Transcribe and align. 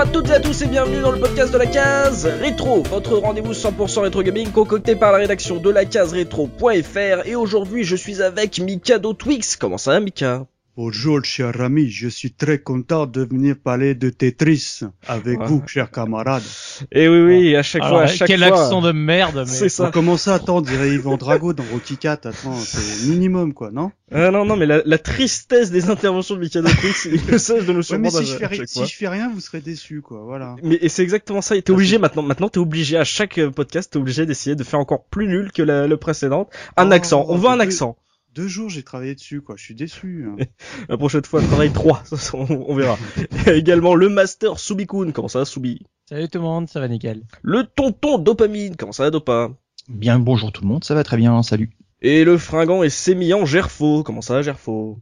à 0.00 0.06
toutes 0.06 0.30
et 0.30 0.32
à 0.32 0.40
tous 0.40 0.62
et 0.62 0.66
bienvenue 0.66 1.02
dans 1.02 1.10
le 1.10 1.20
podcast 1.20 1.52
de 1.52 1.58
la 1.58 1.66
case 1.66 2.24
rétro, 2.24 2.82
votre 2.84 3.18
rendez-vous 3.18 3.52
100% 3.52 4.00
rétro 4.00 4.22
gaming 4.22 4.50
concocté 4.50 4.96
par 4.96 5.12
la 5.12 5.18
rédaction 5.18 5.58
de 5.58 5.68
la 5.68 5.84
case 5.84 6.14
rétro.fr 6.14 7.26
et 7.26 7.34
aujourd'hui 7.34 7.84
je 7.84 7.96
suis 7.96 8.22
avec 8.22 8.58
Mika 8.60 8.98
Twix. 8.98 9.56
Comment 9.56 9.76
ça 9.76 9.90
va 9.90 10.00
Mika? 10.00 10.46
Bonjour, 10.76 11.24
cher 11.24 11.60
ami. 11.60 11.90
Je 11.90 12.06
suis 12.06 12.30
très 12.30 12.60
content 12.60 13.04
de 13.04 13.22
venir 13.22 13.56
parler 13.56 13.96
de 13.96 14.08
Tetris 14.08 14.82
avec 15.08 15.40
vous, 15.42 15.60
chers 15.66 15.90
camarades. 15.90 16.44
Et 16.92 17.02
eh 17.02 17.08
oui, 17.08 17.20
oui, 17.22 17.56
à 17.56 17.62
chaque 17.64 17.82
fois, 17.82 18.02
à 18.02 18.06
chaque 18.06 18.28
quel 18.28 18.44
accent 18.44 18.80
de 18.80 18.92
merde, 18.92 19.34
mais. 19.38 19.46
C'est 19.46 19.68
ça. 19.68 19.90
Comment 19.92 20.16
ça, 20.16 20.34
attends, 20.34 20.60
dirait 20.60 20.90
Yvan 20.90 21.16
Drago 21.16 21.54
dans 21.54 21.64
Rocky 21.72 21.96
4. 21.96 22.26
Attends, 22.26 22.54
c'est 22.54 23.08
minimum, 23.08 23.52
quoi, 23.52 23.72
non? 23.72 23.90
Ah, 24.12 24.30
non, 24.30 24.44
non, 24.44 24.56
mais 24.56 24.66
la, 24.66 24.98
tristesse 24.98 25.72
des 25.72 25.90
interventions 25.90 26.36
de 26.36 26.40
Mikado 26.40 26.68
Twix, 26.68 27.02
c'est 27.02 27.26
que 27.26 27.38
ça, 27.38 27.60
de 27.60 27.82
si, 27.82 27.92
je 27.92 28.36
fais, 28.36 28.66
si 28.66 28.86
je 28.86 28.96
fais 28.96 29.08
rien, 29.08 29.28
vous 29.28 29.40
serez 29.40 29.60
déçus, 29.60 30.02
quoi, 30.02 30.22
voilà. 30.24 30.54
Mais, 30.62 30.78
et 30.80 30.88
c'est 30.88 31.02
exactement 31.02 31.42
ça. 31.42 31.60
T'es 31.60 31.72
obligé 31.72 31.98
maintenant, 31.98 32.22
maintenant, 32.22 32.48
t'es 32.48 32.58
obligé 32.58 32.96
à 32.96 33.04
chaque 33.04 33.40
podcast, 33.56 33.92
t'es 33.92 33.98
obligé 33.98 34.24
d'essayer 34.24 34.54
de 34.54 34.62
faire 34.62 34.78
encore 34.78 35.04
plus 35.04 35.26
nul 35.26 35.50
que 35.50 35.62
la, 35.62 35.88
le 35.88 35.96
précédent. 35.96 36.48
Un 36.76 36.90
oh, 36.90 36.92
accent. 36.92 37.26
On 37.28 37.36
veut 37.36 37.48
un 37.48 37.58
accent 37.58 37.96
deux 38.34 38.48
jours 38.48 38.68
j'ai 38.68 38.82
travaillé 38.82 39.14
dessus 39.14 39.40
quoi, 39.40 39.56
je 39.56 39.64
suis 39.64 39.74
déçu. 39.74 40.26
Hein. 40.28 40.44
La 40.88 40.96
prochaine 40.96 41.24
fois 41.24 41.42
travaille 41.42 41.72
trois, 41.72 42.02
on, 42.34 42.74
verra. 42.74 42.98
Et 43.46 43.50
également 43.50 43.94
le 43.94 44.08
master 44.08 44.58
Subikun, 44.58 45.12
comment 45.12 45.28
ça 45.28 45.44
Subi? 45.44 45.82
Salut 46.08 46.28
tout 46.28 46.38
le 46.38 46.44
monde, 46.44 46.68
ça 46.68 46.80
va 46.80 46.88
nickel. 46.88 47.22
Le 47.42 47.64
tonton 47.64 48.18
Dopamine, 48.18 48.76
comment 48.76 48.92
ça 48.92 49.04
va 49.04 49.10
Dopa? 49.10 49.50
Bien 49.88 50.18
bonjour 50.18 50.52
tout 50.52 50.62
le 50.62 50.68
monde, 50.68 50.84
ça 50.84 50.94
va 50.94 51.04
très 51.04 51.16
bien, 51.16 51.42
salut. 51.42 51.70
Et 52.02 52.24
le 52.24 52.38
fringant 52.38 52.82
et 52.82 52.90
sémillant 52.90 53.44
Gerfo, 53.44 54.02
comment 54.02 54.22
ça 54.22 54.34
va 54.34 54.42
Gerfo? 54.42 54.98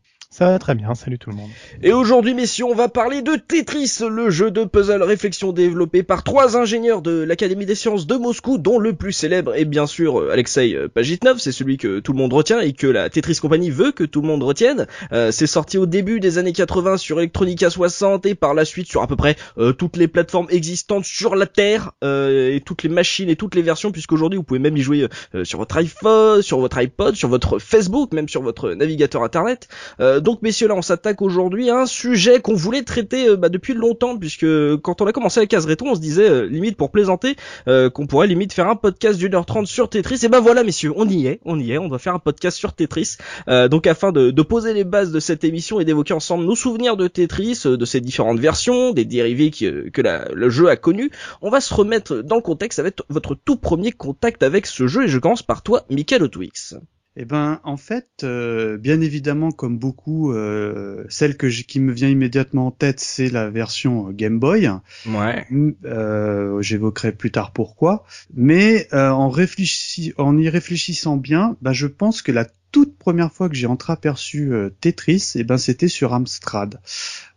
Très 0.60 0.74
bien, 0.74 0.94
salut 0.94 1.18
tout 1.18 1.30
le 1.30 1.36
monde. 1.36 1.50
Et 1.82 1.92
aujourd'hui, 1.92 2.32
messieurs, 2.32 2.64
on 2.64 2.74
va 2.74 2.88
parler 2.88 3.22
de 3.22 3.34
Tetris, 3.34 3.98
le 4.08 4.30
jeu 4.30 4.50
de 4.50 4.64
puzzle 4.64 5.02
réflexion 5.02 5.52
développé 5.52 6.04
par 6.04 6.22
trois 6.22 6.56
ingénieurs 6.56 7.02
de 7.02 7.22
l'Académie 7.22 7.66
des 7.66 7.74
sciences 7.74 8.06
de 8.06 8.14
Moscou, 8.14 8.58
dont 8.58 8.78
le 8.78 8.92
plus 8.92 9.12
célèbre 9.12 9.54
est 9.56 9.64
bien 9.64 9.86
sûr 9.86 10.20
euh, 10.20 10.30
Alexei 10.32 10.74
euh, 10.74 10.88
Pagitnov, 10.88 11.38
c'est 11.38 11.50
celui 11.50 11.76
que 11.76 11.98
tout 11.98 12.12
le 12.12 12.18
monde 12.18 12.32
retient 12.32 12.60
et 12.60 12.72
que 12.72 12.86
la 12.86 13.10
Tetris 13.10 13.36
Company 13.36 13.70
veut 13.70 13.90
que 13.90 14.04
tout 14.04 14.20
le 14.20 14.28
monde 14.28 14.42
retienne. 14.44 14.86
Euh, 15.12 15.32
c'est 15.32 15.48
sorti 15.48 15.76
au 15.76 15.86
début 15.86 16.20
des 16.20 16.38
années 16.38 16.52
80 16.52 16.98
sur 16.98 17.18
Electronica 17.18 17.68
60 17.70 18.26
et 18.26 18.34
par 18.36 18.54
la 18.54 18.64
suite 18.64 18.88
sur 18.88 19.02
à 19.02 19.06
peu 19.06 19.16
près 19.16 19.36
toutes 19.76 19.96
les 19.96 20.08
plateformes 20.08 20.46
existantes 20.50 21.04
sur 21.04 21.34
la 21.34 21.46
Terre 21.46 21.92
et 22.02 22.62
toutes 22.64 22.82
les 22.82 22.88
machines 22.88 23.28
et 23.28 23.36
toutes 23.36 23.54
les 23.54 23.62
versions, 23.62 23.90
puisqu'aujourd'hui 23.90 24.36
vous 24.36 24.42
pouvez 24.42 24.60
même 24.60 24.76
y 24.76 24.82
jouer 24.82 25.06
sur 25.42 25.58
votre 25.58 25.76
iPhone, 25.76 26.42
sur 26.42 26.58
votre 26.58 26.78
iPod, 26.78 27.14
sur 27.14 27.28
votre 27.28 27.58
Facebook, 27.58 28.12
même 28.12 28.28
sur 28.28 28.42
votre 28.42 28.70
navigateur 28.70 29.22
internet. 29.22 29.68
Messieurs 30.42 30.68
là 30.68 30.74
on 30.74 30.82
s'attaque 30.82 31.22
aujourd'hui 31.22 31.70
à 31.70 31.80
un 31.80 31.86
sujet 31.86 32.40
qu'on 32.40 32.54
voulait 32.54 32.82
traiter 32.82 33.28
euh, 33.28 33.36
bah, 33.36 33.48
depuis 33.48 33.74
longtemps 33.74 34.16
puisque 34.16 34.46
quand 34.82 35.00
on 35.00 35.06
a 35.06 35.12
commencé 35.12 35.40
la 35.40 35.46
case 35.46 35.66
rétro 35.66 35.88
on 35.88 35.94
se 35.94 36.00
disait 36.00 36.28
euh, 36.28 36.46
limite 36.46 36.76
pour 36.76 36.90
plaisanter 36.90 37.36
euh, 37.66 37.90
qu'on 37.90 38.06
pourrait 38.06 38.26
limite 38.26 38.52
faire 38.52 38.68
un 38.68 38.76
podcast 38.76 39.18
d'une 39.18 39.34
heure 39.34 39.46
trente 39.46 39.66
sur 39.66 39.88
Tetris. 39.88 40.20
Et 40.22 40.28
ben 40.28 40.40
voilà 40.40 40.64
messieurs 40.64 40.92
on 40.96 41.08
y 41.08 41.26
est 41.26 41.40
on 41.44 41.58
y 41.58 41.72
est 41.72 41.78
on 41.78 41.88
doit 41.88 41.98
faire 41.98 42.14
un 42.14 42.18
podcast 42.18 42.56
sur 42.56 42.72
Tetris. 42.72 43.16
Donc 43.46 43.86
afin 43.86 44.12
de, 44.12 44.42
poser 44.42 44.72
les 44.72 44.84
bases 44.84 45.12
de 45.12 45.20
cette 45.20 45.44
émission 45.44 45.80
et 45.80 45.84
d'évoquer 45.84 46.14
ensemble 46.14 46.44
nos 46.44 46.54
souvenirs 46.54 46.96
de 46.96 47.06
Tetris 47.06 47.62
de 47.64 47.84
ses 47.84 48.00
différentes 48.00 48.38
versions 48.38 48.92
des 48.92 49.04
dérivés 49.04 49.50
que 49.50 49.90
le 50.32 50.50
jeu 50.50 50.68
a 50.68 50.76
connus 50.76 51.10
on 51.42 51.50
va 51.50 51.60
se 51.60 51.72
remettre 51.74 52.22
dans 52.22 52.36
le 52.36 52.42
contexte 52.42 52.78
avec 52.78 52.96
votre 53.08 53.34
tout 53.34 53.56
premier 53.56 53.92
contact 53.92 54.42
avec 54.42 54.66
ce 54.66 54.86
jeu. 54.86 55.04
Et 55.04 55.08
je 55.08 55.18
commence 55.18 55.42
par 55.42 55.62
toi 55.62 55.84
Michael 55.90 56.22
Otwix. 56.22 56.74
Eh 57.20 57.24
ben, 57.24 57.60
en 57.64 57.76
fait, 57.76 58.08
euh, 58.22 58.78
bien 58.78 59.00
évidemment, 59.00 59.50
comme 59.50 59.76
beaucoup, 59.76 60.32
euh, 60.32 61.04
celle 61.08 61.36
que 61.36 61.48
qui 61.48 61.80
me 61.80 61.92
vient 61.92 62.08
immédiatement 62.08 62.68
en 62.68 62.70
tête, 62.70 63.00
c'est 63.00 63.28
la 63.28 63.50
version 63.50 64.10
Game 64.12 64.38
Boy. 64.38 64.70
Ouais. 65.04 65.44
Euh, 65.84 66.62
J'évoquerai 66.62 67.10
plus 67.10 67.32
tard 67.32 67.50
pourquoi. 67.50 68.04
Mais 68.34 68.86
euh, 68.92 69.10
en, 69.10 69.30
réfléchi 69.30 70.12
en 70.16 70.38
y 70.38 70.48
réfléchissant 70.48 71.16
bien, 71.16 71.56
bah, 71.60 71.72
je 71.72 71.88
pense 71.88 72.22
que 72.22 72.30
la 72.30 72.46
toute 72.70 72.96
première 72.98 73.32
fois 73.32 73.48
que 73.48 73.54
j'ai 73.54 73.66
entreaperçu 73.66 74.52
euh, 74.52 74.70
Tetris, 74.80 75.32
et 75.34 75.40
eh 75.40 75.44
ben 75.44 75.56
c'était 75.56 75.88
sur 75.88 76.12
Amstrad. 76.12 76.80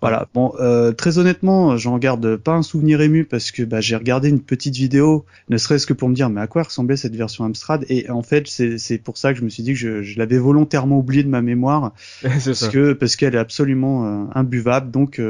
Voilà. 0.01 0.27
Bon, 0.33 0.53
euh, 0.59 0.91
très 0.91 1.19
honnêtement, 1.19 1.77
j'en 1.77 1.97
garde 1.97 2.35
pas 2.35 2.53
un 2.53 2.63
souvenir 2.63 3.01
ému 3.01 3.23
parce 3.23 3.51
que 3.51 3.63
bah, 3.63 3.81
j'ai 3.81 3.95
regardé 3.95 4.29
une 4.29 4.41
petite 4.41 4.75
vidéo, 4.75 5.25
ne 5.49 5.57
serait-ce 5.57 5.85
que 5.85 5.93
pour 5.93 6.09
me 6.09 6.15
dire 6.15 6.29
mais 6.29 6.41
à 6.41 6.47
quoi 6.47 6.63
ressemblait 6.63 6.97
cette 6.97 7.15
version 7.15 7.45
Amstrad? 7.45 7.85
Et 7.87 8.09
en 8.09 8.23
fait, 8.23 8.47
c'est 8.47 8.97
pour 8.97 9.17
ça 9.17 9.33
que 9.33 9.39
je 9.39 9.45
me 9.45 9.49
suis 9.49 9.63
dit 9.63 9.73
que 9.73 9.79
je, 9.79 10.01
je 10.01 10.17
l'avais 10.17 10.37
volontairement 10.37 10.97
oublié 10.97 11.23
de 11.23 11.29
ma 11.29 11.41
mémoire 11.41 11.93
parce 12.23 12.67
que 12.67 12.93
parce 12.93 13.15
qu'elle 13.15 13.35
est 13.35 13.39
absolument 13.39 14.05
euh, 14.05 14.25
imbuvable. 14.35 14.91
Donc 14.91 15.21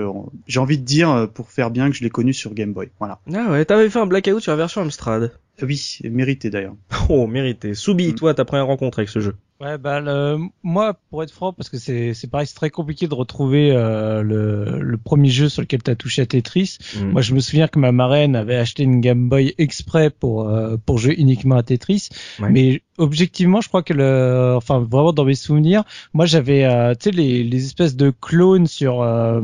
j'ai 0.48 0.60
envie 0.60 0.78
de 0.78 0.86
dire 0.86 1.28
pour 1.34 1.52
faire 1.52 1.70
bien 1.70 1.90
que 1.90 1.96
je 1.96 2.04
l'ai 2.04 2.10
connue 2.10 2.34
sur 2.34 2.54
Game 2.54 2.74
Boy. 2.74 2.90
Voilà. 3.00 3.20
Ah 3.34 3.52
ouais, 3.52 3.66
t'avais 3.66 3.90
fait 3.90 4.00
un 4.00 4.08
blackout 4.08 4.40
sur 4.40 4.52
la 4.52 4.58
version 4.58 4.82
Amstrad. 4.82 5.32
Oui, 5.62 6.00
mérité 6.04 6.50
d'ailleurs. 6.50 6.76
Oh, 7.10 7.28
mérité. 7.28 7.74
Soubi, 7.74 8.10
mm. 8.10 8.16
toi, 8.16 8.34
ta 8.34 8.46
première 8.46 8.66
rencontre 8.66 9.00
avec 9.00 9.10
ce 9.10 9.20
jeu 9.20 9.36
Ouais, 9.62 9.78
bah 9.78 10.00
le, 10.00 10.40
moi, 10.64 10.98
pour 11.12 11.22
être 11.22 11.32
franc, 11.32 11.54
parce 11.54 11.70
que 11.70 11.78
c'est 11.78 12.16
c'est 12.16 12.28
pareil, 12.28 12.48
c'est 12.48 12.56
très 12.56 12.72
compliqué 12.72 13.08
de 13.08 13.14
retrouver 13.14 13.72
euh, 13.72 14.24
le, 14.24 14.82
le 14.82 14.98
premier 14.98 15.30
jeu 15.30 15.50
sur 15.50 15.62
lequel 15.62 15.84
t'as 15.84 15.94
touché 15.94 16.24
à 16.24 16.26
Tetris. 16.26 16.80
Mm. 16.98 17.12
Moi, 17.12 17.22
je 17.22 17.36
me 17.36 17.40
souviens 17.40 17.68
que 17.68 17.78
ma 17.78 17.92
marraine 17.92 18.36
avait 18.36 18.56
acheté 18.56 18.82
une 18.82 19.02
Game 19.02 19.30
Boy 19.30 19.54
exprès 19.60 20.10
pour 20.10 20.50
euh, 20.50 20.78
pour 20.84 20.98
jouer 20.98 21.14
uniquement 21.16 21.58
à 21.58 21.64
Tetris, 21.64 22.10
mais 22.40 22.82
objectivement, 23.02 23.62
je 23.62 23.68
crois 23.68 23.84
que 23.84 23.94
le, 23.94 24.54
enfin 24.56 24.80
vraiment 24.80 25.12
dans 25.12 25.26
mes 25.26 25.36
souvenirs, 25.36 25.84
moi 26.14 26.26
j'avais, 26.26 26.64
euh, 26.64 26.94
tu 26.94 27.10
sais 27.10 27.12
les, 27.12 27.44
les 27.44 27.66
espèces 27.66 27.96
de 27.96 28.12
clones 28.12 28.68
sur, 28.68 29.02
euh, 29.02 29.42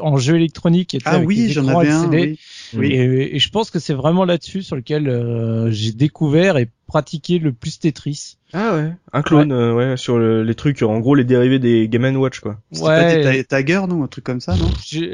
en 0.00 0.16
jeu 0.18 0.36
électronique. 0.36 0.96
Ah 1.04 1.18
oui, 1.18 1.50
j'en 1.50 1.66
avais 1.68 1.90
un. 1.90 2.08
Oui. 2.10 2.38
Et, 2.86 3.36
et, 3.36 3.38
je 3.38 3.48
pense 3.50 3.70
que 3.70 3.78
c'est 3.78 3.94
vraiment 3.94 4.24
là-dessus 4.24 4.62
sur 4.62 4.76
lequel 4.76 5.08
euh, 5.08 5.70
j'ai 5.70 5.92
découvert 5.92 6.56
et 6.56 6.68
pratiqué 6.92 7.38
le 7.38 7.52
plus 7.52 7.80
Tetris. 7.80 8.36
Ah 8.52 8.74
ouais, 8.74 8.92
un 9.14 9.22
clone, 9.22 9.50
ouais, 9.50 9.96
sur 9.96 10.18
les 10.18 10.54
trucs, 10.54 10.82
en 10.82 11.00
gros 11.00 11.14
les 11.14 11.24
dérivés 11.24 11.58
des 11.58 11.88
Game 11.88 12.04
Watch 12.16 12.40
quoi. 12.40 12.58
Ouais. 12.74 13.22
Pas 13.22 13.32
des 13.32 13.44
Tiger 13.44 13.80
non, 13.88 14.04
un 14.04 14.08
truc 14.08 14.24
comme 14.24 14.42
ça 14.42 14.54
non? 14.56 14.68
Tu 14.84 15.10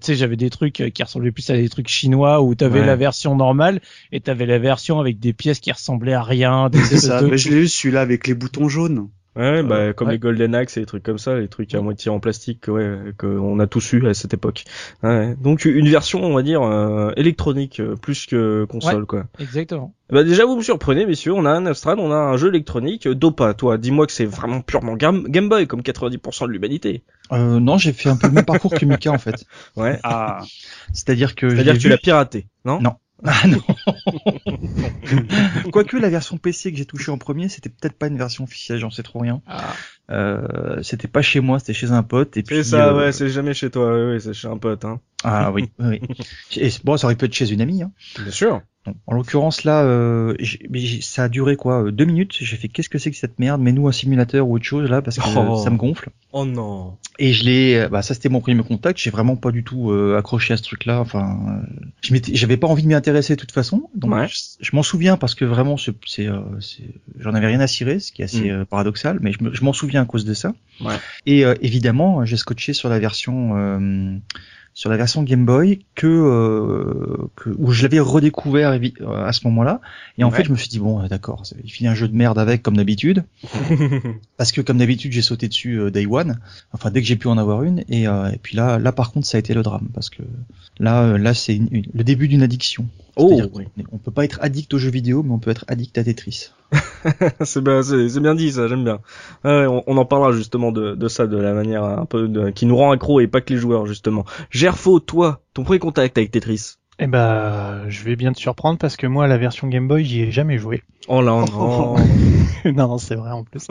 sais, 0.00 0.14
j'avais 0.14 0.36
des 0.36 0.50
trucs 0.50 0.84
qui 0.94 1.02
ressemblaient 1.02 1.32
plus 1.32 1.50
à 1.50 1.56
des 1.56 1.68
trucs 1.68 1.88
chinois 1.88 2.40
où 2.42 2.54
t'avais 2.54 2.86
la 2.86 2.94
version 2.94 3.34
normale 3.34 3.80
et 4.12 4.20
t'avais 4.20 4.46
la 4.46 4.60
version 4.60 5.00
avec 5.00 5.18
des 5.18 5.32
pièces 5.32 5.58
qui 5.58 5.72
ressemblaient 5.72 6.12
à 6.12 6.22
rien. 6.22 6.70
Des 6.70 6.78
ça. 6.78 7.20
je 7.36 7.48
l'ai 7.48 7.56
eu 7.56 7.68
celui-là 7.68 8.02
avec 8.02 8.28
les 8.28 8.34
boutons 8.34 8.68
jaunes. 8.68 9.08
Ouais, 9.36 9.62
bah 9.62 9.92
comme 9.92 10.10
les 10.10 10.18
Golden 10.18 10.54
Axe 10.54 10.76
et 10.76 10.80
les 10.80 10.86
trucs 10.86 11.02
comme 11.02 11.18
ça, 11.18 11.38
les 11.38 11.48
trucs 11.48 11.74
à 11.74 11.80
moitié 11.82 12.10
en 12.10 12.20
plastique, 12.20 12.68
ouais, 12.68 13.12
qu'on 13.18 13.60
a 13.60 13.66
tous 13.66 13.92
eu 13.92 14.06
à 14.06 14.14
cette 14.14 14.32
époque. 14.32 14.64
Ouais. 15.02 15.34
Donc 15.36 15.66
une 15.66 15.88
version, 15.88 16.24
on 16.24 16.34
va 16.34 16.42
dire 16.42 16.62
euh, 16.62 17.12
électronique 17.16 17.80
euh, 17.80 17.96
plus 17.96 18.26
que 18.26 18.64
console, 18.64 19.04
quoi. 19.04 19.24
Exactement. 19.38 19.94
Bah 20.08 20.24
déjà 20.24 20.46
vous 20.46 20.56
me 20.56 20.62
surprenez, 20.62 21.04
messieurs. 21.04 21.32
On 21.32 21.44
a 21.44 21.50
un 21.50 21.66
Amstrad, 21.66 21.98
on 21.98 22.12
a 22.12 22.16
un 22.16 22.36
jeu 22.36 22.48
électronique. 22.48 23.08
Dopa, 23.08 23.54
toi, 23.54 23.76
dis-moi 23.76 24.06
que 24.06 24.12
c'est 24.12 24.24
vraiment 24.24 24.60
purement 24.60 24.94
Game, 24.94 25.24
Game 25.28 25.48
Boy, 25.48 25.66
comme 25.66 25.80
90% 25.80 26.46
de 26.46 26.52
l'humanité. 26.52 27.02
Euh, 27.32 27.60
non, 27.60 27.76
j'ai 27.76 27.92
fait 27.92 28.08
un 28.08 28.16
peu 28.16 28.28
le 28.28 28.32
même 28.32 28.44
parcours 28.44 28.72
que 28.72 28.84
Mika 28.86 29.10
en 29.10 29.18
fait. 29.18 29.44
Ouais. 29.76 29.98
Ah. 30.04 30.42
C'est-à-dire 30.92 31.34
que. 31.34 31.50
C'est-à-dire 31.50 31.74
que 31.74 31.78
tu 31.78 31.88
l'as 31.88 31.98
piraté, 31.98 32.46
non? 32.64 32.80
Non. 32.80 32.94
Ah 33.24 33.46
non 33.46 33.62
Quoique 35.72 35.96
la 35.96 36.10
version 36.10 36.36
PC 36.36 36.70
que 36.70 36.78
j'ai 36.78 36.84
touché 36.84 37.10
en 37.10 37.18
premier, 37.18 37.48
c'était 37.48 37.70
peut-être 37.70 37.96
pas 37.96 38.08
une 38.08 38.18
version 38.18 38.44
officielle, 38.44 38.78
j'en 38.78 38.90
sais 38.90 39.02
trop 39.02 39.20
rien. 39.20 39.40
Ah. 39.46 39.74
Euh, 40.10 40.82
c'était 40.82 41.08
pas 41.08 41.22
chez 41.22 41.40
moi, 41.40 41.58
c'était 41.58 41.74
chez 41.74 41.90
un 41.90 42.02
pote. 42.02 42.36
Et 42.36 42.42
puis 42.42 42.64
ça, 42.64 42.88
euh, 42.88 42.96
ouais, 42.96 43.12
c'est 43.12 43.28
jamais 43.28 43.54
chez 43.54 43.70
toi, 43.70 44.10
oui, 44.10 44.20
c'est 44.20 44.34
chez 44.34 44.48
un 44.48 44.56
pote. 44.56 44.84
Hein. 44.84 45.00
Ah 45.24 45.50
oui, 45.52 45.70
oui. 45.78 46.00
Et, 46.56 46.70
bon, 46.84 46.96
ça 46.96 47.06
aurait 47.06 47.16
pu 47.16 47.24
être 47.24 47.34
chez 47.34 47.50
une 47.50 47.60
amie. 47.60 47.82
Hein. 47.82 47.92
Bien 48.18 48.30
sûr. 48.30 48.62
En 49.06 49.14
l'occurrence 49.14 49.64
là, 49.64 49.82
euh, 49.82 50.36
ça 51.00 51.24
a 51.24 51.28
duré 51.28 51.56
quoi 51.56 51.84
euh, 51.84 51.90
Deux 51.90 52.04
minutes? 52.04 52.36
J'ai 52.38 52.56
fait 52.56 52.68
qu'est-ce 52.68 52.88
que 52.88 52.98
c'est 52.98 53.10
que 53.10 53.16
cette 53.16 53.38
merde? 53.38 53.60
Mets-nous 53.60 53.88
un 53.88 53.92
simulateur 53.92 54.46
ou 54.46 54.56
autre 54.56 54.64
chose 54.64 54.88
là 54.88 55.02
parce 55.02 55.18
que 55.18 55.24
oh. 55.36 55.56
ça 55.56 55.70
me 55.70 55.76
gonfle. 55.76 56.10
Oh 56.32 56.44
non. 56.44 56.96
Et 57.18 57.32
je 57.32 57.44
l'ai, 57.44 57.76
euh, 57.76 57.88
bah 57.88 58.02
ça 58.02 58.14
c'était 58.14 58.28
mon 58.28 58.40
premier 58.40 58.62
contact. 58.62 58.98
J'ai 58.98 59.10
vraiment 59.10 59.36
pas 59.36 59.50
du 59.50 59.64
tout 59.64 59.90
euh, 59.90 60.16
accroché 60.18 60.54
à 60.54 60.56
ce 60.56 60.62
truc-là. 60.62 61.00
Enfin, 61.00 61.62
m'étais, 62.10 62.34
j'avais 62.34 62.56
pas 62.56 62.66
envie 62.66 62.82
de 62.82 62.88
m'y 62.88 62.94
intéresser 62.94 63.34
de 63.34 63.40
toute 63.40 63.52
façon. 63.52 63.88
Donc 63.94 64.14
je, 64.60 64.76
m'en 64.76 64.82
souviens 64.82 65.16
parce 65.16 65.34
que 65.34 65.44
vraiment 65.44 65.76
c'est, 65.76 65.94
c'est, 66.06 66.28
j'en 67.18 67.34
avais 67.34 67.46
rien 67.46 67.60
à 67.60 67.66
cirer, 67.66 67.98
ce 67.98 68.12
qui 68.12 68.22
est 68.22 68.26
assez 68.26 68.50
mm. 68.50 68.66
paradoxal, 68.66 69.18
mais 69.20 69.32
je 69.32 69.64
m'en 69.64 69.72
souviens 69.72 69.95
à 69.96 70.04
cause 70.04 70.24
de 70.24 70.34
ça. 70.34 70.52
Ouais. 70.80 70.94
Et 71.26 71.42
évidemment, 71.60 72.24
j'ai 72.24 72.36
scotché 72.36 72.72
sur 72.72 72.88
la 72.88 72.98
version 72.98 74.20
sur 74.76 74.90
la 74.90 74.98
version 74.98 75.22
Game 75.22 75.46
Boy 75.46 75.80
que, 75.94 76.06
euh, 76.06 77.30
que 77.34 77.48
où 77.56 77.72
je 77.72 77.82
l'avais 77.82 77.98
redécouvert 77.98 78.72
euh, 78.72 79.24
à 79.24 79.32
ce 79.32 79.40
moment-là. 79.46 79.80
Et 80.18 80.24
en 80.24 80.30
fait 80.30 80.44
je 80.44 80.52
me 80.52 80.56
suis 80.56 80.68
dit 80.68 80.78
bon 80.78 81.00
euh, 81.00 81.08
d'accord 81.08 81.44
il 81.64 81.70
finit 81.70 81.88
un 81.88 81.94
jeu 81.94 82.06
de 82.06 82.14
merde 82.14 82.38
avec 82.38 82.62
comme 82.62 82.76
d'habitude. 82.76 83.24
Parce 84.36 84.52
que 84.52 84.60
comme 84.60 84.76
d'habitude 84.76 85.12
j'ai 85.12 85.22
sauté 85.22 85.48
dessus 85.48 85.90
Day 85.90 86.04
One. 86.04 86.38
Enfin 86.72 86.90
dès 86.90 87.00
que 87.00 87.06
j'ai 87.06 87.16
pu 87.16 87.26
en 87.26 87.38
avoir 87.38 87.62
une. 87.62 87.84
Et, 87.88 88.02
et, 88.02 88.38
puis 88.42 88.54
là 88.54 88.78
là 88.78 88.92
par 88.92 89.12
contre 89.12 89.26
ça 89.26 89.38
a 89.38 89.40
été 89.40 89.54
le 89.54 89.62
drame. 89.62 89.88
Parce 89.94 90.10
que 90.10 90.22
là 90.78 91.16
là 91.16 91.32
c'est 91.32 91.58
le 91.72 92.04
début 92.04 92.28
d'une 92.28 92.42
addiction 92.42 92.86
Oh, 93.16 93.40
on 93.92 93.98
peut 93.98 94.10
pas 94.10 94.24
être 94.24 94.38
addict 94.42 94.72
aux 94.74 94.78
jeux 94.78 94.90
vidéo, 94.90 95.22
mais 95.22 95.32
on 95.32 95.38
peut 95.38 95.50
être 95.50 95.64
addict 95.68 95.96
à 95.96 96.04
Tetris. 96.04 96.50
c'est 97.44 97.62
bien, 97.62 98.34
dit 98.34 98.52
ça, 98.52 98.68
j'aime 98.68 98.84
bien. 98.84 99.00
on, 99.44 99.82
on, 99.86 99.96
en 99.96 100.04
parlera 100.04 100.32
justement 100.32 100.70
de, 100.70 100.94
de, 100.94 101.08
ça, 101.08 101.26
de 101.26 101.38
la 101.38 101.54
manière 101.54 101.84
un 101.84 102.04
peu 102.04 102.28
de, 102.28 102.50
qui 102.50 102.66
nous 102.66 102.76
rend 102.76 102.90
accro 102.90 103.20
et 103.20 103.26
pas 103.26 103.40
que 103.40 103.54
les 103.54 103.58
joueurs 103.58 103.86
justement. 103.86 104.26
Gerfo, 104.50 105.00
toi, 105.00 105.40
ton 105.54 105.64
premier 105.64 105.78
contact 105.78 106.18
avec 106.18 106.30
Tetris? 106.30 106.76
Eh 106.98 107.06
ben, 107.06 107.84
je 107.88 108.04
vais 108.04 108.16
bien 108.16 108.32
te 108.32 108.38
surprendre 108.38 108.78
parce 108.78 108.96
que 108.96 109.06
moi, 109.06 109.26
la 109.26 109.36
version 109.36 109.68
Game 109.68 109.86
Boy, 109.86 110.04
j'y 110.04 110.22
ai 110.22 110.30
jamais 110.30 110.58
joué. 110.58 110.82
Oh 111.08 111.20
là, 111.20 111.44
non. 111.50 111.96
non, 112.64 112.64
non, 112.64 112.98
c'est 112.98 113.14
vrai 113.14 113.30
en 113.30 113.44
plus. 113.44 113.68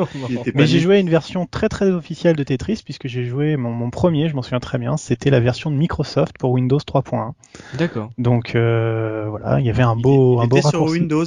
Mais 0.53 0.67
j'ai 0.67 0.79
joué 0.79 0.97
à 0.97 0.99
une 0.99 1.09
version 1.09 1.45
très 1.45 1.67
très 1.67 1.89
officielle 1.89 2.35
de 2.35 2.43
Tetris 2.43 2.81
puisque 2.83 3.07
j'ai 3.07 3.25
joué 3.25 3.57
mon, 3.57 3.71
mon, 3.71 3.89
premier, 3.89 4.29
je 4.29 4.35
m'en 4.35 4.41
souviens 4.41 4.59
très 4.59 4.77
bien, 4.77 4.95
c'était 4.95 5.31
la 5.31 5.39
version 5.39 5.71
de 5.71 5.75
Microsoft 5.75 6.37
pour 6.37 6.51
Windows 6.51 6.77
3.1. 6.77 7.31
D'accord. 7.77 8.11
Donc 8.17 8.55
euh, 8.55 9.25
voilà, 9.29 9.59
il 9.59 9.65
y 9.65 9.69
avait 9.69 9.83
un 9.83 9.95
beau, 9.95 10.39
il 10.39 10.45
un 10.45 10.47
beau 10.47 10.61
sur 10.61 10.83
Windows. 10.83 11.25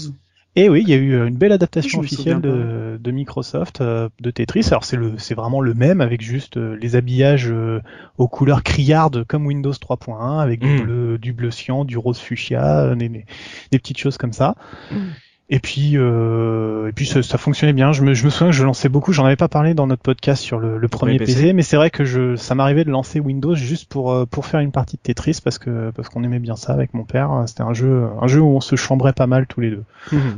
Et 0.56 0.68
oui, 0.68 0.82
il 0.82 0.88
y 0.88 0.92
a 0.92 0.96
eu 0.96 1.12
euh, 1.14 1.26
une 1.26 1.36
belle 1.36 1.52
adaptation 1.52 2.00
officielle 2.00 2.40
de, 2.40 2.98
de, 3.00 3.10
Microsoft 3.10 3.80
euh, 3.80 4.08
de 4.20 4.30
Tetris. 4.30 4.66
Alors 4.70 4.84
c'est 4.84 4.96
le, 4.96 5.16
c'est 5.16 5.34
vraiment 5.34 5.60
le 5.60 5.74
même 5.74 6.00
avec 6.00 6.20
juste 6.20 6.56
euh, 6.56 6.76
les 6.80 6.96
habillages 6.96 7.52
aux 8.16 8.28
couleurs 8.28 8.62
criardes 8.62 9.24
comme 9.24 9.46
Windows 9.46 9.72
3.1 9.72 10.40
avec 10.40 10.60
du 10.60 10.66
hmm. 10.66 10.82
bleu, 10.82 11.18
du 11.18 11.32
bleu 11.32 11.50
cyan, 11.50 11.84
du 11.84 11.96
rose 11.96 12.18
fuchsia, 12.18 12.94
des, 12.96 13.08
des, 13.08 13.78
petites 13.78 13.98
choses 13.98 14.18
comme 14.18 14.32
ça. 14.32 14.56
Hmm. 14.90 15.10
Et 15.50 15.60
puis, 15.60 15.92
euh, 15.94 16.88
et 16.88 16.92
puis 16.92 17.06
ça, 17.06 17.22
ça, 17.22 17.38
fonctionnait 17.38 17.72
bien. 17.72 17.92
Je 17.92 18.02
me, 18.02 18.12
je 18.12 18.24
me 18.24 18.30
souviens 18.30 18.48
que 18.48 18.56
je 18.56 18.64
lançais 18.64 18.90
beaucoup. 18.90 19.14
J'en 19.14 19.24
avais 19.24 19.36
pas 19.36 19.48
parlé 19.48 19.72
dans 19.72 19.86
notre 19.86 20.02
podcast 20.02 20.42
sur 20.42 20.58
le, 20.58 20.76
le 20.76 20.88
premier 20.88 21.18
PC, 21.18 21.54
mais 21.54 21.62
c'est 21.62 21.76
vrai 21.76 21.88
que 21.88 22.04
je, 22.04 22.36
ça 22.36 22.54
m'arrivait 22.54 22.84
de 22.84 22.90
lancer 22.90 23.18
Windows 23.18 23.54
juste 23.54 23.88
pour 23.88 24.12
euh, 24.12 24.26
pour 24.26 24.44
faire 24.44 24.60
une 24.60 24.72
partie 24.72 24.96
de 24.96 25.02
Tetris 25.02 25.38
parce 25.42 25.58
que 25.58 25.90
parce 25.92 26.10
qu'on 26.10 26.22
aimait 26.22 26.38
bien 26.38 26.56
ça 26.56 26.74
avec 26.74 26.92
mon 26.92 27.04
père. 27.04 27.44
C'était 27.46 27.62
un 27.62 27.72
jeu 27.72 28.08
un 28.20 28.26
jeu 28.26 28.40
où 28.40 28.48
on 28.48 28.60
se 28.60 28.76
chambrait 28.76 29.14
pas 29.14 29.26
mal 29.26 29.46
tous 29.46 29.60
les 29.60 29.70
deux. 29.70 29.84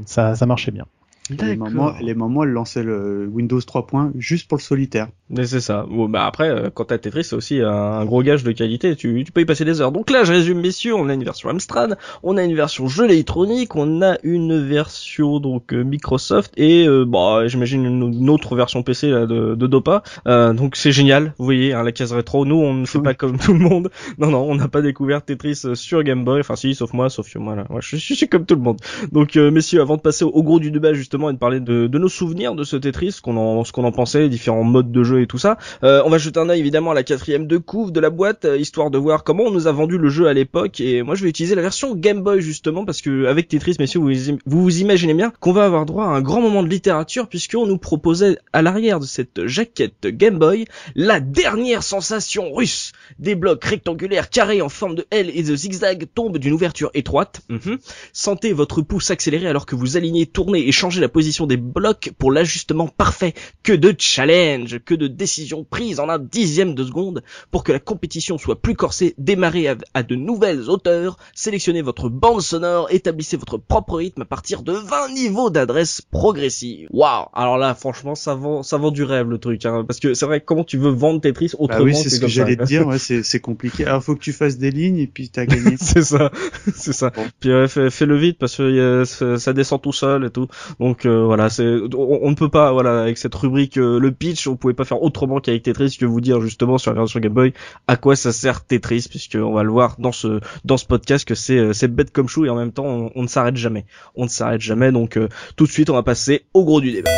ça 0.07 0.37
ça 0.37 0.47
marchait 0.47 0.71
bien. 0.71 0.87
Les 1.31 1.57
mamans, 1.57 1.95
les 2.01 2.15
mamans, 2.15 2.45
elles 2.45 2.51
lançaient 2.51 2.83
le 2.83 3.27
Windows 3.27 3.61
3. 3.61 3.87
juste 4.17 4.49
pour 4.49 4.59
le 4.59 4.63
solitaire. 4.63 5.09
Mais 5.29 5.47
c'est 5.47 5.61
ça. 5.61 5.87
Bon, 5.89 6.09
bah 6.09 6.27
après, 6.27 6.49
euh, 6.49 6.71
quand 6.73 6.87
t'as 6.87 6.99
Tetris, 6.99 7.25
c'est 7.25 7.37
aussi 7.37 7.61
un 7.61 8.05
gros 8.05 8.23
gage 8.23 8.43
de 8.43 8.53
qualité. 8.53 8.97
Tu, 8.97 9.23
tu 9.25 9.33
peux 9.33 9.41
y 9.41 9.45
passer 9.45 9.65
des 9.65 9.81
heures. 9.81 9.93
Donc 9.93 10.11
là, 10.11 10.25
je 10.25 10.33
résume, 10.33 10.61
messieurs, 10.61 10.95
on 10.95 11.09
a 11.09 11.15
une 11.15 11.25
version 11.25 11.49
Amstrad, 11.49 11.99
on 12.23 12.37
a 12.37 12.43
une 12.43 12.55
version 12.55 12.89
jeu 12.89 13.05
électronique, 13.05 13.77
on 13.77 14.03
a 14.03 14.17
une 14.23 14.59
version 14.67 15.41
donc 15.41 15.73
euh, 15.73 15.83
Microsoft 15.83 16.53
et 16.57 16.87
euh, 16.87 17.05
bah 17.05 17.47
j'imagine 17.47 17.85
une, 17.85 18.31
autre 18.31 18.57
version 18.57 18.83
PC 18.83 19.11
là, 19.11 19.27
de, 19.27 19.55
de 19.55 19.67
Dopa. 19.67 20.03
Euh, 20.27 20.53
donc 20.53 20.77
c'est 20.77 20.93
génial. 20.93 21.35
Vous 21.39 21.45
voyez, 21.45 21.73
hein, 21.73 21.83
la 21.83 21.93
case 21.93 22.13
rétro. 22.13 22.45
Nous, 22.45 22.57
on 22.57 22.75
ne 22.75 22.87
fait 22.87 23.01
pas 23.01 23.15
comme 23.15 23.39
tout 23.45 23.53
le 23.53 23.59
monde. 23.59 23.91
Non, 24.19 24.29
non, 24.29 24.45
on 24.49 24.55
n'a 24.55 24.69
pas 24.69 24.83
découvert 24.83 25.25
Tetris 25.25 25.63
sur 25.75 26.03
Game 26.03 26.25
Boy. 26.25 26.41
Enfin, 26.41 26.57
si, 26.57 26.75
sauf 26.75 26.93
moi, 26.93 27.11
sauf 27.11 27.35
moi 27.37 27.57
là. 27.57 27.67
je, 27.81 27.97
suis 27.97 28.29
comme 28.29 28.47
tout 28.47 28.55
le 28.55 28.63
monde. 28.63 28.81
Donc, 29.13 29.37
messieurs, 29.37 29.81
avant 29.81 29.97
de 29.97 30.03
passer 30.03 30.25
au, 30.25 30.43
gros 30.43 30.61
du 30.61 30.71
débat 30.71 30.93
justement 30.93 31.20
et 31.29 31.33
de 31.35 31.39
parler 31.39 31.61
de, 31.61 31.87
de 31.87 31.99
nos 31.99 32.09
souvenirs 32.09 32.55
de 32.55 32.65
ce 32.65 32.77
Tetris, 32.77 33.19
qu'on 33.23 33.37
en, 33.37 33.65
ce 33.65 33.73
qu'on 33.73 33.85
en 33.85 33.93
pensait, 33.93 34.21
les 34.21 34.29
différents 34.29 34.65
modes 34.65 34.91
de 34.91 35.03
jeu 35.03 35.21
et 35.21 35.27
tout 35.27 35.39
ça. 35.39 35.59
Euh, 35.83 36.03
on 36.07 36.11
va 36.11 36.19
jeter 36.19 36.41
un 36.41 36.49
œil 36.49 36.61
évidemment 36.61 36.93
à 36.93 36.95
la 36.95 37.03
quatrième 37.03 37.47
de 37.47 37.59
couve 37.59 37.93
de 37.93 38.01
la 38.01 38.11
boîte, 38.11 38.45
euh, 38.45 38.57
histoire 38.57 38.91
de 38.91 38.99
voir 38.99 39.25
comment 39.25 39.45
on 39.45 39.51
nous 39.51 39.67
a 39.67 39.73
vendu 39.73 39.99
le 39.99 40.09
jeu 40.09 40.29
à 40.29 40.33
l'époque. 40.33 40.81
Et 40.81 41.03
moi 41.03 41.15
je 41.15 41.25
vais 41.25 41.29
utiliser 41.29 41.55
la 41.55 41.63
version 41.63 41.95
Game 41.95 42.23
Boy 42.23 42.41
justement 42.41 42.85
parce 42.85 43.03
que 43.03 43.27
avec 43.27 43.49
Tetris, 43.49 43.77
messieurs, 43.79 44.01
vous 44.01 44.39
vous, 44.47 44.79
imaginez 44.79 45.15
bien 45.15 45.33
qu'on 45.41 45.53
va 45.53 45.65
avoir 45.65 45.85
droit 45.85 46.05
à 46.05 46.09
un 46.09 46.23
grand 46.23 46.41
moment 46.41 46.63
de 46.63 46.69
littérature 46.69 47.29
puisqu'on 47.29 47.67
nous 47.67 47.79
proposait 47.79 48.39
à 48.53 48.63
l'arrière 48.63 49.01
de 49.01 49.07
cette 49.07 49.47
jaquette 49.47 50.07
Game 50.07 50.39
Boy 50.39 50.65
la 50.95 51.21
dernière 51.21 51.83
sensation 51.83 52.53
russe. 52.53 52.93
Des 53.19 53.35
blocs 53.35 53.65
rectangulaires 53.65 54.31
carrés 54.31 54.63
en 54.63 54.69
forme 54.69 54.95
de 54.95 55.07
L 55.11 55.31
et 55.35 55.43
de 55.43 55.57
zigzag 55.57 56.07
tombent 56.15 56.39
d'une 56.39 56.53
ouverture 56.53 56.91
étroite. 56.95 57.43
Mhm. 57.49 57.79
Sentez 58.13 58.53
votre 58.53 58.83
pouce 58.83 59.11
accélérer 59.11 59.49
alors 59.49 59.67
que 59.67 59.75
vous 59.75 59.97
alignez, 59.97 60.27
tournez 60.27 60.67
et 60.67 60.73
changez 60.73 61.01
la 61.01 61.09
position 61.11 61.47
des 61.47 61.57
blocs 61.57 62.13
pour 62.19 62.33
l'ajustement 62.33 62.89
parfait. 62.89 63.35
Que 63.63 63.73
de 63.73 63.95
challenge, 63.97 64.79
que 64.85 64.95
de 64.95 65.07
décision 65.07 65.65
prise 65.65 66.01
en 66.01 66.09
un 66.09 66.19
dixième 66.19 66.75
de 66.75 66.85
seconde 66.85 67.23
pour 67.51 67.65
que 67.65 67.73
la 67.73 67.79
compétition 67.79 68.39
soit 68.39 68.61
plus 68.61 68.75
corsée, 68.75 69.15
démarrez 69.19 69.77
à, 69.95 70.03
de 70.03 70.15
nouvelles 70.15 70.69
hauteurs, 70.69 71.17
sélectionnez 71.35 71.83
votre 71.83 72.09
bande 72.09 72.41
sonore, 72.41 72.89
établissez 72.91 73.37
votre 73.37 73.59
propre 73.59 73.97
rythme 73.97 74.23
à 74.23 74.25
partir 74.25 74.63
de 74.63 74.73
20 74.73 75.15
niveaux 75.15 75.51
d'adresse 75.51 76.01
progressive. 76.01 76.89
Waouh 76.91 77.27
Alors 77.33 77.59
là, 77.59 77.75
franchement, 77.75 78.15
ça 78.15 78.35
vend, 78.35 78.63
ça 78.63 78.77
vend 78.77 78.91
du 78.91 79.05
rêve 79.05 79.29
le 79.29 79.39
truc, 79.39 79.65
hein, 79.67 79.85
parce 79.87 80.01
que 80.01 80.15
c'est 80.15 80.27
vrai, 80.27 80.41
comment 80.41 80.65
tu 80.65 80.79
veux 80.79 80.91
vendre 80.91 81.21
Tetris 81.21 81.51
bah 81.53 81.59
autrement 81.59 81.85
bah 81.85 81.85
oui, 81.85 81.95
c'est 81.97 82.11
ce 82.11 82.21
que 82.21 82.29
j'allais 82.29 82.57
te 82.57 82.65
dire, 82.65 82.87
ouais, 82.87 82.99
c'est 82.99 83.41
compliqué. 83.41 83.85
Alors 83.85 84.03
faut 84.03 84.15
que 84.15 84.21
tu 84.21 84.33
fasses 84.33 84.59
des 84.59 84.71
lignes 84.71 84.99
et 84.99 85.07
puis 85.07 85.29
t'as 85.29 85.47
gagné. 85.47 85.77
c'est 85.81 86.03
ça, 86.03 86.31
c'est 86.75 86.93
ça. 86.93 87.13
Puis 87.41 87.51
fais, 87.69 88.07
le 88.07 88.17
vite 88.17 88.39
parce 88.39 88.57
que 88.57 89.05
ça 89.05 89.53
descend 89.53 89.81
tout 89.83 89.93
seul 89.93 90.25
et 90.27 90.31
tout. 90.31 90.49
Donc 90.79 91.00
euh, 91.07 91.25
voilà, 91.25 91.51
c'est, 91.51 91.67
on, 91.95 92.31
ne 92.31 92.35
peut 92.35 92.49
pas, 92.49 92.73
voilà, 92.73 93.03
avec 93.03 93.19
cette 93.19 93.35
rubrique 93.35 93.77
euh, 93.77 93.99
le 93.99 94.13
pitch, 94.13 94.47
on 94.47 94.57
pouvait 94.57 94.75
pas 94.75 94.85
faire 94.85 95.03
autrement 95.03 95.41
qu'avec 95.41 95.63
Tetris 95.63 95.97
que 95.99 96.07
vous 96.07 96.21
dire 96.21 96.41
justement 96.41 96.79
sur 96.79 96.93
la 96.93 97.01
version 97.01 97.21
Game 97.21 97.33
Boy 97.33 97.53
à 97.89 97.97
quoi 97.97 98.17
ça 98.17 98.33
sert 98.33 98.65
Tetris 98.65 99.07
puisque 99.09 99.37
on 99.37 99.53
va 99.53 99.63
le 99.63 99.71
voir 99.71 99.97
dans 99.99 100.13
ce 100.13 100.41
dans 100.65 100.77
ce 100.77 100.87
podcast 100.87 101.27
que 101.27 101.35
c'est 101.35 101.59
euh, 101.59 101.73
c'est 101.73 101.89
bête 101.89 102.13
comme 102.13 102.29
chou 102.29 102.45
et 102.45 102.49
en 102.49 102.57
même 102.57 102.73
temps 102.73 103.11
on, 103.15 103.23
ne 103.23 103.29
s'arrête 103.29 103.57
jamais. 103.57 103.87
On 104.15 104.25
ne 104.25 104.31
s'arrête 104.31 104.61
jamais 104.61 104.93
donc 104.93 105.19
tout 105.57 105.67
de 105.67 105.71
suite 105.71 105.91
on 105.91 105.95
va 105.95 106.03
passer 106.03 106.45
au 106.55 106.65
gros 106.65 106.81
du 106.81 106.93
débat 106.93 107.11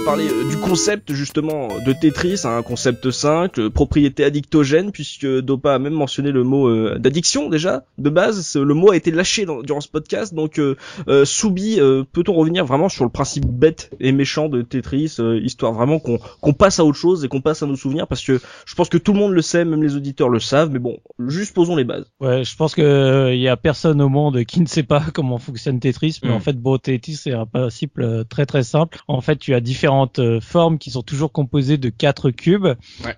parler 0.00 0.28
euh, 0.30 0.48
du 0.48 0.56
concept 0.56 1.12
justement 1.12 1.68
de 1.84 1.92
Tetris, 1.92 2.40
hein, 2.44 2.56
un 2.56 2.62
concept 2.62 3.10
5, 3.10 3.58
euh, 3.58 3.70
propriété 3.70 4.24
addictogène, 4.24 4.90
puisque 4.90 5.26
Dopa 5.26 5.74
a 5.74 5.78
même 5.78 5.92
mentionné 5.92 6.30
le 6.30 6.44
mot 6.44 6.68
euh, 6.68 6.98
d'addiction 6.98 7.48
déjà, 7.48 7.84
de 7.98 8.10
base, 8.10 8.56
le 8.56 8.74
mot 8.74 8.90
a 8.90 8.96
été 8.96 9.10
lâché 9.10 9.46
durant 9.64 9.80
ce 9.80 9.88
podcast, 9.88 10.34
donc 10.34 10.58
euh, 10.58 10.76
Soubi, 11.24 11.78
peut-on 12.12 12.32
revenir 12.32 12.64
vraiment 12.64 12.88
sur 12.88 13.04
le 13.04 13.10
principe 13.10 13.46
bête 13.46 13.90
et 14.00 14.12
méchant 14.12 14.48
de 14.48 14.62
Tetris, 14.62 15.16
histoire 15.42 15.72
vraiment 15.72 15.98
qu'on 15.98 16.52
passe 16.52 16.80
à 16.80 16.84
autre 16.84 16.98
chose 16.98 17.24
et 17.24 17.28
qu'on 17.28 17.40
passe 17.40 17.62
à 17.62 17.66
nos 17.66 17.76
souvenirs, 17.76 18.06
parce 18.06 18.24
que 18.24 18.40
je 18.64 18.74
pense 18.74 18.88
que 18.88 18.98
tout 18.98 19.12
le 19.12 19.18
monde 19.18 19.32
le 19.32 19.42
sait, 19.42 19.64
même 19.64 19.82
les 19.82 19.96
auditeurs 19.96 20.28
le 20.28 20.40
savent, 20.40 20.70
mais 20.70 20.78
bon, 20.78 20.98
juste 21.26 21.54
posons 21.54 21.76
les 21.76 21.84
bases. 21.84 22.06
Ouais, 22.20 22.44
je 22.44 22.56
pense 22.56 22.74
que 22.74 23.32
il 23.32 23.40
y 23.40 23.48
a 23.48 23.56
personne 23.56 24.00
au 24.00 24.08
monde 24.08 24.44
qui 24.44 24.60
ne 24.60 24.66
sait 24.66 24.82
pas 24.82 25.02
comment 25.14 25.38
fonctionne 25.38 25.80
Tetris, 25.80 26.20
mais 26.22 26.30
en 26.30 26.38
hmm. 26.38 26.42
fait, 26.42 26.60
bon, 26.60 26.78
Tetris 26.78 27.14
c'est 27.14 27.32
un 27.32 27.46
principe 27.46 28.00
très 28.28 28.46
très 28.46 28.62
simple. 28.62 29.00
En 29.08 29.20
fait, 29.20 29.36
tu 29.36 29.54
as 29.54 29.60
différents 29.60 29.81
euh, 29.84 30.40
formes 30.40 30.78
qui 30.78 30.90
sont 30.90 31.02
toujours 31.02 31.32
composées 31.32 31.78
de 31.78 31.88
quatre 31.88 32.30
cubes 32.30 32.68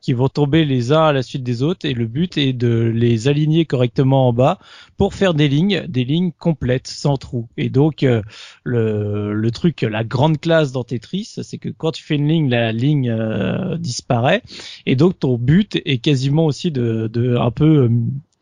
qui 0.01 0.13
vont 0.13 0.29
tomber 0.29 0.65
les 0.65 0.93
uns 0.93 1.05
à 1.05 1.13
la 1.13 1.23
suite 1.23 1.43
des 1.43 1.63
autres. 1.63 1.87
Et 1.87 1.95
le 1.95 2.07
but 2.07 2.37
est 2.39 2.53
de 2.53 2.93
les 2.95 3.29
aligner 3.29 3.65
correctement 3.65 4.29
en 4.29 4.33
bas 4.33 4.59
pour 4.97 5.15
faire 5.15 5.35
des 5.35 5.49
lignes, 5.49 5.87
des 5.89 6.05
lignes 6.05 6.33
complètes 6.39 6.87
sans 6.87 7.17
trou. 7.17 7.49
Et 7.57 7.69
donc 7.69 8.03
euh, 8.03 8.23
le, 8.65 9.35
le 9.35 9.51
truc, 9.51 9.83
la 9.83 10.05
grande 10.05 10.41
classe 10.41 10.73
dans 10.73 10.85
Tetris, 10.85 11.35
c'est 11.43 11.59
que 11.59 11.69
quand 11.69 11.93
tu 11.93 12.03
fais 12.03 12.17
une 12.17 12.29
ligne, 12.29 12.49
la 12.49 12.73
ligne 12.73 13.11
euh, 13.11 13.77
disparaît. 13.77 14.43
Et 14.87 14.97
donc 14.97 15.19
ton 15.19 15.37
but 15.37 15.81
est 15.85 15.99
quasiment 15.99 16.47
aussi 16.47 16.71
de, 16.71 17.09
de 17.13 17.37
un 17.37 17.51
peu 17.51 17.91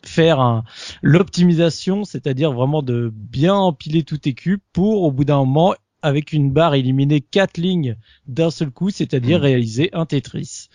faire 0.05 0.63
l'optimisation, 1.03 2.05
c'est-à-dire 2.05 2.53
vraiment 2.53 2.83
de 2.83 3.13
bien 3.15 3.55
empiler 3.55 4.03
tous 4.03 4.19
tes 4.19 4.35
cubes 4.35 4.61
pour 4.73 5.03
au 5.03 5.13
bout 5.13 5.25
d'un 5.25 5.39
moment 5.39 5.75
avec 6.03 6.33
une 6.33 6.51
barre 6.51 6.75
éliminer 6.75 7.21
quatre 7.21 7.57
lignes 7.59 7.97
d'un 8.27 8.51
seul 8.51 8.71
coup, 8.71 8.91
c'est-à-dire 8.91 9.39
hmm. 9.39 9.43
réaliser 9.43 9.91
un 9.93 10.07
Tetris. 10.07 10.69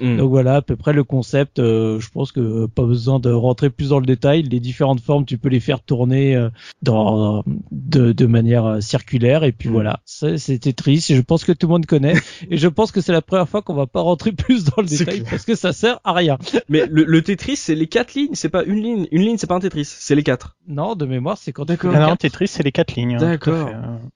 Hmm. 0.00 0.16
Donc 0.16 0.30
voilà 0.30 0.56
à 0.56 0.62
peu 0.62 0.76
près 0.76 0.92
le 0.92 1.04
concept. 1.04 1.58
Euh, 1.58 2.00
je 2.00 2.10
pense 2.10 2.32
que 2.32 2.66
pas 2.66 2.84
besoin 2.84 3.20
de 3.20 3.30
rentrer 3.30 3.70
plus 3.70 3.90
dans 3.90 4.00
le 4.00 4.06
détail. 4.06 4.42
Les 4.42 4.60
différentes 4.60 5.00
formes, 5.00 5.24
tu 5.24 5.38
peux 5.38 5.48
les 5.48 5.60
faire 5.60 5.80
tourner 5.80 6.36
euh, 6.36 6.50
dans, 6.82 7.44
de, 7.70 8.12
de, 8.12 8.26
manière 8.26 8.66
euh, 8.66 8.80
circulaire. 8.80 9.44
Et 9.44 9.52
puis 9.52 9.68
hmm. 9.68 9.72
voilà, 9.72 10.00
c'est 10.04 10.58
Tetris. 10.58 11.06
Je 11.10 11.20
pense 11.20 11.44
que 11.44 11.52
tout 11.52 11.66
le 11.66 11.72
monde 11.72 11.86
connaît. 11.86 12.14
et 12.50 12.56
je 12.56 12.68
pense 12.68 12.92
que 12.92 13.00
c'est 13.00 13.12
la 13.12 13.22
première 13.22 13.48
fois 13.48 13.62
qu'on 13.62 13.74
va 13.74 13.86
pas 13.86 14.00
rentrer 14.00 14.32
plus 14.32 14.64
dans 14.64 14.82
le 14.82 14.88
détail 14.88 15.22
parce 15.28 15.44
que 15.44 15.54
ça 15.54 15.72
sert 15.72 16.00
à 16.04 16.12
rien. 16.12 16.38
Mais 16.68 16.86
le, 16.90 17.04
le 17.04 17.22
Tetris, 17.22 17.56
c'est 17.56 17.74
les 17.74 17.86
quatre 17.86 18.14
lignes. 18.14 18.34
C'est 18.34 18.48
pas 18.48 18.64
une 18.64 18.82
ligne. 18.82 19.08
Une 19.12 19.22
ligne, 19.22 19.36
c'est 19.38 19.46
pas 19.46 19.54
un 19.54 19.60
Tetris. 19.60 19.84
C'est 19.84 20.14
les 20.14 20.22
quatre. 20.22 20.56
Non, 20.66 20.94
de 20.94 21.06
mémoire, 21.06 21.38
c'est 21.38 21.52
quand. 21.52 21.64
D'accord. 21.64 21.92
Non, 21.92 22.16
Tetris, 22.16 22.48
c'est 22.48 22.62
les 22.62 22.72
quatre 22.72 22.94
lignes. 22.94 23.14
Hein, 23.14 23.18
D'accord. 23.18 23.70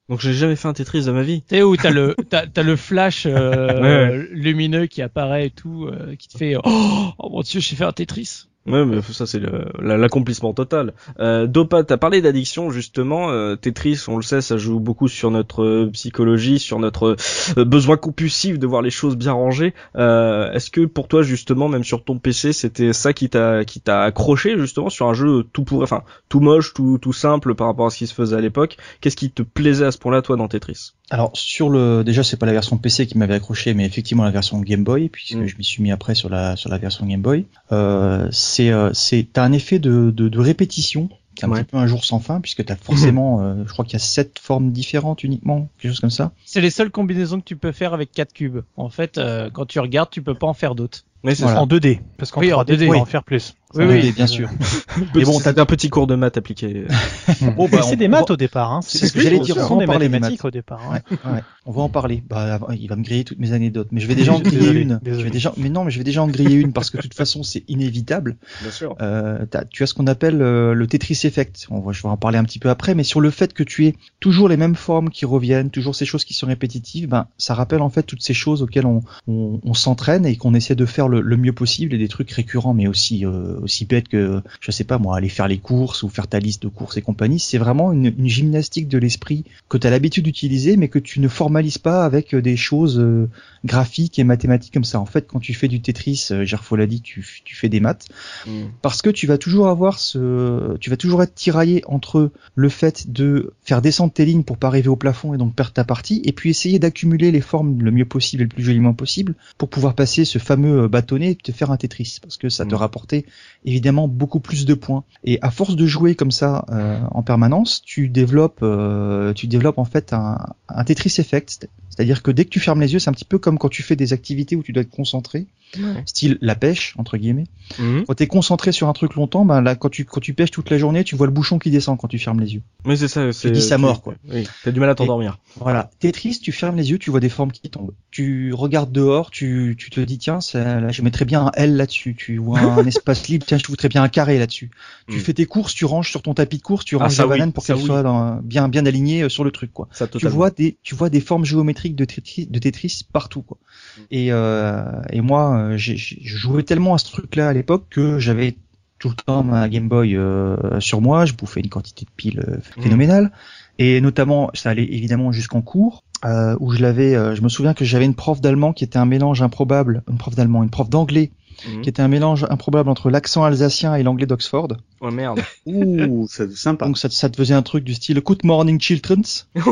Donc 0.08 0.20
j'ai 0.20 0.32
jamais 0.32 0.55
fait 0.56 0.68
un 0.68 0.72
Tetris 0.72 1.04
de 1.04 1.12
ma 1.12 1.22
vie. 1.22 1.42
Tu 1.42 1.56
sais 1.56 1.62
où 1.62 1.76
t'as 1.76 1.90
le 1.90 2.14
t'as, 2.28 2.62
le 2.62 2.76
flash 2.76 3.26
euh, 3.26 4.26
lumineux 4.30 4.86
qui 4.86 5.02
apparaît 5.02 5.46
et 5.46 5.50
tout, 5.50 5.86
euh, 5.86 6.16
qui 6.16 6.28
te 6.28 6.38
fait 6.38 6.56
oh, 6.56 7.12
oh, 7.18 7.30
mon 7.30 7.40
dieu, 7.42 7.60
j'ai 7.60 7.76
fait 7.76 7.84
un 7.84 7.92
Tetris. 7.92 8.48
Ouais, 8.66 8.84
mais 8.84 9.00
ça 9.00 9.26
c'est 9.26 9.40
l'accomplissement 9.78 10.52
total. 10.52 10.92
Euh, 11.20 11.46
Dopa, 11.46 11.84
t'as 11.84 11.98
parlé 11.98 12.20
d'addiction 12.20 12.70
justement. 12.70 13.30
Euh, 13.30 13.54
Tetris, 13.54 14.02
on 14.08 14.16
le 14.16 14.22
sait, 14.24 14.40
ça 14.40 14.56
joue 14.56 14.80
beaucoup 14.80 15.06
sur 15.06 15.30
notre 15.30 15.62
euh, 15.62 15.90
psychologie, 15.92 16.58
sur 16.58 16.80
notre 16.80 17.16
euh, 17.56 17.64
besoin 17.64 17.96
compulsif 17.96 18.58
de 18.58 18.66
voir 18.66 18.82
les 18.82 18.90
choses 18.90 19.16
bien 19.16 19.32
rangées. 19.32 19.72
Euh, 19.94 20.50
Est-ce 20.52 20.70
que 20.72 20.84
pour 20.84 21.06
toi 21.06 21.22
justement, 21.22 21.68
même 21.68 21.84
sur 21.84 22.02
ton 22.02 22.18
PC, 22.18 22.52
c'était 22.52 22.92
ça 22.92 23.12
qui 23.12 23.28
t'a 23.28 23.64
qui 23.64 23.80
t'a 23.80 24.02
accroché 24.02 24.58
justement 24.58 24.90
sur 24.90 25.06
un 25.06 25.14
jeu 25.14 25.44
tout 25.52 25.62
pour, 25.62 25.82
enfin 25.84 26.02
tout 26.28 26.40
moche, 26.40 26.74
tout 26.74 26.98
tout 26.98 27.12
simple 27.12 27.54
par 27.54 27.68
rapport 27.68 27.86
à 27.86 27.90
ce 27.90 27.98
qui 27.98 28.08
se 28.08 28.14
faisait 28.14 28.36
à 28.36 28.40
l'époque? 28.40 28.76
Qu'est-ce 29.00 29.16
qui 29.16 29.30
te 29.30 29.42
plaisait 29.42 29.84
à 29.86 29.92
ce 29.92 29.98
point-là, 29.98 30.22
toi, 30.22 30.34
dans 30.36 30.48
Tetris? 30.48 30.95
Alors 31.10 31.30
sur 31.34 31.68
le, 31.68 32.02
déjà 32.02 32.24
c'est 32.24 32.36
pas 32.36 32.46
la 32.46 32.52
version 32.52 32.78
PC 32.78 33.06
qui 33.06 33.16
m'avait 33.16 33.34
accroché, 33.34 33.74
mais 33.74 33.84
effectivement 33.84 34.24
la 34.24 34.30
version 34.30 34.60
Game 34.60 34.84
Boy, 34.84 35.08
puisque 35.08 35.36
mm. 35.36 35.46
je 35.46 35.56
m'y 35.56 35.64
suis 35.64 35.82
mis 35.82 35.92
après 35.92 36.14
sur 36.14 36.28
la 36.28 36.56
sur 36.56 36.70
la 36.70 36.78
version 36.78 37.06
Game 37.06 37.22
Boy. 37.22 37.46
Euh, 37.72 38.28
c'est 38.32 38.70
euh, 38.70 38.92
c'est 38.92 39.26
t'as 39.32 39.44
un 39.44 39.52
effet 39.52 39.78
de, 39.78 40.10
de, 40.10 40.28
de 40.28 40.38
répétition 40.38 41.08
c'est 41.38 41.46
un 41.46 41.50
petit 41.50 41.64
peu 41.64 41.76
un 41.76 41.86
jour 41.86 42.04
sans 42.04 42.18
fin 42.18 42.40
puisque 42.40 42.64
tu 42.64 42.72
as 42.72 42.76
forcément, 42.76 43.40
euh, 43.42 43.64
je 43.66 43.72
crois 43.72 43.84
qu'il 43.84 43.94
y 43.94 43.96
a 43.96 44.00
sept 44.00 44.38
formes 44.38 44.72
différentes 44.72 45.22
uniquement, 45.22 45.68
quelque 45.78 45.92
chose 45.92 46.00
comme 46.00 46.10
ça. 46.10 46.32
C'est 46.44 46.60
les 46.60 46.70
seules 46.70 46.90
combinaisons 46.90 47.40
que 47.40 47.44
tu 47.44 47.56
peux 47.56 47.72
faire 47.72 47.94
avec 47.94 48.12
quatre 48.12 48.32
cubes. 48.32 48.60
En 48.76 48.88
fait, 48.88 49.18
euh, 49.18 49.50
quand 49.52 49.66
tu 49.66 49.78
regardes, 49.80 50.10
tu 50.10 50.22
peux 50.22 50.34
pas 50.34 50.46
en 50.46 50.54
faire 50.54 50.74
d'autres. 50.74 51.04
Mais 51.22 51.34
c'est 51.34 51.44
en 51.44 51.66
2D, 51.66 52.00
parce 52.18 52.30
qu'en 52.30 52.40
3D, 52.40 52.78
tu 52.78 52.88
peux 52.88 52.96
en 52.96 53.04
faire 53.04 53.24
plus. 53.24 53.54
Oui, 53.74 53.84
oui, 53.84 54.12
bien 54.12 54.26
sûr. 54.26 54.48
Mais 55.14 55.24
bon, 55.24 55.40
t'as 55.40 55.60
un 55.60 55.66
petit 55.66 55.90
cours 55.90 56.06
de 56.06 56.14
maths 56.14 56.36
appliqué. 56.36 56.86
bon, 57.56 57.68
bah, 57.68 57.82
c'est 57.82 57.96
des 57.96 58.08
maths 58.08 58.30
au 58.30 58.36
départ. 58.36 58.72
Hein. 58.72 58.80
C'est 58.82 59.06
ce 59.06 59.12
que 59.12 59.20
j'allais 59.20 59.40
dire. 59.40 59.56
Ce 59.56 59.62
sont 59.62 59.76
des 59.76 59.86
mathématiques 59.86 60.44
au 60.44 60.50
départ. 60.50 60.80
Hein. 60.90 61.00
Ouais, 61.10 61.32
ouais. 61.32 61.42
On 61.66 61.72
va 61.72 61.82
en 61.82 61.88
parler. 61.88 62.22
Bah, 62.28 62.60
il 62.78 62.88
va 62.88 62.96
me 62.96 63.02
griller 63.02 63.24
toutes 63.24 63.40
mes 63.40 63.52
anecdotes, 63.52 63.88
mais 63.90 64.00
je 64.00 64.06
vais 64.06 64.14
déjà 64.16 64.32
en 64.32 64.40
griller 64.40 64.80
une. 64.80 65.00
Je 65.04 65.10
vais 65.10 65.30
déjà, 65.30 65.52
mais 65.56 65.68
non, 65.68 65.84
mais 65.84 65.90
je 65.90 65.98
vais 65.98 66.04
déjà 66.04 66.22
en 66.22 66.28
griller 66.28 66.56
une 66.56 66.72
parce 66.72 66.90
que 66.90 66.96
de 66.98 67.02
toute 67.02 67.14
façon, 67.14 67.42
c'est 67.42 67.64
inévitable. 67.68 68.36
Bien 68.62 68.70
sûr. 68.70 68.96
Euh, 69.00 69.44
as, 69.52 69.64
tu 69.64 69.82
as 69.82 69.86
ce 69.86 69.94
qu'on 69.94 70.06
appelle 70.06 70.40
euh, 70.40 70.72
le 70.72 70.86
Tetris 70.86 71.20
effect. 71.24 71.66
On 71.70 71.80
va, 71.80 71.92
je 71.92 72.02
vais 72.02 72.08
en 72.08 72.16
parler 72.16 72.38
un 72.38 72.44
petit 72.44 72.60
peu 72.60 72.70
après, 72.70 72.94
mais 72.94 73.02
sur 73.02 73.20
le 73.20 73.30
fait 73.30 73.52
que 73.52 73.64
tu 73.64 73.86
aies 73.86 73.96
toujours 74.20 74.48
les 74.48 74.56
mêmes 74.56 74.76
formes 74.76 75.10
qui 75.10 75.24
reviennent, 75.24 75.70
toujours 75.70 75.94
ces 75.94 76.06
choses 76.06 76.24
qui 76.24 76.34
sont 76.34 76.46
répétitives, 76.46 77.08
ben, 77.08 77.26
ça 77.36 77.54
rappelle 77.54 77.82
en 77.82 77.90
fait 77.90 78.04
toutes 78.04 78.22
ces 78.22 78.34
choses 78.34 78.62
auxquelles 78.62 78.86
on, 78.86 79.00
on, 79.26 79.60
on 79.64 79.74
s'entraîne 79.74 80.24
et 80.24 80.36
qu'on 80.36 80.54
essaie 80.54 80.74
de 80.76 80.86
faire 80.86 81.08
le, 81.08 81.20
le, 81.20 81.36
mieux 81.36 81.52
possible 81.52 81.94
et 81.94 81.98
des 81.98 82.08
trucs 82.08 82.30
récurrents, 82.30 82.74
mais 82.74 82.86
aussi 82.86 83.26
euh, 83.26 83.55
aussi 83.62 83.84
bêtes 83.84 84.08
que 84.08 84.42
je 84.60 84.70
sais 84.70 84.84
pas 84.84 84.98
moi, 84.98 85.16
aller 85.16 85.28
faire 85.28 85.48
les 85.48 85.58
courses 85.58 86.02
ou 86.02 86.08
faire 86.08 86.28
ta 86.28 86.38
liste 86.38 86.62
de 86.62 86.68
courses 86.68 86.96
et 86.96 87.02
compagnie, 87.02 87.38
c'est 87.38 87.58
vraiment 87.58 87.92
une, 87.92 88.06
une, 88.06 88.28
gymnastique 88.28 88.88
de 88.88 88.98
l'esprit 88.98 89.44
que 89.68 89.78
tu 89.78 89.86
as 89.86 89.90
l'habitude 89.90 90.24
d'utiliser, 90.24 90.76
mais 90.76 90.88
que 90.88 90.98
tu 90.98 91.20
ne 91.20 91.28
formalises 91.28 91.78
pas 91.78 92.04
avec 92.04 92.34
des 92.34 92.56
choses 92.56 92.98
euh, 92.98 93.28
graphiques 93.64 94.18
et 94.18 94.24
mathématiques 94.24 94.72
comme 94.72 94.84
ça. 94.84 95.00
En 95.00 95.06
fait, 95.06 95.26
quand 95.26 95.40
tu 95.40 95.54
fais 95.54 95.68
du 95.68 95.80
Tetris, 95.80 96.28
euh, 96.30 96.44
Gerfo 96.44 96.76
l'a 96.76 96.86
dit, 96.86 97.00
tu, 97.00 97.24
tu, 97.44 97.56
fais 97.56 97.68
des 97.68 97.80
maths, 97.80 98.06
mm. 98.46 98.66
parce 98.82 99.02
que 99.02 99.10
tu 99.10 99.26
vas 99.26 99.38
toujours 99.38 99.68
avoir 99.68 99.98
ce, 99.98 100.76
tu 100.78 100.90
vas 100.90 100.96
toujours 100.96 101.22
être 101.22 101.34
tiraillé 101.34 101.82
entre 101.86 102.30
le 102.54 102.68
fait 102.68 103.10
de 103.10 103.52
faire 103.62 103.82
descendre 103.82 104.12
tes 104.12 104.24
lignes 104.24 104.44
pour 104.44 104.58
pas 104.58 104.68
arriver 104.68 104.88
au 104.88 104.96
plafond 104.96 105.34
et 105.34 105.38
donc 105.38 105.54
perdre 105.54 105.72
ta 105.72 105.84
partie, 105.84 106.22
et 106.24 106.32
puis 106.32 106.50
essayer 106.50 106.78
d'accumuler 106.78 107.30
les 107.30 107.40
formes 107.40 107.82
le 107.82 107.90
mieux 107.90 108.04
possible 108.04 108.42
et 108.42 108.44
le 108.44 108.50
plus 108.50 108.64
joliment 108.64 108.94
possible 108.94 109.34
pour 109.58 109.68
pouvoir 109.68 109.94
passer 109.94 110.24
ce 110.24 110.38
fameux 110.38 110.82
euh, 110.82 110.88
bâtonnet 110.88 111.32
et 111.32 111.36
te 111.36 111.52
faire 111.52 111.70
un 111.70 111.76
Tetris, 111.76 112.18
parce 112.22 112.36
que 112.36 112.48
ça 112.48 112.64
te 112.64 112.74
mm. 112.74 112.78
rapportait 112.78 113.24
évidemment 113.64 114.08
beaucoup 114.08 114.40
plus 114.40 114.64
de 114.64 114.74
points. 114.74 115.04
Et 115.24 115.38
à 115.42 115.50
force 115.50 115.76
de 115.76 115.86
jouer 115.86 116.14
comme 116.14 116.30
ça 116.30 116.64
euh, 116.70 117.00
en 117.10 117.22
permanence, 117.22 117.82
tu 117.84 118.08
développes, 118.08 118.60
euh, 118.62 119.32
tu 119.32 119.46
développes 119.46 119.78
en 119.78 119.84
fait 119.84 120.12
un, 120.12 120.38
un 120.68 120.84
Tetris 120.84 121.14
effect, 121.18 121.68
c'est-à-dire 121.90 122.22
que 122.22 122.30
dès 122.30 122.44
que 122.44 122.50
tu 122.50 122.60
fermes 122.60 122.80
les 122.80 122.92
yeux, 122.92 122.98
c'est 122.98 123.10
un 123.10 123.14
petit 123.14 123.24
peu 123.24 123.38
comme 123.38 123.58
quand 123.58 123.68
tu 123.68 123.82
fais 123.82 123.96
des 123.96 124.12
activités 124.12 124.56
où 124.56 124.62
tu 124.62 124.72
dois 124.72 124.82
être 124.82 124.90
concentré, 124.90 125.46
ouais. 125.78 126.02
style 126.06 126.38
la 126.40 126.54
pêche 126.54 126.94
entre 126.98 127.16
guillemets. 127.16 127.46
Mmh. 127.78 128.02
Quand 128.06 128.14
tu 128.14 128.22
es 128.22 128.26
concentré 128.26 128.72
sur 128.72 128.88
un 128.88 128.92
truc 128.92 129.14
longtemps, 129.14 129.44
ben 129.44 129.60
là 129.60 129.74
quand 129.74 129.88
tu 129.88 130.04
quand 130.04 130.20
tu 130.20 130.34
pêches 130.34 130.50
toute 130.50 130.70
la 130.70 130.78
journée, 130.78 131.04
tu 131.04 131.16
vois 131.16 131.26
le 131.26 131.32
bouchon 131.32 131.58
qui 131.58 131.70
descend 131.70 131.98
quand 131.98 132.08
tu 132.08 132.18
fermes 132.18 132.40
les 132.40 132.54
yeux. 132.54 132.62
Mais 132.84 132.96
c'est 132.96 133.08
ça, 133.08 133.32
c'est 133.32 133.50
dis 133.50 133.62
ça 133.62 133.78
mort 133.78 134.02
quoi. 134.02 134.14
Oui, 134.28 134.46
t'as 134.64 134.70
du 134.70 134.80
mal 134.80 134.90
à 134.90 134.94
t'endormir. 134.94 135.38
Voilà, 135.58 135.90
Tetris, 136.00 136.38
tu 136.42 136.52
fermes 136.52 136.76
les 136.76 136.90
yeux, 136.90 136.98
tu 136.98 137.10
vois 137.10 137.20
des 137.20 137.28
formes 137.28 137.50
qui 137.50 137.70
tombent. 137.70 137.92
Tu 138.10 138.52
regardes 138.52 138.92
dehors, 138.92 139.30
tu 139.30 139.74
tu 139.78 139.90
te 139.90 140.00
dis 140.00 140.18
tiens, 140.18 140.40
ça, 140.40 140.80
là, 140.80 140.90
je 140.90 141.02
mettrais 141.02 141.24
bien 141.24 141.46
un 141.46 141.50
L 141.54 141.76
là-dessus, 141.76 142.14
tu 142.14 142.36
vois 142.38 142.60
un 142.60 142.84
espace 142.86 143.28
libre, 143.28 143.44
tiens, 143.46 143.58
je 143.58 143.64
te 143.64 143.68
voudrais 143.68 143.88
bien 143.88 144.02
un 144.02 144.08
carré 144.08 144.38
là-dessus. 144.38 144.70
Mmh. 145.08 145.12
Tu 145.12 145.20
fais 145.20 145.32
tes 145.32 145.46
courses, 145.46 145.74
tu 145.74 145.84
ranges 145.84 146.10
sur 146.10 146.22
ton 146.22 146.34
tapis 146.34 146.58
de 146.58 146.62
course, 146.62 146.84
tu 146.84 146.96
ranges 146.96 147.18
ah, 147.18 147.22
la 147.22 147.28
banane 147.28 147.48
oui, 147.48 147.52
pour 147.52 147.64
qu'elle 147.64 147.76
oui. 147.76 147.84
soit 147.84 148.02
dans, 148.02 148.36
bien 148.42 148.68
bien 148.68 148.86
alignée 148.86 149.22
euh, 149.22 149.28
sur 149.28 149.44
le 149.44 149.50
truc 149.50 149.72
quoi. 149.72 149.88
Ça, 149.92 150.06
tu 150.06 150.26
vois 150.28 150.50
des 150.50 150.76
tu 150.82 150.94
vois 150.94 151.10
des 151.10 151.20
formes 151.20 151.44
géométriques 151.44 151.96
de 151.96 152.04
Tetris, 152.04 152.46
de 152.46 152.58
Tetris 152.58 153.02
partout 153.12 153.42
quoi. 153.42 153.58
Mm. 153.96 154.00
Et, 154.10 154.32
euh, 154.32 154.84
et 155.10 155.20
moi, 155.20 155.55
j'ai 155.76 155.96
joué 155.96 156.64
tellement 156.64 156.94
à 156.94 156.98
ce 156.98 157.10
truc-là 157.10 157.48
à 157.48 157.52
l'époque 157.52 157.84
que 157.90 158.18
j'avais 158.18 158.56
tout 158.98 159.08
le 159.08 159.14
temps 159.14 159.42
ma 159.42 159.68
Game 159.68 159.88
Boy 159.88 160.16
euh, 160.16 160.80
sur 160.80 161.00
moi, 161.00 161.26
je 161.26 161.34
bouffais 161.34 161.60
une 161.60 161.68
quantité 161.68 162.04
de 162.04 162.10
piles 162.16 162.42
euh, 162.46 162.56
mm. 162.76 162.82
phénoménale. 162.82 163.32
Et 163.78 164.00
notamment, 164.00 164.50
ça 164.54 164.70
allait 164.70 164.84
évidemment 164.84 165.32
jusqu'en 165.32 165.60
cours, 165.60 166.02
euh, 166.24 166.56
où 166.60 166.72
je 166.72 166.80
l'avais. 166.80 167.12
je 167.12 167.42
me 167.42 167.48
souviens 167.50 167.74
que 167.74 167.84
j'avais 167.84 168.06
une 168.06 168.14
prof 168.14 168.40
d'allemand 168.40 168.72
qui 168.72 168.84
était 168.84 168.98
un 168.98 169.04
mélange 169.04 169.42
improbable, 169.42 170.02
une 170.10 170.16
prof 170.16 170.34
d'allemand, 170.34 170.62
une 170.62 170.70
prof 170.70 170.88
d'anglais 170.88 171.30
Mmh. 171.64 171.80
qui 171.80 171.88
était 171.88 172.02
un 172.02 172.08
mélange 172.08 172.44
improbable 172.50 172.90
entre 172.90 173.10
l'accent 173.10 173.42
alsacien 173.44 173.94
et 173.94 174.02
l'anglais 174.02 174.26
d'Oxford. 174.26 174.68
Oh 175.00 175.10
merde. 175.10 175.40
Ouh, 175.66 176.26
c'est 176.28 176.50
sympa. 176.52 176.86
Donc 176.86 176.98
ça, 176.98 177.08
ça, 177.10 177.28
te 177.28 177.36
faisait 177.36 177.54
un 177.54 177.62
truc 177.62 177.84
du 177.84 177.94
style 177.94 178.20
Good 178.20 178.44
morning 178.44 178.80
children. 178.80 179.22
tu 179.54 179.62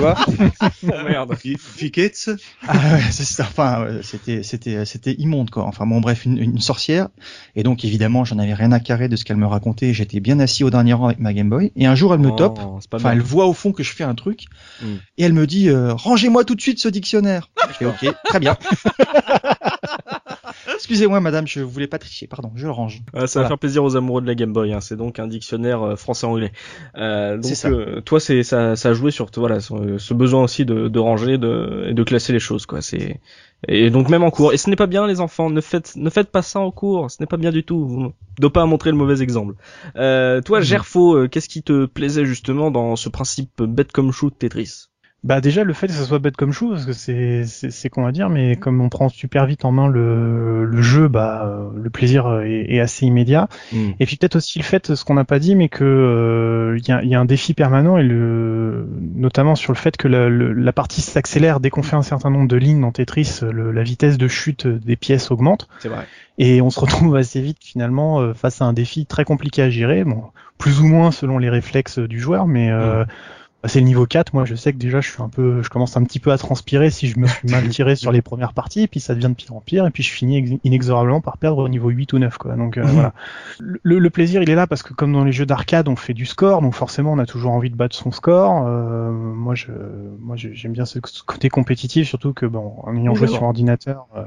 vois 0.00 0.16
Oh 0.26 1.08
merde. 1.08 1.34
Fickets. 1.58 2.30
Ah 2.66 2.72
ouais, 2.74 3.00
c'est 3.10 3.24
ça. 3.24 3.44
Enfin, 3.44 3.86
c'était 4.02 4.42
c'était 4.42 4.84
c'était 4.84 5.12
immonde 5.12 5.50
quoi. 5.50 5.64
Enfin 5.64 5.86
bon 5.86 6.00
bref, 6.00 6.24
une, 6.24 6.38
une 6.38 6.60
sorcière. 6.60 7.08
Et 7.56 7.62
donc 7.62 7.84
évidemment, 7.84 8.24
j'en 8.24 8.38
avais 8.38 8.54
rien 8.54 8.72
à 8.72 8.80
carrer 8.80 9.08
de 9.08 9.16
ce 9.16 9.24
qu'elle 9.24 9.36
me 9.36 9.46
racontait. 9.46 9.92
J'étais 9.92 10.20
bien 10.20 10.40
assis 10.40 10.64
au 10.64 10.70
dernier 10.70 10.94
rang 10.94 11.06
avec 11.06 11.20
ma 11.20 11.32
Game 11.32 11.48
Boy. 11.48 11.72
Et 11.76 11.86
un 11.86 11.94
jour, 11.94 12.14
elle 12.14 12.20
me 12.20 12.30
oh, 12.30 12.36
top. 12.36 12.58
Enfin, 12.92 13.12
elle 13.12 13.22
voit 13.22 13.46
au 13.46 13.52
fond 13.52 13.72
que 13.72 13.82
je 13.82 13.92
fais 13.92 14.04
un 14.04 14.14
truc. 14.14 14.46
Mm. 14.82 14.86
Et 15.18 15.24
elle 15.24 15.34
me 15.34 15.46
dit 15.46 15.68
euh, 15.68 15.94
rangez-moi 15.94 16.44
tout 16.44 16.54
de 16.54 16.60
suite 16.60 16.78
ce 16.78 16.88
dictionnaire. 16.88 17.50
je 17.68 17.74
fais 17.74 17.86
ok, 17.86 18.14
très 18.24 18.40
bien. 18.40 18.56
Excusez-moi, 20.84 21.18
madame, 21.20 21.46
je 21.46 21.60
voulais 21.60 21.86
pas 21.86 21.98
tricher, 21.98 22.26
pardon, 22.26 22.52
je 22.56 22.66
le 22.66 22.70
range. 22.70 23.00
Ah, 23.14 23.26
ça 23.26 23.40
voilà. 23.40 23.44
va 23.44 23.48
faire 23.48 23.58
plaisir 23.58 23.82
aux 23.82 23.96
amoureux 23.96 24.20
de 24.20 24.26
la 24.26 24.34
Game 24.34 24.52
Boy. 24.52 24.74
Hein. 24.74 24.82
C'est 24.82 24.96
donc 24.96 25.18
un 25.18 25.26
dictionnaire 25.26 25.82
euh, 25.82 25.96
français-anglais. 25.96 26.52
Euh, 26.98 27.38
donc, 27.38 27.54
ça. 27.54 27.68
Euh, 27.68 28.02
toi, 28.02 28.20
c'est 28.20 28.42
ça, 28.42 28.76
ça 28.76 28.90
a 28.90 28.92
joué 28.92 29.10
sur 29.10 29.30
voilà 29.34 29.60
ce, 29.60 29.96
ce 29.96 30.12
besoin 30.12 30.44
aussi 30.44 30.66
de, 30.66 30.88
de 30.88 30.98
ranger, 30.98 31.38
de, 31.38 31.86
et 31.88 31.94
de 31.94 32.02
classer 32.02 32.34
les 32.34 32.38
choses, 32.38 32.66
quoi. 32.66 32.82
C'est 32.82 33.18
et 33.66 33.88
donc 33.88 34.10
même 34.10 34.22
en 34.22 34.30
cours. 34.30 34.52
Et 34.52 34.58
ce 34.58 34.68
n'est 34.68 34.76
pas 34.76 34.86
bien, 34.86 35.06
les 35.06 35.20
enfants. 35.20 35.48
Ne 35.48 35.62
faites, 35.62 35.96
ne 35.96 36.10
faites 36.10 36.30
pas 36.30 36.42
ça 36.42 36.60
en 36.60 36.70
cours. 36.70 37.10
Ce 37.10 37.16
n'est 37.18 37.26
pas 37.26 37.38
bien 37.38 37.50
du 37.50 37.64
tout. 37.64 37.88
Vous 37.88 38.12
ne 38.42 38.48
pas 38.48 38.66
montrer 38.66 38.90
le 38.90 38.98
mauvais 38.98 39.22
exemple. 39.22 39.54
Euh, 39.96 40.42
toi, 40.42 40.60
mmh. 40.60 40.64
Gerfo, 40.64 41.16
euh, 41.16 41.28
qu'est-ce 41.28 41.48
qui 41.48 41.62
te 41.62 41.86
plaisait 41.86 42.26
justement 42.26 42.70
dans 42.70 42.94
ce 42.96 43.08
principe 43.08 43.62
bête 43.62 43.90
comme 43.90 44.12
shoot 44.12 44.38
Tetris? 44.38 44.88
Bah 45.24 45.40
déjà 45.40 45.64
le 45.64 45.72
fait 45.72 45.86
que 45.86 45.94
ça 45.94 46.04
soit 46.04 46.18
bête 46.18 46.36
comme 46.36 46.52
chou 46.52 46.70
parce 46.70 46.84
que 46.84 46.92
c'est 46.92 47.44
c'est 47.46 47.88
qu'on 47.88 48.02
va 48.02 48.12
dire 48.12 48.28
mais 48.28 48.56
comme 48.56 48.82
on 48.82 48.90
prend 48.90 49.08
super 49.08 49.46
vite 49.46 49.64
en 49.64 49.72
main 49.72 49.88
le, 49.88 50.66
le 50.66 50.82
jeu 50.82 51.08
bah 51.08 51.46
euh, 51.46 51.70
le 51.82 51.88
plaisir 51.88 52.42
est, 52.42 52.74
est 52.74 52.80
assez 52.80 53.06
immédiat. 53.06 53.48
Mm. 53.72 53.92
et 53.98 54.06
puis 54.06 54.16
peut-être 54.16 54.36
aussi 54.36 54.58
le 54.58 54.64
fait 54.64 54.94
ce 54.94 55.02
qu'on 55.02 55.14
n'a 55.14 55.24
pas 55.24 55.38
dit 55.38 55.56
mais 55.56 55.70
que 55.70 56.76
il 56.76 56.78
euh, 56.78 56.78
y, 56.86 56.92
a, 56.92 57.02
y, 57.02 57.14
a, 57.14 57.20
un 57.20 57.24
défi 57.24 57.54
permanent 57.54 57.96
et 57.96 58.02
le 58.02 58.86
notamment 59.14 59.54
sur 59.54 59.72
le 59.72 59.78
fait 59.78 59.96
que 59.96 60.08
la, 60.08 60.28
le, 60.28 60.52
la 60.52 60.72
partie 60.74 61.00
s'accélère 61.00 61.58
dès 61.58 61.70
qu'on 61.70 61.82
fait 61.82 61.96
un 61.96 62.02
certain 62.02 62.28
nombre 62.28 62.48
de 62.48 62.56
lignes 62.56 62.82
dans 62.82 62.92
Tetris 62.92 63.40
le, 63.40 63.72
la 63.72 63.82
vitesse 63.82 64.18
de 64.18 64.28
chute 64.28 64.66
des 64.66 64.96
pièces 64.96 65.30
augmente. 65.30 65.68
C'est 65.78 65.88
vrai. 65.88 66.06
Et 66.36 66.60
on 66.60 66.68
se 66.68 66.80
retrouve 66.80 67.16
assez 67.16 67.40
vite 67.40 67.58
finalement 67.60 68.20
euh, 68.20 68.34
face 68.34 68.60
à 68.60 68.66
un 68.66 68.74
défi 68.74 69.06
très 69.06 69.24
compliqué 69.24 69.62
à 69.62 69.70
gérer 69.70 70.04
bon 70.04 70.24
plus 70.58 70.80
ou 70.80 70.86
moins 70.86 71.10
selon 71.12 71.38
les 71.38 71.48
réflexes 71.48 71.98
du 71.98 72.20
joueur 72.20 72.46
mais 72.46 72.70
mm 72.70 72.78
bah, 72.78 73.06
c'est 73.66 73.80
le 73.80 73.86
niveau 73.86 74.06
4. 74.06 74.34
Moi, 74.34 74.44
je 74.44 74.54
sais 74.54 74.72
que 74.72 74.78
déjà, 74.78 75.00
je 75.00 75.10
suis 75.10 75.22
un 75.22 75.28
peu, 75.28 75.62
je 75.62 75.68
commence 75.68 75.96
un 75.96 76.04
petit 76.04 76.20
peu 76.20 76.32
à 76.32 76.38
transpirer 76.38 76.90
si 76.90 77.08
je 77.08 77.18
me 77.18 77.26
suis 77.26 77.48
mal 77.48 77.68
tiré 77.68 77.96
sur 77.96 78.12
les 78.12 78.22
premières 78.22 78.52
parties, 78.52 78.82
et 78.82 78.88
puis 78.88 79.00
ça 79.00 79.14
devient 79.14 79.28
de 79.28 79.34
pire 79.34 79.54
en 79.54 79.60
pire, 79.60 79.86
et 79.86 79.90
puis 79.90 80.02
je 80.02 80.10
finis 80.10 80.60
inexorablement 80.64 81.20
par 81.20 81.38
perdre 81.38 81.58
au 81.58 81.68
niveau 81.68 81.88
8 81.88 82.12
ou 82.12 82.18
9, 82.18 82.38
quoi. 82.38 82.56
Donc, 82.56 82.76
euh, 82.76 82.84
mmh. 82.84 82.88
voilà. 82.88 83.12
Le, 83.58 83.98
le, 83.98 84.10
plaisir, 84.10 84.42
il 84.42 84.50
est 84.50 84.54
là 84.54 84.66
parce 84.66 84.82
que 84.82 84.92
comme 84.92 85.12
dans 85.12 85.24
les 85.24 85.32
jeux 85.32 85.46
d'arcade, 85.46 85.88
on 85.88 85.96
fait 85.96 86.14
du 86.14 86.26
score, 86.26 86.62
donc 86.62 86.74
forcément, 86.74 87.12
on 87.12 87.18
a 87.18 87.26
toujours 87.26 87.52
envie 87.52 87.70
de 87.70 87.76
battre 87.76 87.96
son 87.96 88.10
score. 88.10 88.64
Euh, 88.66 89.10
moi, 89.10 89.54
je, 89.54 89.72
moi, 90.20 90.36
j'aime 90.36 90.72
bien 90.72 90.84
ce 90.84 90.98
côté 90.98 91.48
compétitif, 91.48 92.08
surtout 92.08 92.32
que, 92.32 92.46
bon, 92.46 92.74
en 92.82 92.96
ayant 92.96 93.14
joué 93.14 93.28
sur 93.28 93.42
ordinateur, 93.42 94.06
euh, 94.16 94.24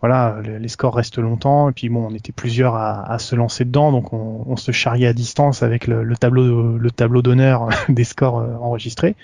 voilà, 0.00 0.36
les 0.42 0.68
scores 0.68 0.94
restent 0.94 1.18
longtemps. 1.18 1.70
Et 1.70 1.72
puis 1.72 1.88
bon, 1.88 2.08
on 2.10 2.14
était 2.14 2.32
plusieurs 2.32 2.74
à, 2.76 3.18
se 3.18 3.34
lancer 3.34 3.64
dedans, 3.64 3.92
donc 3.92 4.12
on, 4.12 4.56
se 4.56 4.72
charriait 4.72 5.06
à 5.06 5.12
distance 5.12 5.62
avec 5.62 5.86
le, 5.86 6.02
le 6.04 6.16
tableau, 6.16 6.76
le 6.76 6.90
tableau 6.90 7.22
d'honneur 7.22 7.68
des 7.88 8.04
scores 8.04 8.38
euh, 8.38 8.54
enregistrés. 8.60 9.16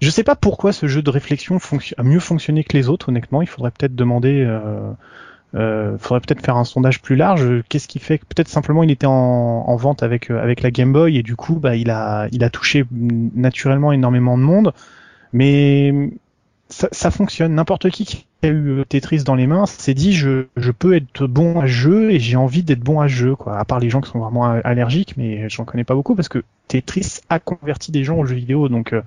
Je 0.00 0.10
sais 0.10 0.24
pas 0.24 0.36
pourquoi 0.36 0.72
ce 0.72 0.86
jeu 0.86 1.02
de 1.02 1.10
réflexion 1.10 1.58
a 1.96 2.02
mieux 2.02 2.20
fonctionné 2.20 2.64
que 2.64 2.76
les 2.76 2.88
autres. 2.88 3.08
Honnêtement, 3.08 3.42
il 3.42 3.48
faudrait 3.48 3.70
peut-être 3.70 3.94
demander. 3.94 4.44
Euh, 4.46 4.92
euh, 5.54 5.96
faudrait 5.98 6.20
peut-être 6.20 6.44
faire 6.44 6.56
un 6.56 6.64
sondage 6.64 7.00
plus 7.00 7.16
large. 7.16 7.62
Qu'est-ce 7.68 7.86
qui 7.86 8.00
fait 8.00 8.18
que 8.18 8.24
peut-être 8.24 8.48
simplement 8.48 8.82
il 8.82 8.90
était 8.90 9.06
en, 9.06 9.12
en, 9.12 9.76
vente 9.76 10.02
avec 10.02 10.30
euh, 10.30 10.42
avec 10.42 10.62
la 10.62 10.72
Game 10.72 10.92
Boy 10.92 11.16
et 11.16 11.22
du 11.22 11.36
coup 11.36 11.60
bah 11.60 11.76
il 11.76 11.90
a 11.90 12.26
il 12.32 12.42
a 12.42 12.50
touché 12.50 12.84
naturellement 12.90 13.92
énormément 13.92 14.36
de 14.36 14.42
monde. 14.42 14.72
Mais 15.32 16.10
ça, 16.74 16.88
ça 16.92 17.10
fonctionne. 17.10 17.54
N'importe 17.54 17.88
qui 17.90 18.04
qui 18.04 18.26
a 18.42 18.48
eu 18.48 18.80
euh, 18.80 18.84
Tetris 18.84 19.22
dans 19.22 19.34
les 19.36 19.46
mains 19.46 19.66
s'est 19.66 19.94
dit 19.94 20.12
je, 20.12 20.46
je 20.56 20.70
peux 20.72 20.94
être 20.96 21.26
bon 21.26 21.60
à 21.60 21.66
jeu 21.66 22.10
et 22.10 22.18
j'ai 22.18 22.36
envie 22.36 22.62
d'être 22.62 22.80
bon 22.80 23.00
à 23.00 23.06
jeu 23.06 23.36
quoi. 23.36 23.58
À 23.58 23.64
part 23.64 23.78
les 23.78 23.90
gens 23.90 24.00
qui 24.00 24.10
sont 24.10 24.18
vraiment 24.18 24.44
allergiques, 24.44 25.16
mais 25.16 25.48
j'en 25.48 25.64
connais 25.64 25.84
pas 25.84 25.94
beaucoup 25.94 26.14
parce 26.14 26.28
que 26.28 26.42
Tetris 26.68 27.20
a 27.28 27.38
converti 27.38 27.92
des 27.92 28.02
gens 28.04 28.18
aux 28.18 28.26
jeux 28.26 28.34
vidéo. 28.36 28.68
Donc 28.68 28.92
euh, 28.92 29.02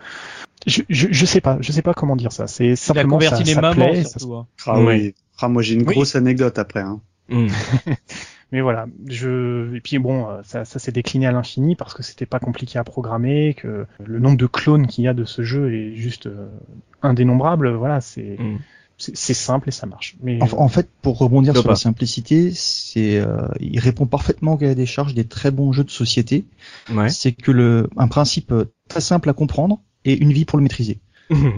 je, 0.65 0.81
je, 0.89 1.07
je, 1.11 1.25
sais 1.25 1.41
pas, 1.41 1.57
je 1.59 1.71
sais 1.71 1.81
pas 1.81 1.93
comment 1.93 2.15
dire 2.15 2.31
ça. 2.31 2.47
C'est 2.47 2.75
simplement 2.75 3.19
Il 3.19 3.25
a 3.25 3.29
converti 3.29 3.43
ça, 3.43 3.49
les 3.49 3.53
ça 3.55 3.61
mamans 3.61 3.75
plaît, 3.75 4.03
surtout. 4.05 4.33
hein. 4.35 4.47
Ah 4.65 4.79
oui. 4.79 5.13
Ah, 5.39 5.49
moi 5.49 5.61
j'ai 5.61 5.75
une 5.75 5.87
Oui. 5.87 5.93
grosse 5.93 6.15
anecdote 6.15 6.57
après. 6.57 6.81
Hein. 6.81 6.99
Mm. 7.29 7.47
Mais 8.51 8.61
voilà, 8.61 8.87
je 9.07 9.75
et 9.75 9.81
puis 9.81 9.99
bon, 9.99 10.29
euh, 10.29 10.39
ça, 10.43 10.63
ça 10.63 10.79
s'est 10.79 10.93
décliné 10.93 11.27
à 11.27 11.31
l'infini 11.31 11.75
parce 11.75 11.93
que 11.93 12.01
c'était 12.01 12.25
pas 12.25 12.39
compliqué 12.39 12.79
à 12.79 12.83
programmer, 12.85 13.53
que 13.55 13.85
le 14.03 14.19
nombre 14.19 14.37
de 14.37 14.45
clones 14.45 14.87
qu'il 14.87 15.03
y 15.03 15.07
a 15.07 15.13
de 15.13 15.25
ce 15.25 15.41
jeu 15.43 15.73
est 15.73 15.95
juste 15.95 16.27
euh, 16.27 16.47
indénombrable. 17.01 17.69
Voilà, 17.73 17.99
c'est 18.01 18.37
Mm. 18.39 18.57
c'est 18.97 19.15
c'est 19.17 19.33
simple 19.33 19.69
et 19.69 19.71
ça 19.71 19.85
marche. 19.85 20.15
Mais 20.23 20.41
En, 20.41 20.47
en 20.61 20.67
fait, 20.69 20.89
pour 21.01 21.17
rebondir 21.17 21.53
sur 21.53 21.63
pas. 21.63 21.71
la 21.71 21.75
simplicité, 21.75 22.51
c'est, 22.53 23.19
euh, 23.19 23.47
il 23.59 23.79
répond 23.79 24.05
parfaitement 24.05 24.53
au 24.53 24.57
cahier 24.57 24.75
des 24.75 24.85
charges 24.85 25.13
des 25.13 25.25
très 25.25 25.51
bons 25.51 25.71
jeux 25.73 25.83
de 25.83 25.91
société. 25.91 26.45
Ouais. 26.93 27.09
C'est 27.09 27.33
que 27.33 27.51
le, 27.51 27.89
un 27.97 28.07
principe 28.07 28.53
très 28.87 29.01
simple 29.01 29.29
à 29.29 29.33
comprendre 29.33 29.81
et 30.05 30.17
une 30.17 30.31
vie 30.31 30.45
pour 30.45 30.57
le 30.57 30.63
maîtriser. 30.63 30.99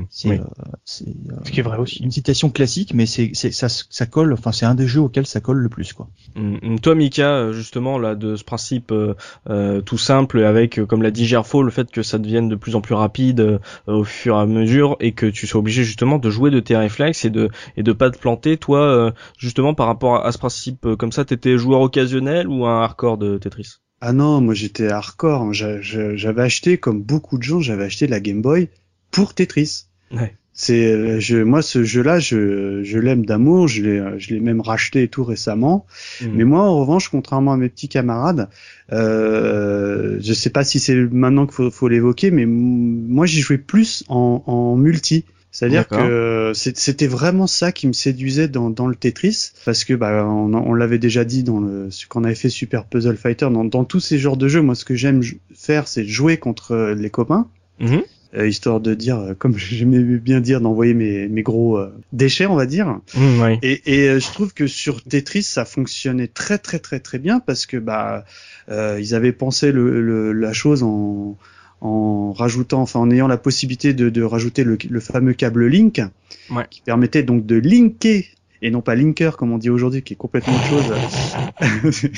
C'est, 0.10 0.30
Oui. 0.30 0.38
euh, 0.40 0.44
c'est, 0.84 1.08
euh, 1.08 1.36
ce 1.46 1.52
qui 1.52 1.60
est 1.60 1.64
vrai 1.64 1.78
aussi. 1.78 2.04
une 2.04 2.12
citation 2.12 2.50
classique, 2.50 2.94
mais 2.94 3.06
c'est, 3.06 3.32
c'est, 3.34 3.52
ça, 3.52 3.70
ça 3.70 4.06
colle. 4.06 4.34
Enfin, 4.34 4.52
c'est 4.52 4.66
un 4.66 4.74
des 4.76 4.88
jeux 4.88 5.02
auxquels 5.02 5.28
ça 5.28 5.42
colle 5.42 5.58
le 5.60 5.70
plus, 5.70 5.94
quoi. 5.94 6.08
Mm, 6.36 6.58
mm. 6.62 6.80
Toi, 6.80 6.96
Mika, 6.96 7.30
euh, 7.36 7.54
justement, 7.54 8.00
là, 8.00 8.16
de 8.16 8.36
ce 8.36 8.44
principe 8.44 8.92
euh, 8.92 9.14
euh, 9.50 9.82
tout 9.82 9.98
simple, 10.00 10.44
avec, 10.44 10.80
euh, 10.80 10.86
comme 10.86 11.04
l'a 11.04 11.12
dit 11.12 11.26
Gerfo, 11.26 11.62
le 11.62 11.72
fait 11.72 11.92
que 11.92 12.02
ça 12.02 12.18
devienne 12.18 12.50
de 12.50 12.56
plus 12.56 12.76
en 12.76 12.82
plus 12.82 12.96
rapide 12.96 13.40
euh, 13.42 13.60
au 13.88 14.04
fur 14.04 14.36
et 14.36 14.40
à 14.40 14.46
mesure, 14.48 14.98
et 15.00 15.12
que 15.12 15.28
tu 15.28 15.46
sois 15.46 15.60
obligé 15.60 15.84
justement 15.84 16.18
de 16.18 16.30
jouer 16.30 16.50
de 16.50 16.60
tes 16.60 16.76
réflexes 16.76 17.26
et 17.26 17.30
de 17.30 17.50
et 17.78 17.84
de 17.84 17.92
pas 17.94 18.10
te 18.10 18.18
planter. 18.18 18.58
Toi, 18.58 18.80
euh, 18.80 19.12
justement, 19.38 19.74
par 19.76 19.88
rapport 19.88 20.26
à, 20.26 20.32
ce 20.32 20.38
principe 20.40 20.86
euh, 20.86 20.96
comme 20.96 21.12
ça, 21.12 21.26
t'étais 21.26 21.58
joueur 21.58 21.82
occasionnel 21.82 22.48
ou 22.48 22.66
un 22.66 22.82
hardcore 22.82 23.18
de 23.18 23.38
Tetris? 23.38 23.76
Ah 24.02 24.14
non, 24.14 24.42
moi 24.42 24.54
j'étais 24.54 24.88
hardcore. 24.88 25.54
J'a- 25.54 25.82
j'a- 25.82 26.16
J'avais 26.16 26.42
acheté, 26.42 26.78
comme 26.78 27.04
beaucoup 27.04 27.38
de 27.38 27.44
gens, 27.44 27.60
j'avais 27.60 27.84
acheté 27.84 28.08
la 28.08 28.20
Game 28.20 28.42
Boy 28.42 28.70
pour 29.12 29.34
Tetris. 29.34 29.86
Ouais. 30.12 30.36
C'est, 30.54 31.22
je, 31.22 31.38
moi 31.38 31.62
ce 31.62 31.86
jeu-là, 31.86 32.20
je, 32.20 32.84
je 32.84 33.00
l'aime 33.00 33.25
d'amour. 33.25 33.70
Je 33.70 33.82
l'ai, 33.82 34.20
je 34.20 34.34
l'ai 34.34 34.42
même 34.42 34.60
racheté 34.60 35.08
tout 35.08 35.24
récemment. 35.24 35.86
Mm. 36.22 36.25
Mais 36.34 36.44
moi, 36.44 36.63
en 36.63 36.80
revanche, 36.80 37.08
contrairement 37.10 37.54
à 37.54 37.58
mes 37.58 37.70
petits 37.70 37.88
camarades, 37.88 38.50
euh, 38.92 40.18
je 40.22 40.34
sais 40.34 40.50
pas 40.50 40.66
si 40.66 40.80
c'est 40.80 40.96
maintenant 40.96 41.46
qu'il 41.46 41.56
faut, 41.56 41.72
faut 41.72 41.88
l'évoquer, 41.88 42.30
mais 42.32 42.46
moi 42.46 43.25
j'y 43.25 43.39
jouais 43.39 43.58
plus 43.58 44.04
en, 44.10 44.44
en 44.48 44.75
multi. 44.75 45.24
C'est-à-dire 45.51 45.88
que 45.88 46.51
c'était 46.54 47.08
vraiment 47.08 47.48
ça 47.48 47.72
qui 47.72 47.88
me 47.88 47.94
séduisait 47.94 48.48
dans, 48.48 48.70
dans 48.70 48.86
le 48.86 48.96
Tetris, 48.96 49.51
parce 49.66 49.84
que 49.84 49.96
bah, 49.96 50.24
on, 50.24 50.54
on 50.54 50.74
l'avait 50.75 51.00
déjà 51.00 51.25
dit 51.25 51.44
dans 51.44 51.60
le, 51.60 51.89
ce 51.89 52.06
qu'on 52.06 52.24
avait 52.24 52.36
fait 52.36 52.50
Super 52.50 52.86
Puzzle 52.86 53.18
Fighter, 53.18 53.48
dans, 53.51 53.66
dans 53.66 53.84
tous 53.84 54.00
ces 54.00 54.20
genres 54.20 54.38
de 54.38 54.48
jeux, 54.48 54.62
moi 54.62 54.75
ce 54.75 54.86
que 54.86 54.94
j'aime 54.94 55.22
faire, 55.56 55.88
c'est 55.88 56.06
jouer 56.06 56.38
contre 56.38 56.74
euh, 56.74 56.96
les 56.96 57.10
copains, 57.10 57.48
Mhm. 57.80 58.04
Euh, 58.36 58.48
histoire 58.48 58.80
de 58.80 58.94
dire, 58.94 59.18
euh, 59.20 59.34
comme 59.34 59.58
j'aimais 59.58 60.00
bien 60.02 60.40
dire, 60.42 60.62
d'envoyer 60.62 60.94
mes, 60.94 61.28
mes 61.28 61.42
gros 61.44 61.78
euh, 61.78 61.94
déchets, 62.14 62.46
on 62.46 62.56
va 62.56 62.66
dire. 62.66 63.00
Mm. 63.16 63.44
Et, 63.62 63.82
et 64.04 64.10
euh, 64.10 64.20
je 64.20 64.28
trouve 64.32 64.54
que 64.54 64.68
sur 64.68 65.04
Tetris, 65.04 65.44
ça 65.44 65.66
fonctionnait 65.66 66.28
très 66.28 66.58
très 66.58 66.80
très 66.80 67.00
très 67.00 67.20
bien 67.20 67.40
parce 67.40 67.66
que 67.66 67.78
bah 67.78 68.26
euh, 68.70 69.00
ils 69.02 69.16
avaient 69.16 69.32
pensé 69.32 69.72
le, 69.72 70.02
le- 70.02 70.32
la 70.34 70.54
chose 70.54 70.84
en 70.84 71.38
en 71.82 72.34
rajoutant, 72.34 72.82
enfin 72.82 73.00
en 73.00 73.10
ayant 73.10 73.28
la 73.30 73.38
possibilité 73.38 73.94
de, 73.94 74.10
de 74.10 74.22
rajouter 74.22 74.66
le, 74.66 74.78
le 74.90 75.00
fameux 75.00 75.34
câble 75.34 75.66
Link, 75.68 76.02
Ouais. 76.52 76.66
qui 76.70 76.82
permettait 76.82 77.24
donc 77.24 77.46
de 77.46 77.56
linker 77.56 78.24
et 78.62 78.70
non 78.72 78.82
pas 78.82 78.96
linker 78.96 79.38
comme 79.38 79.54
on 79.54 79.58
dit 79.58 79.70
aujourd'hui, 79.70 80.02
qui 80.02 80.14
est 80.14 80.18
complètement 80.18 80.54
autre 80.56 80.68
chose. 80.68 80.92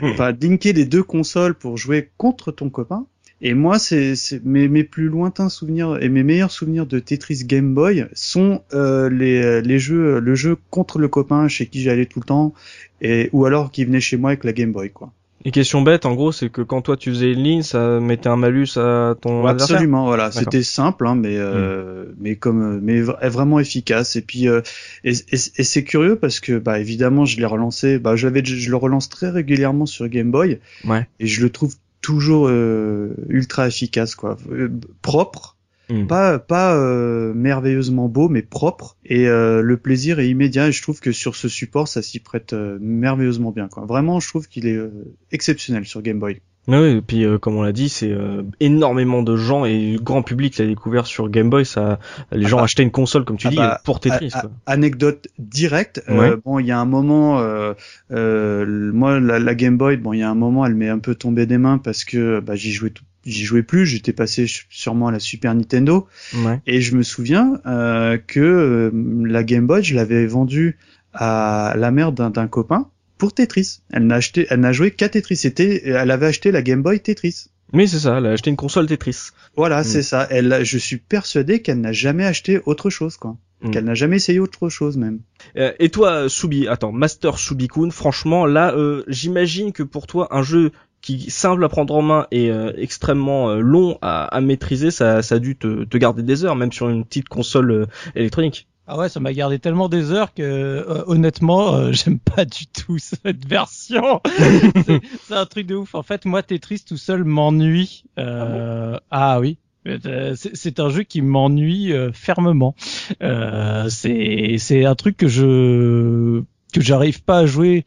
enfin, 0.02 0.32
linker 0.40 0.72
les 0.72 0.84
deux 0.86 1.02
consoles 1.02 1.54
pour 1.54 1.76
jouer 1.76 2.10
contre 2.16 2.52
ton 2.52 2.70
copain. 2.70 3.06
Et 3.44 3.54
moi, 3.54 3.78
c'est 3.80 4.14
mes, 4.44 4.68
mes 4.68 4.84
plus 4.84 5.08
lointains 5.08 5.48
souvenirs 5.48 5.98
et 6.00 6.08
mes 6.08 6.22
meilleurs 6.22 6.52
souvenirs 6.52 6.86
de 6.86 7.00
Tetris 7.00 7.42
Game 7.44 7.74
Boy 7.74 8.06
sont 8.12 8.62
euh, 8.72 9.10
les, 9.10 9.60
les 9.62 9.78
jeux, 9.80 10.20
le 10.20 10.34
jeu 10.36 10.56
contre 10.70 10.98
le 11.00 11.08
copain 11.08 11.48
chez 11.48 11.66
qui 11.66 11.82
j'allais 11.82 12.06
tout 12.06 12.20
le 12.20 12.24
temps, 12.26 12.54
et 13.00 13.28
ou 13.32 13.44
alors 13.44 13.72
qui 13.72 13.84
venait 13.84 14.00
chez 14.00 14.16
moi 14.16 14.30
avec 14.30 14.44
la 14.44 14.52
Game 14.52 14.70
Boy, 14.72 14.90
quoi. 14.90 15.12
Et 15.44 15.50
question 15.50 15.82
bête, 15.82 16.06
en 16.06 16.14
gros, 16.14 16.30
c'est 16.30 16.50
que 16.50 16.62
quand 16.62 16.82
toi 16.82 16.96
tu 16.96 17.10
faisais 17.10 17.32
une 17.32 17.42
ligne, 17.42 17.62
ça 17.62 17.98
mettait 17.98 18.28
un 18.28 18.36
malus 18.36 18.68
à 18.76 19.16
ton 19.20 19.44
adversaire 19.44 19.74
Absolument, 19.74 20.04
voilà. 20.06 20.30
C'était 20.30 20.62
simple, 20.62 21.04
hein, 21.04 21.16
mais 21.16 21.34
euh, 21.36 22.04
mais 22.20 22.36
comme 22.36 22.78
mais 22.78 23.02
vra- 23.02 23.28
vraiment 23.28 23.58
efficace. 23.58 24.14
Et 24.14 24.22
puis 24.22 24.46
euh, 24.46 24.60
et, 25.02 25.10
et- 25.10 25.34
et 25.56 25.64
c'est 25.64 25.82
curieux 25.82 26.14
parce 26.14 26.38
que 26.38 26.58
bah 26.60 26.78
évidemment 26.78 27.24
je 27.24 27.38
l'ai 27.38 27.44
relancé, 27.46 27.98
bah 27.98 28.14
je 28.14 28.28
l'avais, 28.28 28.44
je 28.44 28.70
le 28.70 28.76
relance 28.76 29.08
très 29.08 29.30
régulièrement 29.30 29.84
sur 29.86 30.06
Game 30.06 30.30
Boy 30.30 30.60
Ouais. 30.84 31.08
et 31.18 31.26
je 31.26 31.42
le 31.42 31.50
trouve 31.50 31.74
toujours 32.02 32.48
euh, 32.48 33.14
ultra 33.28 33.68
efficace, 33.68 34.14
quoi, 34.14 34.36
Euh, 34.50 34.68
propre. 35.00 35.56
Mm. 35.88 36.06
Pas 36.06 36.38
pas 36.38 36.76
euh, 36.76 37.32
merveilleusement 37.34 38.08
beau, 38.08 38.28
mais 38.28 38.42
propre. 38.42 38.96
Et 39.04 39.28
euh, 39.28 39.62
le 39.62 39.76
plaisir 39.76 40.20
est 40.20 40.28
immédiat. 40.28 40.68
Et 40.68 40.72
je 40.72 40.82
trouve 40.82 41.00
que 41.00 41.12
sur 41.12 41.36
ce 41.36 41.48
support, 41.48 41.88
ça 41.88 42.02
s'y 42.02 42.20
prête 42.20 42.52
euh, 42.52 42.78
merveilleusement 42.80 43.50
bien. 43.50 43.68
Quoi. 43.68 43.84
Vraiment, 43.86 44.20
je 44.20 44.28
trouve 44.28 44.48
qu'il 44.48 44.66
est 44.66 44.76
euh, 44.76 44.90
exceptionnel 45.32 45.84
sur 45.84 46.02
Game 46.02 46.18
Boy. 46.18 46.40
Ouais, 46.68 46.92
et 46.92 47.00
puis 47.02 47.24
euh, 47.24 47.38
comme 47.38 47.56
on 47.56 47.62
l'a 47.62 47.72
dit, 47.72 47.88
c'est 47.88 48.12
euh, 48.12 48.42
énormément 48.60 49.22
de 49.22 49.36
gens 49.36 49.64
et 49.64 49.98
grand 50.00 50.22
public 50.22 50.56
l'a 50.58 50.66
découvert 50.66 51.06
sur 51.06 51.28
Game 51.28 51.50
Boy. 51.50 51.66
Ça, 51.66 51.98
les 52.30 52.44
Ah 52.44 52.48
gens 52.48 52.56
bah. 52.58 52.62
achetaient 52.64 52.84
une 52.84 52.92
console 52.92 53.24
comme 53.24 53.36
tu 53.36 53.48
Ah 53.48 53.50
dis 53.50 53.56
bah, 53.56 53.80
pour 53.84 53.98
Tetris. 53.98 54.30
A- 54.32 54.44
anecdote 54.66 55.26
directe. 55.40 56.02
euh, 56.08 56.36
bon, 56.44 56.60
il 56.60 56.66
y 56.66 56.70
a 56.70 56.78
un 56.78 56.84
moment, 56.84 57.40
euh, 57.40 57.74
euh, 58.12 58.92
moi 58.92 59.18
la, 59.18 59.40
la 59.40 59.54
Game 59.56 59.76
Boy, 59.76 59.96
bon, 59.96 60.12
il 60.12 60.20
y 60.20 60.22
a 60.22 60.30
un 60.30 60.36
moment, 60.36 60.64
elle 60.64 60.76
m'est 60.76 60.88
un 60.88 61.00
peu 61.00 61.16
tombée 61.16 61.46
des 61.46 61.58
mains 61.58 61.78
parce 61.78 62.04
que 62.04 62.38
bah, 62.38 62.54
j'y 62.54 62.70
jouais, 62.70 62.90
tout- 62.90 63.02
j'y 63.26 63.44
jouais 63.44 63.64
plus. 63.64 63.84
J'étais 63.84 64.12
passé 64.12 64.46
sûrement 64.70 65.08
à 65.08 65.12
la 65.12 65.18
Super 65.18 65.54
Nintendo 65.56 66.06
Ouais. 66.44 66.60
et 66.68 66.80
je 66.80 66.94
me 66.94 67.02
souviens 67.02 67.60
euh, 67.66 68.18
que 68.24 68.38
euh, 68.40 68.90
la 69.26 69.42
Game 69.42 69.66
Boy, 69.66 69.82
je 69.82 69.96
l'avais 69.96 70.26
vendue 70.26 70.78
à 71.12 71.74
la 71.76 71.90
mère 71.90 72.12
d'un 72.12 72.46
copain 72.46 72.88
pour 73.22 73.32
Tetris. 73.32 73.82
Elle 73.92 74.08
n'a 74.08 74.16
acheté, 74.16 74.48
elle 74.50 74.58
n'a 74.58 74.72
joué 74.72 74.90
qu'à 74.90 75.08
Tetris. 75.08 75.36
C'était, 75.36 75.88
elle 75.88 76.10
avait 76.10 76.26
acheté 76.26 76.50
la 76.50 76.60
Game 76.60 76.82
Boy 76.82 76.98
Tetris. 76.98 77.44
Mais 77.72 77.86
c'est 77.86 78.00
ça, 78.00 78.18
elle 78.18 78.26
a 78.26 78.30
acheté 78.32 78.50
une 78.50 78.56
console 78.56 78.86
Tetris. 78.88 79.28
Voilà, 79.54 79.82
Mm. 79.82 79.84
c'est 79.84 80.02
ça. 80.02 80.26
Elle, 80.28 80.64
je 80.64 80.76
suis 80.76 80.96
persuadé 80.96 81.62
qu'elle 81.62 81.80
n'a 81.80 81.92
jamais 81.92 82.24
acheté 82.24 82.60
autre 82.66 82.90
chose, 82.90 83.16
quoi. 83.18 83.36
Mm. 83.60 83.70
Qu'elle 83.70 83.84
n'a 83.84 83.94
jamais 83.94 84.16
essayé 84.16 84.40
autre 84.40 84.68
chose, 84.70 84.96
même. 84.96 85.20
Euh, 85.56 85.70
et 85.78 85.88
toi, 85.88 86.28
Subi, 86.28 86.66
attends, 86.66 86.90
Master 86.90 87.38
Subikun, 87.38 87.90
franchement, 87.92 88.44
là, 88.44 88.74
euh, 88.74 89.04
j'imagine 89.06 89.70
que 89.70 89.84
pour 89.84 90.08
toi, 90.08 90.26
un 90.32 90.42
jeu 90.42 90.72
qui 91.00 91.30
simple 91.30 91.62
à 91.64 91.68
prendre 91.68 91.94
en 91.94 92.02
main 92.02 92.26
et 92.32 92.50
euh, 92.50 92.72
extrêmement 92.76 93.50
euh, 93.50 93.60
long 93.60 93.98
à, 94.02 94.24
à 94.36 94.40
maîtriser, 94.40 94.90
ça, 94.90 95.22
ça 95.22 95.36
a 95.36 95.38
dû 95.38 95.54
te, 95.56 95.84
te 95.84 95.96
garder 95.96 96.24
des 96.24 96.44
heures, 96.44 96.56
même 96.56 96.72
sur 96.72 96.88
une 96.88 97.04
petite 97.04 97.28
console 97.28 97.70
euh, 97.70 97.86
électronique. 98.16 98.66
Ah 98.88 98.98
ouais, 98.98 99.08
ça 99.08 99.20
m'a 99.20 99.32
gardé 99.32 99.58
tellement 99.60 99.88
des 99.88 100.10
heures 100.10 100.34
que 100.34 100.42
euh, 100.42 101.04
honnêtement, 101.06 101.74
euh, 101.74 101.92
j'aime 101.92 102.18
pas 102.18 102.44
du 102.44 102.66
tout 102.66 102.98
cette 102.98 103.46
version. 103.46 104.20
c'est 105.24 105.34
un 105.34 105.46
truc 105.46 105.66
de 105.66 105.76
ouf. 105.76 105.94
En 105.94 106.02
fait, 106.02 106.24
moi, 106.24 106.42
Tetris 106.42 106.84
tout 106.86 106.96
seul 106.96 107.24
m'ennuie. 107.24 108.04
Euh, 108.18 108.98
ah, 109.10 109.38
oui. 109.40 109.58
Euh, 109.86 110.34
C'est 110.36 110.54
c'est 110.54 110.80
un 110.80 110.88
jeu 110.90 111.02
qui 111.02 111.22
m'ennuie 111.22 111.92
euh, 111.92 112.12
fermement. 112.12 112.74
Euh, 113.22 113.88
c'est 113.88 114.56
c'est 114.58 114.84
un 114.84 114.94
truc 114.94 115.16
que 115.16 115.28
je 115.28 116.42
que 116.72 116.80
j'arrive 116.80 117.22
pas 117.22 117.38
à 117.38 117.46
jouer 117.46 117.84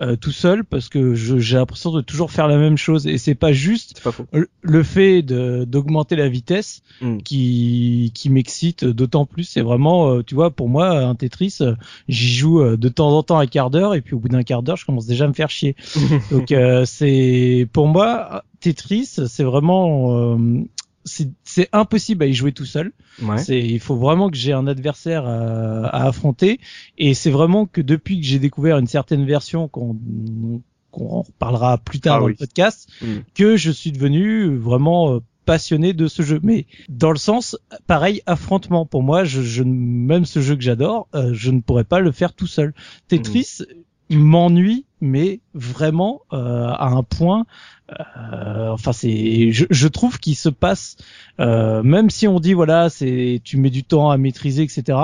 euh, 0.00 0.16
tout 0.16 0.30
seul 0.30 0.64
parce 0.64 0.88
que 0.88 1.14
je- 1.14 1.38
j'ai 1.38 1.56
l'impression 1.56 1.90
de 1.92 2.00
toujours 2.00 2.30
faire 2.30 2.46
la 2.48 2.56
même 2.56 2.76
chose 2.76 3.06
et 3.06 3.18
c'est 3.18 3.34
pas 3.34 3.52
juste 3.52 4.00
pas 4.02 4.12
le- 4.62 4.82
fait 4.84 5.22
de 5.22 5.64
d'augmenter 5.64 6.14
la 6.16 6.28
vitesse 6.28 6.82
Mm. 7.00 7.18
qui 7.18 8.12
qui 8.14 8.30
m'excite 8.30 8.84
d'autant 8.84 9.26
plus. 9.26 9.44
C'est 9.44 9.60
vraiment 9.60 10.08
euh, 10.10 10.22
tu 10.22 10.34
vois 10.34 10.50
pour 10.50 10.68
moi 10.68 10.90
un 11.00 11.14
Tetris 11.14 11.56
euh, 11.60 11.74
j'y 12.08 12.32
joue 12.32 12.60
euh, 12.60 12.76
de 12.76 12.88
temps 12.88 13.10
en 13.16 13.22
temps 13.22 13.38
un 13.38 13.46
quart 13.46 13.70
d'heure 13.70 13.94
et 13.94 14.00
puis 14.00 14.14
au 14.14 14.18
bout 14.18 14.28
d'un 14.28 14.42
quart 14.42 14.62
d'heure 14.62 14.76
je 14.76 14.84
commence 14.86 15.06
déjà 15.06 15.24
à 15.24 15.28
me 15.28 15.32
faire 15.34 15.50
chier. 15.50 15.74
Donc 16.30 16.52
euh, 16.52 16.84
c'est 16.84 17.66
pour 17.72 17.86
moi 17.88 18.44
Tetris 18.60 19.16
c'est 19.26 19.44
vraiment 19.44 20.16
euh, 20.36 20.36
c'est 21.04 21.68
impossible 21.72 22.24
à 22.24 22.26
y 22.26 22.34
jouer 22.34 22.52
tout 22.52 22.64
seul 22.66 22.92
Ouais. 23.22 23.38
c'est, 23.38 23.58
il 23.60 23.80
faut 23.80 23.96
vraiment 23.96 24.30
que 24.30 24.36
j'ai 24.36 24.52
un 24.52 24.66
adversaire 24.66 25.26
à, 25.26 25.86
à 25.86 26.06
affronter. 26.06 26.60
Et 26.98 27.14
c'est 27.14 27.30
vraiment 27.30 27.66
que 27.66 27.80
depuis 27.80 28.20
que 28.20 28.26
j'ai 28.26 28.38
découvert 28.38 28.78
une 28.78 28.86
certaine 28.86 29.24
version 29.24 29.68
qu'on 29.68 29.96
qu'on 30.90 31.20
reparlera 31.22 31.76
plus 31.78 32.00
tard 32.00 32.16
Ah 32.16 32.20
dans 32.20 32.26
oui. 32.26 32.32
le 32.32 32.36
podcast, 32.46 32.88
Mm. 33.02 33.06
que 33.34 33.56
je 33.56 33.70
suis 33.70 33.92
devenu 33.92 34.56
vraiment 34.56 35.14
euh, 35.14 35.18
passionné 35.44 35.92
de 35.92 36.06
ce 36.08 36.22
jeu. 36.22 36.40
Mais 36.42 36.66
dans 36.88 37.10
le 37.10 37.18
sens, 37.18 37.58
pareil, 37.86 38.22
affrontement. 38.26 38.86
Pour 38.86 39.02
moi, 39.02 39.24
je, 39.24 39.42
je 39.42 39.62
même 39.64 40.24
ce 40.24 40.40
jeu 40.40 40.56
que 40.56 40.62
j'adore, 40.62 41.08
euh, 41.14 41.30
je 41.34 41.50
ne 41.50 41.60
pourrais 41.60 41.84
pas 41.84 42.00
le 42.00 42.10
faire 42.12 42.32
tout 42.32 42.46
seul. 42.46 42.72
Tetris, 43.08 43.58
m'ennuie, 44.10 44.84
mais 45.00 45.40
vraiment 45.54 46.22
à 46.30 46.86
un 46.86 47.02
point 47.02 47.46
euh, 47.90 48.68
enfin, 48.68 48.92
c'est, 48.92 49.50
je, 49.50 49.64
je, 49.70 49.88
trouve 49.88 50.18
qu'il 50.18 50.36
se 50.36 50.50
passe, 50.50 50.96
euh, 51.40 51.82
même 51.82 52.10
si 52.10 52.28
on 52.28 52.38
dit 52.38 52.52
voilà, 52.52 52.90
c'est, 52.90 53.40
tu 53.42 53.56
mets 53.56 53.70
du 53.70 53.82
temps 53.82 54.10
à 54.10 54.18
maîtriser, 54.18 54.62
etc. 54.62 54.98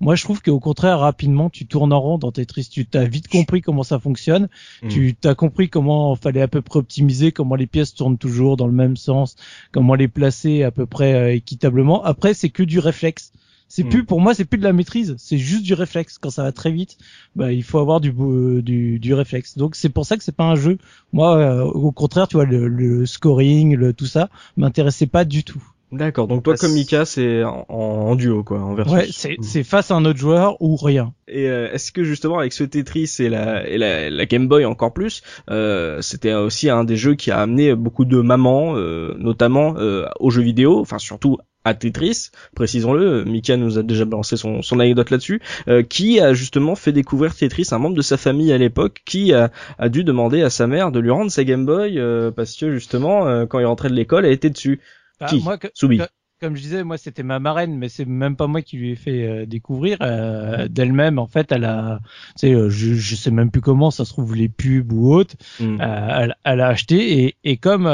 Moi, 0.00 0.14
je 0.14 0.22
trouve 0.22 0.40
qu'au 0.40 0.60
contraire, 0.60 1.00
rapidement, 1.00 1.50
tu 1.50 1.66
tournes 1.66 1.92
en 1.92 2.00
rond 2.00 2.18
dans 2.18 2.30
Tetris. 2.30 2.68
Tu 2.70 2.86
t'as 2.86 3.04
vite 3.04 3.26
compris 3.26 3.60
comment 3.60 3.82
ça 3.82 3.98
fonctionne. 3.98 4.48
Hmm. 4.82 4.88
Tu 4.88 5.14
t'as 5.14 5.34
compris 5.34 5.68
comment 5.68 6.14
fallait 6.14 6.42
à 6.42 6.48
peu 6.48 6.62
près 6.62 6.78
optimiser, 6.78 7.32
comment 7.32 7.56
les 7.56 7.66
pièces 7.66 7.94
tournent 7.94 8.18
toujours 8.18 8.56
dans 8.56 8.68
le 8.68 8.72
même 8.72 8.96
sens, 8.96 9.34
comment 9.72 9.94
les 9.94 10.08
placer 10.08 10.62
à 10.62 10.70
peu 10.70 10.86
près 10.86 11.14
euh, 11.14 11.34
équitablement. 11.34 12.04
Après, 12.04 12.34
c'est 12.34 12.50
que 12.50 12.62
du 12.62 12.78
réflexe. 12.78 13.32
C'est 13.68 13.84
hmm. 13.84 13.88
plus 13.88 14.04
pour 14.04 14.20
moi, 14.20 14.34
c'est 14.34 14.44
plus 14.44 14.58
de 14.58 14.64
la 14.64 14.72
maîtrise, 14.72 15.14
c'est 15.18 15.38
juste 15.38 15.62
du 15.62 15.74
réflexe. 15.74 16.18
Quand 16.18 16.30
ça 16.30 16.42
va 16.42 16.52
très 16.52 16.70
vite, 16.70 16.96
bah 17.36 17.52
il 17.52 17.62
faut 17.62 17.78
avoir 17.78 18.00
du 18.00 18.12
du, 18.62 18.98
du 18.98 19.14
réflexe. 19.14 19.56
Donc 19.58 19.76
c'est 19.76 19.90
pour 19.90 20.06
ça 20.06 20.16
que 20.16 20.24
c'est 20.24 20.34
pas 20.34 20.44
un 20.44 20.56
jeu. 20.56 20.78
Moi, 21.12 21.36
euh, 21.36 21.64
au 21.64 21.92
contraire, 21.92 22.28
tu 22.28 22.36
vois, 22.36 22.46
le, 22.46 22.68
le 22.68 23.06
scoring, 23.06 23.76
le 23.76 23.92
tout 23.92 24.06
ça, 24.06 24.30
m'intéressait 24.56 25.06
pas 25.06 25.24
du 25.24 25.44
tout. 25.44 25.62
D'accord. 25.90 26.28
Donc 26.28 26.42
toi, 26.42 26.52
bah, 26.52 26.58
comme 26.60 26.72
Mika, 26.72 27.06
c'est 27.06 27.42
en, 27.44 28.14
duo, 28.14 28.44
quoi, 28.44 28.60
en 28.60 28.74
versus. 28.74 28.92
Ouais, 28.92 29.06
c'est 29.10 29.36
c'est 29.40 29.64
face 29.64 29.90
à 29.90 29.94
un 29.94 30.04
autre 30.04 30.18
joueur 30.18 30.60
ou 30.60 30.76
rien. 30.76 31.14
Et 31.28 31.48
euh, 31.48 31.72
est-ce 31.72 31.92
que 31.92 32.04
justement 32.04 32.38
avec 32.38 32.52
ce 32.52 32.64
Tetris 32.64 33.16
et 33.20 33.30
la, 33.30 33.66
et 33.66 33.78
la, 33.78 34.10
la 34.10 34.26
Game 34.26 34.48
Boy 34.48 34.66
encore 34.66 34.92
plus, 34.92 35.22
euh, 35.50 36.02
c'était 36.02 36.34
aussi 36.34 36.68
un 36.68 36.84
des 36.84 36.96
jeux 36.96 37.14
qui 37.14 37.30
a 37.30 37.38
amené 37.40 37.74
beaucoup 37.74 38.04
de 38.04 38.20
mamans, 38.20 38.76
euh, 38.76 39.14
notamment 39.18 39.76
euh, 39.78 40.06
aux 40.20 40.30
jeux 40.30 40.42
vidéo, 40.42 40.78
enfin 40.78 40.98
surtout 40.98 41.38
à 41.64 41.74
Tetris, 41.74 42.30
précisons-le, 42.54 43.24
Mika 43.24 43.56
nous 43.56 43.78
a 43.78 43.82
déjà 43.82 44.04
balancé 44.04 44.36
son, 44.36 44.62
son 44.62 44.80
anecdote 44.80 45.10
là-dessus, 45.10 45.40
euh, 45.68 45.82
qui 45.82 46.20
a 46.20 46.32
justement 46.32 46.74
fait 46.74 46.92
découvrir 46.92 47.34
Tetris 47.34 47.68
un 47.72 47.78
membre 47.78 47.96
de 47.96 48.02
sa 48.02 48.16
famille 48.16 48.52
à 48.52 48.58
l'époque, 48.58 49.02
qui 49.04 49.32
a, 49.32 49.50
a, 49.78 49.88
dû 49.88 50.04
demander 50.04 50.42
à 50.42 50.50
sa 50.50 50.66
mère 50.66 50.92
de 50.92 51.00
lui 51.00 51.10
rendre 51.10 51.30
sa 51.30 51.44
Game 51.44 51.66
Boy, 51.66 51.98
euh, 51.98 52.30
parce 52.30 52.56
que 52.56 52.72
justement, 52.72 53.26
euh, 53.26 53.46
quand 53.46 53.58
il 53.58 53.66
rentrait 53.66 53.90
de 53.90 53.94
l'école, 53.94 54.24
elle 54.24 54.32
était 54.32 54.50
dessus. 54.50 54.80
Bah, 55.20 55.26
qui? 55.26 55.42
moi, 55.42 55.58
Soubi 55.74 56.00
comme 56.40 56.56
je 56.56 56.62
disais, 56.62 56.84
moi 56.84 56.98
c'était 56.98 57.22
ma 57.22 57.38
marraine, 57.38 57.76
mais 57.76 57.88
c'est 57.88 58.04
même 58.04 58.36
pas 58.36 58.46
moi 58.46 58.62
qui 58.62 58.76
lui 58.76 58.92
ai 58.92 58.96
fait 58.96 59.26
euh, 59.26 59.46
découvrir. 59.46 59.98
Euh, 60.00 60.68
d'elle-même, 60.68 61.18
en 61.18 61.26
fait, 61.26 61.52
elle 61.52 61.64
a, 61.64 62.00
tu 62.36 62.48
sais, 62.48 62.52
euh, 62.52 62.70
je, 62.70 62.94
je 62.94 63.16
sais 63.16 63.30
même 63.30 63.50
plus 63.50 63.60
comment, 63.60 63.90
ça 63.90 64.04
se 64.04 64.12
trouve 64.12 64.34
les 64.34 64.48
pubs 64.48 64.92
ou 64.92 65.12
autres. 65.12 65.34
Hmm. 65.60 65.80
Elle, 65.80 66.36
elle, 66.44 66.60
a 66.60 66.68
acheté 66.68 67.24
et, 67.24 67.36
et 67.44 67.56
comme 67.56 67.84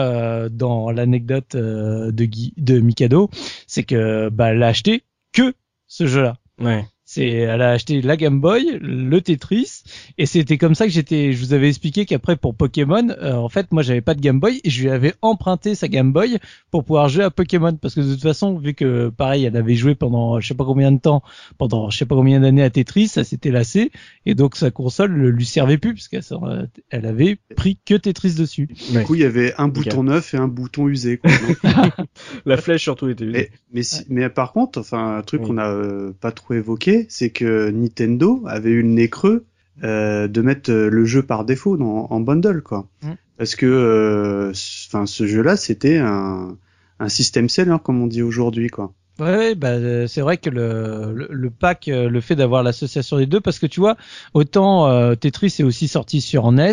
dans 0.51 0.91
l'anecdote 0.91 1.57
de 1.57 2.29
de 2.57 2.81
Mikado, 2.81 3.31
c'est 3.67 3.83
que 3.83 4.29
bah 4.31 4.53
elle 4.53 4.63
a 4.63 4.69
acheté 4.69 5.05
que 5.33 5.55
ce 5.87 6.07
jeu-là. 6.07 6.37
Ouais. 6.61 6.85
C'est, 7.15 7.29
elle 7.29 7.63
a 7.63 7.71
acheté 7.71 8.03
la 8.03 8.17
Game 8.17 8.41
Boy, 8.41 8.77
le 8.81 9.21
Tetris, 9.21 9.85
et 10.19 10.27
c'était 10.27 10.59
comme 10.59 10.75
ça 10.75 10.85
que 10.85 10.91
j'étais. 10.91 11.33
Je 11.33 11.39
vous 11.39 11.53
avais 11.53 11.69
expliqué 11.69 12.07
qu'après 12.07 12.35
pour 12.35 12.57
Pokémon, 12.57 13.09
euh, 13.23 13.35
en 13.35 13.49
fait, 13.49 13.71
moi 13.71 13.85
j'avais 13.85 14.01
pas 14.01 14.15
de 14.15 14.21
Game 14.21 14.41
Boy 14.41 14.61
et 14.65 14.69
je 14.69 14.83
lui 14.83 14.91
avais 14.91 15.15
emprunté 15.23 15.77
sa 15.77 15.87
Game 15.87 16.13
Boy 16.13 16.39
pour 16.73 16.83
pouvoir 16.83 17.09
jouer 17.09 17.23
à 17.23 17.31
Pokémon 17.31 17.77
parce 17.77 17.95
que 17.95 18.01
de 18.01 18.15
toute 18.15 18.23
façon, 18.23 18.59
vu 18.59 18.75
que 18.75 19.11
pareil, 19.11 19.45
elle 19.45 19.57
avait 19.57 19.77
joué 19.77 19.95
pendant 19.95 20.41
je 20.41 20.49
sais 20.49 20.55
pas 20.55 20.65
combien 20.65 20.91
de 20.91 20.99
temps, 20.99 21.23
pendant 21.57 21.89
je 21.89 21.97
sais 21.97 22.05
pas 22.05 22.17
combien 22.17 22.41
d'années 22.41 22.65
à 22.65 22.71
Tetris, 22.71 23.07
ça 23.07 23.23
s'était 23.23 23.53
lassé 23.53 23.93
et 24.27 24.35
donc 24.35 24.57
sa 24.57 24.73
console 24.73 25.17
ne 25.17 25.29
lui 25.29 25.47
servait 25.47 25.79
plus 25.79 25.95
parce 25.95 26.09
qu'elle 26.09 26.69
elle 26.91 27.07
avait 27.07 27.39
pris 27.55 27.79
que 27.85 27.95
Tetris 27.95 28.35
dessus. 28.35 28.69
Du 28.91 29.05
coup, 29.05 29.15
il 29.15 29.21
y 29.21 29.25
avait 29.25 29.55
un 29.57 29.69
bouton 29.69 30.03
neuf 30.03 30.35
et 30.35 30.37
un 30.37 30.49
bouton 30.49 30.89
usé. 30.89 31.19
Quoi, 31.19 31.31
la 32.45 32.57
flèche 32.57 32.83
surtout 32.83 33.09
était 33.09 33.25
usée. 33.25 33.51
Mais, 33.73 33.83
mais, 33.83 34.05
mais 34.09 34.29
par 34.31 34.53
contre, 34.53 34.81
enfin 34.81 35.17
un 35.17 35.23
truc 35.23 35.43
qu'on 35.43 35.59
a 35.59 35.71
euh, 35.71 36.13
pas 36.21 36.33
trop 36.33 36.55
évoqué 36.55 37.04
c'est 37.09 37.31
que 37.31 37.71
Nintendo 37.71 38.43
avait 38.47 38.71
eu 38.71 38.83
le 38.83 38.89
nez 38.89 39.09
creux 39.09 39.47
euh, 39.83 40.29
de 40.29 40.41
mettre 40.41 40.71
euh, 40.71 40.89
le 40.89 41.05
jeu 41.05 41.23
par 41.25 41.45
défaut 41.45 41.77
dans, 41.77 42.07
en 42.09 42.21
bundle, 42.21 42.63
quoi. 42.63 42.87
Mm. 43.03 43.13
Parce 43.39 43.57
que, 43.57 43.67
euh, 43.67 44.53
enfin, 44.87 45.07
ce 45.07 45.27
jeu-là, 45.27 45.57
c'était 45.57 45.99
un, 45.99 46.57
un 47.01 47.09
système 47.09 47.49
seller, 47.49 47.77
comme 47.83 48.01
on 48.01 48.07
dit 48.07 48.23
aujourd'hui, 48.23 48.69
quoi. 48.69 48.93
Ouais, 49.19 49.57
bah, 49.57 50.07
c'est 50.07 50.21
vrai 50.21 50.37
que 50.39 50.49
le, 50.49 51.29
le, 51.29 51.51
pack, 51.51 51.87
le 51.87 52.21
fait 52.21 52.37
d'avoir 52.37 52.63
l'association 52.63 53.17
des 53.17 53.27
deux, 53.27 53.41
parce 53.41 53.59
que 53.59 53.67
tu 53.67 53.81
vois, 53.81 53.97
autant 54.33 55.15
Tetris 55.17 55.57
est 55.59 55.63
aussi 55.63 55.87
sorti 55.87 56.21
sur 56.21 56.51
NES, 56.51 56.73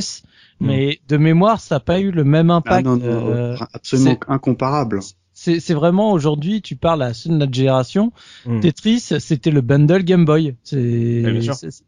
mm. 0.60 0.68
mais 0.68 1.00
de 1.08 1.18
mémoire, 1.18 1.60
ça 1.60 1.76
n'a 1.76 1.80
pas 1.80 2.00
eu 2.00 2.12
le 2.12 2.24
même 2.24 2.50
impact. 2.50 2.88
Ah 2.88 2.96
non, 2.96 3.56
absolument 3.74 4.18
incomparable 4.28 5.00
c'est 5.42 5.74
vraiment 5.74 6.12
aujourd'hui, 6.12 6.62
tu 6.62 6.76
parles 6.76 7.02
à 7.02 7.14
ceux 7.16 7.30
de 7.30 7.36
notre 7.36 7.54
génération. 7.54 8.12
Hmm. 8.46 8.60
Tetris, 8.60 9.00
c'était 9.00 9.50
le 9.50 9.62
bundle 9.62 10.04
Game 10.04 10.24
Boy. 10.24 10.54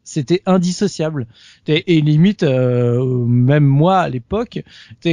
C'était 0.02 0.42
indissociable. 0.44 1.28
Et, 1.68 2.00
limite, 2.00 2.42
euh, 2.42 3.04
même 3.26 3.64
moi 3.64 3.98
à 3.98 4.08
l'époque, 4.08 4.62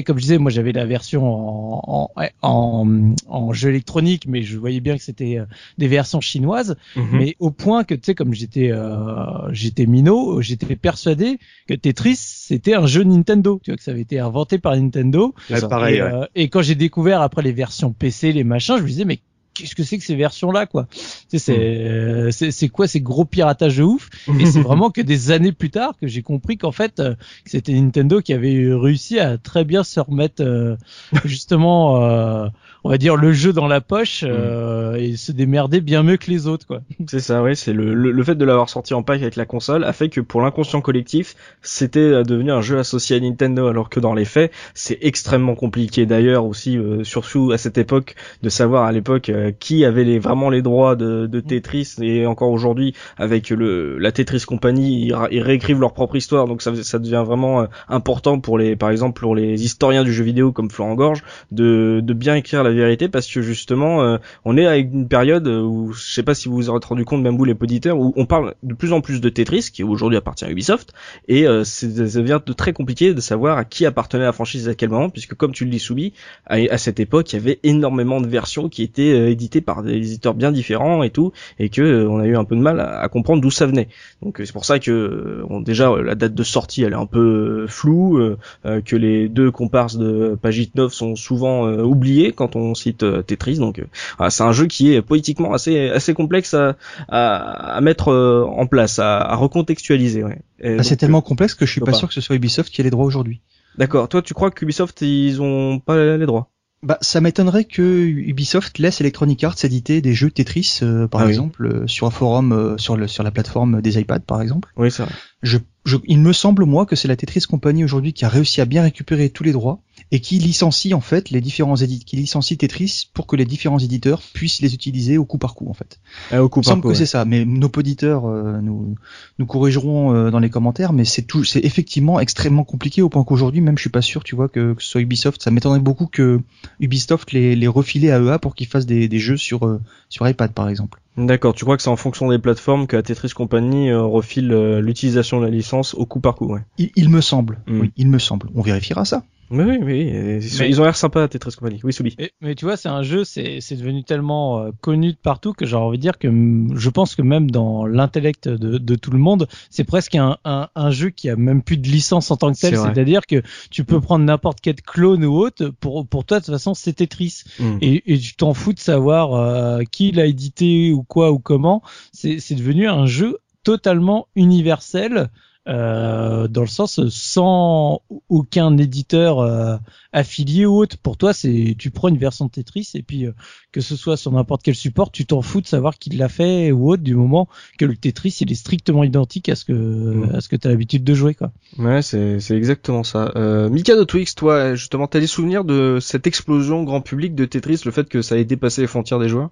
comme 0.05 0.17
je 0.17 0.21
disais, 0.21 0.37
moi 0.39 0.49
j'avais 0.49 0.71
la 0.71 0.85
version 0.85 1.23
en, 1.23 2.09
en, 2.41 2.87
en, 3.27 3.53
jeu 3.53 3.69
électronique, 3.69 4.25
mais 4.27 4.41
je 4.41 4.57
voyais 4.57 4.79
bien 4.79 4.97
que 4.97 5.03
c'était 5.03 5.37
euh, 5.37 5.45
des 5.77 5.87
versions 5.87 6.21
chinoises. 6.21 6.75
Mhm. 6.95 7.05
Mais 7.13 7.35
au 7.39 7.51
point 7.51 7.83
que, 7.83 7.93
tu 7.93 8.01
sais, 8.05 8.15
comme 8.15 8.33
j'étais 8.33 8.71
euh, 8.71 9.51
j'étais 9.51 9.85
minot, 9.85 10.41
j'étais 10.41 10.75
persuadé 10.75 11.37
que 11.67 11.75
Tetris 11.75 12.15
c'était 12.15 12.73
un 12.73 12.87
jeu 12.87 13.03
Nintendo. 13.03 13.59
Tu 13.63 13.71
vois 13.71 13.77
que 13.77 13.83
ça 13.83 13.91
avait 13.91 14.01
été 14.01 14.19
inventé 14.19 14.57
par 14.57 14.75
Nintendo. 14.75 15.35
pareil, 15.69 16.01
et 16.33 16.49
quand 16.49 16.63
j'ai 16.63 16.75
découvert 16.75 17.21
après 17.21 17.43
les 17.43 17.51
versions 17.51 17.93
PC 17.93 18.30
les 18.33 18.43
machins, 18.43 18.77
je 18.77 18.83
me 18.83 18.87
disais 18.87 19.05
mais 19.05 19.19
qu'est-ce 19.61 19.75
que 19.75 19.83
c'est 19.83 19.97
que 19.97 20.03
ces 20.03 20.15
versions 20.15 20.51
là 20.51 20.65
quoi? 20.65 20.87
Tu 21.29 21.39
sais, 21.39 22.27
hmm. 22.27 22.31
c'est 22.31 22.51
c'est 22.51 22.69
quoi 22.69 22.87
ces 22.87 23.01
gros 23.01 23.25
piratages 23.25 23.77
de 23.77 23.83
ouf? 23.83 24.09
Et 24.39 24.45
c'est 24.45 24.61
vraiment 24.61 24.89
que 24.89 25.01
des 25.01 25.31
années 25.31 25.51
plus 25.51 25.69
tard 25.69 25.93
que 25.99 26.07
j'ai 26.07 26.21
compris 26.21 26.57
qu'en 26.57 26.71
fait 26.71 26.99
euh, 26.99 27.15
c'était 27.45 27.73
Nintendo 27.73 28.21
qui 28.21 28.33
avait 28.33 28.73
réussi 28.73 29.19
à 29.19 29.37
très 29.37 29.63
bien 29.63 29.83
se 29.83 29.99
remettre 29.99 30.43
euh, 30.43 30.75
justement 31.25 32.03
euh, 32.03 32.47
on 32.83 32.89
va 32.89 32.97
dire 32.97 33.15
le 33.15 33.31
jeu 33.31 33.53
dans 33.53 33.67
la 33.67 33.81
poche 33.81 34.23
euh, 34.27 34.95
et 34.95 35.15
se 35.15 35.31
démerder 35.31 35.81
bien 35.81 36.03
mieux 36.03 36.17
que 36.17 36.31
les 36.31 36.47
autres 36.47 36.65
quoi. 36.65 36.81
C'est 37.07 37.19
ça, 37.19 37.43
oui, 37.43 37.55
c'est 37.55 37.73
le, 37.73 37.93
le, 37.93 38.23
fait 38.23 38.35
de 38.35 38.45
l'avoir 38.45 38.69
sorti 38.69 38.93
en 38.93 39.03
pack 39.03 39.21
avec 39.21 39.35
la 39.35 39.45
console 39.45 39.83
a 39.83 39.93
fait 39.93 40.09
que 40.09 40.21
pour 40.21 40.41
l'inconscient 40.41 40.81
collectif, 40.81 41.35
c'était 41.61 41.99
euh, 41.99 42.23
devenu 42.23 42.51
un 42.51 42.61
jeu 42.61 42.79
associé 42.79 43.17
à 43.17 43.19
Nintendo 43.19 43.67
alors 43.67 43.89
que 43.89 43.99
dans 43.99 44.13
les 44.13 44.25
faits, 44.25 44.51
c'est 44.73 44.97
extrêmement 45.01 45.55
compliqué 45.55 46.05
d'ailleurs 46.05 46.45
aussi 46.45 46.77
euh, 46.77 47.03
surtout 47.03 47.51
à 47.51 47.57
cette 47.57 47.77
époque 47.77 48.15
de 48.41 48.49
savoir 48.49 48.85
à 48.85 48.91
l'époque 48.91 49.31
euh, 49.51 49.55
qui 49.59 49.85
avait 49.85 50.03
les 50.03 50.19
vraiment 50.19 50.49
les 50.49 50.61
droits 50.61 50.95
de, 50.95 51.27
de 51.27 51.39
Tetris. 51.39 51.95
Et 52.01 52.25
encore 52.25 52.51
aujourd'hui 52.51 52.93
avec 53.17 53.49
le 53.49 53.97
la 53.97 54.11
Tetris 54.11 54.43
Company, 54.45 55.07
ils, 55.07 55.15
ils, 55.31 55.41
réécrivent 55.41 55.79
leur 55.79 55.93
propre 55.93 56.15
histoire. 56.15 56.47
Donc 56.47 56.61
ça 56.61 56.71
ça 56.83 56.99
devient 56.99 57.23
vraiment 57.25 57.67
important 57.89 58.39
pour 58.39 58.57
les 58.57 58.75
par 58.75 58.89
exemple 58.89 59.19
pour 59.19 59.35
les 59.35 59.63
historiens 59.63 60.03
du 60.03 60.13
jeu 60.13 60.23
vidéo 60.23 60.51
comme 60.51 60.69
Florent 60.69 60.95
Gorge 60.95 61.23
de 61.51 62.01
de 62.03 62.13
bien 62.13 62.35
écrire 62.35 62.63
la 62.63 62.71
vérité. 62.71 63.07
Parce 63.07 63.27
que 63.27 63.41
justement 63.41 64.03
euh, 64.03 64.17
on 64.45 64.57
est 64.57 64.65
avec 64.65 64.91
une 64.91 65.07
période 65.07 65.47
où 65.47 65.93
je 65.93 66.13
sais 66.13 66.23
pas 66.23 66.33
si 66.33 66.49
vous 66.49 66.55
vous 66.55 66.69
êtes 66.69 66.85
rendu 66.85 67.05
compte 67.05 67.21
même 67.21 67.37
vous 67.37 67.45
les 67.45 67.55
auditeurs 67.59 67.97
où 67.97 68.13
on 68.15 68.25
parle 68.25 68.55
de 68.63 68.73
plus 68.73 68.93
en 68.93 69.01
plus 69.01 69.21
de 69.21 69.29
Tetris 69.29 69.69
qui 69.71 69.83
aujourd'hui 69.83 70.17
appartient 70.17 70.45
à 70.45 70.49
Ubisoft. 70.49 70.93
Et 71.27 71.47
euh, 71.47 71.63
ça 71.63 71.87
devient 71.87 72.39
de 72.45 72.53
très 72.53 72.73
compliqué 72.73 73.13
de 73.13 73.21
savoir 73.21 73.57
à 73.57 73.65
qui 73.65 73.85
appartenait 73.85 74.23
la 74.23 74.31
franchise 74.31 74.67
à 74.67 74.75
quel 74.75 74.89
moment 74.89 75.09
puisque 75.09 75.35
comme 75.35 75.51
tu 75.51 75.65
le 75.65 75.71
dis 75.71 75.79
Soubi 75.79 76.13
à, 76.45 76.77
cette 76.77 76.99
époque 76.99 77.31
il 77.33 77.35
y 77.35 77.39
avait 77.39 77.59
énormément 77.63 78.21
de 78.21 78.27
versions 78.27 78.69
qui 78.69 78.83
étaient 78.83 79.30
euh, 79.31 79.33
éditées 79.33 79.61
par 79.61 79.83
des 79.83 79.95
éditeurs 79.95 80.33
bien 80.33 80.51
différents 80.51 81.03
et 81.03 81.09
tout 81.09 81.31
et 81.59 81.69
que 81.69 82.05
on 82.07 82.19
a 82.19 82.25
eu 82.25 82.35
un 82.35 82.43
peu 82.43 82.55
de 82.55 82.61
mal 82.61 82.79
à, 82.79 83.07
comprendre 83.07 83.41
d'où 83.41 83.51
ça 83.51 83.65
venait 83.65 83.87
donc 84.21 84.41
c'est 84.43 84.51
pour 84.51 84.65
ça 84.65 84.79
que 84.79 85.43
déjà 85.61 85.95
la 86.01 86.15
date 86.15 86.33
de 86.33 86.43
sortie 86.43 86.83
elle 86.83 86.93
est 86.93 86.97
un 86.97 87.05
peu 87.05 87.65
floue 87.67 88.35
que 88.63 88.95
les 88.95 89.29
deux 89.29 89.51
comparses 89.51 89.97
de 89.97 90.37
Pagitnov 90.41 90.91
sont 90.91 91.15
souvent 91.15 91.67
oubliés 91.67 92.31
quand 92.31 92.55
on 92.55 92.75
cite 92.75 93.03
euh, 93.03 93.21
Tetris. 93.21 93.57
Donc 93.57 93.79
euh, 93.79 94.29
c'est 94.29 94.43
un 94.43 94.51
jeu 94.51 94.67
qui 94.67 94.93
est 94.93 95.01
politiquement 95.01 95.53
assez 95.53 95.89
assez 95.89 96.13
complexe 96.13 96.53
à, 96.53 96.75
à, 97.07 97.81
mettre 97.81 98.09
euh, 98.09 98.43
en 98.45 98.65
place, 98.67 98.99
à, 98.99 99.35
recontextualiser. 99.35 100.23
Ouais. 100.23 100.39
Ah, 100.63 100.83
c'est 100.83 100.97
tellement 100.97 101.21
complexe 101.21 101.55
que 101.55 101.65
je 101.65 101.71
suis 101.71 101.81
pas, 101.81 101.93
sûr 101.93 102.07
que 102.07 102.13
ce 102.13 102.21
soit 102.21 102.35
Ubisoft 102.35 102.71
qui 102.71 102.81
ait 102.81 102.83
les 102.83 102.89
droits 102.89 103.05
aujourd'hui. 103.05 103.41
D'accord. 103.77 104.09
Toi, 104.09 104.21
tu 104.21 104.33
crois 104.33 104.51
qu'Ubisoft 104.51 105.01
ils 105.01 105.41
ont 105.41 105.79
pas 105.79 106.17
les 106.17 106.25
droits? 106.25 106.50
Bah, 106.83 106.97
ça 107.01 107.21
m'étonnerait 107.21 107.65
que 107.65 107.81
Ubisoft 107.81 108.79
laisse 108.79 109.01
Electronic 109.01 109.43
Arts 109.43 109.55
éditer 109.63 110.01
des 110.01 110.13
jeux 110.13 110.31
Tetris, 110.31 110.79
par 111.11 111.21
ah 111.21 111.27
exemple, 111.27 111.83
sur 111.87 112.07
un 112.07 112.11
forum, 112.11 112.75
sur, 112.77 112.97
le, 112.97 113.07
sur 113.07 113.23
la 113.23 113.31
plateforme 113.31 113.81
des 113.81 113.99
iPads, 113.99 114.19
par 114.19 114.41
exemple. 114.41 114.69
Oui, 114.77 114.91
c'est 114.91 115.03
vrai. 115.03 115.11
Je, 115.43 115.57
je, 115.85 115.97
il 116.05 116.19
me 116.19 116.33
semble 116.33 116.65
moi 116.65 116.85
que 116.85 116.95
c'est 116.95 117.07
la 117.07 117.15
Tetris 117.15 117.41
Company 117.41 117.83
aujourd'hui 117.83 118.13
qui 118.13 118.25
a 118.25 118.29
réussi 118.29 118.61
à 118.61 118.65
bien 118.65 118.83
récupérer 118.83 119.29
tous 119.29 119.43
les 119.43 119.51
droits 119.51 119.81
et 120.11 120.19
qui 120.19 120.39
licencie 120.39 120.93
en 120.93 120.99
fait 120.99 121.29
les 121.29 121.39
différents 121.39 121.77
éditeurs, 121.77 122.05
qui 122.05 122.17
licencie 122.17 122.57
Tetris 122.57 123.09
pour 123.13 123.27
que 123.27 123.35
les 123.35 123.45
différents 123.45 123.79
éditeurs 123.79 124.21
puissent 124.33 124.61
les 124.61 124.73
utiliser 124.73 125.17
au 125.17 125.25
coup 125.25 125.37
par 125.37 125.55
coup 125.55 125.69
en 125.69 125.73
fait. 125.73 125.99
Ah, 126.31 126.43
au 126.43 126.49
coup 126.49 126.59
Il 126.59 126.63
me 126.63 126.65
semble 126.65 126.83
que 126.83 126.93
c'est 126.93 127.05
ça, 127.05 127.23
mais 127.23 127.45
nos 127.45 127.71
auditeurs 127.75 128.25
euh, 128.25 128.59
nous 128.61 128.95
nous 129.39 129.45
corrigeront 129.45 130.13
euh, 130.13 130.29
dans 130.29 130.39
les 130.39 130.49
commentaires, 130.49 130.91
mais 130.91 131.05
c'est 131.05 131.21
tout, 131.21 131.45
c'est 131.45 131.63
effectivement 131.63 132.19
extrêmement 132.19 132.65
compliqué 132.65 133.01
au 133.01 133.09
point 133.09 133.23
qu'aujourd'hui 133.23 133.61
même 133.61 133.77
je 133.77 133.83
suis 133.83 133.89
pas 133.89 134.01
sûr, 134.01 134.23
tu 134.23 134.35
vois, 134.35 134.49
que, 134.49 134.73
que 134.73 134.83
ce 134.83 134.89
soit 134.89 135.01
Ubisoft, 135.01 135.41
ça 135.41 135.49
m'étonnerait 135.49 135.79
beaucoup 135.79 136.07
que 136.07 136.41
Ubisoft 136.81 137.31
les 137.31 137.55
les 137.55 137.67
refilait 137.67 138.11
à 138.11 138.19
EA 138.21 138.37
pour 138.37 138.53
qu'ils 138.55 138.67
fassent 138.67 138.85
des, 138.85 139.07
des 139.07 139.19
jeux 139.19 139.37
sur 139.37 139.65
euh, 139.65 139.79
sur 140.09 140.27
iPad 140.27 140.51
par 140.51 140.67
exemple. 140.67 140.99
D'accord, 141.17 141.53
tu 141.53 141.65
crois 141.65 141.75
que 141.75 141.83
c'est 141.83 141.89
en 141.89 141.97
fonction 141.97 142.29
des 142.29 142.39
plateformes 142.39 142.87
que 142.87 142.95
la 142.95 143.03
Tetris 143.03 143.31
Company 143.35 143.93
refile 143.93 144.47
l'utilisation 144.79 145.41
de 145.41 145.45
la 145.45 145.51
licence 145.51 145.93
au 145.93 146.05
coup 146.05 146.21
par 146.21 146.35
coup, 146.35 146.53
ouais. 146.53 146.61
Il, 146.77 146.89
il 146.95 147.09
me 147.09 147.19
semble, 147.19 147.59
mm. 147.67 147.79
oui, 147.81 147.91
il 147.97 148.07
me 148.07 148.17
semble. 148.17 148.49
On 148.55 148.61
vérifiera 148.61 149.03
ça. 149.03 149.23
Oui, 149.51 149.63
oui, 149.65 149.79
oui. 149.81 150.39
Ils, 150.69 150.79
ont 150.79 150.85
l'air 150.85 150.95
sympas, 150.95 151.27
Tetris 151.27 151.55
Company. 151.57 151.81
Oui, 151.83 151.91
Soubi. 151.91 152.15
Mais, 152.39 152.55
tu 152.55 152.65
vois, 152.65 152.77
c'est 152.77 152.87
un 152.87 153.03
jeu, 153.03 153.25
c'est 153.25 153.59
devenu 153.71 154.03
tellement 154.03 154.59
euh, 154.59 154.71
connu 154.79 155.11
de 155.11 155.17
partout 155.17 155.51
que 155.53 155.65
j'ai 155.65 155.75
envie 155.75 155.97
de 155.97 156.01
dire 156.01 156.17
que 156.17 156.29
je 156.73 156.89
pense 156.89 157.15
que 157.15 157.21
même 157.21 157.51
dans 157.51 157.85
l'intellect 157.85 158.47
de, 158.47 158.77
de, 158.77 158.95
tout 158.95 159.11
le 159.11 159.19
monde, 159.19 159.47
c'est 159.69 159.83
presque 159.83 160.15
un, 160.15 160.37
un, 160.45 160.69
un, 160.75 160.91
jeu 160.91 161.09
qui 161.09 161.29
a 161.29 161.35
même 161.35 161.61
plus 161.61 161.77
de 161.77 161.87
licence 161.87 162.31
en 162.31 162.37
tant 162.37 162.53
que 162.53 162.59
tel. 162.59 162.77
C'est-à-dire 162.77 163.25
que 163.27 163.41
tu 163.69 163.83
peux 163.83 163.99
prendre 163.99 164.23
n'importe 164.23 164.59
quel 164.61 164.81
clone 164.81 165.25
ou 165.25 165.35
autre. 165.35 165.67
Pour, 165.79 166.07
pour 166.07 166.23
toi, 166.23 166.39
de 166.39 166.45
toute 166.45 166.53
façon, 166.53 166.73
c'est 166.73 166.93
Tetris. 166.93 167.43
Mm. 167.59 167.77
Et, 167.81 168.13
et, 168.13 168.17
tu 168.17 168.35
t'en 168.35 168.53
fous 168.53 168.73
de 168.73 168.79
savoir 168.79 169.33
euh, 169.33 169.81
qui 169.91 170.11
l'a 170.11 170.27
édité 170.27 170.93
ou 170.93 171.03
quoi 171.03 171.31
ou 171.31 171.39
comment. 171.39 171.81
C'est 172.13 172.55
devenu 172.55 172.87
un 172.87 173.05
jeu 173.05 173.39
totalement 173.63 174.27
universel 174.35 175.29
euh, 175.67 176.47
dans 176.47 176.61
le 176.61 176.67
sens 176.67 177.07
sans 177.09 178.01
aucun 178.29 178.77
éditeur 178.77 179.39
euh, 179.39 179.77
affilié 180.11 180.65
ou 180.65 180.77
autre. 180.77 180.97
Pour 180.97 181.17
toi, 181.17 181.33
c'est 181.33 181.75
tu 181.77 181.91
prends 181.91 182.07
une 182.09 182.17
version 182.17 182.45
de 182.45 182.51
Tetris 182.51 182.89
et 182.95 183.03
puis 183.03 183.25
euh, 183.25 183.31
que 183.71 183.81
ce 183.81 183.95
soit 183.95 184.17
sur 184.17 184.31
n'importe 184.31 184.63
quel 184.63 184.75
support, 184.75 185.11
tu 185.11 185.25
t'en 185.25 185.41
fous 185.41 185.61
de 185.61 185.67
savoir 185.67 185.97
qui 185.97 186.09
l'a 186.09 186.29
fait 186.29 186.71
ou 186.71 186.91
autre 186.91 187.03
du 187.03 187.15
moment 187.15 187.47
que 187.77 187.85
le 187.85 187.95
Tetris 187.95 188.37
il 188.41 188.51
est 188.51 188.55
strictement 188.55 189.03
identique 189.03 189.49
à 189.49 189.55
ce 189.55 189.65
que 189.65 189.73
mmh. 189.73 190.35
à 190.35 190.41
ce 190.41 190.49
que 190.49 190.55
tu 190.55 190.67
as 190.67 190.71
l'habitude 190.71 191.03
de 191.03 191.13
jouer 191.13 191.35
quoi. 191.35 191.51
Ouais, 191.77 192.01
c'est 192.01 192.39
c'est 192.39 192.57
exactement 192.57 193.03
ça. 193.03 193.31
Euh, 193.35 193.69
Mika 193.69 193.95
de 193.95 194.03
Twix, 194.03 194.35
toi, 194.35 194.75
justement, 194.75 195.07
t'as 195.07 195.19
des 195.19 195.27
souvenirs 195.27 195.63
de 195.63 195.99
cette 196.01 196.27
explosion 196.27 196.83
grand 196.83 197.01
public 197.01 197.35
de 197.35 197.45
Tetris, 197.45 197.81
le 197.85 197.91
fait 197.91 198.09
que 198.09 198.21
ça 198.21 198.37
ait 198.37 198.45
dépassé 198.45 198.81
les 198.81 198.87
frontières 198.87 199.19
des 199.19 199.29
joueurs? 199.29 199.51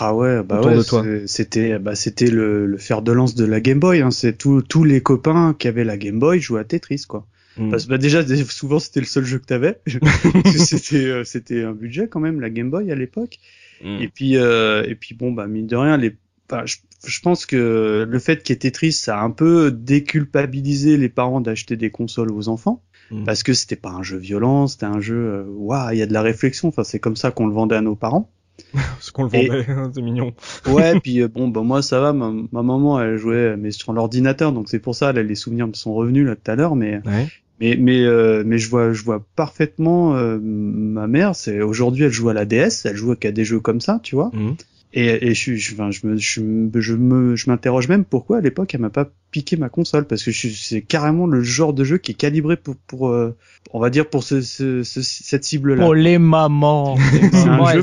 Ah 0.00 0.14
ouais, 0.14 0.42
bah 0.42 0.60
ouais, 0.62 1.26
c'était 1.26 1.78
bah 1.78 1.94
c'était 1.94 2.30
le, 2.30 2.66
le, 2.66 2.78
fer 2.78 3.02
de 3.02 3.12
lance 3.12 3.34
de 3.34 3.44
la 3.44 3.60
Game 3.60 3.80
Boy. 3.80 4.00
Hein. 4.00 4.10
C'est 4.10 4.36
tous 4.36 4.84
les 4.84 5.02
copains 5.02 5.54
qui 5.58 5.68
avaient 5.68 5.84
la 5.84 5.96
Game 5.96 6.18
Boy 6.18 6.40
jouaient 6.40 6.60
à 6.60 6.64
Tetris 6.64 7.04
quoi. 7.06 7.26
Mm. 7.58 7.70
Parce 7.70 7.84
que 7.84 7.90
bah 7.90 7.98
déjà 7.98 8.24
souvent 8.44 8.78
c'était 8.78 9.00
le 9.00 9.06
seul 9.06 9.24
jeu 9.24 9.38
que 9.38 9.44
t'avais. 9.44 9.80
c'était 10.56 11.04
euh, 11.04 11.24
c'était 11.24 11.62
un 11.62 11.72
budget 11.72 12.08
quand 12.08 12.20
même 12.20 12.40
la 12.40 12.50
Game 12.50 12.70
Boy 12.70 12.90
à 12.90 12.94
l'époque. 12.94 13.38
Mm. 13.84 14.00
Et 14.00 14.08
puis 14.08 14.36
euh, 14.36 14.84
et 14.88 14.94
puis 14.94 15.14
bon 15.14 15.32
bah 15.32 15.46
mine 15.46 15.66
de 15.66 15.76
rien 15.76 15.96
les 15.96 16.16
je, 16.66 16.76
je, 17.06 17.20
pense 17.20 17.46
que 17.46 18.06
le 18.08 18.18
fait 18.18 18.42
qu'il 18.42 18.54
y 18.54 18.56
ait 18.56 18.58
Tetris 18.58 18.92
ça 18.92 19.18
a 19.18 19.22
un 19.22 19.30
peu 19.30 19.70
déculpabilisé 19.70 20.96
les 20.96 21.08
parents 21.08 21.40
d'acheter 21.40 21.76
des 21.76 21.90
consoles 21.90 22.32
aux 22.32 22.48
enfants. 22.48 22.82
Mm. 23.10 23.24
Parce 23.24 23.42
que 23.42 23.52
c'était 23.52 23.76
pas 23.76 23.90
un 23.90 24.02
jeu 24.02 24.16
violent, 24.16 24.66
c'était 24.66 24.86
un 24.86 25.00
jeu 25.00 25.44
waouh, 25.46 25.92
il 25.92 25.98
y 25.98 26.02
a 26.02 26.06
de 26.06 26.14
la 26.14 26.22
réflexion. 26.22 26.68
Enfin, 26.68 26.84
c'est 26.84 26.98
comme 26.98 27.16
ça 27.16 27.30
qu'on 27.30 27.46
le 27.46 27.52
vendait 27.52 27.76
à 27.76 27.82
nos 27.82 27.94
parents. 27.96 28.33
Ce 29.00 29.10
qu'on 29.10 29.24
le 29.24 29.28
vendait, 29.28 29.66
hein, 29.68 29.90
c'est 29.94 30.02
mignon. 30.02 30.32
ouais, 30.68 30.98
puis 31.00 31.20
euh, 31.20 31.28
bon, 31.28 31.48
bah 31.48 31.62
moi 31.62 31.82
ça 31.82 32.00
va, 32.00 32.12
ma, 32.12 32.30
maman 32.52 33.00
elle 33.00 33.16
jouait 33.16 33.56
mais 33.56 33.70
sur 33.70 33.92
l'ordinateur, 33.92 34.52
donc 34.52 34.68
c'est 34.68 34.78
pour 34.78 34.94
ça 34.94 35.12
là 35.12 35.22
les 35.22 35.34
souvenirs 35.34 35.66
me 35.66 35.74
sont 35.74 35.94
revenus 35.94 36.26
là 36.26 36.36
tout 36.36 36.50
à 36.50 36.56
l'heure, 36.56 36.76
mais 36.76 37.00
mais 37.60 37.76
mais 37.76 38.02
euh, 38.02 38.42
mais 38.46 38.58
je 38.58 38.68
vois 38.68 38.92
je 38.92 39.02
vois 39.02 39.24
parfaitement 39.36 40.16
euh, 40.16 40.38
ma 40.40 41.06
mère. 41.06 41.34
C'est 41.34 41.62
aujourd'hui 41.62 42.04
elle 42.04 42.12
joue 42.12 42.28
à 42.28 42.34
la 42.34 42.44
DS, 42.44 42.84
elle 42.84 42.96
joue 42.96 43.12
à 43.12 43.30
des 43.30 43.44
jeux 43.44 43.60
comme 43.60 43.80
ça, 43.80 44.00
tu 44.02 44.14
vois. 44.14 44.30
Mhm. 44.32 44.56
Et, 44.96 45.26
et 45.26 45.34
je, 45.34 45.56
je, 45.56 45.74
enfin, 45.74 45.90
je 45.90 46.06
me, 46.06 46.16
je, 46.16 46.40
me, 46.40 47.34
je 47.34 47.50
m'interroge 47.50 47.88
même 47.88 48.04
pourquoi 48.04 48.38
à 48.38 48.40
l'époque 48.40 48.72
elle 48.76 48.80
m'a 48.80 48.90
pas 48.90 49.10
piqué 49.32 49.56
ma 49.56 49.68
console 49.68 50.06
parce 50.06 50.22
que 50.22 50.30
c'est 50.30 50.82
carrément 50.82 51.26
le 51.26 51.42
genre 51.42 51.72
de 51.74 51.82
jeu 51.82 51.98
qui 51.98 52.12
est 52.12 52.14
calibré 52.14 52.56
pour, 52.56 52.76
pour 52.76 53.12
on 53.72 53.80
va 53.80 53.90
dire 53.90 54.08
pour 54.08 54.22
ce, 54.22 54.40
ce, 54.40 54.84
cette 54.84 55.42
cible-là. 55.42 55.82
Pour 55.82 55.96
les 55.96 56.18
mamans. 56.18 56.96
un 57.32 57.72
jeu, 57.72 57.82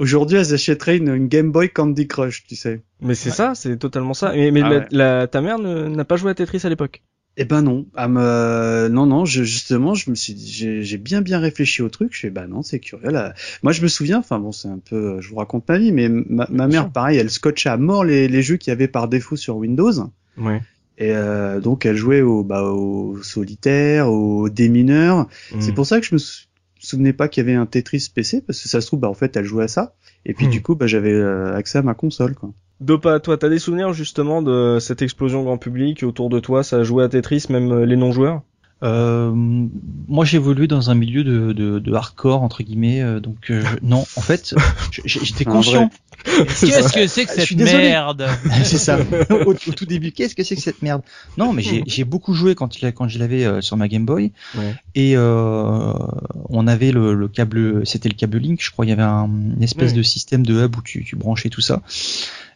Aujourd'hui, 0.00 0.38
elles 0.38 0.54
achèteraient 0.54 0.96
une, 0.96 1.28
Game 1.28 1.52
Boy 1.52 1.68
Candy 1.68 2.08
Crush, 2.08 2.44
tu 2.46 2.56
sais. 2.56 2.80
Mais 3.02 3.14
c'est 3.14 3.28
ça, 3.30 3.54
c'est 3.54 3.76
totalement 3.76 4.14
ça. 4.14 4.32
Mais, 4.34 4.50
mais 4.50 4.62
ah 4.62 4.86
la, 4.90 5.26
ta 5.26 5.42
mère 5.42 5.58
n'a 5.58 6.04
pas 6.06 6.16
joué 6.16 6.30
à 6.30 6.34
Tetris 6.34 6.62
à 6.64 6.70
l'époque 6.70 7.02
Eh 7.36 7.44
ben 7.44 7.60
non. 7.60 7.86
Ah, 7.94 8.08
non, 8.08 9.04
non. 9.04 9.26
Je, 9.26 9.42
justement, 9.44 9.92
je 9.92 10.08
me 10.08 10.14
suis, 10.14 10.34
j'ai 10.38 10.96
bien 10.96 11.20
bien 11.20 11.38
réfléchi 11.38 11.82
au 11.82 11.90
truc. 11.90 12.14
Je 12.14 12.20
fais 12.20 12.30
bah 12.30 12.46
non, 12.46 12.62
c'est 12.62 12.80
curieux. 12.80 13.10
Là. 13.10 13.34
Moi, 13.62 13.72
je 13.72 13.82
me 13.82 13.88
souviens. 13.88 14.20
Enfin 14.20 14.38
bon, 14.38 14.52
c'est 14.52 14.68
un 14.68 14.78
peu, 14.78 15.20
je 15.20 15.28
vous 15.28 15.36
raconte 15.36 15.68
ma 15.68 15.78
vie, 15.78 15.92
mais 15.92 16.08
ma, 16.08 16.66
mère, 16.66 16.90
pareil, 16.90 17.18
elle 17.18 17.30
scotchait 17.30 17.68
à 17.68 17.76
mort 17.76 18.02
les, 18.02 18.26
les 18.26 18.42
jeux 18.42 18.56
qu'il 18.56 18.70
y 18.70 18.72
avait 18.72 18.88
par 18.88 19.06
défaut 19.06 19.36
sur 19.36 19.58
Windows. 19.58 19.92
Ouais. 20.38 20.62
Et 21.00 21.14
euh, 21.14 21.60
donc 21.60 21.86
elle 21.86 21.96
jouait 21.96 22.20
au, 22.20 22.44
bah, 22.44 22.62
au 22.62 23.22
solitaire, 23.22 24.10
au 24.10 24.50
démineur. 24.50 25.28
Hmm. 25.52 25.60
C'est 25.60 25.72
pour 25.72 25.86
ça 25.86 25.98
que 25.98 26.06
je 26.06 26.14
me 26.14 26.18
suis 26.18 26.46
souvenais 26.86 27.12
pas 27.12 27.28
qu'il 27.28 27.44
y 27.44 27.48
avait 27.48 27.56
un 27.56 27.66
Tetris 27.66 28.10
PC 28.14 28.42
parce 28.46 28.62
que 28.62 28.68
ça 28.68 28.80
se 28.80 28.86
trouve 28.86 29.00
bah 29.00 29.08
en 29.08 29.14
fait 29.14 29.36
elle 29.36 29.44
jouait 29.44 29.64
à 29.64 29.68
ça 29.68 29.94
et 30.24 30.34
puis 30.34 30.46
hmm. 30.46 30.50
du 30.50 30.62
coup 30.62 30.74
bah 30.74 30.86
j'avais 30.86 31.12
euh, 31.12 31.54
accès 31.54 31.78
à 31.78 31.82
ma 31.82 31.94
console 31.94 32.34
quoi. 32.34 32.50
Dopa, 32.80 33.20
toi 33.20 33.36
t'as 33.36 33.48
des 33.48 33.58
souvenirs 33.58 33.92
justement 33.92 34.42
de 34.42 34.78
cette 34.80 35.02
explosion 35.02 35.42
grand 35.42 35.58
public 35.58 36.02
autour 36.02 36.30
de 36.30 36.40
toi, 36.40 36.62
ça 36.62 36.78
a 36.78 36.82
joué 36.82 37.04
à 37.04 37.08
Tetris 37.08 37.46
même 37.50 37.70
euh, 37.72 37.86
les 37.86 37.96
non 37.96 38.12
joueurs 38.12 38.42
euh, 38.82 39.30
moi 39.34 40.24
j'ai 40.24 40.36
évolué 40.36 40.66
dans 40.66 40.90
un 40.90 40.94
milieu 40.94 41.22
de, 41.22 41.52
de, 41.52 41.78
de 41.78 41.92
hardcore 41.92 42.42
entre 42.42 42.62
guillemets 42.62 43.02
euh, 43.02 43.20
donc 43.20 43.50
euh, 43.50 43.62
non 43.82 44.06
en 44.16 44.20
fait 44.22 44.54
j'étais 45.04 45.44
conscient. 45.44 45.90
qu'est-ce 46.24 46.92
que 46.92 47.06
c'est 47.06 47.26
que 47.26 47.32
cette 47.42 47.56
merde 47.56 48.26
c'est 48.64 48.78
ça. 48.78 48.98
Au, 49.46 49.52
tout 49.54 49.84
début 49.84 50.12
qu'est-ce 50.12 50.34
que 50.34 50.44
c'est 50.44 50.56
que 50.56 50.62
cette 50.62 50.80
merde? 50.80 51.02
Non 51.36 51.52
mais 51.52 51.62
j'ai 51.86 52.04
beaucoup 52.04 52.32
joué 52.32 52.54
quand 52.54 52.74
quand 52.94 53.08
je 53.08 53.18
l'avais 53.18 53.44
euh, 53.44 53.60
sur 53.60 53.76
ma 53.76 53.86
Game 53.86 54.06
Boy. 54.06 54.32
Ouais. 54.56 54.74
et 54.94 55.16
on 55.18 56.66
avait 56.66 56.92
le, 56.92 57.14
le 57.14 57.28
câble 57.28 57.86
c'était 57.86 58.08
le 58.08 58.14
câble 58.14 58.38
Link 58.38 58.62
je 58.62 58.70
crois. 58.70 58.86
Il 58.86 58.88
y 58.88 58.92
avait 58.92 59.02
un, 59.02 59.26
une 59.26 59.62
espèce 59.62 59.92
de 59.92 60.02
système 60.02 60.44
de 60.44 60.64
hub 60.64 60.76
où 60.76 60.82
tu, 60.82 61.04
tu 61.04 61.16
branchais 61.16 61.50
tout 61.50 61.60
ça 61.60 61.82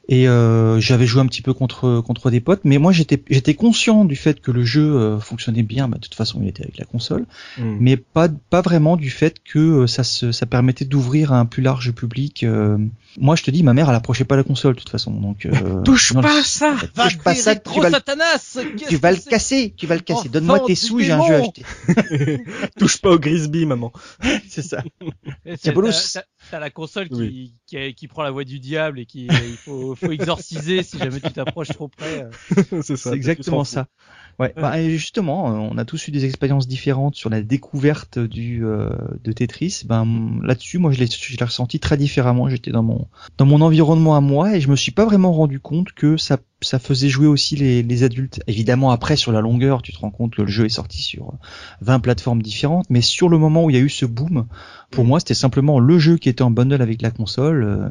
et 0.09 0.29
euh, 0.29 0.81
j'avais 0.81 1.07
joué 1.07 1.23
un 1.23 1.27
petit 1.27 1.41
peu 1.41 1.55
contre 1.55 2.03
contre 2.07 2.31
des 2.31 2.41
potes 2.41 2.61
mais 2.65 2.79
moi 2.79 2.93
j'étais 2.93 3.23
j'étais 3.31 3.55
conscient 3.55 4.05
du 4.05 4.17
fait 4.17 4.41
que 4.41 4.51
le 4.51 4.65
jeu 4.65 4.95
euh, 4.95 5.19
fonctionnait 5.19 5.63
bien. 5.63 5.89
Bah, 5.89 5.97
de 5.97 6.03
toute 6.03 6.15
façon 6.15 6.41
il 6.43 6.49
était 6.49 6.63
avec 6.63 6.79
la 6.79 6.85
console. 6.85 7.27
Hmm. 7.59 7.77
mais 7.81 7.97
pas 7.97 8.29
pas 8.29 8.61
vraiment 8.61 8.97
du 8.97 9.11
fait 9.11 9.37
que 9.43 9.59
euh, 9.59 9.87
ça 9.87 10.05
se, 10.05 10.33
ça 10.33 10.47
permettait 10.47 10.85
d'ouvrir 10.85 11.33
à 11.33 11.39
un 11.39 11.47
plus 11.47 11.63
large 11.63 11.93
public 11.93 12.43
euh. 12.43 12.77
moi 13.19 13.37
je 13.37 13.43
te 13.43 13.51
dis 13.51 13.63
ma 13.63 13.73
mère 13.73 13.89
elle 13.89 13.97
approchait 13.97 14.25
pas 14.25 14.37
la 14.37 14.43
console 14.43 14.75
de 14.75 14.81
toute 14.81 14.91
façon. 14.91 15.13
Donc 15.13 15.49
touche 15.85 16.13
pas 16.13 16.43
ça. 16.43 16.77
touche 16.95 17.19
pas 17.19 17.35
ça 17.35 17.57
tu 17.57 17.81
vas, 17.81 17.91
tu 18.89 18.97
vas 18.97 19.13
le 19.13 19.19
casser 19.19 19.75
tu 19.77 19.87
vas 19.87 19.95
le 19.95 20.03
casser. 20.03 20.29
Donne-moi 20.29 20.61
tes 20.61 20.75
sous 20.75 21.01
j'ai 21.01 21.13
un 21.13 21.27
jeu 21.27 21.35
à 21.35 21.39
acheter. 21.39 21.63
Touche 22.79 23.01
pas 23.01 23.11
au 23.11 23.19
Grisby 23.19 23.67
maman. 23.67 23.93
C'est 24.49 24.63
ça 24.63 24.83
t'as 26.55 26.61
la 26.61 26.71
console 26.71 27.09
qui, 27.09 27.53
qui, 27.67 27.95
qui 27.95 28.07
prend 28.07 28.23
la 28.23 28.31
voix 28.31 28.45
du 28.45 28.61
diable 28.61 29.01
et 29.01 29.07
qui 29.07 29.27
il 29.27 29.57
faut 29.57 29.97
faut, 29.97 30.13
exorciser 30.13 30.85
si 30.85 30.99
jamais 30.99 31.21
tu 31.21 31.33
t'approches 31.33 31.71
trop 31.71 31.89
près. 31.89 32.29
C'est 32.81 32.97
ça. 32.97 33.11
C'est 33.11 33.17
exactement 33.17 33.65
ça. 33.65 33.89
Ouais. 34.39 34.53
Bah, 34.57 34.83
justement, 34.89 35.49
euh, 35.49 35.69
on 35.71 35.79
a 35.79 35.85
tous 35.85 36.09
eu 36.09 36.11
des 36.11 36.25
expériences 36.25 36.67
différentes 36.67 37.15
sur 37.15 37.31
la 37.31 37.43
découverte 37.43 38.19
du 38.19 38.65
euh, 38.65 38.91
de 39.23 39.33
Tetris. 39.33 39.83
Ben 39.87 40.41
là-dessus, 40.43 40.79
moi, 40.79 40.91
je 40.91 40.99
l'ai, 40.99 41.07
je 41.07 41.37
l'ai 41.37 41.45
ressenti 41.45 41.79
très 41.79 41.97
différemment. 41.97 42.49
J'étais 42.49 42.73
dans 42.73 42.83
mon 42.83 43.07
dans 43.39 43.47
mon 43.47 43.61
environnement 43.61 44.17
à 44.17 44.21
moi 44.21 44.57
et 44.57 44.61
je 44.61 44.69
me 44.69 44.77
suis 44.77 44.93
pas 44.93 45.05
vraiment 45.05 45.33
rendu 45.33 45.61
compte 45.61 45.93
que 45.93 46.17
ça 46.17 46.39
ça 46.63 46.79
faisait 46.79 47.09
jouer 47.09 47.27
aussi 47.27 47.57
les, 47.57 47.83
les 47.83 48.03
adultes. 48.03 48.41
Évidemment, 48.47 48.91
après 48.91 49.17
sur 49.17 49.33
la 49.33 49.41
longueur, 49.41 49.83
tu 49.83 49.93
te 49.93 49.99
rends 49.99 50.11
compte 50.11 50.35
que 50.35 50.43
le 50.43 50.49
jeu 50.49 50.65
est 50.65 50.71
sorti 50.71 51.03
sur 51.03 51.35
20 51.83 52.01
plateformes 52.01 52.43
différentes, 52.43 52.87
mais 52.91 53.03
sur 53.03 53.29
le 53.29 53.39
moment 53.39 53.65
où 53.65 53.71
il 53.71 53.77
y 53.77 53.79
a 53.79 53.83
eu 53.83 53.91
ce 53.91 54.07
boom, 54.07 54.47
pour 54.91 55.05
mm. 55.05 55.07
moi, 55.07 55.21
c'était 55.21 55.35
simplement 55.35 55.79
le 55.79 55.99
jeu 55.99 56.17
qui 56.17 56.29
était 56.29 56.43
en 56.43 56.51
bundle 56.51 56.83
avec 56.83 57.03
la 57.03 57.11
console. 57.11 57.91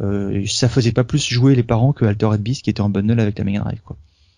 Euh, 0.00 0.44
ça 0.46 0.68
faisait 0.68 0.92
pas 0.92 1.04
plus 1.04 1.24
jouer 1.24 1.54
les 1.54 1.62
parents 1.62 1.92
que 1.92 2.04
Altered 2.04 2.40
Beast 2.40 2.62
qui 2.62 2.70
était 2.70 2.80
en 2.80 2.90
bundle 2.90 3.20
avec 3.20 3.38
la 3.38 3.44
Mega 3.44 3.60
Drive 3.60 3.80
quoi. 3.84 3.96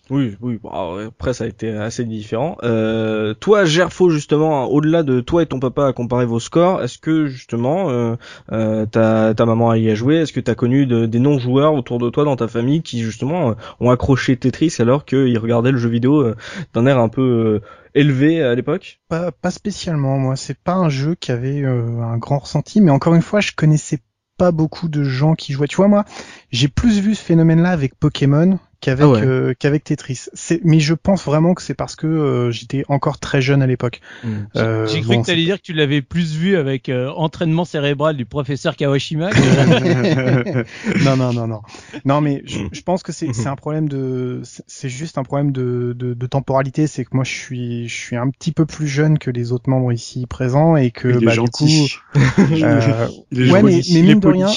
Oui, 0.09 0.37
oui. 0.41 0.59
après, 0.63 1.33
ça 1.33 1.43
a 1.43 1.47
été 1.47 1.71
assez 1.71 2.05
différent. 2.05 2.57
Euh, 2.63 3.33
toi, 3.33 3.65
Gerfo, 3.65 4.09
justement, 4.09 4.65
au-delà 4.65 5.03
de 5.03 5.19
toi 5.19 5.43
et 5.43 5.45
ton 5.45 5.59
papa 5.59 5.87
à 5.87 5.93
comparer 5.93 6.25
vos 6.25 6.39
scores, 6.39 6.81
est-ce 6.81 6.97
que 6.97 7.27
justement 7.27 7.89
euh, 7.89 8.15
euh, 8.51 8.85
ta, 8.85 9.33
ta 9.33 9.45
maman 9.45 9.71
a 9.71 9.77
y 9.77 9.89
a 9.89 9.95
joué? 9.95 10.17
Est-ce 10.17 10.33
que 10.33 10.39
tu 10.39 10.49
as 10.49 10.55
connu 10.55 10.85
des 10.85 11.19
non-joueurs 11.19 11.73
autour 11.73 11.99
de 11.99 12.09
toi 12.09 12.23
dans 12.23 12.35
ta 12.35 12.47
famille 12.47 12.81
qui 12.81 13.01
justement 13.01 13.55
ont 13.79 13.89
accroché 13.89 14.37
Tetris 14.37 14.75
alors 14.79 15.05
qu'ils 15.05 15.37
regardaient 15.37 15.71
le 15.71 15.77
jeu 15.77 15.89
vidéo 15.89 16.33
d'un 16.73 16.85
air 16.85 16.99
un 16.99 17.09
peu 17.09 17.61
élevé 17.93 18.41
à 18.41 18.55
l'époque? 18.55 19.01
Pas, 19.09 19.31
pas 19.31 19.51
spécialement. 19.51 20.17
Moi, 20.17 20.35
c'est 20.35 20.57
pas 20.57 20.75
un 20.75 20.89
jeu 20.89 21.15
qui 21.15 21.31
avait 21.31 21.65
un 21.65 22.17
grand 22.17 22.39
ressenti, 22.39 22.81
mais 22.81 22.91
encore 22.91 23.15
une 23.15 23.21
fois, 23.21 23.41
je 23.41 23.51
connaissais 23.53 23.99
pas 24.37 24.51
beaucoup 24.51 24.87
de 24.87 25.03
gens 25.03 25.35
qui 25.35 25.51
jouaient. 25.51 25.67
Tu 25.67 25.75
vois, 25.75 25.87
moi, 25.87 26.05
j'ai 26.51 26.67
plus 26.67 26.99
vu 26.99 27.15
ce 27.15 27.23
phénomène-là 27.23 27.71
avec 27.71 27.95
Pokémon 27.95 28.59
qu'avec 28.79 29.05
Ah 29.05 29.09
ouais. 29.09 29.21
euh, 29.25 29.53
qu'avec 29.57 29.83
Tetris. 29.83 30.25
C'est 30.33 30.59
mais 30.63 30.79
je 30.79 30.93
pense 30.93 31.23
vraiment 31.23 31.53
que 31.53 31.61
c'est 31.61 31.73
parce 31.73 31.95
que 31.95 32.07
euh, 32.07 32.51
j'étais 32.51 32.83
encore 32.87 33.19
très 33.19 33.41
jeune 33.41 33.61
à 33.61 33.67
l'époque. 33.67 34.01
Mm. 34.23 34.27
Euh, 34.55 34.87
J'ai 34.87 35.01
cru 35.01 35.15
bon, 35.15 35.21
que 35.21 35.27
t'allais 35.27 35.43
dire 35.45 35.57
que 35.57 35.61
tu 35.63 35.73
l'avais 35.73 36.01
plus 36.01 36.35
vu 36.35 36.55
avec 36.57 36.89
euh, 36.89 37.09
entraînement 37.15 37.65
cérébral 37.65 38.15
du 38.17 38.25
professeur 38.25 38.75
Kawashima. 38.75 39.29
que- 39.31 40.65
non, 41.05 41.17
non, 41.17 41.33
non, 41.33 41.47
non. 41.47 41.61
Non, 42.05 42.21
mais 42.21 42.41
je, 42.45 42.59
je 42.71 42.81
pense 42.81 43.03
que 43.03 43.11
c'est 43.11 43.33
c'est 43.33 43.47
un 43.47 43.55
problème 43.55 43.89
de, 43.89 44.41
c'est- 44.43 44.89
juste 44.89 45.17
un 45.17 45.23
problème 45.23 45.51
de, 45.51 45.93
de, 45.97 46.13
de 46.13 46.25
temporalité. 46.27 46.87
C'est 46.87 47.03
que 47.03 47.09
moi, 47.13 47.23
je 47.23 47.33
suis, 47.33 47.87
je 47.87 47.95
suis 47.95 48.15
un 48.15 48.29
petit 48.29 48.51
peu 48.51 48.65
plus 48.65 48.87
jeune 48.87 49.17
que 49.19 49.29
les 49.31 49.51
autres 49.51 49.69
membres 49.69 49.91
ici 49.91 50.25
présents 50.27 50.75
et 50.77 50.91
que, 50.91 51.07
Il 51.09 51.23
est 51.23 51.25
bah, 51.25 51.33
du 51.33 51.39
coup, 51.39 51.67
gentil. 51.67 51.95
euh, 52.63 53.07
Il 53.31 53.47
est 53.47 53.51
ouais, 53.51 53.63
mais, 53.63 53.81
mais 53.93 54.01
mine 54.01 54.19
de 54.19 54.27
rien, 54.27 54.47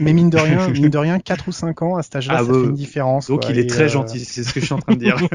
mais 0.00 0.12
mine 0.12 0.30
de 0.30 0.36
rien, 0.38 0.68
mine 0.70 0.88
de 0.90 0.98
rien, 0.98 1.18
4 1.18 1.48
ou 1.48 1.52
5 1.52 1.82
ans 1.82 1.96
à 1.96 2.02
cet 2.02 2.16
âge-là, 2.16 2.34
Ah, 2.38 2.44
ça 2.44 2.52
bah, 2.52 2.58
fait 2.60 2.64
une 2.66 2.74
différence. 2.74 3.28
Donc 3.28 3.42
quoi, 3.42 3.50
il 3.50 3.58
est 3.58 3.68
très 3.68 3.84
euh, 3.84 3.88
gentil, 3.88 4.20
c'est 4.20 4.42
ce 4.44 4.52
que 4.52 4.60
je 4.60 4.64
suis 4.66 4.74
en 4.74 4.78
train 4.78 4.94
de 4.94 4.98
dire. 5.00 5.16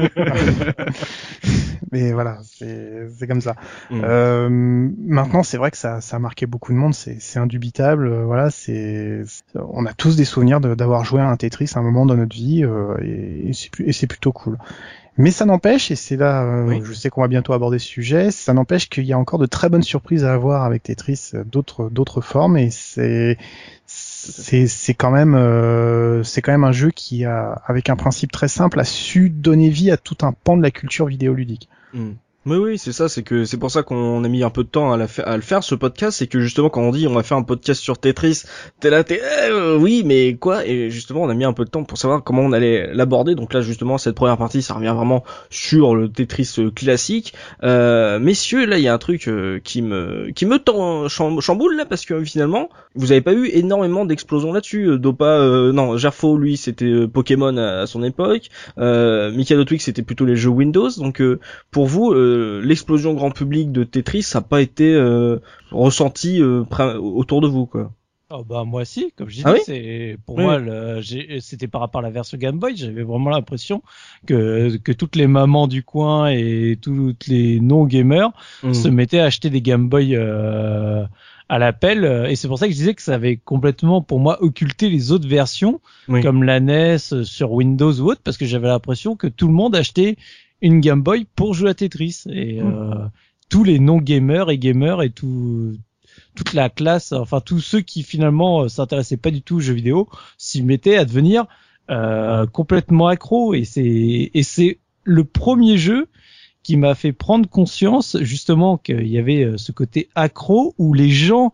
Mais 1.92 2.12
voilà, 2.12 2.38
c'est 2.44 3.26
comme 3.26 3.40
ça. 3.40 3.56
Mm. 3.90 4.00
Euh, 4.04 4.48
maintenant, 4.50 5.42
c'est 5.42 5.56
vrai 5.56 5.70
que 5.70 5.76
ça, 5.76 6.00
ça 6.00 6.16
a 6.16 6.18
marqué 6.18 6.46
beaucoup 6.46 6.72
de 6.72 6.78
monde, 6.78 6.94
c'est 6.94 7.38
indubitable. 7.38 8.06
euh, 8.06 8.24
Voilà, 8.24 8.50
c'est 8.50 9.22
on 9.56 9.86
a 9.86 9.92
tous 9.92 10.14
des 10.16 10.24
souvenirs 10.24 10.60
de- 10.60 10.74
d'avoir 10.74 11.04
joué 11.04 11.20
à 11.20 11.26
un 11.26 11.36
Tetris 11.36 11.70
à 11.74 11.80
un 11.80 11.82
moment 11.82 12.06
dans 12.06 12.16
notre 12.16 12.34
vie, 12.36 12.64
euh, 12.64 12.94
et, 13.02 13.50
et 13.84 13.92
c'est 13.92 14.06
plutôt 14.06 14.32
cool. 14.32 14.58
Mais 15.18 15.32
ça 15.32 15.44
n'empêche, 15.44 15.90
et 15.90 15.96
c'est 15.96 16.16
là, 16.16 16.44
euh, 16.44 16.64
Oui. 16.66 16.80
je 16.84 16.92
sais 16.94 17.10
qu'on 17.10 17.20
va 17.22 17.28
bientôt 17.28 17.52
aborder 17.52 17.78
ce 17.78 17.86
sujet, 17.86 18.30
ça 18.30 18.54
n'empêche 18.54 18.88
qu'il 18.88 19.04
y 19.04 19.12
a 19.12 19.18
encore 19.18 19.38
de 19.40 19.46
très 19.46 19.68
bonnes 19.68 19.82
surprises 19.82 20.24
à 20.24 20.32
avoir 20.32 20.64
avec 20.64 20.84
Tetris, 20.84 21.32
d'autres 21.44 21.90
d'autres 21.90 22.20
formes, 22.20 22.56
et 22.56 22.70
c'est 22.70 23.36
c'est 24.22 24.94
quand 24.94 25.10
même 25.10 25.34
euh, 25.34 26.22
c'est 26.22 26.42
quand 26.42 26.52
même 26.52 26.64
un 26.64 26.72
jeu 26.72 26.90
qui 26.90 27.24
a 27.24 27.62
avec 27.66 27.88
un 27.88 27.96
principe 27.96 28.32
très 28.32 28.48
simple 28.48 28.78
a 28.80 28.84
su 28.84 29.30
donner 29.30 29.70
vie 29.70 29.90
à 29.90 29.96
tout 29.96 30.18
un 30.22 30.32
pan 30.32 30.56
de 30.56 30.62
la 30.62 30.70
culture 30.70 31.06
vidéoludique. 31.06 31.68
Mm. 31.94 32.10
Oui, 32.46 32.56
oui, 32.56 32.78
c'est 32.78 32.92
ça, 32.92 33.10
c'est 33.10 33.22
que 33.22 33.44
c'est 33.44 33.58
pour 33.58 33.70
ça 33.70 33.82
qu'on 33.82 34.24
a 34.24 34.28
mis 34.28 34.42
un 34.42 34.48
peu 34.48 34.64
de 34.64 34.68
temps 34.70 34.92
à, 34.92 34.96
le 34.96 35.42
faire 35.42 35.62
ce 35.62 35.74
podcast, 35.74 36.16
c'est 36.16 36.26
que 36.26 36.40
justement 36.40 36.70
quand 36.70 36.80
on 36.80 36.90
dit 36.90 37.06
on 37.06 37.12
va 37.12 37.22
faire 37.22 37.36
un 37.36 37.42
podcast 37.42 37.82
sur 37.82 37.98
Tetris, 37.98 38.44
t'es 38.80 38.88
là, 38.88 39.04
t'es 39.04 39.20
eh, 39.22 39.50
euh, 39.50 39.76
oui, 39.76 40.04
mais 40.06 40.36
quoi? 40.36 40.64
Et 40.66 40.88
justement 40.88 41.20
on 41.20 41.28
a 41.28 41.34
mis 41.34 41.44
un 41.44 41.52
peu 41.52 41.66
de 41.66 41.70
temps 41.70 41.84
pour 41.84 41.98
savoir 41.98 42.24
comment 42.24 42.40
on 42.40 42.52
allait 42.52 42.94
l'aborder. 42.94 43.34
Donc 43.34 43.52
là 43.52 43.60
justement 43.60 43.98
cette 43.98 44.14
première 44.14 44.38
partie, 44.38 44.62
ça 44.62 44.72
revient 44.72 44.94
vraiment 44.96 45.22
sur 45.50 45.94
le 45.94 46.08
Tetris 46.08 46.54
euh, 46.58 46.70
classique. 46.70 47.34
Euh, 47.62 48.18
messieurs, 48.18 48.64
là 48.64 48.78
il 48.78 48.84
y 48.84 48.88
a 48.88 48.94
un 48.94 48.98
truc 48.98 49.28
euh, 49.28 49.60
qui 49.62 49.82
me 49.82 50.30
qui 50.34 50.46
me 50.46 50.58
tend 50.58 51.08
cham- 51.08 51.42
chamboule 51.42 51.76
là 51.76 51.84
parce 51.84 52.06
que 52.06 52.24
finalement 52.24 52.70
vous 52.94 53.12
avez 53.12 53.20
pas 53.20 53.34
eu 53.34 53.50
énormément 53.52 54.06
d'explosions 54.06 54.54
là-dessus. 54.54 54.86
Euh, 54.86 54.98
Dopa, 54.98 55.26
euh, 55.26 55.72
non, 55.72 55.98
Gerfo 55.98 56.38
lui 56.38 56.56
c'était 56.56 57.06
Pokémon 57.06 57.54
à, 57.58 57.86
son 57.86 58.02
époque. 58.02 58.48
Euh, 58.78 59.30
Mikado 59.30 59.64
Twix 59.64 59.84
c'était 59.84 60.02
plutôt 60.02 60.24
les 60.24 60.36
jeux 60.36 60.48
Windows. 60.48 60.88
Donc 60.96 61.22
pour 61.70 61.86
vous, 61.86 62.14
l'explosion 62.62 63.14
grand 63.14 63.30
public 63.30 63.72
de 63.72 63.84
Tetris 63.84 64.26
n'a 64.34 64.40
pas 64.40 64.60
été 64.60 64.92
euh, 64.94 65.38
ressenti 65.70 66.40
euh, 66.42 66.64
autour 66.98 67.40
de 67.40 67.48
vous, 67.48 67.66
quoi. 67.66 67.92
Oh 68.32 68.44
bah 68.48 68.62
moi 68.64 68.84
si, 68.84 69.12
comme 69.16 69.28
je 69.28 69.34
disais, 69.38 69.48
Ah 69.48 69.54
oui 69.54 69.58
c'est 69.66 70.16
pour 70.24 70.36
Oui. 70.36 70.44
moi 70.44 70.60
c'était 71.40 71.66
par 71.66 71.80
rapport 71.80 71.98
à 71.98 72.02
la 72.02 72.10
version 72.10 72.38
Game 72.38 72.60
Boy, 72.60 72.76
j'avais 72.76 73.02
vraiment 73.02 73.30
l'impression 73.30 73.82
que 74.24 74.76
que 74.76 74.92
toutes 74.92 75.16
les 75.16 75.26
mamans 75.26 75.66
du 75.66 75.82
coin 75.82 76.28
et 76.28 76.78
toutes 76.80 77.26
les 77.26 77.58
non 77.58 77.86
gamers 77.86 78.30
Mm. 78.62 78.72
se 78.72 78.86
mettaient 78.88 79.18
à 79.18 79.24
acheter 79.24 79.50
des 79.50 79.60
Game 79.62 79.88
Boy 79.88 80.14
euh, 80.14 81.04
à 81.48 81.58
l'appel 81.58 82.04
et 82.30 82.36
c'est 82.36 82.46
pour 82.46 82.60
ça 82.60 82.66
que 82.68 82.72
je 82.72 82.78
disais 82.78 82.94
que 82.94 83.02
ça 83.02 83.14
avait 83.16 83.36
complètement 83.36 84.00
pour 84.00 84.20
moi 84.20 84.40
occulté 84.44 84.88
les 84.90 85.10
autres 85.10 85.26
versions 85.26 85.80
Oui. 86.06 86.22
comme 86.22 86.44
la 86.44 86.60
NES 86.60 86.98
sur 87.24 87.50
Windows 87.50 87.92
ou 88.00 88.12
autre 88.12 88.20
parce 88.22 88.36
que 88.36 88.46
j'avais 88.46 88.68
l'impression 88.68 89.16
que 89.16 89.26
tout 89.26 89.48
le 89.48 89.54
monde 89.54 89.74
achetait 89.74 90.14
une 90.62 90.80
Game 90.80 91.02
Boy 91.02 91.26
pour 91.34 91.54
jouer 91.54 91.70
à 91.70 91.74
Tetris 91.74 92.22
et 92.28 92.60
euh, 92.60 92.94
tous 93.48 93.64
les 93.64 93.78
non 93.78 93.98
gamers 93.98 94.50
et 94.50 94.58
gamers 94.58 95.02
et 95.02 95.10
tout 95.10 95.74
toute 96.34 96.54
la 96.54 96.68
classe, 96.68 97.12
enfin 97.12 97.40
tous 97.40 97.60
ceux 97.60 97.80
qui 97.80 98.02
finalement 98.02 98.62
euh, 98.62 98.68
s'intéressaient 98.68 99.16
pas 99.16 99.30
du 99.30 99.42
tout 99.42 99.56
aux 99.56 99.60
jeux 99.60 99.74
vidéo, 99.74 100.08
s'y 100.38 100.62
mettaient 100.62 100.96
à 100.96 101.04
devenir 101.04 101.46
euh, 101.90 102.46
complètement 102.46 103.08
accro. 103.08 103.54
Et 103.54 103.64
c'est 103.64 104.30
et 104.32 104.42
c'est 104.42 104.78
le 105.04 105.24
premier 105.24 105.78
jeu 105.78 106.08
qui 106.62 106.76
m'a 106.76 106.94
fait 106.94 107.12
prendre 107.12 107.48
conscience 107.48 108.16
justement 108.20 108.76
qu'il 108.76 109.08
y 109.08 109.18
avait 109.18 109.56
ce 109.56 109.72
côté 109.72 110.08
accro 110.14 110.74
où 110.78 110.92
les 110.92 111.08
gens 111.08 111.52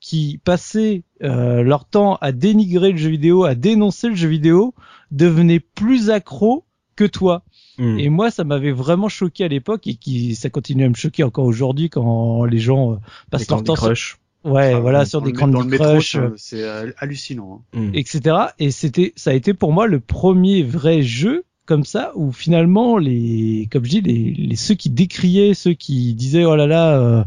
qui 0.00 0.40
passaient 0.44 1.02
euh, 1.22 1.62
leur 1.62 1.84
temps 1.84 2.16
à 2.20 2.32
dénigrer 2.32 2.92
le 2.92 2.98
jeu 2.98 3.10
vidéo, 3.10 3.44
à 3.44 3.54
dénoncer 3.54 4.08
le 4.08 4.14
jeu 4.14 4.28
vidéo, 4.28 4.74
devenaient 5.10 5.60
plus 5.60 6.10
accros 6.10 6.64
que 6.96 7.04
toi. 7.04 7.42
Mm. 7.78 7.98
Et 7.98 8.08
moi, 8.08 8.30
ça 8.30 8.44
m'avait 8.44 8.72
vraiment 8.72 9.08
choqué 9.08 9.44
à 9.44 9.48
l'époque 9.48 9.86
et 9.86 9.94
qui 9.94 10.34
ça 10.34 10.48
continue 10.50 10.84
à 10.84 10.88
me 10.88 10.94
choquer 10.94 11.22
encore 11.24 11.44
aujourd'hui 11.44 11.90
quand 11.90 12.44
les 12.44 12.58
gens 12.58 12.92
euh, 12.92 12.96
passent 13.30 13.48
leur 13.50 13.62
temps 13.62 13.76
sur, 13.76 13.84
Crush. 13.84 14.16
ouais, 14.44 14.72
Enfin, 14.72 14.80
voilà, 14.80 15.00
dans- 15.00 15.04
sur 15.04 15.20
dans 15.20 15.26
des 15.26 15.32
le- 15.32 15.38
Candy 15.38 15.52
dans 15.52 15.62
le 15.62 15.76
Crush, 15.76 16.14
euh, 16.16 16.32
c'est 16.36 16.62
euh, 16.62 16.90
hallucinant. 16.98 17.62
hein. 17.74 17.78
Mm. 17.80 17.90
etc. 17.94 18.36
Et 18.58 18.70
c'était, 18.70 19.12
ça 19.16 19.30
a 19.30 19.34
été 19.34 19.52
pour 19.54 19.72
moi 19.72 19.86
le 19.86 20.00
premier 20.00 20.62
vrai 20.62 21.02
jeu 21.02 21.44
comme 21.66 21.84
ça 21.84 22.12
où 22.14 22.30
finalement 22.30 22.96
les, 22.96 23.68
comme 23.72 23.84
je 23.84 23.90
dis, 23.90 24.00
les, 24.00 24.32
les 24.38 24.54
ceux 24.54 24.76
qui 24.76 24.88
décriaient, 24.88 25.52
ceux 25.52 25.72
qui 25.72 26.14
disaient 26.14 26.44
oh 26.44 26.54
là 26.54 26.68
là, 26.68 26.96
euh, 27.00 27.24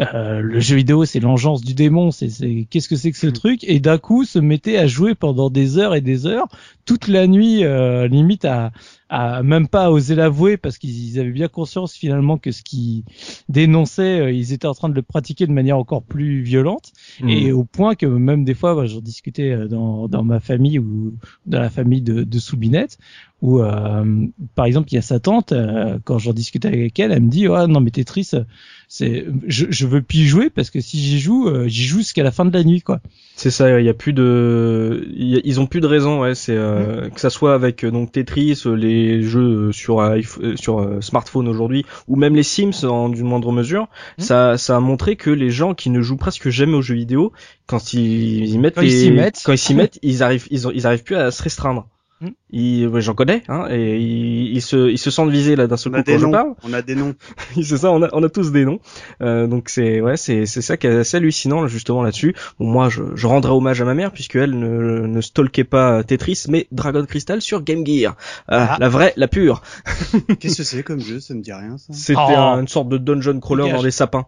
euh, 0.00 0.40
le 0.40 0.60
jeu 0.60 0.76
vidéo 0.76 1.04
c'est 1.04 1.20
l'engeance 1.20 1.60
du 1.60 1.74
démon, 1.74 2.10
c'est, 2.10 2.30
c'est 2.30 2.66
qu'est-ce 2.70 2.88
que 2.88 2.96
c'est 2.96 3.12
que 3.12 3.18
ce 3.18 3.26
truc, 3.26 3.64
et 3.64 3.80
d'un 3.80 3.98
coup 3.98 4.24
se 4.24 4.38
mettaient 4.38 4.78
à 4.78 4.86
jouer 4.86 5.14
pendant 5.14 5.50
des 5.50 5.76
heures 5.76 5.94
et 5.94 6.00
des 6.00 6.24
heures, 6.26 6.48
toute 6.86 7.06
la 7.06 7.26
nuit, 7.26 7.64
euh, 7.64 8.08
limite 8.08 8.46
à, 8.46 8.72
à 9.14 9.42
même 9.42 9.68
pas 9.68 9.90
oser 9.90 10.14
l'avouer 10.14 10.56
parce 10.56 10.78
qu'ils 10.78 11.20
avaient 11.20 11.32
bien 11.32 11.46
conscience 11.46 11.92
finalement 11.92 12.38
que 12.38 12.50
ce 12.50 12.62
qu'ils 12.62 13.04
dénonçaient, 13.50 14.20
euh, 14.20 14.32
ils 14.32 14.54
étaient 14.54 14.66
en 14.66 14.72
train 14.72 14.88
de 14.88 14.94
le 14.94 15.02
pratiquer 15.02 15.46
de 15.46 15.52
manière 15.52 15.76
encore 15.76 16.02
plus 16.02 16.40
violente. 16.40 16.92
Mm. 17.20 17.28
Et 17.28 17.52
au 17.52 17.64
point 17.64 17.94
que 17.94 18.06
même 18.06 18.44
des 18.44 18.54
fois, 18.54 18.74
bah, 18.74 18.86
j'en 18.86 19.02
discutais 19.02 19.50
euh, 19.50 19.68
dans, 19.68 20.08
dans 20.08 20.22
ma 20.22 20.40
famille 20.40 20.78
ou 20.78 21.14
dans 21.44 21.60
la 21.60 21.68
famille 21.68 22.00
de, 22.00 22.22
de 22.22 22.38
Soubinette, 22.38 22.96
où 23.42 23.60
euh, 23.60 24.26
par 24.54 24.64
exemple 24.64 24.88
il 24.90 24.94
y 24.94 24.98
a 24.98 25.02
sa 25.02 25.20
tante, 25.20 25.52
euh, 25.52 25.98
quand 26.04 26.18
j'en 26.18 26.32
discutais 26.32 26.68
avec 26.68 26.98
elle, 26.98 27.12
elle 27.12 27.22
me 27.22 27.28
dit 27.28 27.46
ah 27.48 27.66
non 27.66 27.80
mais 27.80 27.90
Tetris, 27.90 28.30
c'est 28.94 29.24
je, 29.46 29.64
je 29.70 29.86
veux 29.86 30.02
plus 30.02 30.18
y 30.18 30.26
jouer 30.26 30.50
parce 30.50 30.68
que 30.68 30.82
si 30.82 30.98
j'y 31.00 31.18
joue, 31.18 31.48
euh, 31.48 31.66
j'y 31.66 31.84
joue 31.84 31.98
jusqu'à 32.00 32.22
la 32.22 32.30
fin 32.30 32.44
de 32.44 32.52
la 32.52 32.62
nuit 32.62 32.82
quoi. 32.82 33.00
C'est 33.36 33.50
ça, 33.50 33.80
il 33.80 33.86
y 33.86 33.88
a 33.88 33.94
plus 33.94 34.12
de, 34.12 35.08
il 35.16 35.28
y 35.28 35.36
a- 35.36 35.40
ils 35.44 35.60
ont 35.60 35.66
plus 35.66 35.80
de 35.80 35.86
raison, 35.86 36.20
ouais. 36.20 36.34
C'est 36.34 36.54
euh, 36.54 37.08
que 37.08 37.18
ça 37.18 37.30
soit 37.30 37.54
avec 37.54 37.84
euh, 37.84 37.90
donc 37.90 38.12
Tetris, 38.12 38.60
euh, 38.66 38.74
les 38.74 39.22
jeux 39.22 39.68
euh, 39.68 39.72
sur 39.72 40.02
sur 40.56 41.02
smartphone 41.02 41.48
aujourd'hui, 41.48 41.86
ou 42.06 42.16
même 42.16 42.36
les 42.36 42.42
Sims 42.42 42.84
en 42.84 43.08
d'une 43.08 43.26
moindre 43.26 43.50
mesure, 43.50 43.88
Mhm. 44.18 44.24
ça 44.24 44.58
ça 44.58 44.76
a 44.76 44.80
montré 44.80 45.16
que 45.16 45.30
les 45.30 45.48
gens 45.50 45.72
qui 45.72 45.88
ne 45.88 46.02
jouent 46.02 46.18
presque 46.18 46.50
jamais 46.50 46.74
aux 46.74 46.82
jeux 46.82 46.94
vidéo, 46.96 47.32
quand 47.66 47.94
ils, 47.94 48.44
ils 48.44 48.60
mettent 48.60 48.74
Quand 48.74 48.82
ils 48.82 48.88
les- 48.90 48.98
s'y 49.04 49.10
mettent. 49.10 49.40
quand 49.42 49.52
ils 49.54 49.58
s'y 49.58 49.74
mettent, 49.74 49.98
ils 50.02 50.22
arrivent 50.22 50.48
ils, 50.50 50.64
ils 50.74 50.86
arrivent 50.86 51.02
plus 51.04 51.16
à 51.16 51.30
se 51.30 51.42
restreindre. 51.42 51.88
Ils, 52.50 52.86
ouais, 52.86 53.00
j'en 53.00 53.14
connais, 53.14 53.42
hein, 53.48 53.66
et 53.70 53.98
ils, 53.98 54.54
ils 54.54 54.62
se 54.62 54.90
ils 54.90 54.98
se 54.98 55.10
sentent 55.10 55.30
visés 55.30 55.56
là 55.56 55.66
d'un 55.66 55.76
seul 55.76 55.94
On 55.94 55.98
coup 55.98 56.02
quand 56.06 56.18
je 56.18 56.26
parle. 56.26 56.54
On 56.62 56.72
a 56.72 56.82
des 56.82 56.94
noms. 56.94 57.14
c'est 57.54 57.76
ça, 57.78 57.90
on 57.90 58.02
a, 58.02 58.08
on 58.12 58.22
a 58.22 58.28
tous 58.28 58.52
des 58.52 58.64
noms. 58.64 58.78
Euh, 59.22 59.46
donc 59.46 59.68
c'est 59.68 60.00
ouais, 60.00 60.16
c'est 60.16 60.46
c'est 60.46 60.62
ça 60.62 60.76
qui 60.76 60.86
est 60.86 60.90
assez 60.98 61.16
hallucinant 61.16 61.66
justement 61.66 62.02
là-dessus. 62.02 62.34
Bon, 62.58 62.66
moi, 62.66 62.88
je, 62.88 63.02
je 63.14 63.26
rendrai 63.26 63.52
hommage 63.52 63.80
à 63.80 63.84
ma 63.84 63.94
mère 63.94 64.12
puisque 64.12 64.36
elle 64.36 64.58
ne, 64.58 65.06
ne 65.06 65.20
stalkait 65.20 65.64
pas 65.64 66.04
Tetris, 66.04 66.44
mais 66.48 66.66
Dragon 66.72 67.04
Crystal 67.06 67.40
sur 67.40 67.62
Game 67.62 67.86
Gear, 67.86 68.16
Ah, 68.48 68.68
Ah. 68.72 68.76
la 68.78 68.88
vraie, 68.88 69.12
la 69.16 69.28
pure. 69.28 69.62
Qu'est-ce 70.40 70.58
que 70.58 70.62
c'est 70.64 70.82
comme 70.82 71.00
jeu? 71.00 71.20
Ça 71.20 71.34
me 71.34 71.40
dit 71.40 71.52
rien, 71.52 71.78
ça. 71.78 71.92
C'était 71.92 72.18
Oh. 72.18 72.38
un- 72.38 72.60
une 72.60 72.68
sorte 72.68 72.88
de 72.88 72.98
dungeon 72.98 73.40
crawler 73.40 73.64
Dégage. 73.64 73.76
dans 73.78 73.82
des 73.82 73.90
sapins. 73.90 74.26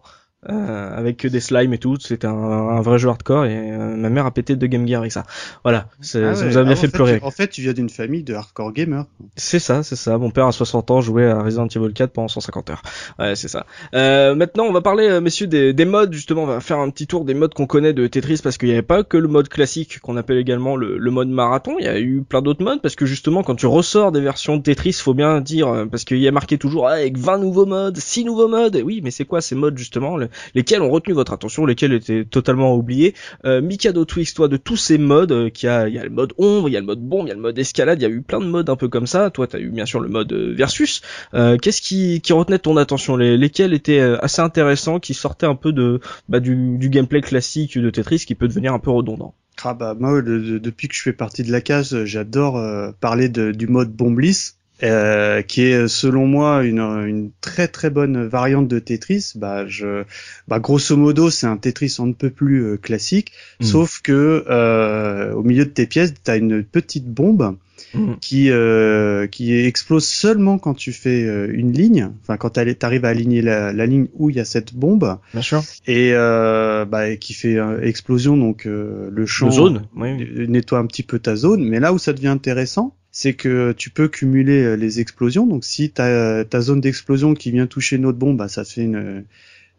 Euh, 0.49 0.95
avec 0.97 1.25
des 1.25 1.39
slimes 1.39 1.73
et 1.73 1.77
tout, 1.79 1.97
c'était 1.99 2.27
un, 2.27 2.33
un 2.33 2.81
vrai 2.81 2.99
jeu 2.99 3.09
hardcore 3.09 3.45
et 3.45 3.71
euh, 3.71 3.95
ma 3.95 4.09
mère 4.09 4.25
a 4.27 4.31
pété 4.31 4.55
de 4.55 4.67
Game 4.67 4.87
Gear 4.87 4.99
avec 5.01 5.11
ça. 5.11 5.23
Voilà, 5.63 5.87
Ah 5.89 5.95
ça 6.01 6.19
ouais. 6.19 6.45
nous 6.45 6.57
a 6.57 6.63
bien 6.63 6.73
Ah, 6.73 6.75
fait 6.75 6.87
pleurer. 6.87 7.19
Tu, 7.19 7.25
en 7.25 7.31
fait, 7.31 7.47
tu 7.47 7.61
viens 7.61 7.73
d'une 7.73 7.89
famille 7.89 8.21
de 8.23 8.33
hardcore 8.35 8.71
gamers. 8.71 9.05
C'est 9.35 9.57
ça, 9.59 9.81
c'est 9.81 9.95
ça. 9.95 10.17
Mon 10.19 10.29
père 10.29 10.45
à 10.45 10.51
60 10.51 10.91
ans 10.91 11.01
jouait 11.01 11.25
à 11.29 11.41
Resident 11.41 11.67
Evil 11.67 11.93
4 11.93 12.11
pendant 12.11 12.27
150 12.27 12.69
heures. 12.69 12.81
Ouais, 13.17 13.35
c'est 13.35 13.47
ça. 13.47 13.65
Euh, 13.95 14.35
maintenant, 14.35 14.65
on 14.65 14.71
va 14.71 14.81
parler, 14.81 15.07
euh, 15.09 15.19
messieurs, 15.21 15.47
des, 15.47 15.73
des 15.73 15.85
modes. 15.85 16.13
Justement, 16.13 16.43
on 16.43 16.47
va 16.47 16.59
faire 16.59 16.77
un 16.79 16.89
petit 16.91 17.07
tour 17.07 17.25
des 17.25 17.33
modes 17.33 17.53
qu'on 17.55 17.65
connaît 17.67 17.93
de 17.93 18.05
Tetris 18.05 18.39
parce 18.43 18.57
qu'il 18.59 18.67
n'y 18.67 18.73
avait 18.75 18.83
pas 18.83 19.03
que 19.03 19.17
le 19.17 19.27
mode 19.27 19.49
classique 19.49 19.99
qu'on 19.99 20.15
appelle 20.15 20.37
également 20.37 20.75
le, 20.75 20.97
le 20.99 21.11
mode 21.11 21.29
marathon. 21.29 21.75
Il 21.79 21.85
y 21.85 21.89
a 21.89 21.99
eu 21.99 22.21
plein 22.21 22.43
d'autres 22.43 22.63
modes 22.63 22.81
parce 22.83 22.95
que 22.95 23.05
justement, 23.07 23.41
quand 23.41 23.55
tu 23.55 23.65
ressors 23.65 24.11
des 24.11 24.21
versions 24.21 24.57
de 24.57 24.61
Tetris, 24.61 24.93
faut 24.93 25.13
bien 25.15 25.41
dire 25.41 25.69
euh, 25.69 25.85
parce 25.85 26.03
qu'il 26.03 26.19
y 26.19 26.27
a 26.27 26.31
marqué 26.31 26.57
toujours 26.59 26.87
ah, 26.87 26.93
avec 26.93 27.17
20 27.17 27.39
nouveaux 27.39 27.65
modes, 27.65 27.97
6 27.97 28.25
nouveaux 28.25 28.47
modes. 28.47 28.79
Oui, 28.85 29.01
mais 29.03 29.09
c'est 29.09 29.25
quoi 29.25 29.41
ces 29.41 29.55
modes 29.55 29.77
justement 29.77 30.17
le- 30.17 30.29
Lesquels 30.53 30.81
ont 30.81 30.89
retenu 30.89 31.13
votre 31.13 31.33
attention, 31.33 31.65
lesquels 31.65 31.93
étaient 31.93 32.25
totalement 32.25 32.75
oubliés 32.75 33.13
euh, 33.45 33.61
Mikado 33.61 34.05
Twix, 34.05 34.33
toi, 34.33 34.47
de 34.47 34.57
tous 34.57 34.77
ces 34.77 34.97
modes, 34.97 35.31
euh, 35.31 35.49
qu'il 35.49 35.67
y 35.67 35.69
a, 35.69 35.87
il 35.87 35.93
y 35.93 35.99
a 35.99 36.03
le 36.03 36.09
mode 36.09 36.33
ombre, 36.37 36.69
il 36.69 36.73
y 36.73 36.77
a 36.77 36.79
le 36.79 36.85
mode 36.85 37.01
bombe, 37.01 37.25
il 37.27 37.29
y 37.29 37.31
a 37.31 37.35
le 37.35 37.41
mode 37.41 37.57
escalade, 37.57 37.99
il 37.99 38.03
y 38.03 38.05
a 38.05 38.09
eu 38.09 38.21
plein 38.21 38.39
de 38.39 38.45
modes 38.45 38.69
un 38.69 38.75
peu 38.75 38.87
comme 38.87 39.07
ça. 39.07 39.29
Toi, 39.29 39.47
t'as 39.47 39.59
eu 39.59 39.69
bien 39.69 39.85
sûr 39.85 39.99
le 39.99 40.09
mode 40.09 40.31
euh, 40.33 40.53
versus. 40.55 41.01
Euh, 41.33 41.57
Qu'est-ce 41.57 41.81
qui, 41.81 42.21
qui 42.21 42.33
retenait 42.33 42.59
ton 42.59 42.77
attention? 42.77 43.17
Les, 43.17 43.37
Lesquels 43.37 43.73
étaient 43.73 43.99
euh, 43.99 44.23
assez 44.23 44.41
intéressants, 44.41 44.99
qui 44.99 45.13
sortaient 45.13 45.45
un 45.45 45.55
peu 45.55 45.71
de 45.71 45.99
bah, 46.29 46.39
du, 46.39 46.77
du 46.77 46.89
gameplay 46.89 47.21
classique 47.21 47.77
de 47.77 47.89
Tetris, 47.89 48.19
qui 48.25 48.35
peut 48.35 48.47
devenir 48.47 48.73
un 48.73 48.79
peu 48.79 48.91
redondant? 48.91 49.35
Ah 49.63 49.73
bah 49.73 49.95
moi, 49.97 50.21
depuis 50.21 50.89
que 50.89 50.95
je 50.95 51.01
fais 51.01 51.13
partie 51.13 51.43
de 51.43 51.51
la 51.51 51.61
case, 51.61 52.03
j'adore 52.03 52.61
parler 52.99 53.29
de, 53.29 53.51
du 53.51 53.67
mode 53.67 53.89
Bomblis. 53.89 54.54
Euh, 54.83 55.41
qui 55.41 55.61
est 55.61 55.87
selon 55.87 56.27
moi 56.27 56.65
une, 56.65 56.79
une, 56.79 57.31
très 57.39 57.69
très 57.69 57.89
bonne 57.89 58.27
variante 58.27 58.67
de 58.67 58.79
Tetris. 58.79 59.31
Bah, 59.35 59.65
je, 59.67 60.03
bah, 60.49 60.59
grosso 60.59 60.97
modo, 60.97 61.29
c'est 61.29 61.47
un 61.47 61.55
Tetris 61.55 61.95
on 61.99 62.07
ne 62.07 62.13
peut 62.13 62.29
plus 62.29 62.61
euh, 62.61 62.77
classique, 62.77 63.31
hmm. 63.61 63.65
sauf 63.65 64.01
que 64.01 64.43
euh, 64.49 65.33
au 65.33 65.43
milieu 65.43 65.63
de 65.63 65.69
tes 65.69 65.85
pièces, 65.85 66.13
tu 66.21 66.29
as 66.29 66.35
une 66.35 66.61
petite 66.61 67.05
bombe 67.05 67.55
hmm. 67.93 68.15
qui 68.19 68.49
euh, 68.49 69.27
qui 69.27 69.53
explose 69.53 70.05
seulement 70.05 70.57
quand 70.57 70.73
tu 70.73 70.91
fais 70.91 71.21
une 71.21 71.71
ligne, 71.71 72.11
enfin 72.23 72.35
quand 72.35 72.49
tu 72.49 72.75
arrives 72.81 73.05
à 73.05 73.09
aligner 73.09 73.41
la, 73.41 73.71
la, 73.71 73.85
ligne 73.85 74.07
où 74.13 74.29
il 74.29 74.35
y 74.35 74.41
a 74.41 74.45
cette 74.45 74.73
bombe. 74.73 75.19
Bien 75.31 75.41
sûr. 75.41 75.63
Et 75.87 76.11
bah, 76.11 77.15
qui 77.15 77.33
fait 77.33 77.57
explosion 77.81 78.35
donc 78.35 78.65
le 78.65 79.25
champ. 79.25 79.51
zone. 79.51 79.87
Nettoie 79.95 80.79
un 80.79 80.85
petit 80.85 81.03
peu 81.03 81.17
ta 81.17 81.37
zone, 81.37 81.63
mais 81.63 81.79
là 81.79 81.93
où 81.93 81.97
ça 81.97 82.11
devient 82.11 82.27
intéressant 82.27 82.93
c'est 83.17 83.33
que 83.33 83.71
tu 83.71 83.91
peux 83.91 84.09
cumuler 84.09 84.61
euh, 84.61 84.75
les 84.75 84.99
explosions. 84.99 85.47
Donc 85.47 85.63
si 85.63 85.89
tu 85.89 86.01
as 86.01 86.43
ta 86.43 86.59
zone 86.59 86.81
d'explosion 86.81 87.33
qui 87.33 87.49
vient 87.49 87.65
toucher 87.65 87.95
une 87.95 88.05
autre 88.05 88.17
bombe, 88.17 88.35
bah, 88.35 88.49
ça 88.49 88.65
fait 88.65 88.81
une, 88.81 89.23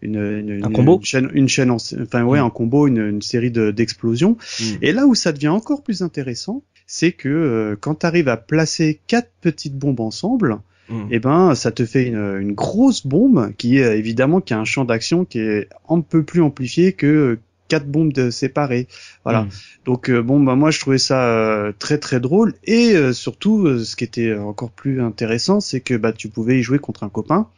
une, 0.01 0.17
une, 0.17 0.65
un 0.65 0.71
combo? 0.71 0.97
une 0.97 1.05
chaîne, 1.05 1.31
une 1.35 1.47
chaîne 1.47 1.71
enfin 1.71 2.25
ouais, 2.25 2.41
mm. 2.41 2.45
un 2.45 2.49
combo, 2.49 2.87
une, 2.87 2.97
une 2.97 3.21
série 3.21 3.51
d'explosions. 3.51 4.39
Mm. 4.59 4.65
Et 4.81 4.93
là 4.93 5.07
où 5.07 5.15
ça 5.15 5.33
devient 5.33 5.49
encore 5.49 5.83
plus 5.83 6.01
intéressant, 6.01 6.63
c'est 6.87 7.13
que 7.13 7.29
euh, 7.29 7.77
quand 7.79 7.97
tu 7.97 8.07
arrives 8.07 8.29
à 8.29 8.39
placer 8.39 9.01
quatre 9.07 9.31
petites 9.43 9.77
bombes 9.77 10.01
ensemble, 10.01 10.57
mm. 10.89 10.95
et 10.95 11.17
eh 11.17 11.19
ben 11.19 11.55
ça 11.55 11.73
te 11.73 11.85
fait 11.85 12.07
une, 12.07 12.39
une 12.41 12.53
grosse 12.55 13.07
bombe 13.07 13.53
qui 13.59 13.77
est 13.77 13.99
évidemment 13.99 14.41
qui 14.41 14.55
a 14.55 14.59
un 14.59 14.65
champ 14.65 14.87
d'action 14.87 15.27
qui 15.27 15.41
est 15.41 15.69
un 15.91 16.01
peu 16.01 16.23
plus 16.23 16.41
amplifié 16.41 16.95
que 16.95 17.39
quatre 17.69 17.87
bombes 17.87 18.13
de 18.13 18.31
séparées. 18.31 18.89
Voilà. 19.25 19.43
Hmm. 19.43 19.49
Donc 19.85 20.11
euh, 20.11 20.23
bon 20.23 20.41
bah 20.41 20.55
moi 20.55 20.71
je 20.71 20.81
trouvais 20.81 20.99
ça 20.99 21.29
euh, 21.29 21.73
très 21.79 21.99
très 21.99 22.21
drôle 22.21 22.55
et 22.65 22.95
euh, 22.95 23.13
surtout 23.13 23.85
ce 23.85 23.97
qui 23.97 24.05
était 24.05 24.35
encore 24.35 24.71
plus 24.71 25.01
intéressant 25.01 25.61
c'est 25.61 25.81
que 25.81 25.95
bah 25.95 26.13
tu 26.13 26.29
pouvais 26.29 26.59
y 26.59 26.63
jouer 26.63 26.79
contre 26.79 27.05
un 27.05 27.09
copain 27.09 27.49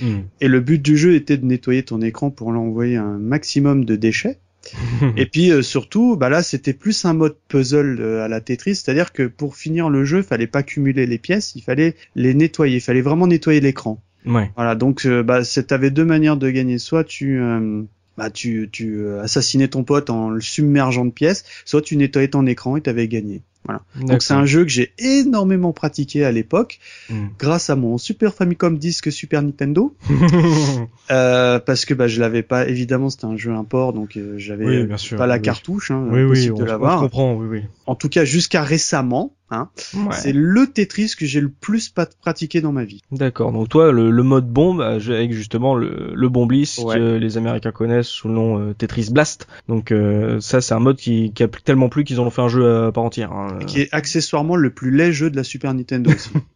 hmm. 0.00 0.20
et 0.40 0.48
le 0.48 0.60
but 0.60 0.82
du 0.82 0.96
jeu 0.96 1.14
était 1.14 1.36
de 1.36 1.44
nettoyer 1.44 1.82
ton 1.82 2.00
écran 2.00 2.30
pour 2.30 2.52
l'envoyer 2.52 2.96
un 2.96 3.18
maximum 3.18 3.84
de 3.84 3.96
déchets. 3.96 4.38
et 5.16 5.26
puis 5.26 5.52
surtout, 5.62 6.16
bah 6.16 6.28
là, 6.28 6.42
c'était 6.42 6.72
plus 6.72 7.04
un 7.04 7.12
mode 7.12 7.36
puzzle 7.46 8.02
à 8.02 8.26
la 8.26 8.40
Tetris, 8.40 8.74
c'est-à-dire 8.74 9.12
que 9.12 9.22
pour 9.28 9.54
finir 9.54 9.88
le 9.88 10.04
jeu, 10.04 10.18
il 10.18 10.24
fallait 10.24 10.48
pas 10.48 10.64
cumuler 10.64 11.06
les 11.06 11.18
pièces, 11.18 11.54
il 11.54 11.62
fallait 11.62 11.94
les 12.16 12.34
nettoyer, 12.34 12.78
il 12.78 12.80
fallait 12.80 13.00
vraiment 13.00 13.28
nettoyer 13.28 13.60
l'écran. 13.60 14.02
Ouais. 14.24 14.50
Voilà, 14.56 14.74
donc 14.74 15.06
bah, 15.06 15.42
t'avais 15.44 15.90
deux 15.92 16.04
manières 16.04 16.36
de 16.36 16.50
gagner, 16.50 16.78
soit 16.78 17.04
tu 17.04 17.40
bah 18.16 18.30
tu, 18.30 18.68
tu 18.72 19.00
euh, 19.00 19.22
assassinais 19.22 19.68
ton 19.68 19.84
pote 19.84 20.10
en 20.10 20.30
le 20.30 20.40
submergeant 20.40 21.04
de 21.04 21.10
pièces, 21.10 21.44
soit 21.64 21.82
tu 21.82 21.96
nettoyais 21.96 22.28
ton 22.28 22.46
écran 22.46 22.76
et 22.76 22.80
t'avais 22.80 23.08
gagné. 23.08 23.42
Voilà. 23.66 23.82
Donc 24.00 24.22
c'est 24.22 24.34
un 24.34 24.46
jeu 24.46 24.62
que 24.62 24.70
j'ai 24.70 24.92
énormément 24.98 25.72
pratiqué 25.72 26.24
à 26.24 26.30
l'époque, 26.30 26.78
hmm. 27.10 27.26
grâce 27.38 27.68
à 27.68 27.74
mon 27.74 27.98
Super 27.98 28.32
Famicom 28.32 28.78
disque 28.78 29.10
Super 29.10 29.42
Nintendo, 29.42 29.96
euh, 31.10 31.58
parce 31.58 31.84
que 31.84 31.92
bah 31.92 32.06
je 32.06 32.20
l'avais 32.20 32.44
pas. 32.44 32.68
Évidemment, 32.68 33.10
c'était 33.10 33.24
un 33.24 33.36
jeu 33.36 33.52
import, 33.52 33.92
donc 33.92 34.16
euh, 34.16 34.34
j'avais 34.38 34.86
pas 35.16 35.26
la 35.26 35.38
cartouche. 35.40 35.90
Hein, 35.90 36.06
oui, 36.10 36.22
oui, 36.22 36.48
de 36.48 36.64
l'avoir. 36.64 37.08
Oui, 37.12 37.46
oui. 37.48 37.62
En 37.86 37.96
tout 37.96 38.08
cas, 38.08 38.24
jusqu'à 38.24 38.62
récemment, 38.62 39.32
Hein. 39.50 39.68
C'est 40.10 40.32
le 40.32 40.66
Tetris 40.66 41.12
que 41.16 41.24
j'ai 41.26 41.40
le 41.40 41.48
plus 41.48 41.92
pratiqué 42.20 42.60
dans 42.60 42.72
ma 42.72 42.84
vie. 42.84 43.02
D'accord. 43.12 43.52
Donc 43.52 43.68
toi, 43.68 43.92
le, 43.92 44.10
mode 44.22 44.48
bombe 44.48 44.80
avec 44.80 45.32
justement 45.32 45.74
le, 45.74 46.12
le 46.14 46.28
bomblis 46.28 46.76
que 46.78 47.16
les 47.16 47.38
Américains 47.38 47.70
connaissent 47.70 48.08
sous 48.08 48.28
le 48.28 48.34
nom 48.34 48.58
euh, 48.58 48.74
Tetris 48.74 49.08
Blast. 49.10 49.46
Donc 49.68 49.92
euh, 49.92 50.40
ça, 50.40 50.60
c'est 50.60 50.74
un 50.74 50.80
mode 50.80 50.96
qui, 50.96 51.32
qui 51.32 51.42
a 51.42 51.48
tellement 51.48 51.88
plu 51.88 52.04
qu'ils 52.04 52.20
en 52.20 52.26
ont 52.26 52.30
fait 52.30 52.42
un 52.42 52.48
jeu 52.48 52.86
à 52.86 52.92
part 52.92 53.04
entière. 53.04 53.32
Hein. 53.32 53.58
Qui 53.66 53.82
est 53.82 53.88
accessoirement 53.92 54.56
le 54.56 54.70
plus 54.70 54.90
laid 54.90 55.12
jeu 55.12 55.30
de 55.30 55.36
la 55.36 55.44
Super 55.44 55.72
Nintendo 55.74 56.10
aussi. 56.10 56.30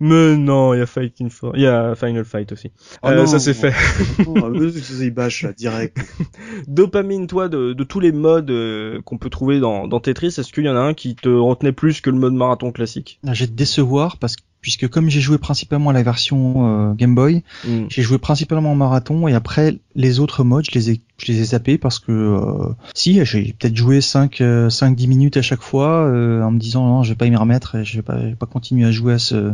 Mais 0.00 0.36
non, 0.36 0.74
il 0.74 0.78
y 0.78 0.80
a 0.80 0.86
Fighting 0.86 1.30
for... 1.30 1.52
il 1.56 1.62
y 1.62 1.66
a 1.66 1.94
Final 1.94 2.24
Fight 2.24 2.52
aussi. 2.52 2.72
Oh 3.02 3.08
euh, 3.08 3.26
ça 3.26 3.38
c'est 3.38 3.54
fait. 3.54 3.72
il 4.18 5.10
bâche 5.10 5.42
là, 5.42 5.52
direct. 5.52 5.98
Dopamine, 6.68 7.26
toi, 7.26 7.48
de, 7.48 7.72
de 7.72 7.84
tous 7.84 8.00
les 8.00 8.12
modes 8.12 8.50
euh, 8.50 9.00
qu'on 9.02 9.18
peut 9.18 9.30
trouver 9.30 9.60
dans, 9.60 9.86
dans 9.88 10.00
Tetris, 10.00 10.28
est-ce 10.28 10.52
qu'il 10.52 10.64
y 10.64 10.68
en 10.68 10.76
a 10.76 10.80
un 10.80 10.94
qui 10.94 11.14
te 11.14 11.28
retenait 11.28 11.72
plus 11.72 12.00
que 12.00 12.10
le 12.10 12.18
mode 12.18 12.34
marathon 12.34 12.72
classique? 12.72 13.20
Ah, 13.26 13.34
J'ai 13.34 13.46
te 13.46 13.52
décevoir 13.52 14.18
parce 14.18 14.36
que 14.36 14.42
puisque 14.62 14.88
comme 14.88 15.10
j'ai 15.10 15.20
joué 15.20 15.36
principalement 15.36 15.90
à 15.90 15.92
la 15.92 16.02
version 16.02 16.90
euh, 16.90 16.94
Game 16.94 17.14
Boy, 17.14 17.42
mm. 17.66 17.86
j'ai 17.88 18.02
joué 18.02 18.18
principalement 18.18 18.72
en 18.72 18.76
marathon 18.76 19.28
et 19.28 19.34
après 19.34 19.78
les 19.94 20.20
autres 20.20 20.44
modes, 20.44 20.64
je 20.64 20.78
les 20.78 20.90
ai 20.92 21.00
je 21.18 21.30
les 21.30 21.40
ai 21.40 21.44
zappés 21.44 21.78
parce 21.78 21.98
que 21.98 22.10
euh, 22.12 22.72
si 22.94 23.24
j'ai 23.24 23.54
peut-être 23.58 23.76
joué 23.76 24.00
5 24.00 24.42
5 24.70 24.96
10 24.96 25.08
minutes 25.08 25.36
à 25.36 25.42
chaque 25.42 25.62
fois 25.62 26.06
euh, 26.06 26.42
en 26.42 26.52
me 26.52 26.58
disant 26.58 26.86
non, 26.86 27.02
je 27.02 27.10
vais 27.10 27.16
pas 27.16 27.26
y 27.26 27.36
remettre 27.36 27.74
et 27.74 27.84
je 27.84 27.96
vais 27.96 28.02
pas, 28.02 28.16
vais 28.16 28.34
pas 28.34 28.46
continuer 28.46 28.86
à 28.86 28.90
jouer 28.90 29.14
à 29.14 29.18
ce 29.18 29.52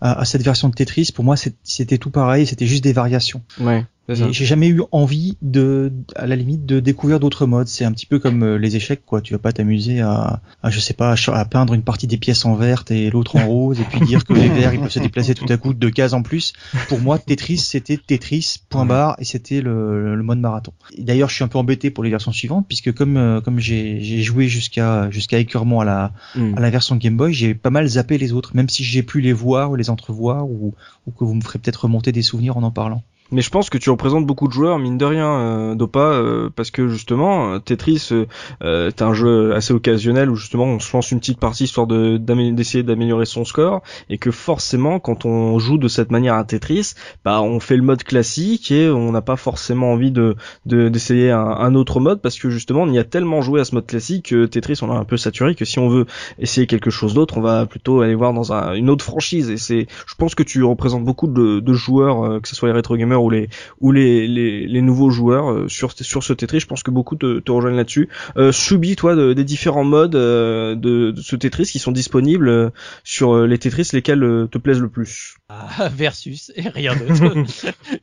à, 0.00 0.24
cette 0.24 0.42
version 0.42 0.68
de 0.68 0.74
Tetris. 0.74 1.10
Pour 1.14 1.24
moi, 1.24 1.36
c'était 1.36 1.98
tout 1.98 2.10
pareil, 2.10 2.46
c'était 2.46 2.66
juste 2.66 2.82
des 2.82 2.94
variations. 2.94 3.42
Ouais. 3.60 3.84
J'ai 4.14 4.44
jamais 4.44 4.68
eu 4.68 4.82
envie 4.92 5.36
de, 5.42 5.92
à 6.16 6.26
la 6.26 6.36
limite, 6.36 6.66
de 6.66 6.80
découvrir 6.80 7.20
d'autres 7.20 7.46
modes. 7.46 7.68
C'est 7.68 7.84
un 7.84 7.92
petit 7.92 8.06
peu 8.06 8.18
comme 8.18 8.42
euh, 8.42 8.58
les 8.58 8.76
échecs, 8.76 9.04
quoi. 9.04 9.20
Tu 9.20 9.32
vas 9.32 9.38
pas 9.38 9.52
t'amuser 9.52 10.00
à, 10.00 10.40
à, 10.62 10.70
je 10.70 10.80
sais 10.80 10.94
pas, 10.94 11.14
à, 11.28 11.44
peindre 11.44 11.74
une 11.74 11.82
partie 11.82 12.06
des 12.06 12.16
pièces 12.16 12.44
en 12.44 12.54
verte 12.54 12.90
et 12.90 13.10
l'autre 13.10 13.36
en 13.36 13.46
rose, 13.46 13.80
et 13.80 13.84
puis 13.84 14.00
dire 14.00 14.24
que 14.24 14.32
les 14.32 14.48
verts 14.48 14.74
ils 14.74 14.80
peuvent 14.80 14.90
se 14.90 14.98
déplacer 14.98 15.34
tout 15.34 15.46
à 15.48 15.56
coup 15.56 15.74
de 15.74 15.88
cases 15.88 16.12
en 16.12 16.22
plus. 16.22 16.52
Pour 16.88 17.00
moi, 17.00 17.18
Tetris, 17.18 17.58
c'était 17.58 17.96
Tetris, 17.96 18.60
point 18.68 18.86
barre, 18.86 19.16
et 19.18 19.24
c'était 19.24 19.60
le, 19.60 20.14
le, 20.14 20.22
mode 20.22 20.38
marathon. 20.38 20.72
D'ailleurs, 20.98 21.28
je 21.28 21.34
suis 21.34 21.44
un 21.44 21.48
peu 21.48 21.58
embêté 21.58 21.90
pour 21.90 22.04
les 22.04 22.10
versions 22.10 22.32
suivantes, 22.32 22.66
puisque 22.68 22.92
comme 22.92 23.16
euh, 23.16 23.40
comme 23.40 23.58
j'ai 23.58 24.22
joué 24.22 24.48
jusqu'à 24.48 25.10
jusqu'à 25.10 25.38
écœurement 25.38 25.80
à 25.80 25.84
la 25.84 26.12
hmm. 26.34 26.54
à 26.56 26.60
la 26.60 26.70
version 26.70 26.96
Game 26.96 27.16
Boy, 27.16 27.32
j'ai 27.32 27.54
pas 27.54 27.70
mal 27.70 27.86
zappé 27.86 28.18
les 28.18 28.32
autres, 28.32 28.52
même 28.54 28.68
si 28.68 28.84
j'ai 28.84 29.02
pu 29.02 29.20
les 29.20 29.32
voir 29.32 29.70
ou 29.70 29.76
les 29.76 29.90
entrevoir, 29.90 30.48
ou, 30.48 30.74
ou 31.06 31.10
que 31.10 31.24
vous 31.24 31.34
me 31.34 31.40
ferez 31.40 31.58
peut-être 31.58 31.84
remonter 31.84 32.12
des 32.12 32.22
souvenirs 32.22 32.56
en 32.56 32.62
en 32.62 32.70
parlant. 32.70 33.02
Mais 33.32 33.42
je 33.42 33.50
pense 33.50 33.70
que 33.70 33.78
tu 33.78 33.90
représentes 33.90 34.26
beaucoup 34.26 34.48
de 34.48 34.52
joueurs, 34.52 34.78
mine 34.78 34.98
de 34.98 35.04
rien, 35.04 35.30
euh, 35.30 35.74
Dopa, 35.74 36.00
euh, 36.00 36.50
parce 36.54 36.70
que 36.70 36.88
justement, 36.88 37.54
euh, 37.54 37.58
Tetris, 37.58 38.08
euh, 38.12 38.88
est 38.88 39.02
un 39.02 39.12
jeu 39.12 39.54
assez 39.54 39.72
occasionnel 39.72 40.30
où 40.30 40.36
justement 40.36 40.64
on 40.64 40.80
se 40.80 40.96
lance 40.96 41.10
une 41.12 41.20
petite 41.20 41.38
partie 41.38 41.64
histoire 41.64 41.86
de 41.86 42.16
d'essayer 42.16 42.82
d'améliorer 42.82 43.26
son 43.26 43.44
score, 43.44 43.82
et 44.08 44.18
que 44.18 44.30
forcément, 44.30 44.98
quand 44.98 45.24
on 45.24 45.58
joue 45.58 45.78
de 45.78 45.88
cette 45.88 46.10
manière 46.10 46.34
à 46.34 46.44
Tetris, 46.44 46.94
bah 47.24 47.40
on 47.42 47.60
fait 47.60 47.76
le 47.76 47.82
mode 47.82 48.02
classique 48.02 48.70
et 48.70 48.90
on 48.90 49.12
n'a 49.12 49.22
pas 49.22 49.36
forcément 49.36 49.92
envie 49.92 50.10
de 50.10 50.36
d'essayer 50.66 51.30
un, 51.30 51.74
autre 51.74 52.00
mode 52.00 52.20
parce 52.20 52.38
que 52.38 52.50
justement 52.50 52.82
on 52.82 52.90
y 52.90 52.98
a 52.98 53.04
tellement 53.04 53.42
joué 53.42 53.60
à 53.60 53.64
ce 53.64 53.74
mode 53.74 53.86
classique 53.86 54.30
que 54.30 54.46
Tetris 54.46 54.80
on 54.82 54.90
a 54.90 54.94
un 54.94 55.04
peu 55.04 55.16
saturé 55.16 55.54
que 55.54 55.64
si 55.64 55.78
on 55.78 55.88
veut 55.88 56.06
essayer 56.38 56.66
quelque 56.66 56.90
chose 56.90 57.14
d'autre, 57.14 57.38
on 57.38 57.40
va 57.40 57.66
plutôt 57.66 58.00
aller 58.00 58.14
voir 58.14 58.32
dans 58.32 58.52
un, 58.52 58.74
une 58.74 58.90
autre 58.90 59.04
franchise. 59.04 59.50
Et 59.50 59.56
c'est, 59.56 59.86
je 60.06 60.14
pense 60.16 60.34
que 60.34 60.42
tu 60.42 60.64
représentes 60.64 61.04
beaucoup 61.04 61.28
de, 61.28 61.60
de 61.60 61.72
joueurs, 61.72 62.40
que 62.42 62.48
ce 62.48 62.56
soit 62.56 62.68
les 62.68 62.74
rétro 62.74 62.96
gamers 62.96 63.19
ou 63.22 63.30
les 63.30 63.48
ou 63.80 63.92
les, 63.92 64.26
les, 64.26 64.66
les 64.66 64.82
nouveaux 64.82 65.10
joueurs 65.10 65.50
euh, 65.50 65.68
sur 65.68 65.92
sur 65.92 66.22
ce 66.22 66.32
Tetris. 66.32 66.60
Je 66.60 66.66
pense 66.66 66.82
que 66.82 66.90
beaucoup 66.90 67.16
te, 67.16 67.38
te 67.40 67.52
rejoignent 67.52 67.76
là-dessus. 67.76 68.08
Euh, 68.36 68.52
Subi, 68.52 68.96
toi, 68.96 69.14
de, 69.14 69.32
des 69.32 69.44
différents 69.44 69.84
modes 69.84 70.14
euh, 70.14 70.74
de, 70.74 71.10
de, 71.10 71.20
ce 71.20 71.36
Tetris 71.36 71.66
qui 71.66 71.78
sont 71.78 71.92
disponibles 71.92 72.48
euh, 72.48 72.70
sur 73.04 73.46
les 73.46 73.58
Tetris, 73.58 73.90
lesquels 73.92 74.48
te 74.50 74.58
plaisent 74.58 74.80
le 74.80 74.88
plus? 74.88 75.36
Ah, 75.48 75.88
Versus 75.94 76.52
et 76.56 76.68
rien 76.68 76.94
d'autre. 76.94 77.14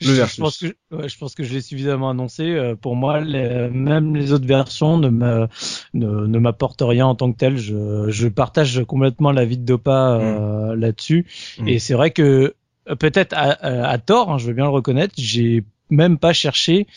je, 0.01 0.13
je, 0.13 0.41
pense 0.41 0.57
que 0.59 0.67
ouais, 0.91 1.09
je 1.09 1.17
pense 1.17 1.35
que 1.35 1.43
je 1.43 1.53
l'ai 1.53 1.61
suffisamment 1.61 2.09
annoncé. 2.09 2.73
Pour 2.81 2.95
moi, 2.95 3.19
les, 3.19 3.69
même 3.69 4.15
les 4.15 4.31
autres 4.31 4.47
versions 4.47 4.97
ne 4.97 5.09
me 5.09 5.47
ne, 5.93 6.27
ne 6.27 6.39
m'apportent 6.39 6.83
rien 6.83 7.05
en 7.05 7.15
tant 7.15 7.31
que 7.31 7.37
tel. 7.37 7.57
Je, 7.57 8.05
je 8.09 8.27
partage 8.27 8.83
complètement 8.87 9.31
l'avis 9.31 9.57
de 9.57 9.65
Dopa 9.65 10.19
mm. 10.19 10.73
là-dessus. 10.75 11.25
Mm. 11.59 11.67
Et 11.67 11.79
c'est 11.79 11.93
vrai 11.93 12.11
que 12.11 12.37
euh, 12.37 12.55
peut-être 12.95 13.33
à, 13.33 13.51
à, 13.89 13.97
tort, 13.97 14.31
hein, 14.31 14.37
je 14.37 14.47
veux 14.47 14.53
bien 14.53 14.65
le 14.65 14.71
reconnaître, 14.71 15.13
j'ai 15.17 15.63
même 15.89 16.17
pas 16.17 16.33
cherché 16.33 16.87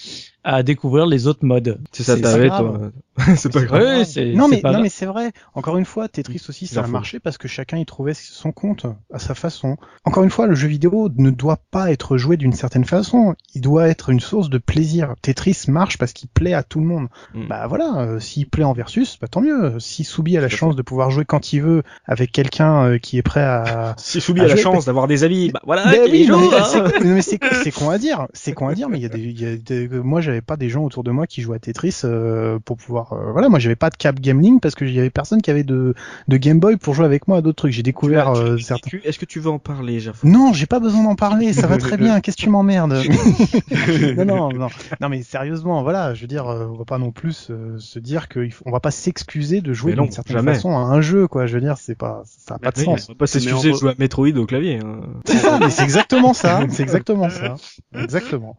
à 0.45 0.63
découvrir 0.63 1.07
les 1.07 1.27
autres 1.27 1.45
modes. 1.45 1.81
C'est 1.93 2.03
ça 2.03 2.19
t'avais 2.19 2.49
toi. 2.49 2.91
c'est 3.37 3.53
pas 3.53 3.63
grave. 3.63 4.07
non 4.35 4.49
mais 4.49 4.61
non 4.65 4.81
mais 4.81 4.89
c'est 4.89 5.07
vrai. 5.07 5.33
Encore 5.55 5.77
une 5.77 5.85
fois, 5.85 6.09
Tetris 6.09 6.43
aussi 6.49 6.67
ça 6.67 6.85
a 6.85 6.87
marché 6.87 7.21
parce 7.21 7.39
que 7.39 7.49
chacun 7.49 7.77
y 7.77 7.87
trouvait 7.87 8.15
son 8.15 8.53
compte 8.53 8.87
à 9.13 9.19
sa 9.19 9.35
façon. 9.35 9.77
Encore 10.05 10.25
une 10.25 10.31
fois, 10.31 10.47
le 10.47 10.55
jeu 10.55 10.69
vidéo 10.69 11.11
ne 11.17 11.31
doit 11.31 11.59
pas 11.71 11.91
être 11.91 12.17
joué 12.17 12.37
d'une 12.37 12.53
certaine 12.53 12.85
façon. 12.85 13.35
Il 13.55 13.61
doit 13.61 13.89
être 13.89 14.11
une 14.11 14.21
source 14.21 14.49
de 14.49 14.59
plaisir. 14.59 15.15
Tetris 15.23 15.65
marche 15.69 15.99
parce 15.99 16.13
qu'il 16.13 16.29
plaît 16.29 16.55
à 16.55 16.63
tout 16.63 16.81
le 16.81 16.87
monde. 16.87 17.09
Hmm. 17.35 17.49
Bah 17.49 17.67
voilà, 17.67 17.99
euh, 17.99 18.21
s'il 18.21 18.49
plaît 18.49 18.65
en 18.65 18.73
versus, 18.73 19.19
bah 19.21 19.29
tant 19.29 19.41
mieux. 19.41 19.79
Si 19.79 20.05
Soubi 20.05 20.37
a 20.37 20.41
la 20.41 20.49
chance 20.49 20.77
de 20.77 20.83
pouvoir 20.83 21.11
jouer 21.11 21.25
quand 21.25 21.53
il 21.53 21.63
veut 21.63 21.83
avec 22.07 22.33
quelqu'un 22.33 22.85
euh, 22.85 22.99
qui 22.99 23.19
est 23.19 23.23
prêt 23.23 23.43
à 23.43 23.95
si 23.99 24.21
Soubi 24.21 24.41
a 24.41 24.49
la 24.49 24.57
chance 24.57 24.87
d'avoir 24.87 25.07
des 25.07 25.25
amis, 25.25 25.51
bah 25.53 25.61
voilà, 25.65 25.85
mais, 25.91 26.01
oui, 26.11 26.29
mais 27.05 27.23
c'est 27.23 27.71
con 27.71 27.91
à 27.91 27.99
dire, 27.99 28.27
c'est 28.33 28.53
con 28.53 28.69
à 28.69 28.75
dire, 28.75 28.89
mais 28.89 28.99
il 28.99 29.03
y 29.03 29.07
a 29.07 29.09
des, 29.09 29.21
y 29.21 29.47
a 29.47 29.57
des... 29.57 29.89
moi 29.89 30.21
j'avais 30.31 30.41
pas 30.41 30.57
des 30.57 30.69
gens 30.69 30.83
autour 30.85 31.05
de 31.05 31.11
moi 31.11 31.27
qui 31.27 31.43
jouaient 31.43 31.57
à 31.57 31.59
Tetris 31.59 32.01
euh, 32.05 32.59
pour 32.65 32.77
pouvoir. 32.77 33.13
euh, 33.13 33.33
voilà, 33.33 33.49
moi 33.49 33.59
j'avais 33.59 33.77
pas 33.77 33.91
de 33.91 33.97
cap 33.97 34.19
Gameling 34.21 34.61
parce 34.61 34.75
que 34.75 34.85
y 34.85 34.99
avait 34.99 35.11
personne 35.11 35.43
qui 35.43 35.51
avait 35.51 35.65
de, 35.65 35.95
de 36.29 36.37
Game 36.37 36.61
Boy 36.61 36.77
pour 36.77 36.95
jouer 36.95 37.05
avec 37.05 37.29
moi 37.29 37.39
à 37.39 37.43
d'autres 37.43 37.57
trucs. 37.57 37.73
J'ai 37.73 37.83
découvert 37.83 38.33
Tu- 38.33 38.41
euh, 38.41 38.57
tu- 38.57 38.63
certains. 38.63 38.99
Est-ce 39.05 39.19
que 39.19 39.25
tu 39.25 39.41
veux 39.41 39.51
en 39.51 39.59
parler, 39.59 40.01
Jaffa 40.01 40.27
Non, 40.27 40.53
j'ai 40.53 40.67
pas 40.67 40.81
besoin 40.81 41.03
d'en 41.05 41.15
parler, 41.17 41.53
ça 41.53 41.67
va 41.67 41.77
très 41.79 41.97
bien. 41.97 42.21
Qu'est-ce 42.23 42.37
que 42.37 42.43
tu 42.43 42.51
m'emmerdes? 42.51 43.01
Non, 44.17 44.25
non, 44.25 44.49
non, 44.53 44.69
non, 45.01 45.09
mais 45.09 45.23
sérieusement, 45.23 45.83
voilà, 45.83 46.15
je 46.15 46.21
veux 46.23 46.27
dire, 46.27 46.47
on 46.47 46.77
va 46.77 46.85
pas 46.85 46.99
non 46.99 47.11
plus 47.13 47.49
euh, 47.51 47.77
se 47.79 47.99
dire 47.99 48.29
qu'il 48.29 48.53
faut, 48.53 48.65
on 48.67 48.71
va 48.73 48.81
pas 48.81 48.91
s'excuser 48.91 49.61
de 49.61 49.73
jouer 49.73 49.95
d'une 49.95 50.11
certaine 50.11 50.37
jamais. 50.37 50.55
façon 50.55 50.71
à 50.77 50.81
un 50.81 51.01
jeu, 51.01 51.27
quoi. 51.29 51.47
Je 51.47 51.55
veux 51.55 51.61
dire, 51.61 51.77
c'est 51.79 51.95
pas, 51.95 52.23
ça 52.25 52.55
a 52.55 52.59
pas 52.59 52.71
de 52.71 52.79
Oui, 52.79 52.85
sens. 52.85 53.07
on 53.09 53.13
va 53.13 53.19
pas 53.19 53.27
s'excuser 53.27 53.73
de 53.73 53.77
jouer 53.77 53.91
à 53.91 53.95
Metroid 53.99 54.29
au 54.37 54.47
clavier. 54.47 54.79
Hein. 54.85 55.01
C'est 55.25 55.39
ça, 55.39 55.59
mais 55.59 55.71
c'est 55.71 55.83
exactement 55.83 56.35
ça, 56.35 56.61
c'est 56.71 56.83
exactement 56.83 57.31
ça, 57.31 57.57
exactement. 57.99 58.57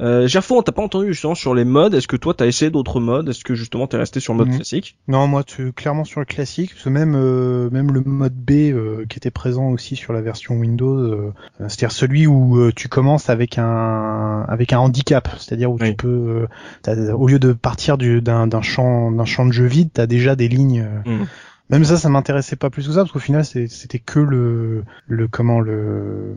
Euh, 0.00 0.26
on 0.50 0.62
t'a 0.62 0.72
pas 0.72 0.82
entendu 0.82 1.09
justement 1.12 1.34
sur 1.34 1.54
les 1.54 1.64
modes. 1.64 1.94
Est-ce 1.94 2.08
que 2.08 2.16
toi 2.16 2.34
t'as 2.34 2.46
essayé 2.46 2.70
d'autres 2.70 3.00
modes? 3.00 3.28
Est-ce 3.28 3.44
que 3.44 3.54
justement 3.54 3.86
t'es 3.86 3.96
resté 3.96 4.20
sur 4.20 4.32
le 4.32 4.38
mode 4.38 4.48
Mhm. 4.48 4.56
classique? 4.56 4.96
Non, 5.08 5.26
moi, 5.26 5.44
tu, 5.44 5.72
clairement 5.72 6.04
sur 6.04 6.20
le 6.20 6.26
classique, 6.26 6.70
parce 6.72 6.84
que 6.84 6.88
même 6.90 7.14
euh, 7.16 7.68
même 7.70 7.92
le 7.92 8.00
mode 8.00 8.34
B 8.34 8.50
euh, 8.72 9.04
qui 9.08 9.16
était 9.18 9.30
présent 9.30 9.70
aussi 9.70 9.96
sur 9.96 10.12
la 10.12 10.20
version 10.20 10.54
Windows, 10.56 10.98
euh, 10.98 11.32
c'est-à-dire 11.60 11.92
celui 11.92 12.26
où 12.26 12.58
euh, 12.58 12.72
tu 12.74 12.88
commences 12.88 13.30
avec 13.30 13.58
un 13.58 14.44
avec 14.48 14.72
un 14.72 14.78
handicap, 14.78 15.28
c'est-à-dire 15.38 15.70
où 15.70 15.76
Oui. 15.80 15.90
tu 15.90 15.94
peux, 15.96 16.46
euh, 16.88 17.12
au 17.12 17.26
lieu 17.28 17.38
de 17.38 17.52
partir 17.52 17.98
du- 17.98 18.20
d'un 18.22 18.46
d'un 18.46 18.62
champ 18.62 19.10
d'un 19.12 19.24
champ 19.24 19.46
de 19.46 19.52
jeu 19.52 19.66
vide, 19.66 19.90
t'as 19.92 20.06
déjà 20.06 20.36
des 20.36 20.48
lignes. 20.48 20.80
euh, 21.06 21.10
Mhm. 21.10 21.26
Même 21.70 21.84
ça, 21.84 21.96
ça 21.96 22.08
m'intéressait 22.08 22.56
pas 22.56 22.68
plus 22.70 22.86
que 22.86 22.92
ça, 22.92 23.00
parce 23.00 23.12
qu'au 23.12 23.18
final, 23.20 23.44
c'est- 23.44 23.68
c'était 23.68 23.98
que 24.00 24.18
le 24.18 24.84
le 25.08 25.28
comment 25.28 25.60
le 25.60 26.34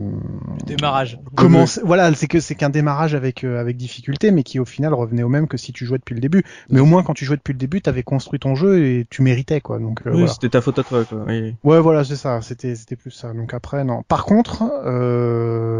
Démarrage. 0.66 1.18
comment 1.34 1.64
voilà 1.84 2.12
c'est 2.14 2.26
que 2.28 2.40
c'est 2.40 2.54
qu'un 2.54 2.70
démarrage 2.70 3.14
avec 3.14 3.44
euh, 3.44 3.60
avec 3.60 3.76
difficulté 3.76 4.30
mais 4.30 4.42
qui 4.42 4.58
au 4.60 4.64
final 4.64 4.94
revenait 4.94 5.22
au 5.22 5.28
même 5.28 5.46
que 5.48 5.56
si 5.56 5.72
tu 5.72 5.84
jouais 5.84 5.98
depuis 5.98 6.14
le 6.14 6.20
début 6.20 6.42
mais 6.70 6.80
au 6.80 6.84
moins 6.86 7.02
quand 7.02 7.14
tu 7.14 7.24
jouais 7.24 7.36
depuis 7.36 7.52
le 7.52 7.58
début 7.58 7.80
t'avais 7.82 8.02
construit 8.02 8.38
ton 8.38 8.54
jeu 8.54 8.84
et 8.84 9.06
tu 9.10 9.22
méritais 9.22 9.60
quoi 9.60 9.78
donc 9.78 10.00
euh, 10.06 10.10
Oui, 10.10 10.16
voilà. 10.20 10.32
c'était 10.32 10.48
ta 10.50 10.60
faute 10.60 10.78
à 10.78 10.82
toi. 10.84 11.04
Quoi. 11.04 11.24
Oui. 11.26 11.54
ouais 11.64 11.80
voilà 11.80 12.04
c'est 12.04 12.16
ça 12.16 12.40
c'était 12.40 12.74
c'était 12.76 12.96
plus 12.96 13.10
ça 13.10 13.32
donc 13.32 13.52
après 13.54 13.84
non 13.84 14.02
par 14.08 14.24
contre 14.24 14.62
euh, 14.86 15.73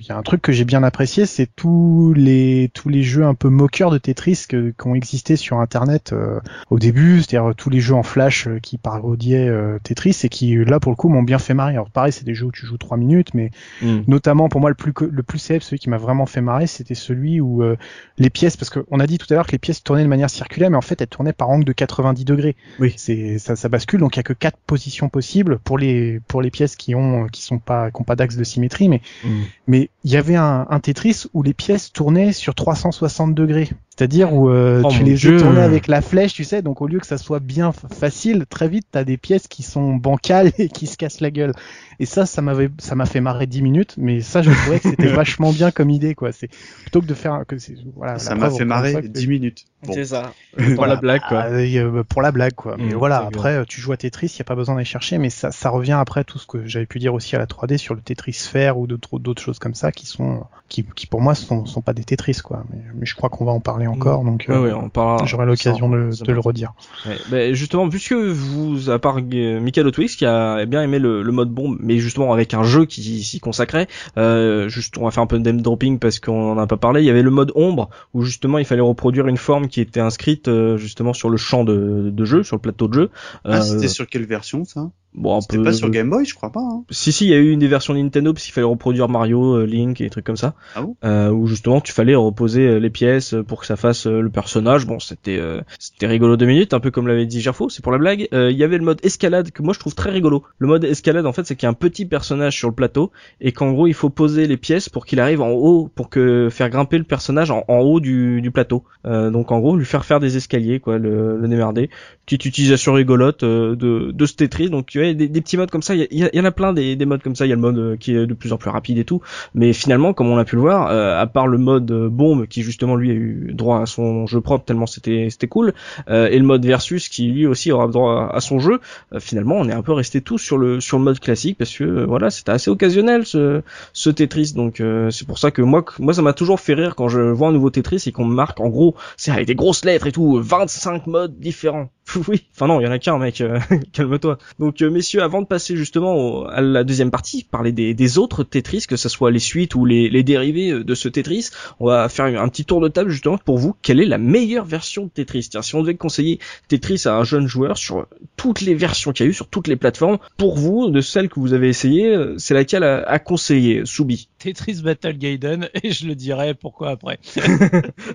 il 0.00 0.06
y 0.06 0.12
a 0.12 0.16
un 0.16 0.22
truc 0.22 0.42
que 0.42 0.52
j'ai 0.52 0.64
bien 0.64 0.82
apprécié 0.82 1.26
c'est 1.26 1.46
tous 1.54 2.12
les 2.16 2.70
tous 2.74 2.88
les 2.88 3.02
jeux 3.02 3.24
un 3.24 3.34
peu 3.34 3.48
moqueurs 3.48 3.90
de 3.90 3.98
Tetris 3.98 4.44
que, 4.48 4.70
qui 4.70 4.86
ont 4.86 4.94
existé 4.94 5.36
sur 5.36 5.58
internet 5.60 6.12
euh, 6.12 6.40
au 6.70 6.78
début 6.78 7.22
c'est-à-dire 7.22 7.54
tous 7.56 7.70
les 7.70 7.80
jeux 7.80 7.94
en 7.94 8.02
flash 8.02 8.46
euh, 8.48 8.58
qui 8.60 8.78
parodiaient 8.78 9.48
euh, 9.48 9.78
Tetris 9.82 10.16
et 10.24 10.28
qui 10.28 10.56
là 10.64 10.80
pour 10.80 10.90
le 10.92 10.96
coup 10.96 11.08
m'ont 11.08 11.22
bien 11.22 11.38
fait 11.38 11.54
marrer 11.54 11.72
alors 11.72 11.90
pareil 11.90 12.12
c'est 12.12 12.24
des 12.24 12.34
jeux 12.34 12.46
où 12.46 12.52
tu 12.52 12.66
joues 12.66 12.78
trois 12.78 12.96
minutes 12.96 13.34
mais 13.34 13.50
Mm. 13.82 14.00
notamment 14.06 14.48
pour 14.48 14.60
moi 14.60 14.70
le 14.70 14.76
plus 14.76 14.92
le 15.10 15.22
plus 15.22 15.38
célèbre 15.38 15.64
celui 15.64 15.78
qui 15.78 15.90
m'a 15.90 15.96
vraiment 15.98 16.26
fait 16.26 16.40
marrer 16.40 16.66
c'était 16.66 16.94
celui 16.94 17.40
où 17.40 17.62
euh, 17.62 17.76
les 18.18 18.30
pièces 18.30 18.56
parce 18.56 18.70
qu'on 18.70 19.00
a 19.00 19.06
dit 19.06 19.18
tout 19.18 19.26
à 19.30 19.34
l'heure 19.34 19.46
que 19.46 19.52
les 19.52 19.58
pièces 19.58 19.82
tournaient 19.82 20.02
de 20.04 20.08
manière 20.08 20.30
circulaire 20.30 20.70
mais 20.70 20.76
en 20.76 20.80
fait 20.82 21.00
elles 21.00 21.08
tournaient 21.08 21.32
par 21.32 21.50
angle 21.50 21.64
de 21.64 21.72
90 21.72 22.24
degrés 22.24 22.56
Oui. 22.78 22.94
c'est 22.96 23.38
ça, 23.38 23.56
ça 23.56 23.68
bascule 23.68 24.00
donc 24.00 24.14
il 24.16 24.18
y 24.18 24.20
a 24.20 24.22
que 24.22 24.32
quatre 24.32 24.58
positions 24.66 25.08
possibles 25.08 25.58
pour 25.58 25.76
les 25.78 26.20
pour 26.28 26.40
les 26.42 26.50
pièces 26.50 26.76
qui 26.76 26.94
ont 26.94 27.26
qui 27.26 27.42
sont 27.42 27.58
pas 27.58 27.90
qui 27.90 28.00
ont 28.00 28.04
pas 28.04 28.16
d'axe 28.16 28.36
de 28.36 28.44
symétrie 28.44 28.88
mais 28.88 29.00
Mm. 29.24 29.28
mais 29.66 29.83
il 30.04 30.10
y 30.10 30.16
avait 30.16 30.36
un, 30.36 30.66
un 30.68 30.80
Tetris 30.80 31.24
où 31.32 31.42
les 31.42 31.54
pièces 31.54 31.92
tournaient 31.92 32.32
sur 32.32 32.54
360 32.54 33.34
degrés. 33.34 33.70
C'est-à-dire 33.96 34.32
où 34.32 34.48
euh, 34.50 34.82
Oh 34.84 34.88
tu 34.88 35.04
les 35.04 35.16
fais 35.16 35.36
tourner 35.36 35.60
avec 35.60 35.86
la 35.86 36.00
flèche, 36.00 36.32
tu 36.34 36.42
sais, 36.42 36.62
donc 36.62 36.82
au 36.82 36.88
lieu 36.88 36.98
que 36.98 37.06
ça 37.06 37.16
soit 37.18 37.38
bien 37.38 37.70
facile, 37.72 38.44
très 38.48 38.66
vite 38.68 38.86
t'as 38.90 39.04
des 39.04 39.16
pièces 39.16 39.46
qui 39.46 39.62
sont 39.62 39.94
bancales 39.94 40.50
et 40.58 40.68
qui 40.68 40.86
se 40.88 40.96
cassent 40.96 41.20
la 41.20 41.30
gueule. 41.30 41.52
Et 42.00 42.06
ça, 42.06 42.26
ça 42.26 42.42
m'avait, 42.42 42.70
ça 42.78 42.96
m'a 42.96 43.06
fait 43.06 43.20
marrer 43.20 43.46
10 43.46 43.62
minutes, 43.62 43.94
mais 43.96 44.20
ça, 44.20 44.42
je 44.42 44.50
trouvais 44.50 44.80
que 44.80 44.88
c'était 44.90 45.06
vachement 45.14 45.52
bien 45.52 45.70
comme 45.70 45.90
idée, 45.90 46.16
quoi. 46.16 46.32
C'est 46.32 46.48
plutôt 46.82 47.00
que 47.00 47.06
de 47.06 47.14
faire 47.14 47.44
que 47.46 47.54
voilà. 47.94 48.18
Ça 48.18 48.34
m'a 48.34 48.50
fait 48.50 48.64
marrer 48.64 48.94
que- 48.94 49.06
10 49.06 49.28
minutes. 49.28 49.64
Bon. 49.84 49.92
C'est 49.92 50.06
ça. 50.06 50.32
Voilà. 50.56 50.74
Pour 50.74 50.86
la 50.86 50.96
blague 50.96 51.20
quoi. 51.28 51.40
Ah, 51.42 51.48
euh, 51.50 52.02
pour 52.02 52.22
la 52.22 52.32
blague, 52.32 52.54
quoi. 52.54 52.76
Mais 52.78 52.94
Mm, 52.94 52.96
voilà, 52.96 53.18
après, 53.18 53.64
tu 53.66 53.80
joues 53.80 53.92
à 53.92 53.96
Tetris, 53.96 54.26
il 54.26 54.36
n'y 54.38 54.40
a 54.40 54.44
pas 54.44 54.54
besoin 54.56 54.74
d'aller 54.74 54.84
chercher, 54.86 55.18
mais 55.18 55.30
ça, 55.30 55.52
ça 55.52 55.68
revient 55.68 55.92
après 55.92 56.24
tout 56.24 56.38
ce 56.38 56.46
que 56.46 56.66
j'avais 56.66 56.86
pu 56.86 56.98
dire 56.98 57.12
aussi 57.14 57.36
à 57.36 57.38
la 57.38 57.46
3D 57.46 57.76
sur 57.76 57.94
le 57.94 58.00
Tetris 58.00 58.32
Sphere 58.32 58.76
ou 58.78 58.86
d'autres 58.86 59.18
d'autres 59.18 59.42
choses 59.42 59.58
comme 59.58 59.74
ça 59.74 59.92
qui 59.92 60.06
sont, 60.06 60.42
qui, 60.68 60.84
qui 60.96 61.06
pour 61.06 61.20
moi 61.20 61.34
sont, 61.34 61.66
sont 61.66 61.82
pas 61.82 61.92
des 61.92 62.02
Tetris, 62.04 62.38
quoi. 62.42 62.64
Mais, 62.72 62.78
mais 62.94 63.06
je 63.06 63.14
crois 63.14 63.28
qu'on 63.28 63.44
va 63.44 63.52
en 63.52 63.60
parler 63.60 63.83
encore, 63.86 64.24
donc 64.24 64.46
Ouais, 64.48 64.54
euh, 64.54 64.62
ouais, 64.62 64.72
on 64.72 64.88
parlera. 64.88 65.24
j'aurai 65.26 65.46
l'occasion 65.46 65.88
de, 65.88 66.10
le 66.26 66.38
redire. 66.40 66.72
Ouais, 67.06 67.18
bah, 67.30 67.52
justement, 67.52 67.88
puisque 67.88 68.12
vous, 68.12 68.90
à 68.90 68.98
part 68.98 69.18
euh, 69.18 69.60
Michael 69.60 69.90
Twix 69.92 70.16
qui 70.16 70.26
a 70.26 70.66
bien 70.66 70.82
aimé 70.82 70.98
le, 70.98 71.22
le 71.22 71.32
mode 71.32 71.50
bombe, 71.50 71.76
mais 71.80 71.98
justement 71.98 72.32
avec 72.32 72.54
un 72.54 72.62
jeu 72.62 72.84
qui 72.86 73.22
s'y 73.22 73.40
consacrait, 73.40 73.86
euh, 74.16 74.68
juste 74.68 74.98
on 74.98 75.04
va 75.04 75.10
faire 75.10 75.22
un 75.22 75.26
peu 75.26 75.38
de 75.38 75.44
name 75.44 75.60
dropping 75.60 75.98
parce 75.98 76.20
qu'on 76.20 76.52
en 76.52 76.58
a 76.58 76.66
pas 76.66 76.76
parlé. 76.76 77.02
Il 77.02 77.06
y 77.06 77.10
avait 77.10 77.22
le 77.22 77.30
mode 77.30 77.52
ombre 77.54 77.90
où 78.12 78.22
justement 78.22 78.58
il 78.58 78.64
fallait 78.64 78.80
reproduire 78.80 79.26
une 79.28 79.36
forme 79.36 79.68
qui 79.68 79.80
était 79.80 80.00
inscrite 80.00 80.48
euh, 80.48 80.76
justement 80.76 81.12
sur 81.12 81.30
le 81.30 81.36
champ 81.36 81.64
de, 81.64 82.10
de 82.12 82.24
jeu, 82.24 82.42
sur 82.42 82.56
le 82.56 82.60
plateau 82.60 82.88
de 82.88 82.94
jeu. 82.94 83.10
Ah, 83.44 83.58
Euh, 83.58 83.60
c'était 83.62 83.88
sur 83.88 84.06
quelle 84.08 84.26
version 84.26 84.64
ça? 84.64 84.90
Bon, 85.14 85.40
C'était 85.40 85.56
peu- 85.58 85.64
pas 85.64 85.72
sur 85.72 85.90
Game 85.90 86.10
Boy, 86.10 86.24
je 86.24 86.34
crois 86.34 86.50
pas. 86.50 86.60
Hein. 86.60 86.84
Si 86.90 87.12
si, 87.12 87.26
il 87.26 87.30
y 87.30 87.34
a 87.34 87.38
eu 87.38 87.50
une 87.50 87.58
des 87.60 87.68
versions 87.68 87.94
Nintendo 87.94 88.32
parce 88.32 88.44
qu'il 88.44 88.52
fallait 88.52 88.66
reproduire 88.66 89.08
Mario, 89.08 89.56
euh, 89.58 89.64
Link 89.66 90.00
et 90.00 90.04
des 90.04 90.10
trucs 90.10 90.24
comme 90.24 90.36
ça. 90.36 90.54
Ah 90.74 90.82
bon? 90.82 90.96
Euh, 91.04 91.30
Où 91.30 91.46
justement 91.46 91.80
tu 91.80 91.92
fallait 91.92 92.14
reposer 92.14 92.66
euh, 92.66 92.78
les 92.78 92.90
pièces 92.90 93.34
euh, 93.34 93.42
pour 93.42 93.60
que 93.60 93.66
ça 93.66 93.76
fasse 93.76 94.06
le 94.06 94.28
personnage. 94.30 94.86
Bon, 94.86 94.98
c'était 94.98 95.38
euh, 95.38 95.60
c'était 95.78 96.06
rigolo 96.06 96.36
deux 96.36 96.46
minutes, 96.46 96.74
un 96.74 96.80
peu 96.80 96.90
comme 96.90 97.06
l'avait 97.08 97.26
dit 97.26 97.40
Gerfo, 97.40 97.68
c'est 97.68 97.82
pour 97.82 97.92
la 97.92 97.98
blague. 97.98 98.28
Euh, 98.32 98.50
Il 98.50 98.56
y 98.56 98.64
avait 98.64 98.78
le 98.78 98.84
mode 98.84 99.00
escalade 99.02 99.50
que 99.50 99.62
moi 99.62 99.72
je 99.74 99.78
trouve 99.80 99.94
très 99.94 100.10
rigolo. 100.10 100.42
Le 100.58 100.66
mode 100.66 100.84
escalade 100.84 101.26
en 101.26 101.32
fait 101.32 101.46
c'est 101.46 101.56
qu'il 101.56 101.66
y 101.66 101.68
a 101.68 101.70
un 101.70 101.74
petit 101.74 102.06
personnage 102.06 102.56
sur 102.56 102.68
le 102.68 102.74
plateau 102.74 103.10
et 103.40 103.52
qu'en 103.52 103.72
gros 103.72 103.86
il 103.86 103.94
faut 103.94 104.10
poser 104.10 104.46
les 104.46 104.56
pièces 104.56 104.88
pour 104.88 105.06
qu'il 105.06 105.20
arrive 105.20 105.40
en 105.42 105.50
haut 105.50 105.90
pour 105.94 106.08
que 106.10 106.48
faire 106.50 106.70
grimper 106.70 106.98
le 106.98 107.04
personnage 107.04 107.50
en, 107.50 107.64
en 107.68 107.78
haut 107.78 108.00
du, 108.00 108.40
du 108.42 108.50
plateau. 108.50 108.84
Euh, 109.06 109.30
donc 109.30 109.52
en 109.52 109.60
gros 109.60 109.76
lui 109.76 109.84
faire 109.84 110.04
faire 110.04 110.20
des 110.20 110.36
escaliers 110.36 110.80
quoi, 110.80 110.98
le, 110.98 111.38
le 111.38 111.48
démerder. 111.48 111.90
Petite 112.26 112.46
utilisation 112.46 112.94
rigolote 112.94 113.42
euh, 113.42 113.76
de, 113.76 114.10
de 114.12 114.26
ce 114.26 114.34
Tetris. 114.34 114.70
Donc 114.70 114.96
des, 115.12 115.28
des 115.28 115.40
petits 115.42 115.58
modes 115.58 115.70
comme 115.70 115.82
ça. 115.82 115.94
Il 115.94 116.06
y, 116.10 116.30
y 116.32 116.40
en 116.40 116.44
a 116.44 116.52
plein 116.52 116.72
des, 116.72 116.96
des 116.96 117.04
modes 117.04 117.22
comme 117.22 117.36
ça. 117.36 117.44
Il 117.44 117.50
y 117.50 117.52
a 117.52 117.56
le 117.56 117.60
mode 117.60 117.78
euh, 117.78 117.96
qui 117.96 118.14
est 118.14 118.26
de 118.26 118.34
plus 118.34 118.52
en 118.52 118.56
plus 118.56 118.70
rapide 118.70 118.96
et 118.96 119.04
tout. 119.04 119.20
Mais 119.54 119.74
finalement, 119.74 120.14
comme 120.14 120.28
on 120.28 120.38
a 120.38 120.44
pu 120.44 120.56
le 120.56 120.62
voir, 120.62 120.88
euh, 120.90 121.20
à 121.20 121.26
part 121.26 121.46
le 121.46 121.58
mode 121.58 121.90
euh, 121.90 122.08
bombe 122.08 122.46
qui 122.46 122.62
justement 122.62 122.96
lui 122.96 123.10
a 123.10 123.14
eu 123.14 123.52
droit 123.52 123.80
à 123.80 123.86
son 123.86 124.26
jeu 124.26 124.40
propre 124.40 124.64
tellement 124.64 124.86
c'était 124.86 125.28
c'était 125.30 125.48
cool, 125.48 125.74
euh, 126.08 126.28
et 126.28 126.38
le 126.38 126.44
mode 126.44 126.64
versus 126.64 127.08
qui 127.08 127.28
lui 127.28 127.46
aussi 127.46 127.72
aura 127.72 127.88
droit 127.88 128.30
à 128.32 128.40
son 128.40 128.58
jeu, 128.58 128.80
euh, 129.12 129.20
finalement 129.20 129.56
on 129.56 129.68
est 129.68 129.72
un 129.72 129.82
peu 129.82 129.92
resté 129.92 130.20
tous 130.20 130.38
sur 130.38 130.58
le 130.58 130.80
sur 130.80 130.98
le 130.98 131.04
mode 131.04 131.20
classique 131.20 131.58
parce 131.58 131.76
que 131.76 131.84
euh, 131.84 132.06
voilà 132.06 132.30
c'était 132.30 132.52
assez 132.52 132.70
occasionnel 132.70 133.26
ce 133.26 133.62
ce 133.92 134.10
Tetris. 134.10 134.52
Donc 134.54 134.82
c'est 135.10 135.26
pour 135.26 135.38
ça 135.38 135.50
que 135.50 135.62
moi 135.62 135.84
moi 135.98 136.14
ça 136.14 136.22
m'a 136.22 136.32
toujours 136.32 136.60
fait 136.60 136.74
rire 136.74 136.94
quand 136.94 137.08
je 137.08 137.20
vois 137.20 137.48
un 137.48 137.52
nouveau 137.52 137.70
Tetris 137.70 138.04
et 138.06 138.12
qu'on 138.12 138.24
me 138.24 138.34
marque 138.34 138.60
en 138.60 138.68
gros 138.68 138.94
c'est 139.16 139.30
avec 139.30 139.46
des 139.46 139.54
grosses 139.54 139.84
lettres 139.84 140.06
et 140.06 140.12
tout 140.12 140.38
25 140.40 141.06
modes 141.06 141.38
différents. 141.38 141.88
oui, 142.28 142.44
enfin 142.54 142.66
non 142.66 142.80
il 142.80 142.84
y 142.84 142.86
en 142.86 142.92
a 142.92 142.98
qu'un 142.98 143.16
mec, 143.18 143.40
euh, 143.40 143.58
calme-toi. 143.92 144.36
Donc 144.58 144.82
euh, 144.82 144.90
messieurs 144.90 145.22
avant 145.22 145.40
de 145.40 145.46
passer 145.46 145.74
justement 145.74 146.14
au- 146.14 146.44
à 146.46 146.60
la 146.60 146.84
deuxième 146.84 147.10
partie, 147.10 147.44
parler 147.44 147.72
des, 147.72 147.94
des 147.94 148.18
autres 148.18 148.44
Tetris, 148.44 148.84
que 148.86 148.96
ce 148.96 149.08
soit 149.08 149.30
les 149.30 149.38
suites 149.38 149.74
ou 149.74 149.86
les, 149.86 150.10
les 150.10 150.22
dérivés 150.22 150.70
euh, 150.70 150.84
de 150.84 150.94
ce 150.94 151.08
Tetris, 151.08 151.48
on 151.80 151.86
va 151.86 152.08
faire 152.10 152.26
un 152.26 152.48
petit 152.48 152.66
tour 152.66 152.80
de 152.82 152.88
table 152.88 153.08
justement 153.10 153.38
pour 153.38 153.56
vous. 153.58 153.74
Quelle 153.80 154.00
est 154.00 154.06
la 154.06 154.18
meilleure 154.18 154.66
version 154.66 155.04
de 155.04 155.08
Tetris? 155.08 155.48
Tiens, 155.50 155.62
Si 155.62 155.74
on 155.74 155.80
devait 155.80 155.94
conseiller 155.94 156.40
Tetris 156.68 157.02
à 157.06 157.14
un 157.16 157.24
jeune 157.24 157.46
joueur 157.46 157.78
sur 157.78 158.06
toutes 158.36 158.60
les 158.60 158.74
versions 158.74 159.12
qu'il 159.12 159.24
y 159.24 159.28
a 159.28 159.30
eu 159.30 159.34
sur 159.34 159.48
toutes 159.48 159.66
les 159.68 159.76
plateformes, 159.76 160.18
pour 160.36 160.56
vous, 160.58 160.90
de 160.90 161.00
celles 161.00 161.30
que 161.30 161.40
vous 161.40 161.54
avez 161.54 161.68
essayées, 161.70 162.14
c'est 162.36 162.52
laquelle 162.54 162.84
à, 162.84 163.02
à 163.08 163.18
conseiller 163.18 163.82
Soubi? 163.86 164.28
Tetris 164.38 164.82
Battle 164.82 165.14
Gaiden 165.16 165.68
et 165.82 165.90
je 165.90 166.06
le 166.06 166.14
dirai 166.14 166.52
pourquoi 166.52 166.90
après. 166.90 167.18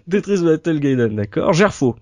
Tetris 0.09 0.43
Battle 0.43 0.79
Gaiden, 0.79 1.15
d'accord. 1.15 1.53
Gerfo. 1.53 1.95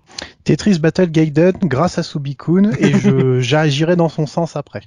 Tetris 0.48 0.78
Battle 0.78 1.10
Gaiden 1.10 1.52
grâce 1.64 1.98
à 1.98 2.02
Subikun 2.02 2.70
et 2.78 2.98
je 2.98 3.38
j'agirai 3.40 3.96
dans 3.96 4.08
son 4.08 4.26
sens 4.26 4.56
après. 4.56 4.80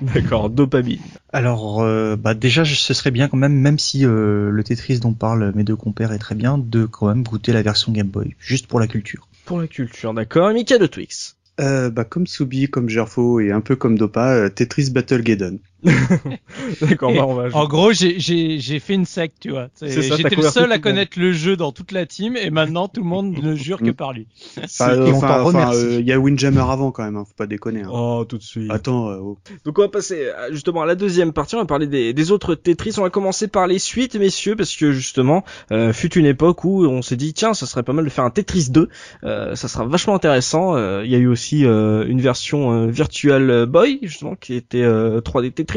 D'accord. 0.00 0.48
Dopamine. 0.48 1.00
Alors, 1.32 1.82
euh, 1.82 2.14
bah 2.14 2.34
déjà, 2.34 2.64
ce 2.64 2.94
serait 2.94 3.10
bien 3.10 3.26
quand 3.26 3.36
même, 3.36 3.54
même 3.54 3.80
si 3.80 4.06
euh, 4.06 4.50
le 4.50 4.62
Tetris 4.62 5.00
dont 5.00 5.14
parlent 5.14 5.50
mes 5.56 5.64
deux 5.64 5.74
compères 5.74 6.12
est 6.12 6.20
très 6.20 6.36
bien, 6.36 6.56
de 6.56 6.86
quand 6.86 7.08
même 7.08 7.24
goûter 7.24 7.52
la 7.52 7.62
version 7.62 7.90
Game 7.90 8.06
Boy, 8.06 8.36
juste 8.38 8.68
pour 8.68 8.78
la 8.78 8.86
culture. 8.86 9.26
Pour 9.44 9.58
la 9.58 9.66
culture, 9.66 10.14
d'accord. 10.14 10.52
Mika 10.52 10.78
de 10.78 10.86
Twix. 10.86 11.34
Euh, 11.60 11.90
bah, 11.90 12.04
comme 12.04 12.28
Subi, 12.28 12.68
comme 12.68 12.88
Gerfo 12.88 13.40
et 13.40 13.50
un 13.50 13.60
peu 13.60 13.74
comme 13.74 13.98
Dopa, 13.98 14.30
euh, 14.34 14.48
Tetris 14.48 14.90
Battle 14.90 15.22
Gaiden. 15.22 15.58
D'accord, 16.80 17.12
bah, 17.14 17.24
on 17.26 17.34
va... 17.34 17.48
En 17.56 17.66
gros, 17.66 17.92
j'ai 17.92 18.18
j'ai 18.18 18.58
j'ai 18.58 18.78
fait 18.80 18.94
une 18.94 19.04
secte, 19.04 19.36
tu 19.40 19.50
vois. 19.50 19.68
C'est- 19.74 19.90
C'est 19.90 20.02
ça, 20.02 20.16
t'as 20.16 20.16
J'étais 20.28 20.36
le 20.36 20.42
seul 20.42 20.72
à 20.72 20.78
connaître 20.78 21.18
le 21.18 21.32
jeu 21.32 21.56
dans 21.56 21.72
toute 21.72 21.92
la 21.92 22.06
team 22.06 22.36
et 22.36 22.50
maintenant 22.50 22.88
tout 22.88 23.02
le 23.02 23.08
monde 23.08 23.36
ne 23.42 23.54
jure 23.54 23.78
que 23.78 23.90
par 23.90 24.12
lui. 24.12 24.26
Enfin, 24.62 24.90
euh, 24.90 25.12
enfin, 25.12 25.74
euh, 25.74 25.96
il 26.00 26.06
y 26.06 26.12
a 26.12 26.18
Windjammer 26.18 26.64
avant 26.68 26.90
quand 26.90 27.04
même, 27.04 27.16
hein, 27.16 27.24
faut 27.26 27.34
pas 27.36 27.46
déconner. 27.46 27.82
Hein. 27.82 27.90
Oh, 27.92 28.24
tout 28.28 28.38
de 28.38 28.42
suite. 28.42 28.70
Attends, 28.70 29.08
euh, 29.10 29.18
oh. 29.20 29.38
Donc 29.64 29.78
on 29.78 29.82
va 29.82 29.88
passer 29.88 30.30
à- 30.30 30.50
justement 30.50 30.82
à 30.82 30.86
la 30.86 30.94
deuxième 30.94 31.32
partie, 31.32 31.54
on 31.54 31.58
va 31.60 31.64
parler 31.66 31.86
des, 31.86 32.12
des 32.12 32.30
autres 32.32 32.54
Tetris, 32.54 32.94
on 32.98 33.02
va 33.02 33.10
commencer 33.10 33.46
par 33.48 33.66
les 33.66 33.78
suites 33.78 34.16
messieurs, 34.16 34.56
parce 34.56 34.74
que 34.74 34.92
justement, 34.92 35.44
euh, 35.70 35.92
fut 35.92 36.12
une 36.18 36.26
époque 36.26 36.64
où 36.64 36.84
on 36.86 37.02
s'est 37.02 37.16
dit 37.16 37.32
tiens 37.34 37.54
ça 37.54 37.66
serait 37.66 37.82
pas 37.84 37.92
mal 37.92 38.04
de 38.04 38.10
faire 38.10 38.24
un 38.24 38.30
Tetris 38.30 38.68
2, 38.70 38.88
euh, 39.24 39.54
ça 39.54 39.68
sera 39.68 39.84
vachement 39.84 40.14
intéressant, 40.14 40.74
Euh, 40.76 41.02
il 41.04 41.10
y 41.10 41.14
a 41.14 41.18
eu 41.18 41.28
aussi 41.28 41.64
euh, 41.64 42.04
une 42.08 42.20
version 42.20 42.72
euh, 42.72 42.86
Virtual 42.88 43.66
Boy 43.66 43.98
justement 44.02 44.34
qui 44.34 44.54
était 44.54 44.82
euh, 44.82 45.20
3D 45.20 45.52
Tetris. 45.52 45.67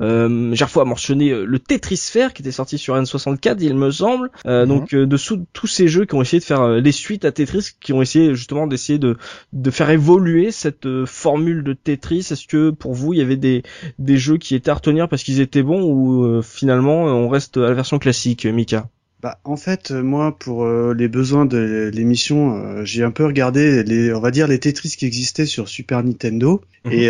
Euh, 0.00 0.54
Gerfo 0.54 0.80
a 0.80 0.84
mentionné 0.84 1.30
le 1.30 1.58
Tetris 1.58 1.96
Sphere 1.96 2.32
qui 2.32 2.42
était 2.42 2.52
sorti 2.52 2.78
sur 2.78 2.96
N64, 2.96 3.56
il 3.60 3.74
me 3.74 3.90
semble. 3.90 4.30
Euh, 4.46 4.62
mhm. 4.64 4.68
Donc 4.68 4.94
dessous 4.94 5.46
tous 5.52 5.66
ces 5.66 5.88
jeux 5.88 6.04
qui 6.04 6.14
ont 6.14 6.22
essayé 6.22 6.40
de 6.40 6.44
faire 6.44 6.68
les 6.68 6.92
suites 6.92 7.24
à 7.24 7.32
Tetris, 7.32 7.70
qui 7.80 7.92
ont 7.92 8.02
essayé 8.02 8.34
justement 8.34 8.66
d'essayer 8.66 8.98
de 8.98 9.16
de 9.52 9.70
faire 9.70 9.90
évoluer 9.90 10.50
cette 10.50 11.04
formule 11.04 11.64
de 11.64 11.72
Tetris. 11.72 12.28
Est-ce 12.30 12.46
que 12.46 12.70
pour 12.70 12.94
vous 12.94 13.12
il 13.12 13.18
y 13.18 13.22
avait 13.22 13.36
des 13.36 13.62
des 13.98 14.16
jeux 14.16 14.38
qui 14.38 14.54
étaient 14.54 14.70
à 14.70 14.74
retenir 14.74 15.08
parce 15.08 15.22
qu'ils 15.22 15.40
étaient 15.40 15.62
bons 15.62 15.82
ou 15.82 16.42
finalement 16.42 17.04
on 17.04 17.28
reste 17.28 17.56
à 17.56 17.60
la 17.60 17.74
version 17.74 17.98
classique, 17.98 18.46
Mika? 18.46 18.88
Bah, 19.22 19.38
en 19.44 19.56
fait, 19.56 19.90
euh, 19.90 20.02
moi, 20.02 20.34
pour 20.38 20.64
euh, 20.64 20.94
les 20.96 21.08
besoins 21.08 21.44
de 21.44 21.90
l'émission, 21.92 22.56
euh, 22.56 22.84
j'ai 22.86 23.04
un 23.04 23.10
peu 23.10 23.26
regardé 23.26 23.82
les, 23.82 24.14
on 24.14 24.20
va 24.20 24.30
dire, 24.30 24.48
les 24.48 24.58
Tetris 24.58 24.94
qui 24.96 25.04
existaient 25.04 25.44
sur 25.44 25.68
Super 25.68 26.02
Nintendo. 26.02 26.62
Mhm. 26.86 26.92
Et 26.92 27.08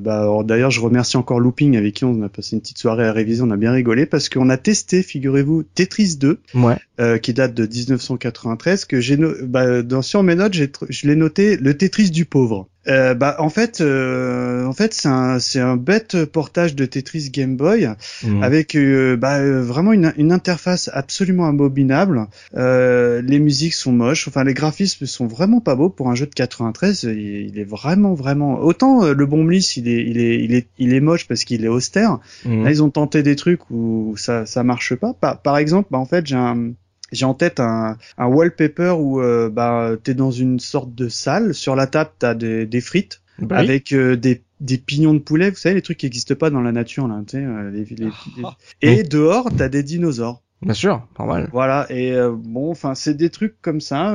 bah, 0.00 0.28
d'ailleurs, 0.44 0.70
je 0.70 0.80
remercie 0.80 1.16
encore 1.16 1.40
Looping 1.40 1.76
avec 1.76 1.94
qui 1.94 2.04
on 2.04 2.22
a 2.22 2.28
passé 2.28 2.54
une 2.54 2.60
petite 2.60 2.78
soirée 2.78 3.08
à 3.08 3.12
réviser, 3.12 3.42
on 3.42 3.50
a 3.50 3.56
bien 3.56 3.72
rigolé 3.72 4.06
parce 4.06 4.28
qu'on 4.28 4.48
a 4.48 4.56
testé, 4.56 5.02
figurez-vous, 5.02 5.64
Tetris 5.64 6.16
2, 6.16 6.38
ouais. 6.54 6.76
Qui 7.22 7.32
date 7.32 7.54
de 7.54 7.66
1993, 7.66 8.84
que 8.84 9.00
j'ai, 9.00 9.16
bah, 9.16 9.82
dans 9.82 10.02
sur 10.02 10.22
mes 10.22 10.34
notes, 10.34 10.54
je 10.54 11.08
l'ai 11.08 11.16
noté 11.16 11.56
le 11.56 11.76
Tetris 11.76 12.10
du 12.10 12.26
pauvre. 12.26 12.68
Euh, 12.88 13.12
bah 13.12 13.36
en 13.40 13.50
fait 13.50 13.82
euh, 13.82 14.64
en 14.64 14.72
fait 14.72 14.94
c'est 14.94 15.08
un 15.08 15.38
c'est 15.38 15.60
un 15.60 15.76
bête 15.76 16.24
portage 16.24 16.74
de 16.74 16.86
Tetris 16.86 17.28
Game 17.28 17.54
Boy 17.54 17.90
mhm. 18.24 18.42
avec 18.42 18.74
euh, 18.74 19.18
bah, 19.18 19.38
vraiment 19.60 19.92
une, 19.92 20.14
une 20.16 20.32
interface 20.32 20.88
absolument 20.94 21.46
abominable 21.46 22.26
les 22.54 23.38
musiques 23.38 23.74
sont 23.74 23.92
moches 23.92 24.28
enfin 24.28 24.44
les 24.44 24.54
graphismes 24.54 25.04
sont 25.04 25.26
vraiment 25.26 25.60
pas 25.60 25.74
beaux 25.74 25.90
pour 25.90 26.08
un 26.08 26.14
jeu 26.14 26.24
de 26.24 26.32
93 26.32 27.02
il, 27.02 27.58
est 27.58 27.64
vraiment 27.64 28.14
vraiment 28.14 28.58
autant 28.60 29.12
le 29.12 29.26
bon 29.26 29.44
Bliss 29.44 29.76
il 29.76 29.86
est 29.86 30.02
il 30.02 30.18
est 30.18 30.42
il 30.42 30.54
est 30.54 30.68
il 30.78 30.94
est 30.94 31.00
moche 31.00 31.28
parce 31.28 31.44
qu'il 31.44 31.66
est 31.66 31.68
austère 31.68 32.18
mhm. 32.46 32.64
là 32.64 32.70
ils 32.70 32.82
ont 32.82 32.90
tenté 32.90 33.22
des 33.22 33.36
trucs 33.36 33.70
où 33.70 34.14
ça 34.16 34.46
ça 34.46 34.64
marche 34.64 34.94
pas 34.94 35.12
par, 35.12 35.42
par 35.42 35.58
exemple 35.58 35.88
bah 35.90 35.98
en 35.98 36.06
fait 36.06 36.26
j'ai 36.26 36.36
un 36.36 36.72
j'ai 37.12 37.24
en 37.24 37.34
tête 37.34 37.60
un, 37.60 37.96
un 38.18 38.26
wallpaper 38.26 38.94
où 38.98 39.20
euh, 39.20 39.50
bah, 39.50 39.92
tu 40.02 40.10
es 40.12 40.14
dans 40.14 40.30
une 40.30 40.60
sorte 40.60 40.94
de 40.94 41.08
salle. 41.08 41.54
Sur 41.54 41.76
la 41.76 41.86
table, 41.86 42.10
tu 42.18 42.26
as 42.26 42.34
des, 42.34 42.66
des 42.66 42.80
frites 42.80 43.20
bah 43.40 43.58
avec 43.58 43.92
euh, 43.92 44.16
des, 44.16 44.42
des 44.60 44.78
pignons 44.78 45.14
de 45.14 45.18
poulet. 45.18 45.50
Vous 45.50 45.56
savez, 45.56 45.74
les 45.74 45.82
trucs 45.82 45.98
qui 45.98 46.06
n'existent 46.06 46.34
pas 46.34 46.50
dans 46.50 46.60
la 46.60 46.72
nature. 46.72 47.08
là. 47.08 47.22
Tu 47.26 47.38
sais, 47.38 47.44
euh, 47.44 47.70
les, 47.70 47.84
les, 47.84 48.10
ah. 48.44 48.56
Et 48.82 49.02
dehors, 49.02 49.50
tu 49.54 49.62
as 49.62 49.68
des 49.68 49.82
dinosaures. 49.82 50.42
Bien 50.62 50.74
sûr, 50.74 51.08
normal. 51.18 51.48
Voilà, 51.54 51.86
et 51.88 52.12
euh, 52.12 52.34
bon, 52.36 52.70
enfin, 52.70 52.94
c'est 52.94 53.14
des 53.14 53.30
trucs 53.30 53.62
comme 53.62 53.80
ça. 53.80 54.14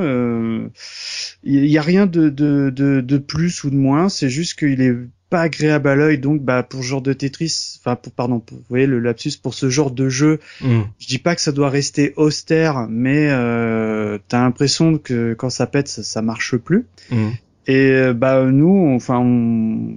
Il 1.42 1.66
y, 1.66 1.76
a 1.76 1.82
rien 1.82 2.06
de, 2.06 2.28
de, 2.28 2.70
de, 2.70 3.00
de, 3.00 3.18
plus 3.18 3.64
ou 3.64 3.70
de 3.70 3.74
moins. 3.74 4.08
C'est 4.08 4.28
juste 4.28 4.56
qu'il 4.56 4.80
est 4.80 4.94
pas 5.28 5.42
agréable 5.42 5.88
à 5.88 5.94
l'œil 5.94 6.18
donc 6.18 6.42
bah 6.42 6.62
pour 6.62 6.82
ce 6.82 6.86
genre 6.86 7.02
de 7.02 7.12
Tetris 7.12 7.78
enfin 7.80 7.96
pour 7.96 8.12
pardon 8.12 8.42
vous 8.50 8.62
voyez 8.68 8.86
le 8.86 9.00
lapsus 9.00 9.32
pour 9.42 9.54
ce 9.54 9.68
genre 9.68 9.90
de 9.90 10.08
jeu 10.08 10.40
mm. 10.60 10.82
je 10.98 11.06
dis 11.06 11.18
pas 11.18 11.34
que 11.34 11.40
ça 11.40 11.52
doit 11.52 11.70
rester 11.70 12.12
austère 12.16 12.86
mais 12.88 13.28
euh, 13.30 14.18
t'as 14.28 14.40
l'impression 14.40 14.98
que 14.98 15.34
quand 15.34 15.50
ça 15.50 15.66
pète 15.66 15.88
ça, 15.88 16.02
ça 16.02 16.22
marche 16.22 16.56
plus 16.56 16.86
mm. 17.10 17.30
Et 17.66 17.90
euh, 17.90 18.14
bah 18.14 18.44
nous, 18.44 18.92
enfin, 18.94 19.18
on, 19.18 19.94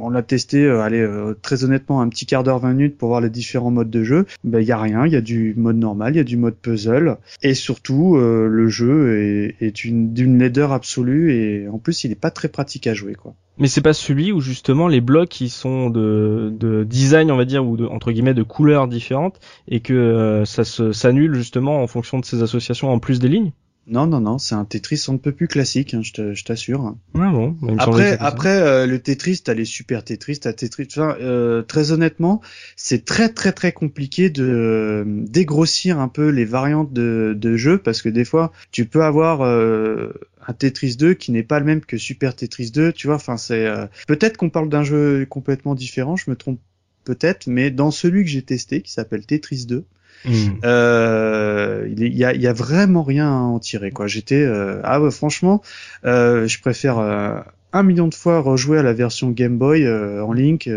on 0.00 0.10
l'a 0.10 0.22
testé, 0.22 0.64
euh, 0.64 0.82
allez, 0.82 1.00
euh, 1.00 1.34
très 1.40 1.64
honnêtement, 1.64 2.00
un 2.02 2.08
petit 2.08 2.26
quart 2.26 2.42
d'heure, 2.42 2.58
20 2.58 2.74
minutes 2.74 2.98
pour 2.98 3.08
voir 3.08 3.20
les 3.22 3.30
différents 3.30 3.70
modes 3.70 3.90
de 3.90 4.04
jeu. 4.04 4.26
Bah 4.44 4.60
y 4.60 4.70
a 4.70 4.78
rien, 4.78 5.06
il 5.06 5.12
y 5.12 5.16
a 5.16 5.22
du 5.22 5.54
mode 5.56 5.76
normal, 5.76 6.14
il 6.14 6.18
y 6.18 6.20
a 6.20 6.24
du 6.24 6.36
mode 6.36 6.56
puzzle, 6.56 7.16
et 7.42 7.54
surtout 7.54 8.16
le 8.16 8.68
jeu 8.68 9.18
est, 9.18 9.56
est 9.60 9.84
une 9.84 10.12
d'une 10.12 10.38
laideur 10.38 10.72
absolue 10.72 11.32
et 11.32 11.68
en 11.68 11.78
plus 11.78 12.04
il 12.04 12.12
est 12.12 12.20
pas 12.20 12.30
très 12.30 12.48
pratique 12.48 12.86
à 12.86 12.94
jouer 12.94 13.14
quoi. 13.14 13.34
Mais 13.58 13.68
c'est 13.68 13.80
pas 13.80 13.92
celui 13.94 14.32
où 14.32 14.40
justement 14.40 14.86
les 14.88 15.00
blocs 15.00 15.28
qui 15.28 15.48
sont 15.48 15.88
de, 15.88 16.52
de 16.58 16.84
design, 16.84 17.30
on 17.30 17.36
va 17.36 17.46
dire, 17.46 17.66
ou 17.66 17.76
de, 17.76 17.86
entre 17.86 18.12
guillemets 18.12 18.34
de 18.34 18.42
couleurs 18.42 18.86
différentes, 18.86 19.40
et 19.68 19.80
que 19.80 20.42
ça 20.44 20.64
s'annule 20.64 21.34
justement 21.34 21.82
en 21.82 21.86
fonction 21.86 22.18
de 22.18 22.24
ces 22.24 22.42
associations 22.42 22.90
en 22.90 22.98
plus 22.98 23.18
des 23.18 23.28
lignes? 23.28 23.52
Non, 23.88 24.08
non, 24.08 24.20
non, 24.20 24.38
c'est 24.38 24.56
un 24.56 24.64
Tetris 24.64 25.04
on 25.08 25.12
ne 25.12 25.18
peut 25.18 25.30
plus 25.30 25.46
classique, 25.46 25.94
hein, 25.94 26.00
je 26.02 26.42
t'assure. 26.42 26.96
Ah 27.14 27.30
bon. 27.30 27.56
Après, 27.78 28.16
après 28.18 28.60
euh, 28.60 28.86
le 28.86 28.98
Tetris, 28.98 29.42
t'as 29.44 29.54
les 29.54 29.64
super 29.64 30.02
Tetris, 30.02 30.40
t'as 30.40 30.52
Tetris. 30.52 30.88
Enfin, 30.90 31.16
euh, 31.20 31.62
très 31.62 31.92
honnêtement, 31.92 32.40
c'est 32.74 33.04
très 33.04 33.28
très 33.28 33.52
très 33.52 33.70
compliqué 33.70 34.28
de 34.28 34.44
euh, 34.44 35.04
dégrossir 35.06 36.00
un 36.00 36.08
peu 36.08 36.30
les 36.30 36.44
variantes 36.44 36.92
de, 36.92 37.36
de 37.38 37.56
jeu 37.56 37.78
parce 37.78 38.02
que 38.02 38.08
des 38.08 38.24
fois, 38.24 38.50
tu 38.72 38.86
peux 38.86 39.04
avoir 39.04 39.42
un 39.42 40.52
Tetris 40.52 40.96
2 40.96 41.14
qui 41.14 41.30
n'est 41.30 41.44
pas 41.44 41.60
le 41.60 41.66
même 41.66 41.80
que 41.80 41.96
Super 41.96 42.34
Tetris 42.34 42.72
2. 42.72 42.92
Tu 42.92 43.06
vois, 43.06 43.16
enfin 43.16 43.36
c'est 43.36 43.68
peut-être 44.08 44.36
qu'on 44.36 44.50
parle 44.50 44.68
d'un 44.68 44.82
jeu 44.82 45.26
complètement 45.30 45.76
différent, 45.76 46.16
je 46.16 46.28
me 46.28 46.34
trompe 46.34 46.58
peut-être, 47.04 47.46
mais 47.46 47.70
dans 47.70 47.92
celui 47.92 48.24
que 48.24 48.30
j'ai 48.30 48.42
testé, 48.42 48.82
qui 48.82 48.90
s'appelle 48.90 49.24
Tetris 49.24 49.66
2, 49.66 49.84
Hmm. 50.26 50.58
Euh, 50.64 51.88
il 51.96 52.16
y 52.16 52.24
a, 52.24 52.34
y 52.34 52.46
a, 52.46 52.52
vraiment 52.52 53.02
rien 53.02 53.28
à 53.28 53.36
en 53.36 53.58
tirer 53.58 53.92
quoi. 53.92 54.06
J'étais 54.06 54.42
euh, 54.42 54.80
ah 54.82 55.00
ouais, 55.00 55.10
franchement, 55.10 55.62
euh, 56.04 56.48
je 56.48 56.60
préfère 56.60 56.98
euh, 56.98 57.40
un 57.72 57.82
million 57.82 58.08
de 58.08 58.14
fois 58.14 58.40
rejouer 58.40 58.78
à 58.78 58.82
la 58.82 58.92
version 58.92 59.30
Game 59.30 59.56
Boy 59.56 59.84
euh, 59.84 60.24
en 60.24 60.32
Link 60.32 60.68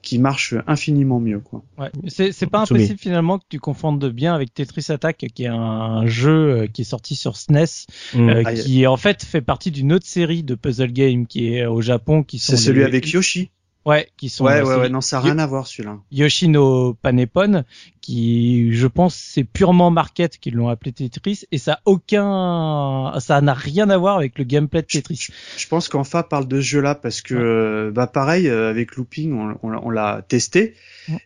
qui 0.00 0.18
marche 0.20 0.54
infiniment 0.68 1.18
mieux 1.18 1.40
quoi. 1.40 1.64
Ouais, 1.76 1.90
c'est 2.08 2.46
pas 2.46 2.60
impossible 2.60 2.98
finalement 2.98 3.38
que 3.38 3.44
tu 3.48 3.58
confondes 3.58 4.04
bien 4.12 4.32
avec 4.32 4.54
Tetris 4.54 4.86
Attack 4.90 5.26
qui 5.34 5.42
est 5.42 5.48
un 5.48 6.06
jeu 6.06 6.68
qui 6.72 6.82
est 6.82 6.84
sorti 6.84 7.16
sur 7.16 7.36
SNES 7.36 7.86
hmm. 8.14 8.28
ah, 8.44 8.54
qui 8.54 8.86
en 8.86 8.96
fait 8.96 9.24
fait 9.24 9.40
partie 9.40 9.72
d'une 9.72 9.92
autre 9.92 10.06
série 10.06 10.44
de 10.44 10.54
puzzle 10.54 10.92
games 10.92 11.26
qui 11.26 11.52
est 11.52 11.66
au 11.66 11.80
Japon 11.80 12.22
qui 12.22 12.38
sont 12.38 12.52
C'est 12.52 12.62
celui 12.62 12.84
avec 12.84 13.10
Yoshi. 13.10 13.50
Ouais, 13.88 14.06
qui 14.18 14.28
sont. 14.28 14.44
Ouais, 14.44 14.60
ouais, 14.60 14.76
ouais, 14.76 14.88
non, 14.90 15.00
ça 15.00 15.16
n'a 15.16 15.22
rien 15.22 15.38
à 15.38 15.46
voir 15.46 15.66
celui-là. 15.66 15.98
Yoshino 16.10 16.92
Panepon, 17.00 17.64
qui, 18.08 18.72
je 18.72 18.86
pense, 18.86 19.14
c'est 19.14 19.44
purement 19.44 19.90
market 19.90 20.38
qu'ils 20.38 20.54
l'ont 20.54 20.68
appelé 20.68 20.92
Tetris, 20.92 21.44
et 21.52 21.58
ça 21.58 21.74
a 21.74 21.80
aucun, 21.84 23.12
ça 23.20 23.42
n'a 23.42 23.52
rien 23.52 23.90
à 23.90 23.98
voir 23.98 24.16
avec 24.16 24.38
le 24.38 24.44
gameplay 24.44 24.80
de 24.80 24.86
Tetris. 24.86 25.28
Je, 25.58 25.68
pense 25.68 25.88
qu'Enfa 25.88 26.22
parle 26.22 26.48
de 26.48 26.58
ce 26.58 26.66
jeu-là 26.66 26.94
parce 26.94 27.20
que, 27.20 27.92
bah, 27.94 28.06
pareil, 28.06 28.48
euh, 28.48 28.70
avec 28.70 28.96
Looping, 28.96 29.34
on, 29.34 29.58
on, 29.62 29.90
l'a 29.90 30.22
testé. 30.26 30.72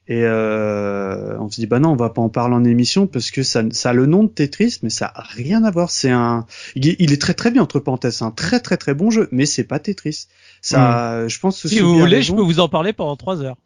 Et 0.09 0.23
euh, 0.25 1.37
on 1.39 1.49
se 1.51 1.61
dit 1.61 1.67
bah 1.67 1.79
non, 1.79 1.91
on 1.91 1.97
va 1.97 2.11
pas 2.11 2.23
en 2.23 2.29
parler 2.29 2.55
en 2.55 2.65
émission 2.65 3.07
parce 3.07 3.31
que 3.31 3.43
ça, 3.43 3.63
ça 3.71 3.91
a 3.91 3.93
le 3.93 4.07
nom 4.07 4.25
de 4.25 4.29
Tetris, 4.29 4.79
mais 4.83 4.91
ça 4.91 5.11
a 5.15 5.23
rien 5.23 5.65
à 5.65 5.71
voir. 5.71 5.91
C'est 5.91 6.11
un, 6.11 6.47
il 6.75 6.89
est, 6.89 6.97
il 6.99 7.13
est, 7.13 7.21
très 7.21 7.35
très 7.35 7.51
bien 7.51 7.63
entre 7.63 7.79
parenthèses, 7.79 8.23
un 8.23 8.31
très 8.31 8.61
très 8.61 8.77
très 8.77 8.95
bon 8.95 9.11
jeu, 9.11 9.29
mais 9.33 9.47
c'est 9.47 9.65
pas 9.65 9.79
Tetris. 9.79 10.27
Ça, 10.61 11.27
je 11.27 11.39
pense 11.41 11.61
que 11.61 11.69
si 11.69 11.81
vous 11.81 11.99
voulez, 11.99 12.23
je 12.23 12.33
peux 12.33 12.43
vous 12.43 12.61
en 12.61 12.69
parler 12.69 12.93
pendant 12.93 13.17
trois 13.17 13.43
heures. 13.43 13.57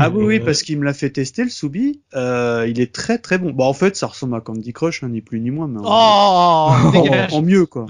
ah 0.00 0.10
oui, 0.10 0.24
oui, 0.24 0.40
euh, 0.40 0.44
parce 0.44 0.62
qu'il 0.64 0.78
me 0.78 0.84
l'a 0.84 0.92
fait 0.92 1.10
tester 1.10 1.44
le 1.44 1.50
Soubi. 1.50 2.00
Euh, 2.14 2.59
il 2.66 2.80
est 2.80 2.92
très 2.92 3.18
très 3.18 3.38
bon. 3.38 3.52
Bah 3.52 3.64
en 3.64 3.72
fait, 3.72 3.96
ça 3.96 4.06
ressemble 4.06 4.36
à 4.36 4.40
Candy 4.40 4.72
Crush, 4.72 5.02
hein, 5.02 5.08
ni 5.08 5.20
plus 5.20 5.40
ni 5.40 5.50
moins. 5.50 5.68
Mais 5.68 5.80
oh, 5.82 5.86
en, 5.86 7.42
mieux 7.42 7.66
quoi. 7.66 7.86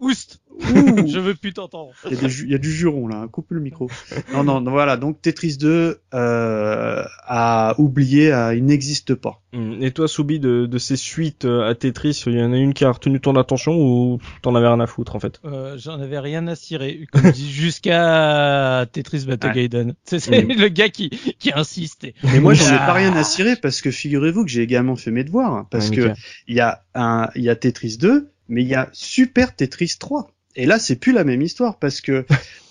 Oust 0.00 0.40
je 0.60 1.18
veux 1.18 1.34
plus 1.34 1.52
t'entendre. 1.52 1.92
Il, 2.10 2.50
y 2.50 2.54
a 2.54 2.58
du 2.58 2.72
juron 2.72 3.08
là, 3.08 3.26
coupe 3.30 3.50
le 3.50 3.60
micro. 3.60 3.88
non, 4.32 4.44
non, 4.44 4.70
voilà, 4.70 4.96
donc 4.96 5.22
Tetris 5.22 5.56
2 5.56 6.00
euh, 6.14 7.04
a 7.26 7.74
oublié, 7.78 8.28
il 8.54 8.64
n'existe 8.64 9.14
pas. 9.14 9.40
Hmm. 9.52 9.82
Et 9.82 9.90
toi, 9.90 10.06
Soubi, 10.06 10.38
de, 10.38 10.66
de 10.66 10.78
ces 10.78 10.96
suites 10.96 11.44
euh, 11.44 11.68
à 11.68 11.74
Tetris, 11.74 12.22
il 12.26 12.34
y 12.34 12.42
en 12.42 12.52
a 12.52 12.56
une 12.56 12.72
qui 12.72 12.84
a 12.84 12.92
retenu 12.92 13.20
ton 13.20 13.34
attention 13.34 13.72
ou 13.76 14.18
t'en 14.42 14.54
avais 14.54 14.68
rien 14.68 14.78
à 14.78 14.86
foutre 14.86 15.16
en 15.16 15.20
fait? 15.20 15.40
Euh, 15.44 15.76
J'en 15.76 16.00
avais 16.00 16.20
rien 16.20 16.46
à 16.46 16.54
cirer, 16.54 17.06
comme 17.10 17.30
dis, 17.32 17.50
jusqu'à 17.50 18.86
Tetris 18.92 19.24
Battle 19.26 19.52
Gaiden. 19.52 19.94
C'est 20.04 20.42
le 20.42 20.68
gars 20.68 20.88
qui, 20.88 21.10
qui 21.10 21.52
insiste. 21.52 22.06
Mais 22.22 22.38
moi, 22.38 22.54
j'en 22.54 22.66
ai 22.66 22.78
pas 22.78 22.92
rien 22.92 23.14
à 23.16 23.24
cirer 23.24 23.56
parce 23.56 23.82
que 23.82 23.90
figurez-vous 23.90 24.44
que 24.44 24.50
j'ai 24.50 24.62
également 24.62 24.96
fait 24.96 25.10
mes 25.10 25.24
devoirs, 25.24 25.66
parce 25.70 25.90
que 25.90 26.12
il 26.46 26.54
y 26.54 26.60
a 26.60 26.84
un, 26.94 27.28
il 27.34 27.42
y 27.42 27.48
a 27.48 27.56
Tetris 27.56 27.96
2, 27.98 28.30
mais 28.50 28.62
il 28.62 28.68
y 28.68 28.74
a 28.74 28.90
Super 28.92 29.56
Tetris 29.56 29.96
3. 29.98 30.30
Et 30.56 30.66
là, 30.66 30.78
c'est 30.78 30.96
plus 30.96 31.12
la 31.12 31.24
même 31.24 31.42
histoire 31.42 31.78
parce 31.78 32.00
que 32.00 32.26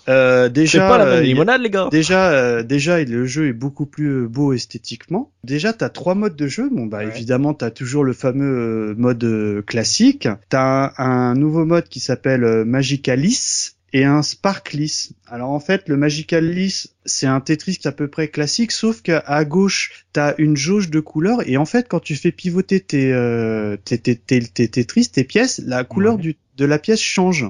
euh, 0.08 0.48
déjà, 0.50 0.86
pas 0.86 0.98
la 0.98 1.06
même 1.06 1.14
euh, 1.14 1.20
limonade, 1.22 1.62
les 1.62 1.70
gars. 1.70 1.88
Déjà, 1.90 2.30
euh, 2.30 2.62
déjà, 2.62 3.02
le 3.02 3.24
jeu 3.24 3.48
est 3.48 3.52
beaucoup 3.54 3.86
plus 3.86 4.22
euh, 4.22 4.28
beau 4.28 4.52
esthétiquement. 4.52 5.32
Déjà, 5.44 5.72
t'as 5.72 5.88
trois 5.88 6.14
modes 6.14 6.36
de 6.36 6.46
jeu. 6.46 6.68
Bon, 6.70 6.86
bah 6.86 7.04
évidemment, 7.04 7.54
t'as 7.54 7.70
toujours 7.70 8.04
le 8.04 8.12
fameux 8.12 8.94
mode 8.96 9.64
classique. 9.66 10.28
T'as 10.50 10.92
un, 10.98 11.30
un 11.30 11.34
nouveau 11.34 11.64
mode 11.64 11.88
qui 11.88 12.00
s'appelle 12.00 12.64
Magicalis 12.64 13.72
et 13.92 14.04
un 14.04 14.22
Sparklis. 14.22 15.10
Alors 15.26 15.50
en 15.50 15.60
fait, 15.60 15.88
le 15.88 15.96
Magical 15.96 16.48
List, 16.48 16.94
c'est 17.04 17.26
un 17.26 17.40
Tetris 17.40 17.78
à 17.84 17.92
peu 17.92 18.08
près 18.08 18.28
classique, 18.28 18.72
sauf 18.72 19.02
qu'à 19.02 19.44
gauche, 19.44 20.04
t'as 20.12 20.34
une 20.38 20.56
jauge 20.56 20.90
de 20.90 21.00
couleurs, 21.00 21.48
et 21.48 21.56
en 21.56 21.64
fait, 21.64 21.88
quand 21.88 22.00
tu 22.00 22.14
fais 22.14 22.32
pivoter 22.32 22.80
tes, 22.80 23.12
euh, 23.12 23.76
tes, 23.84 23.98
tes, 23.98 24.16
tes, 24.16 24.40
tes, 24.40 24.68
Tetris, 24.68 25.08
tes 25.08 25.24
pièces, 25.24 25.60
la 25.64 25.84
couleur 25.84 26.18
du 26.18 26.36
de 26.60 26.66
la 26.66 26.78
pièce 26.78 27.00
change. 27.00 27.46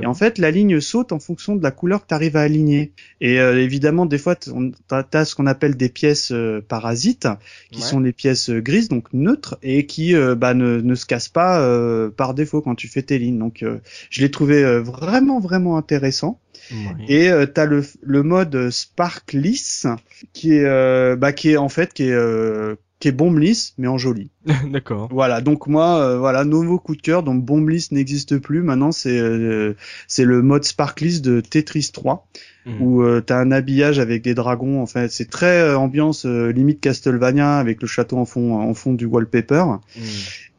Et 0.00 0.06
en 0.06 0.14
fait, 0.14 0.38
la 0.38 0.52
ligne 0.52 0.80
saute 0.80 1.10
en 1.10 1.18
fonction 1.18 1.56
de 1.56 1.62
la 1.62 1.72
couleur 1.72 2.02
que 2.02 2.06
tu 2.06 2.14
arrives 2.14 2.36
à 2.36 2.42
aligner. 2.42 2.92
Et 3.20 3.40
euh, 3.40 3.60
évidemment, 3.60 4.06
des 4.06 4.18
fois, 4.18 4.36
tu 4.36 4.50
as, 4.90 5.24
ce 5.24 5.34
qu'on 5.34 5.48
appelle 5.48 5.76
des 5.76 5.88
pièces 5.88 6.30
euh, 6.30 6.60
parasites, 6.60 7.26
qui 7.72 7.82
sont 7.82 8.00
des 8.00 8.12
pièces 8.12 8.50
euh, 8.50 8.60
grises, 8.60 8.88
donc 8.88 9.12
neutres, 9.12 9.58
et 9.64 9.86
qui 9.86 10.14
bah, 10.14 10.54
ne, 10.54 10.80
ne, 10.80 10.94
se 10.94 11.06
cassent 11.06 11.28
pas 11.28 11.60
par 12.16 12.34
défaut 12.34 12.62
quand 12.62 12.76
tu 12.76 12.86
fais 12.86 13.02
tes 13.02 13.18
lignes. 13.18 13.38
Donc, 13.38 13.64
je 14.10 14.20
l'ai 14.20 14.30
trouvé 14.30 14.62
vraiment, 14.80 15.40
vraiment 15.40 15.76
intéressant. 15.76 16.38
Et 17.08 17.28
euh, 17.30 17.46
t'as 17.46 17.66
le, 17.66 17.84
le 18.02 18.22
mode 18.22 18.70
Sparkless 18.70 19.86
qui 20.32 20.52
est 20.54 20.64
euh, 20.64 21.16
bah 21.16 21.32
qui 21.32 21.50
est 21.50 21.56
en 21.56 21.68
fait 21.68 21.92
qui 21.92 22.04
est 22.04 22.12
euh, 22.12 22.76
qui 23.00 23.08
est 23.08 23.12
Bomblis 23.12 23.74
mais 23.78 23.88
en 23.88 23.98
joli. 23.98 24.30
D'accord. 24.70 25.08
Voilà, 25.10 25.40
donc 25.40 25.66
moi 25.66 25.98
euh, 26.00 26.18
voilà, 26.18 26.44
nouveau 26.44 26.78
coup 26.78 26.94
de 26.96 27.02
cœur 27.02 27.22
donc 27.22 27.44
Bomblis 27.44 27.88
n'existe 27.90 28.38
plus, 28.38 28.62
maintenant 28.62 28.92
c'est 28.92 29.18
euh, 29.18 29.74
c'est 30.08 30.24
le 30.24 30.40
mode 30.42 30.64
Sparkless 30.64 31.20
de 31.22 31.40
Tetris 31.40 31.90
3 31.92 32.26
Mhm. 32.64 32.80
où 32.80 33.02
euh, 33.02 33.20
t'as 33.20 33.40
un 33.40 33.50
habillage 33.50 33.98
avec 33.98 34.22
des 34.22 34.34
dragons 34.34 34.80
en 34.80 34.86
fait, 34.86 35.10
c'est 35.10 35.28
très 35.28 35.58
euh, 35.62 35.76
ambiance 35.76 36.26
euh, 36.26 36.52
limite 36.52 36.80
Castlevania 36.80 37.58
avec 37.58 37.82
le 37.82 37.88
château 37.88 38.18
en 38.18 38.24
fond 38.24 38.54
en 38.54 38.72
fond 38.72 38.92
du 38.92 39.04
wallpaper. 39.04 39.64
Mhm. 39.96 40.04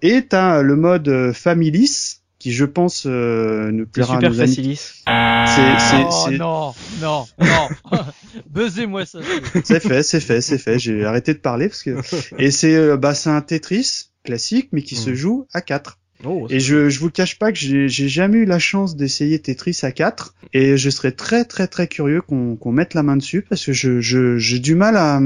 Et 0.01 0.22
t'as 0.24 0.61
le 0.61 0.76
mode 0.76 1.07
euh, 1.07 1.32
Familis 1.32 2.18
qui 2.44 2.52
je 2.52 2.66
pense 2.66 3.06
euh, 3.08 3.72
nous 3.72 3.86
C'est 3.86 3.91
plaira 3.91 4.14
à 4.16 4.18
super 4.18 4.30
nos 4.32 4.39
amis. 4.41 4.48
facilis. 4.50 4.76
C'est 4.76 5.80
c'est 5.80 6.06
Oh 6.06 6.26
c'est 6.30 6.38
non, 6.38 6.74
non, 7.02 7.26
non. 7.39 8.00
Buzzez-moi 8.50 9.06
ça. 9.06 9.20
c'est 9.64 9.80
fait, 9.80 10.04
c'est 10.04 10.20
fait, 10.20 10.41
c'est 10.41 10.58
fait. 10.58 10.78
J'ai 10.80 11.06
arrêté 11.06 11.34
de 11.34 11.39
parler 11.39 11.70
parce 11.70 11.84
que 11.84 11.96
et 12.38 12.52
c'est 12.52 12.76
euh, 12.76 12.98
bah 12.98 13.14
c'est 13.14 13.30
un 13.30 13.41
Tetris 13.41 14.10
classique 14.26 14.70
mais 14.74 14.82
qui 14.82 14.96
se 14.96 15.10
Mm. 15.12 15.16
joue 15.16 15.48
à 15.54 15.62
4. 15.62 16.00
Oh, 16.26 16.48
Et 16.50 16.60
je 16.60 16.89
je 16.89 17.00
vous 17.00 17.10
cache 17.10 17.38
pas 17.39 17.52
que 17.52 17.58
j'ai 17.58 17.88
j'ai 17.89 18.08
jamais 18.10 18.38
eu 18.39 18.46
la 18.46 18.60
chance 18.60 18.96
d'essayer 18.96 19.39
Tetris 19.39 19.80
à 19.84 19.91
4 19.91 20.36
et 20.54 20.78
je 20.78 20.89
serais 20.89 21.12
très 21.12 21.44
très 21.46 21.68
très 21.68 21.88
curieux 21.88 22.22
qu'on 22.22 22.56
qu'on 22.56 22.72
mette 22.72 22.94
la 22.94 23.04
main 23.04 23.18
dessus 23.18 23.46
parce 23.50 23.66
que 23.66 23.74
je 23.74 24.00
je 24.02 24.38
j'ai 24.38 24.60
du 24.60 24.76
mal 24.76 24.96
à 24.98 25.20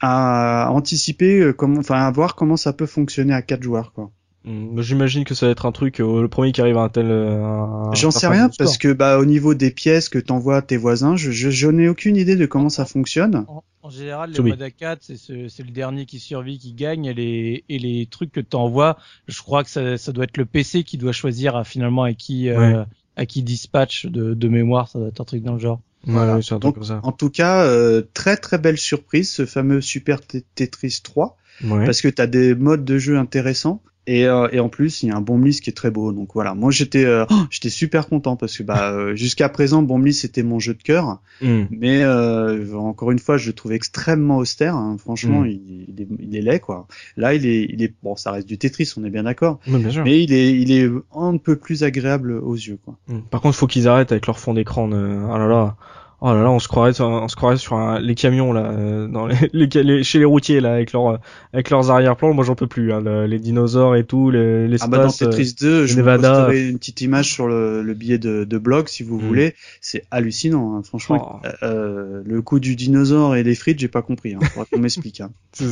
à 0.00 0.70
anticiper 0.70 1.40
euh, 1.40 1.52
comment 1.52 1.78
enfin 1.80 2.04
à 2.06 2.10
voir 2.10 2.34
comment 2.36 2.56
ça 2.56 2.72
peut 2.72 2.86
fonctionner 2.86 3.32
à 3.34 3.42
4 3.42 3.62
joueurs 3.62 3.92
quoi. 3.92 4.10
J'imagine 4.46 5.24
que 5.24 5.34
ça 5.34 5.46
va 5.46 5.52
être 5.52 5.64
un 5.66 5.72
truc, 5.72 6.00
euh, 6.00 6.20
le 6.20 6.28
premier 6.28 6.52
qui 6.52 6.60
arrive 6.60 6.76
à 6.76 6.82
un 6.82 6.88
tel. 6.90 7.06
euh, 7.10 7.42
un- 7.42 7.92
J'en 7.94 8.10
sais 8.10 8.26
rien 8.26 8.50
parce 8.58 8.76
que 8.78 8.92
bah 8.92 9.18
au 9.18 9.24
niveau 9.24 9.54
des 9.54 9.70
pièces 9.70 10.08
que 10.10 10.18
t'envoies 10.18 10.56
à 10.58 10.62
tes 10.62 10.76
voisins, 10.76 11.16
je 11.16 11.30
je, 11.30 11.48
je 11.50 11.68
n'ai 11.68 11.88
aucune 11.88 12.16
idée 12.16 12.36
de 12.36 12.44
comment 12.46 12.68
ça 12.68 12.84
fonctionne. 12.84 13.44
En, 13.48 13.64
en 13.82 13.90
général, 13.90 14.30
les 14.32 14.40
modes 14.42 14.62
à 14.62 14.70
4, 14.70 15.02
c'est 15.02 15.16
ce- 15.16 15.48
c'est 15.48 15.62
le 15.62 15.70
dernier 15.70 16.04
qui 16.04 16.18
survit 16.18 16.58
qui 16.58 16.74
gagne 16.74 17.06
et 17.06 17.14
les, 17.14 17.64
et 17.68 17.78
les 17.78 18.06
trucs 18.06 18.32
que 18.32 18.40
tu 18.40 18.56
envoies, 18.56 18.98
je 19.28 19.40
crois 19.40 19.64
que 19.64 19.70
ça, 19.70 19.96
ça 19.96 20.12
doit 20.12 20.24
être 20.24 20.36
le 20.36 20.44
PC 20.44 20.84
qui 20.84 20.98
doit 20.98 21.12
choisir 21.12 21.56
à, 21.56 21.64
finalement 21.64 22.02
à 22.02 22.12
qui, 22.12 22.48
euh, 22.50 22.84
à 23.16 23.26
qui 23.26 23.42
dispatch 23.42 24.06
de, 24.06 24.34
de 24.34 24.48
mémoire, 24.48 24.88
ça 24.88 24.98
doit 24.98 25.08
être 25.08 25.20
un 25.20 25.24
truc 25.24 25.42
dans 25.42 25.54
le 25.54 25.58
genre. 25.60 25.80
Voilà. 26.06 26.36
ouais, 26.36 26.42
c'est 26.42 26.52
un 26.54 26.58
truc 26.60 26.74
Donc, 26.74 26.74
comme 26.74 26.84
ça. 26.84 27.00
En 27.02 27.12
tout 27.12 27.30
cas, 27.30 27.64
euh, 27.64 28.02
très 28.12 28.36
très 28.36 28.58
belle 28.58 28.76
surprise 28.76 29.30
ce 29.30 29.46
fameux 29.46 29.80
Super 29.80 30.20
Tetris 30.54 31.00
3 31.02 31.38
Ouais. 31.62 31.84
parce 31.86 32.02
que 32.02 32.08
t'as 32.08 32.26
des 32.26 32.54
modes 32.54 32.84
de 32.84 32.98
jeu 32.98 33.16
intéressants 33.16 33.80
et, 34.06 34.26
euh, 34.26 34.48
et 34.52 34.60
en 34.60 34.68
plus 34.68 35.02
il 35.02 35.08
y 35.08 35.12
a 35.12 35.16
un 35.16 35.20
Bomblis 35.20 35.60
qui 35.62 35.70
est 35.70 35.74
très 35.74 35.90
beau. 35.90 36.12
Donc 36.12 36.30
voilà, 36.34 36.54
moi 36.54 36.70
j'étais 36.70 37.04
euh, 37.04 37.24
oh, 37.30 37.34
j'étais 37.50 37.70
super 37.70 38.06
content 38.08 38.36
parce 38.36 38.56
que 38.58 38.62
bah 38.62 38.90
euh, 38.92 39.14
jusqu'à 39.16 39.48
présent 39.48 39.82
Bomblis 39.82 40.14
c'était 40.14 40.42
mon 40.42 40.58
jeu 40.58 40.74
de 40.74 40.82
cœur, 40.82 41.20
Hmm. 41.40 41.64
mais 41.70 42.02
euh, 42.02 42.74
encore 42.76 43.10
une 43.10 43.18
fois 43.18 43.36
je 43.38 43.48
le 43.48 43.52
trouve 43.54 43.72
extrêmement 43.72 44.36
austère. 44.38 44.76
hein. 44.76 44.96
Franchement, 44.98 45.40
Mm. 45.40 45.46
il, 45.48 45.86
il 45.88 46.00
est, 46.02 46.08
il 46.20 46.36
est 46.36 46.42
laid 46.42 46.60
quoi. 46.60 46.86
Là 47.16 47.34
il 47.34 47.44
est 47.46 47.66
il 47.68 47.82
est 47.82 47.92
bon, 48.02 48.14
ça 48.16 48.30
reste 48.30 48.46
du 48.48 48.56
Tetris, 48.58 48.92
on 48.96 49.04
est 49.04 49.10
bien 49.10 49.24
d'accord, 49.24 49.58
mais 50.04 50.22
il 50.22 50.32
est 50.32 50.52
il 50.58 50.70
est 50.72 50.88
un 51.16 51.36
peu 51.36 51.56
plus 51.56 51.82
agréable 51.82 52.32
aux 52.32 52.54
yeux 52.54 52.78
quoi. 52.84 52.96
Hmm. 53.08 53.20
Par 53.30 53.40
contre, 53.40 53.56
faut 53.56 53.66
qu'ils 53.66 53.88
arrêtent 53.88 54.12
avec 54.12 54.26
leur 54.26 54.38
fond 54.38 54.54
d'écran. 54.54 54.86
de- 54.88 54.94
Oh 55.30 55.38
là 55.38 55.46
là. 55.48 55.76
Oh 56.20 56.28
là 56.32 56.42
là, 56.42 56.50
on 56.50 56.58
se 56.58 56.68
croirait, 56.68 56.92
sur- 56.94 57.06
on 57.06 57.28
se 57.28 57.36
croirait 57.36 57.56
sur 57.58 57.74
un- 57.76 57.98
les 58.00 58.14
camions 58.14 58.52
là, 58.52 58.70
euh, 58.70 59.06
dans 59.08 59.26
les, 59.26 59.36
les- 59.52 59.82
les- 59.82 60.02
chez 60.04 60.18
les 60.18 60.24
routiers 60.24 60.60
là, 60.60 60.72
avec 60.72 60.92
leurs, 60.92 61.18
avec 61.52 61.68
leurs 61.70 61.90
arrière-plans. 61.90 62.32
Moi, 62.32 62.44
j'en 62.44 62.54
peux 62.54 62.66
plus. 62.66 62.92
Hein, 62.92 63.00
le- 63.04 63.26
les 63.26 63.38
dinosaures 63.38 63.94
et 63.96 64.04
tout, 64.04 64.30
les, 64.30 64.66
l'espace. 64.68 64.88
Ah 64.88 64.90
bah 64.90 65.04
dans 65.04 65.10
euh, 65.10 65.30
Tetris 65.30 65.54
2, 65.60 65.86
je 65.86 65.92
vous 65.92 65.98
Nevada. 65.98 66.30
posterai 66.46 66.68
une 66.70 66.78
petite 66.78 67.00
image 67.02 67.32
sur 67.32 67.46
le, 67.46 67.82
le 67.82 67.94
billet 67.94 68.18
de, 68.18 68.44
de 68.44 68.58
blog 68.58 68.88
si 68.88 69.02
vous 69.02 69.18
Mm. 69.18 69.26
voulez. 69.26 69.54
C'est 69.80 70.04
hallucinant, 70.10 70.76
hein. 70.76 70.82
franchement. 70.82 71.40
Oh. 71.44 71.48
Euh, 71.62 72.22
le 72.24 72.42
coup 72.42 72.58
du 72.60 72.74
dinosaure 72.76 73.36
et 73.36 73.42
les 73.42 73.54
frites, 73.54 73.78
j'ai 73.78 73.88
pas 73.88 74.02
compris. 74.02 74.34
Hein. 74.34 74.38
Faudra 74.52 74.66
qu'on 74.72 74.78
m'explique. 74.78 75.20
Hein. 75.20 75.30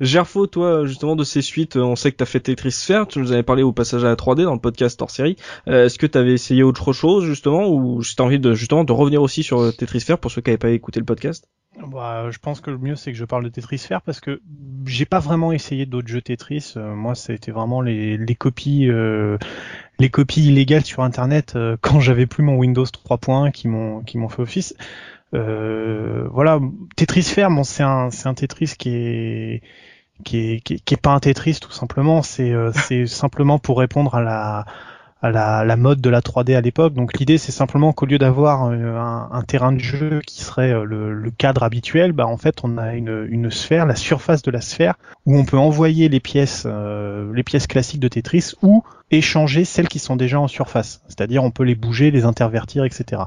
Gerfo, 0.00 0.46
toi, 0.46 0.84
justement, 0.86 1.16
de 1.16 1.24
ces 1.24 1.42
suites, 1.42 1.76
on 1.76 1.96
sait 1.96 2.12
que 2.12 2.16
t'as 2.16 2.24
fait 2.26 2.40
Tetris 2.40 2.72
Sphere, 2.72 3.06
tu 3.08 3.18
nous 3.18 3.32
avais 3.32 3.42
parlé 3.42 3.62
au 3.62 3.72
passage 3.72 4.04
à 4.04 4.08
la 4.08 4.16
3D 4.16 4.42
dans 4.44 4.54
le 4.54 4.60
podcast 4.60 5.00
hors 5.02 5.10
série. 5.10 5.36
Euh, 5.68 5.86
Est-ce 5.86 5.98
que 5.98 6.06
t'avais 6.06 6.32
essayé 6.32 6.62
autre 6.62 6.92
chose, 6.92 7.24
justement, 7.24 7.68
ou 7.68 8.02
si 8.02 8.16
t'as 8.16 8.24
envie 8.24 8.38
de, 8.38 8.54
justement, 8.54 8.84
de 8.84 8.92
revenir 8.92 9.22
aussi 9.22 9.42
sur 9.42 9.67
Tetris 9.72 10.04
pour 10.20 10.30
ceux 10.30 10.40
qui 10.40 10.50
n'avaient 10.50 10.58
pas 10.58 10.70
écouté 10.70 11.00
le 11.00 11.06
podcast? 11.06 11.48
Bah, 11.86 12.30
je 12.30 12.38
pense 12.38 12.60
que 12.60 12.70
le 12.70 12.78
mieux 12.78 12.96
c'est 12.96 13.12
que 13.12 13.18
je 13.18 13.24
parle 13.24 13.44
de 13.44 13.48
Tetris 13.50 13.86
parce 14.04 14.20
que 14.20 14.40
j'ai 14.86 15.04
pas 15.04 15.20
vraiment 15.20 15.52
essayé 15.52 15.86
d'autres 15.86 16.08
jeux 16.08 16.22
Tetris. 16.22 16.74
Euh, 16.76 16.94
moi, 16.94 17.14
c'était 17.14 17.52
vraiment 17.52 17.80
les, 17.80 18.16
les 18.16 18.34
copies, 18.34 18.88
euh, 18.88 19.38
les 19.98 20.10
copies 20.10 20.48
illégales 20.48 20.84
sur 20.84 21.02
Internet 21.02 21.54
euh, 21.56 21.76
quand 21.80 22.00
j'avais 22.00 22.26
plus 22.26 22.42
mon 22.42 22.56
Windows 22.56 22.84
3.1 22.84 23.52
qui 23.52 23.68
m'ont 23.68 24.00
qui 24.00 24.18
m'ont 24.18 24.28
fait 24.28 24.42
office. 24.42 24.74
Euh, 25.34 26.26
voilà, 26.32 26.58
Tetris 26.96 27.34
bon, 27.36 27.64
c'est 27.64 27.82
un 27.82 28.10
c'est 28.10 28.28
un 28.28 28.34
Tetris 28.34 28.74
qui 28.78 28.90
est 28.90 29.62
qui 30.24 30.38
est, 30.38 30.60
qui 30.60 30.74
est, 30.74 30.78
qui 30.78 30.94
est 30.94 31.00
pas 31.00 31.12
un 31.12 31.20
Tetris 31.20 31.58
tout 31.60 31.72
simplement. 31.72 32.22
C'est 32.22 32.52
euh, 32.52 32.72
c'est 32.72 33.06
simplement 33.06 33.58
pour 33.58 33.78
répondre 33.78 34.14
à 34.14 34.22
la 34.22 34.66
à 35.20 35.30
la, 35.30 35.64
la 35.64 35.76
mode 35.76 36.00
de 36.00 36.10
la 36.10 36.20
3D 36.20 36.56
à 36.56 36.60
l'époque. 36.60 36.94
Donc 36.94 37.18
l'idée 37.18 37.38
c'est 37.38 37.52
simplement 37.52 37.92
qu'au 37.92 38.06
lieu 38.06 38.18
d'avoir 38.18 38.66
euh, 38.66 38.96
un, 38.96 39.28
un 39.32 39.42
terrain 39.42 39.72
de 39.72 39.80
jeu 39.80 40.20
qui 40.26 40.42
serait 40.42 40.72
euh, 40.72 40.84
le, 40.84 41.12
le 41.12 41.30
cadre 41.30 41.62
habituel, 41.62 42.12
bah 42.12 42.26
en 42.26 42.36
fait 42.36 42.58
on 42.62 42.78
a 42.78 42.94
une, 42.94 43.26
une 43.28 43.50
sphère, 43.50 43.86
la 43.86 43.96
surface 43.96 44.42
de 44.42 44.50
la 44.50 44.60
sphère, 44.60 44.94
où 45.26 45.36
on 45.36 45.44
peut 45.44 45.58
envoyer 45.58 46.08
les 46.08 46.20
pièces, 46.20 46.64
euh, 46.66 47.32
les 47.34 47.42
pièces 47.42 47.66
classiques 47.66 48.00
de 48.00 48.08
Tetris 48.08 48.52
ou 48.62 48.84
échanger 49.10 49.64
celles 49.64 49.88
qui 49.88 49.98
sont 49.98 50.16
déjà 50.16 50.38
en 50.38 50.48
surface. 50.48 51.02
C'est-à-dire 51.08 51.42
on 51.42 51.50
peut 51.50 51.64
les 51.64 51.74
bouger, 51.74 52.10
les 52.10 52.24
intervertir, 52.24 52.84
etc. 52.84 53.22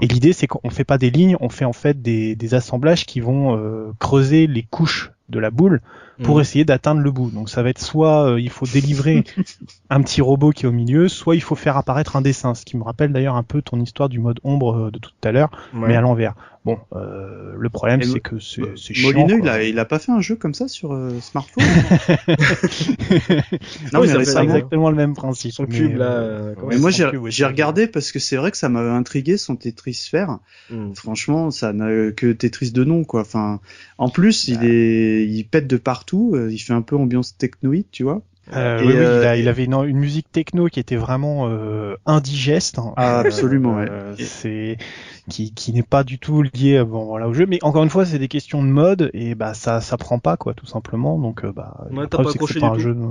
Et 0.00 0.06
l'idée 0.06 0.32
c'est 0.32 0.46
qu'on 0.46 0.70
fait 0.70 0.84
pas 0.84 0.98
des 0.98 1.10
lignes, 1.10 1.36
on 1.40 1.48
fait 1.48 1.64
en 1.64 1.72
fait 1.72 2.00
des, 2.00 2.36
des 2.36 2.54
assemblages 2.54 3.04
qui 3.04 3.20
vont 3.20 3.56
euh, 3.56 3.92
creuser 3.98 4.46
les 4.46 4.62
couches 4.62 5.10
de 5.28 5.38
la 5.38 5.50
boule 5.50 5.80
pour 6.22 6.36
Mhm. 6.36 6.40
essayer 6.42 6.64
d'atteindre 6.64 7.00
le 7.00 7.10
bout. 7.10 7.30
Donc 7.30 7.48
ça 7.48 7.62
va 7.62 7.70
être 7.70 7.80
soit 7.80 8.30
euh, 8.32 8.40
il 8.40 8.50
faut 8.50 8.66
délivrer 8.66 9.24
un 9.90 10.02
petit 10.02 10.20
robot 10.20 10.50
qui 10.50 10.64
est 10.64 10.68
au 10.68 10.72
milieu, 10.72 11.08
soit 11.08 11.34
il 11.34 11.40
faut 11.42 11.54
faire 11.56 11.76
apparaître 11.76 12.16
un 12.16 12.20
dessin, 12.20 12.54
ce 12.54 12.64
qui 12.64 12.76
me 12.76 12.82
rappelle 12.84 13.12
d'ailleurs 13.12 13.34
un 13.36 13.42
peu 13.42 13.62
ton 13.62 13.80
histoire 13.80 14.08
du 14.08 14.18
mode 14.18 14.38
ombre 14.44 14.76
euh, 14.76 14.90
de 14.90 14.98
tout 14.98 15.10
à 15.24 15.32
l'heure, 15.32 15.50
Ouais. 15.74 15.88
mais 15.88 15.96
à 15.96 16.00
l'envers. 16.00 16.34
Bon, 16.64 16.78
euh, 16.94 17.52
le 17.58 17.68
problème 17.68 18.02
c'est 18.02 18.20
que 18.20 18.38
c'est 18.38 18.62
Bah, 18.62 18.68
c'est 18.76 18.94
chiant. 18.94 19.12
Molineux, 19.12 19.40
il 19.42 19.48
a, 19.50 19.62
il 19.64 19.78
a 19.78 19.84
pas 19.84 19.98
fait 19.98 20.12
un 20.12 20.20
jeu 20.20 20.34
comme 20.36 20.54
ça 20.54 20.66
sur 20.66 20.92
euh, 20.94 21.20
smartphone 21.20 21.62
Oui, 22.28 23.68
Non, 23.92 24.00
mais 24.00 24.06
ça 24.08 24.18
fait 24.18 24.24
c'est 24.24 24.42
exactement 24.42 24.90
le 24.90 24.96
même 24.96 25.14
principe. 25.14 25.52
Son 25.52 25.64
mais, 25.68 25.76
cube, 25.76 25.96
là, 25.96 26.04
euh, 26.06 26.54
euh, 26.56 26.62
Mais 26.68 26.78
moi 26.78 26.90
j'ai 26.90 27.04
ouais, 27.04 27.46
regardé 27.46 27.86
parce 27.86 28.12
que 28.12 28.18
c'est 28.18 28.36
vrai 28.36 28.50
que 28.50 28.56
ça 28.56 28.68
m'avait 28.68 28.88
intrigué 28.90 29.36
son 29.36 29.56
Tetris 29.56 29.94
Sphere. 29.94 30.38
Hmm. 30.70 30.92
Franchement, 30.94 31.50
ça 31.50 31.72
n'a 31.72 32.12
que 32.12 32.32
Tetris 32.32 32.72
de 32.72 32.84
nom 32.84 33.04
quoi. 33.04 33.20
Enfin, 33.22 33.60
en 33.98 34.08
plus 34.08 34.48
il 34.48 34.64
est, 34.64 35.26
il 35.26 35.44
pète 35.44 35.66
de 35.66 35.76
partout. 35.76 36.32
euh, 36.34 36.50
Il 36.50 36.58
fait 36.58 36.72
un 36.72 36.82
peu 36.82 36.96
ambiance 36.96 37.36
technoïde, 37.36 37.86
tu 37.90 38.02
vois. 38.04 38.22
Euh, 38.52 38.78
oui, 38.80 38.88
oui, 38.88 38.92
il, 38.92 39.26
a- 39.26 39.36
il 39.38 39.48
avait 39.48 39.64
une, 39.64 39.72
une 39.72 39.96
musique 39.98 40.30
techno 40.30 40.66
qui 40.68 40.78
était 40.78 40.96
vraiment 40.96 41.48
euh, 41.48 41.94
indigeste. 42.04 42.78
hein. 42.78 42.92
Ah, 42.96 43.20
absolument, 43.20 43.76
ouais. 43.76 43.86
Euh, 43.90 44.14
C'est 44.18 44.76
qui, 45.28 45.52
qui 45.54 45.72
n'est 45.72 45.82
pas 45.82 46.04
du 46.04 46.18
tout 46.18 46.42
lié 46.42 46.76
euh, 46.78 46.84
bon 46.84 47.04
voilà 47.06 47.28
au 47.28 47.32
jeu, 47.34 47.46
mais 47.46 47.58
encore 47.62 47.82
une 47.82 47.90
fois 47.90 48.04
c'est 48.06 48.18
des 48.18 48.28
questions 48.28 48.62
de 48.62 48.68
mode 48.68 49.10
et 49.14 49.34
bah 49.34 49.54
ça 49.54 49.80
ça 49.80 49.96
prend 49.96 50.18
pas 50.18 50.36
quoi 50.36 50.54
tout 50.54 50.66
simplement. 50.66 51.18
Donc 51.18 51.44
euh, 51.44 51.52
bah 51.52 51.86
Ouais, 51.90 52.06
t'as 52.08 52.18
pas 52.18 52.30
accroché 52.30 52.54
c'est 52.54 52.60
pas 52.60 52.66
du 52.66 52.72
un 52.72 52.74
tout. 52.74 52.80
jeu 52.80 52.94
de- 52.94 53.06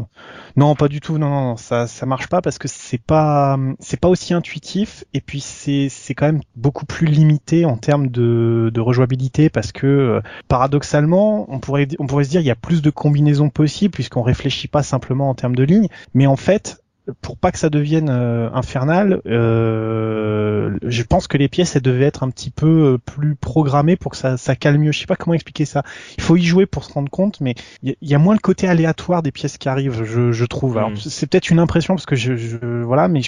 non 0.56 0.76
pas 0.76 0.88
du 0.88 1.00
tout. 1.00 1.18
Non, 1.18 1.30
non 1.30 1.42
non, 1.50 1.58
ça 1.58 1.88
ça 1.88 2.06
marche 2.06 2.28
pas 2.28 2.42
parce 2.42 2.58
que 2.60 2.68
c'est 2.68 2.98
pas 3.02 3.58
c'est 3.80 4.00
pas 4.00 4.10
aussi 4.10 4.34
intuitif 4.34 5.04
et 5.14 5.22
puis 5.22 5.40
c'est 5.40 5.88
c'est 5.90 6.14
quand 6.14 6.26
même 6.28 6.42
beaucoup 6.56 6.86
plus 6.86 7.08
limité 7.08 7.66
en 7.66 7.78
termes 7.78 8.08
de 8.08 8.70
de 8.74 8.82
rejouabilité 8.82 9.50
parce 9.50 9.72
que 9.72 9.88
euh, 9.88 10.22
paradoxalement 10.48 11.46
on 11.50 11.60
pourrait 11.60 11.88
on 12.00 12.08
pourrait 12.08 12.24
se 12.24 12.30
dire 12.30 12.42
il 12.42 12.48
y 12.48 12.52
a 12.52 12.56
plus 12.56 12.82
de 12.82 12.90
combinaisons 12.90 13.50
possibles 13.50 13.94
puisqu'on 13.94 14.22
réfléchit 14.22 14.68
pas 14.68 14.84
simplement 14.84 15.30
en 15.30 15.36
termes 15.36 15.56
de 15.56 15.64
lignes. 15.64 15.88
Mais 16.14 16.28
en 16.28 16.36
fait 16.36 16.83
pour 17.22 17.38
pas 17.38 17.52
que 17.52 17.58
ça 17.60 17.70
devienne 17.70 18.10
euh, 18.10 18.50
infernal, 18.54 19.22
euh, 19.26 20.78
je 20.84 21.04
pense 21.04 21.28
que 21.28 21.38
les 21.38 21.48
pièces 21.50 21.76
elles 21.76 21.82
devaient 21.82 22.06
être 22.06 22.24
un 22.24 22.30
petit 22.30 22.50
peu 22.50 22.94
euh, 22.94 22.98
plus 22.98 23.36
programmées 23.36 23.96
pour 23.98 24.12
que 24.12 24.18
ça, 24.18 24.38
ça 24.38 24.56
cale 24.56 24.78
mieux. 24.78 24.92
Je 24.92 25.00
sais 25.00 25.06
pas 25.06 25.16
comment 25.16 25.34
expliquer 25.34 25.66
ça. 25.66 25.84
Il 26.18 26.24
faut 26.24 26.38
y 26.38 26.44
jouer 26.44 26.66
pour 26.66 26.84
se 26.84 26.94
rendre 26.94 27.10
compte, 27.10 27.42
mais 27.42 27.56
il 27.82 27.90
y, 27.90 27.92
a- 27.92 27.96
il 28.02 28.10
y 28.10 28.16
a 28.16 28.20
moins 28.20 28.34
le 28.36 28.40
côté 28.40 28.68
aléatoire 28.68 29.22
des 29.22 29.32
pièces 29.32 29.58
qui 29.58 29.68
arrivent, 29.70 30.04
je, 30.04 30.32
je 30.32 30.46
trouve. 30.46 30.78
Alors 30.78 30.92
Mm. 30.92 30.96
c'est 30.98 31.28
peut-être 31.28 31.50
une 31.50 31.60
impression 31.60 31.96
parce 31.96 32.06
que 32.06 32.16
je, 32.16 32.36
je 32.36 32.58
voilà, 32.84 33.08
mais 33.08 33.22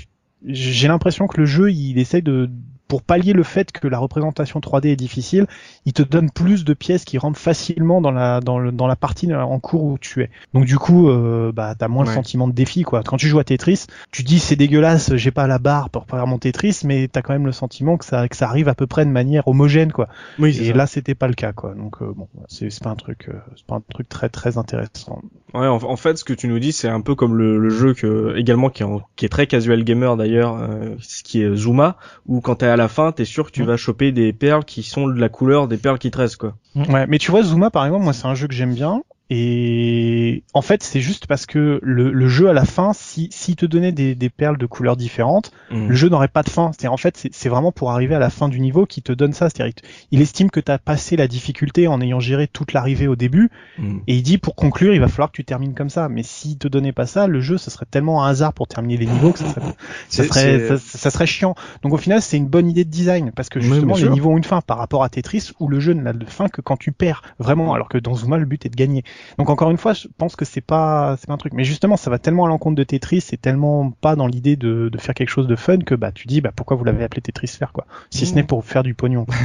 j'ai 0.46 0.88
l'impression 0.88 1.28
que 1.28 1.40
le 1.40 1.46
jeu 1.46 1.72
il 1.72 1.98
essaye 1.98 2.22
de 2.22 2.50
pour 2.88 3.02
pallier 3.02 3.34
le 3.34 3.44
fait 3.44 3.72
que 3.72 3.88
la 3.88 3.98
représentation 4.00 4.60
3D 4.60 4.88
est 4.90 4.96
difficile, 4.96 5.48
il 5.86 5.94
te 5.94 6.04
donne 6.04 6.30
plus 6.30 6.66
de 6.66 6.74
pièces 6.74 7.04
qui 7.06 7.18
rentrent 7.18 7.40
facilement 7.40 8.02
dans 8.02 8.12
la 8.12 8.40
dans, 8.42 8.60
le, 8.60 8.72
dans 8.72 8.88
la 8.88 8.96
partie 8.96 9.34
en 9.34 9.60
cours 9.60 9.84
où 9.84 9.98
tu 9.98 10.22
es. 10.22 10.30
Donc 10.54 10.66
du 10.66 10.78
coup, 10.78 11.10
euh, 11.10 11.52
bah 11.52 11.74
t'as 11.78 11.88
moins 11.88 12.04
Ouais. 12.04 12.10
le 12.10 12.16
sentiment 12.16 12.48
de 12.48 12.54
défi 12.54 12.84
quoi. 12.84 13.02
Quand 13.04 13.18
tu 13.18 13.28
joues 13.28 13.40
à 13.40 13.44
Tetris, 13.44 13.86
tu 14.12 14.24
dis 14.24 14.40
c'est 14.40 14.56
dégueulasse, 14.56 15.16
j'ai 15.16 15.32
pas 15.32 15.48
la 15.48 15.58
barre 15.60 15.90
pour 15.90 16.06
faire 16.06 16.28
mon 16.28 16.38
Tetris, 16.38 16.82
mais 16.84 17.08
t'as 17.08 17.22
quand 17.22 17.34
même 17.34 17.46
le 17.46 17.52
sentiment 17.52 17.98
que 17.98 18.06
ça 18.06 18.28
que 18.28 18.36
ça 18.36 18.48
arrive 18.48 18.68
à 18.68 18.76
peu 18.76 18.86
près 18.88 19.06
de 19.06 19.10
manière 19.12 19.48
homogène 19.48 19.92
quoi. 19.92 20.08
Oui, 20.40 20.50
Et 20.62 20.68
ça. 20.70 20.74
là 20.74 20.86
c'était 20.88 21.16
pas 21.16 21.28
le 21.28 21.34
cas 21.34 21.54
quoi. 21.54 21.74
Donc 21.74 22.02
euh, 22.02 22.12
bon, 22.16 22.28
c'est 22.48 22.70
c'est 22.70 22.84
pas 22.84 22.92
un 22.92 22.96
truc 22.96 23.30
euh, 23.30 23.34
c'est 23.56 23.66
pas 23.66 23.76
un 23.76 23.84
truc 23.90 24.08
très 24.10 24.30
très 24.30 24.58
intéressant. 24.58 25.22
Ouais, 25.54 25.68
en, 25.68 25.78
en 25.82 25.96
fait, 25.96 26.18
ce 26.18 26.26
que 26.26 26.34
tu 26.34 26.50
nous 26.50 26.60
dis, 26.60 26.74
c'est 26.74 26.90
un 26.90 27.00
peu 27.00 27.16
comme 27.16 27.36
le, 27.36 27.58
le 27.58 27.70
jeu 27.70 27.94
que 27.94 28.36
également 28.36 28.70
qui 28.70 28.84
est, 28.84 28.86
en- 28.86 29.02
qui 29.16 29.24
est 29.26 29.30
très 29.30 29.48
casual 29.48 29.86
gamer 29.86 30.18
d'ailleurs, 30.18 30.58
euh, 30.60 30.96
ce 31.00 31.24
qui 31.24 31.42
est 31.42 31.56
Zuma, 31.56 31.96
où 32.26 32.42
quand 32.42 32.56
t'es 32.56 32.66
à 32.76 32.78
la 32.78 32.88
fin, 32.90 33.12
t'es 33.14 33.24
sûr 33.26 33.46
que 33.46 33.52
tu 33.52 33.64
Mm. 33.64 33.68
vas 33.68 33.78
choper 33.78 34.12
des 34.12 34.34
perles 34.34 34.66
qui 34.66 34.84
sont 34.84 35.08
de 35.08 35.18
la 35.20 35.30
couleur 35.30 35.68
des 35.70 35.78
perles 35.78 35.98
qui 35.98 36.12
te 36.12 36.18
restent, 36.18 36.36
quoi. 36.38 36.56
Ouais, 36.76 37.08
mais 37.08 37.18
tu 37.20 37.32
vois, 37.32 37.42
Zuma, 37.42 37.72
par 37.72 37.86
exemple, 37.86 38.04
moi, 38.04 38.12
c'est 38.14 38.28
un 38.28 38.36
jeu 38.36 38.48
que 38.48 38.54
j'aime 38.54 38.74
bien. 38.74 39.02
Et 39.30 40.44
en 40.54 40.62
fait, 40.62 40.84
c'est 40.84 41.02
juste 41.02 41.26
parce 41.28 41.46
que 41.46 41.80
le, 41.82 42.12
le 42.12 42.28
jeu 42.28 42.50
à 42.50 42.54
la 42.54 42.64
fin, 42.66 42.94
si 42.94 43.28
s'il 43.32 43.56
te 43.56 43.66
donnait 43.66 43.92
des, 43.92 44.14
des 44.16 44.30
perles 44.30 44.58
de 44.58 44.66
couleurs 44.66 44.96
différentes, 44.98 45.52
Mm. 45.72 45.88
le 45.88 45.96
jeu 45.96 46.10
n'aurait 46.10 46.28
pas 46.28 46.44
de 46.44 46.50
fin. 46.50 46.70
C'est 46.80 46.88
en 46.88 46.98
fait, 46.98 47.28
c'est- 47.32 47.50
vraiment 47.50 47.72
pour 47.72 47.90
arriver 47.92 48.14
à 48.14 48.20
la 48.20 48.30
fin 48.30 48.50
du 48.50 48.60
niveau 48.60 48.86
qui 48.86 49.02
te 49.02 49.12
donne 49.12 49.34
ça. 49.34 49.50
C'est-à-dire, 49.50 49.74
il 50.12 50.22
estime 50.22 50.52
que 50.52 50.60
tu 50.60 50.72
as 50.72 50.78
passé 50.78 51.16
la 51.16 51.28
difficulté 51.28 51.88
en 51.88 52.00
ayant 52.02 52.20
géré 52.20 52.48
toute 52.48 52.72
l'arrivée 52.74 53.08
au 53.08 53.16
début, 53.16 53.50
Mm. 53.80 53.98
et 54.08 54.16
il 54.16 54.22
dit 54.22 54.38
pour 54.38 54.54
conclure, 54.56 54.94
il 54.94 55.00
va 55.00 55.08
falloir 55.08 55.32
que 55.32 55.36
tu 55.36 55.44
termines 55.44 55.74
comme 55.74 55.90
ça. 55.90 56.08
Mais 56.08 56.22
s'il 56.22 56.58
te 56.60 56.68
donnait 56.68 56.92
pas 56.92 57.08
ça, 57.08 57.26
le 57.26 57.42
jeu, 57.42 57.58
ce 57.58 57.72
serait 57.72 57.88
tellement 57.90 58.24
un 58.24 58.30
hasard 58.30 58.54
pour 58.54 58.68
terminer 58.68 58.98
les 58.98 59.08
niveaux 59.08 59.32
que 59.32 59.40
ça 59.40 59.50
serait, 59.50 59.62
ça 60.10 60.24
serait, 60.24 60.60
ça, 60.78 60.98
ça 60.98 61.10
serait 61.10 61.26
chiant. 61.28 61.56
Donc 61.82 61.94
au 61.94 61.98
final, 61.98 62.22
c'est 62.22 62.38
une 62.38 62.48
bonne 62.48 62.70
idée 62.70 62.86
de 62.86 62.92
design 62.92 63.32
parce 63.36 63.50
que 63.50 63.60
justement, 63.60 63.96
les 63.96 64.10
niveaux 64.14 64.32
ont 64.32 64.38
une 64.38 64.44
fin 64.44 64.62
par 64.62 64.78
rapport 64.78 65.04
à 65.04 65.10
Tetris 65.10 65.52
où 65.60 65.68
le 65.68 65.80
jeu 65.80 65.94
n'a 65.94 66.14
de 66.14 66.26
fin 66.26 66.48
que 66.48 66.62
quand 66.62 66.78
tu 66.78 66.92
perds 66.92 67.24
vraiment, 67.40 67.74
alors 67.74 67.90
que 67.90 67.98
dans 67.98 68.14
Zuma, 68.14 68.38
le 68.38 68.46
but 68.46 68.66
est 68.66 68.70
de 68.70 68.76
gagner. 68.76 69.04
Donc 69.38 69.50
encore 69.50 69.72
une 69.72 69.78
fois, 69.78 69.94
je 69.94 70.08
pense 70.18 70.36
que 70.36 70.46
c'est 70.46 70.62
pas, 70.62 71.16
c'est 71.20 71.28
pas 71.28 71.34
un 71.34 71.38
truc. 71.38 71.54
Mais 71.54 71.64
justement, 71.64 71.98
ça 71.98 72.10
va 72.10 72.20
tellement 72.20 72.46
à 72.46 72.48
l'encontre 72.48 72.76
de 72.76 72.84
Tetris, 72.84 73.22
c'est 73.22 73.38
tellement 73.42 73.92
pas 73.92 74.16
dans 74.16 74.28
l'idée 74.28 74.56
de, 74.56 74.90
de 74.90 74.98
faire 74.98 75.14
quelque 75.16 75.30
chose 75.30 75.48
de 75.48 75.56
fun 75.56 75.80
que 75.80 75.96
bah 75.96 76.12
tu 76.12 76.28
dis 76.28 76.42
bah 76.42 76.52
pourquoi 76.56 76.78
vous 76.78 76.84
l'avez 76.84 77.04
appelé 77.04 77.22
Tetris 77.22 77.48
faire 77.48 77.72
quoi, 77.74 77.86
si 78.10 78.26
ce 78.26 78.34
Mmh. 78.34 78.36
n'est 78.36 78.44
pour 78.44 78.66
faire 78.66 78.84
du 78.84 78.94
pognon. 78.94 79.26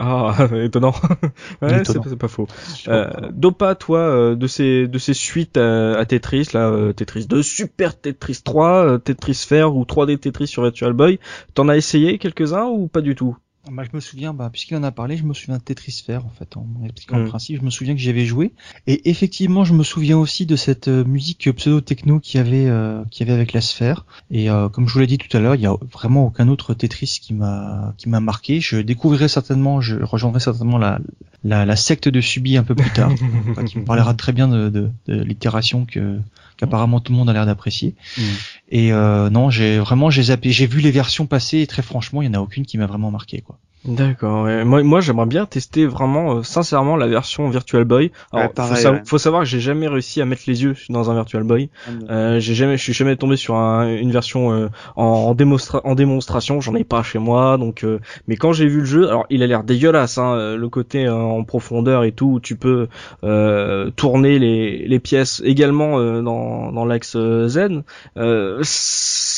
Ah, 0.00 0.32
étonnant. 0.62 0.92
ouais, 1.62 1.82
c'est 1.84 1.98
Étonnant. 1.98 2.04
c'est 2.08 2.16
pas 2.16 2.28
faux. 2.28 2.46
Euh, 2.86 3.10
Dopa, 3.32 3.74
toi, 3.74 3.98
euh, 3.98 4.36
de 4.36 4.46
ces 4.46 4.86
de 4.86 4.98
ces 4.98 5.12
suites 5.14 5.56
à, 5.56 5.98
à 5.98 6.04
Tetris, 6.04 6.50
là, 6.54 6.68
euh, 6.68 6.92
Tetris 6.92 7.26
2, 7.26 7.42
Super 7.42 8.00
Tetris 8.00 8.40
3, 8.44 8.68
euh, 8.86 8.98
Tetris 8.98 9.34
Sphere 9.34 9.74
ou 9.74 9.82
3D 9.84 10.18
Tetris 10.18 10.46
sur 10.46 10.62
Virtual 10.62 10.92
Boy, 10.92 11.18
t'en 11.54 11.68
as 11.68 11.76
essayé 11.76 12.18
quelques-uns 12.18 12.66
ou 12.66 12.86
pas 12.86 13.00
du 13.00 13.16
tout? 13.16 13.36
Bah, 13.70 13.84
je 13.84 13.94
me 13.94 14.00
souviens, 14.00 14.34
bah, 14.34 14.48
puisqu'il 14.50 14.76
en 14.76 14.82
a 14.82 14.90
parlé, 14.90 15.16
je 15.16 15.24
me 15.24 15.34
souviens 15.34 15.58
de 15.58 15.62
Tetris 15.62 15.92
Sphere, 15.92 16.24
en 16.24 16.30
fait, 16.30 16.56
en 16.56 16.66
expliquant 16.84 17.18
Mm. 17.18 17.22
le 17.24 17.28
principe, 17.28 17.58
je 17.60 17.64
me 17.64 17.70
souviens 17.70 17.94
que 17.94 18.00
j'y 18.00 18.10
avais 18.10 18.26
joué. 18.26 18.52
Et 18.86 19.08
effectivement, 19.10 19.64
je 19.64 19.74
me 19.74 19.82
souviens 19.82 20.18
aussi 20.18 20.46
de 20.46 20.56
cette 20.56 20.88
euh, 20.88 21.04
musique 21.04 21.50
pseudo-techno 21.52 22.20
qu'il 22.20 22.38
y 22.38 22.40
avait, 22.40 22.66
euh, 22.66 23.04
qu'il 23.10 23.26
y 23.26 23.30
avait 23.30 23.36
avec 23.36 23.52
la 23.52 23.60
sphère. 23.60 24.04
Et 24.30 24.50
euh, 24.50 24.68
comme 24.68 24.88
je 24.88 24.92
vous 24.94 25.00
l'ai 25.00 25.06
dit 25.06 25.18
tout 25.18 25.34
à 25.36 25.40
l'heure, 25.40 25.54
il 25.54 25.60
y 25.60 25.66
a 25.66 25.74
vraiment 25.92 26.26
aucun 26.26 26.48
autre 26.48 26.74
Tetris 26.74 27.18
qui 27.22 27.34
m'a, 27.34 27.94
qui 27.98 28.08
m'a 28.08 28.20
marqué. 28.20 28.60
Je 28.60 28.78
découvrirai 28.78 29.28
certainement, 29.28 29.80
je 29.80 29.96
rejoindrai 30.02 30.40
certainement 30.40 30.78
la, 30.78 30.98
la, 31.44 31.64
la 31.66 31.76
secte 31.76 32.08
de 32.08 32.20
Subi 32.20 32.56
un 32.56 32.64
peu 32.64 32.74
plus 32.74 32.90
tard, 32.90 33.12
qui 33.66 33.78
me 33.78 33.84
parlera 33.84 34.14
très 34.14 34.32
bien 34.32 34.48
de, 34.48 34.68
de, 34.68 34.90
de 35.06 35.22
l'itération 35.22 35.84
que, 35.84 36.18
qu'apparemment 36.58 37.00
tout 37.00 37.12
le 37.12 37.18
monde 37.18 37.30
a 37.30 37.32
l'air 37.32 37.46
d'apprécier. 37.46 37.94
Mm. 38.18 38.22
Et 38.68 38.92
euh, 38.92 39.30
non, 39.30 39.48
j'ai 39.48 39.78
vraiment, 39.78 40.10
j'ai 40.10 40.24
zappé, 40.24 40.50
j'ai 40.50 40.66
vu 40.66 40.80
les 40.80 40.90
versions 40.90 41.26
passer 41.26 41.60
et 41.60 41.66
très 41.66 41.82
franchement, 41.82 42.20
il 42.20 42.26
y 42.26 42.28
en 42.28 42.34
a 42.34 42.40
aucune 42.40 42.66
qui 42.66 42.76
m'a 42.76 42.86
vraiment 42.86 43.10
marqué, 43.10 43.40
quoi. 43.40 43.58
D'accord. 43.84 44.44
ouais. 44.44 44.64
Moi, 44.64 44.82
moi 44.82 45.00
j'aimerais 45.00 45.26
bien 45.26 45.46
tester 45.46 45.86
vraiment, 45.86 46.36
euh, 46.38 46.42
sincèrement, 46.42 46.96
la 46.96 47.06
version 47.06 47.48
Virtual 47.48 47.84
Boy. 47.84 48.10
Alors, 48.32 48.46
Ouais, 48.48 48.52
pareil, 48.52 48.74
faut, 48.76 48.82
sa- 48.82 48.92
ouais. 48.92 49.02
faut 49.06 49.18
savoir 49.18 49.42
que 49.44 49.48
j'ai 49.48 49.60
jamais 49.60 49.88
réussi 49.88 50.20
à 50.20 50.24
mettre 50.26 50.42
les 50.46 50.62
yeux 50.64 50.74
dans 50.90 51.10
un 51.10 51.14
Virtual 51.14 51.42
Boy. 51.44 51.70
Euh, 52.10 52.38
j'ai 52.40 52.54
jamais, 52.54 52.76
je 52.76 52.82
suis 52.82 52.92
jamais 52.92 53.16
tombé 53.16 53.36
sur 53.36 53.54
un- 53.54 53.88
une 53.88 54.10
version 54.10 54.52
euh, 54.52 54.68
en, 54.96 55.04
en, 55.04 55.34
démonstra- 55.34 55.80
en 55.84 55.94
démonstration. 55.94 56.60
J'en 56.60 56.74
ai 56.74 56.84
pas 56.84 57.02
chez 57.02 57.18
moi, 57.20 57.56
donc. 57.56 57.84
euh, 57.84 57.98
mais 58.26 58.36
quand 58.36 58.52
j'ai 58.52 58.66
vu 58.66 58.80
le 58.80 58.84
jeu, 58.84 59.08
alors 59.08 59.26
il 59.30 59.42
a 59.42 59.46
l'air 59.46 59.62
dégueulasse, 59.64 60.18
hein, 60.18 60.34
euh, 60.34 60.56
le 60.56 60.68
côté 60.68 61.06
euh, 61.06 61.14
en 61.14 61.44
profondeur 61.44 62.04
et 62.04 62.12
tout, 62.12 62.26
où 62.26 62.40
tu 62.40 62.56
peux 62.56 62.88
euh, 63.24 63.90
tourner 63.96 64.38
les, 64.38 64.86
les 64.88 64.98
pièces 64.98 65.40
également 65.44 65.98
euh, 65.98 66.20
dans, 66.20 66.72
dans 66.72 66.84
l'axe 66.84 67.14
euh, 67.16 67.48
Z. 67.48 67.82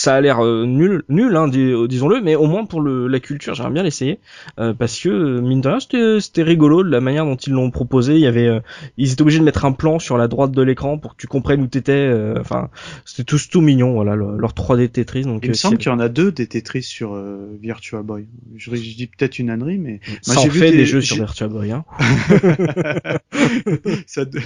Euh, 0.01 0.11
ça 0.11 0.15
a 0.15 0.21
l'air 0.21 0.41
euh, 0.45 0.65
nul, 0.67 1.03
nul, 1.09 1.37
hein, 1.37 1.49
dis- 1.49 1.73
disons-le, 1.89 2.21
mais 2.23 2.35
au 2.35 2.47
moins 2.47 2.65
pour 2.65 2.81
le, 2.81 3.07
la 3.07 3.21
culture, 3.21 3.55
j'aimerais 3.55 3.73
bien 3.73 3.83
l'essayer 3.83 4.19
euh, 4.59 4.73
parce 4.73 4.99
que 4.99 5.09
euh, 5.11 5.41
mine 5.41 5.61
de 5.61 5.69
rien, 5.69 5.79
c'était, 5.81 6.43
rigolo 6.43 6.83
de 6.83 6.89
la 6.89 7.01
manière 7.01 7.25
dont 7.27 7.37
ils 7.37 7.53
l'ont 7.53 7.71
proposé. 7.71 8.15
Il 8.15 8.21
y 8.21 8.27
avait, 8.27 8.47
euh, 8.47 8.61
ils 8.97 9.13
étaient 9.13 9.23
obligés 9.23 9.39
de 9.41 9.45
mettre 9.45 9.65
un 9.65 9.73
plan 9.73 9.99
sur 9.99 10.17
la 10.17 10.27
droite 10.29 10.53
de 10.53 10.63
l'écran 10.63 10.99
pour 10.99 11.17
que 11.17 11.21
tu 11.21 11.27
comprennes 11.27 11.63
où 11.63 11.67
t'étais. 11.67 11.93
euh, 11.93 12.35
Enfin, 12.41 12.71
c'était 13.05 13.25
tous 13.25 13.49
tout 13.51 13.61
mignon, 13.61 13.93
voilà, 13.93 14.17
le- 14.17 14.37
leur 14.39 14.55
3D 14.55 14.89
Tetris. 14.89 15.23
Donc, 15.23 15.41
Il 15.45 15.49
me 15.49 15.53
euh, 15.53 15.57
semble 15.57 15.77
qu'il 15.79 15.91
y 15.91 15.95
en 15.95 16.01
a 16.01 16.09
deux 16.09 16.33
des 16.33 16.47
Tetris 16.47 16.83
sur 16.83 17.15
euh, 17.15 17.57
Virtua 17.61 18.03
Boy. 18.03 18.27
Je, 18.57 18.71
je 18.75 18.97
dis 18.97 19.07
peut-être 19.07 19.39
une 19.39 19.51
ânerie, 19.51 19.79
mais 19.79 20.01
ça 20.23 20.35
Moi, 20.35 20.45
en 20.45 20.51
fait 20.51 20.71
des, 20.71 20.77
des- 20.79 20.87
jeux 20.87 21.01
sur 21.03 21.17
Virtua 21.17 21.49
Boy. 21.49 21.73
Hein. 21.73 21.85
ça 24.07 24.25
de- 24.25 24.41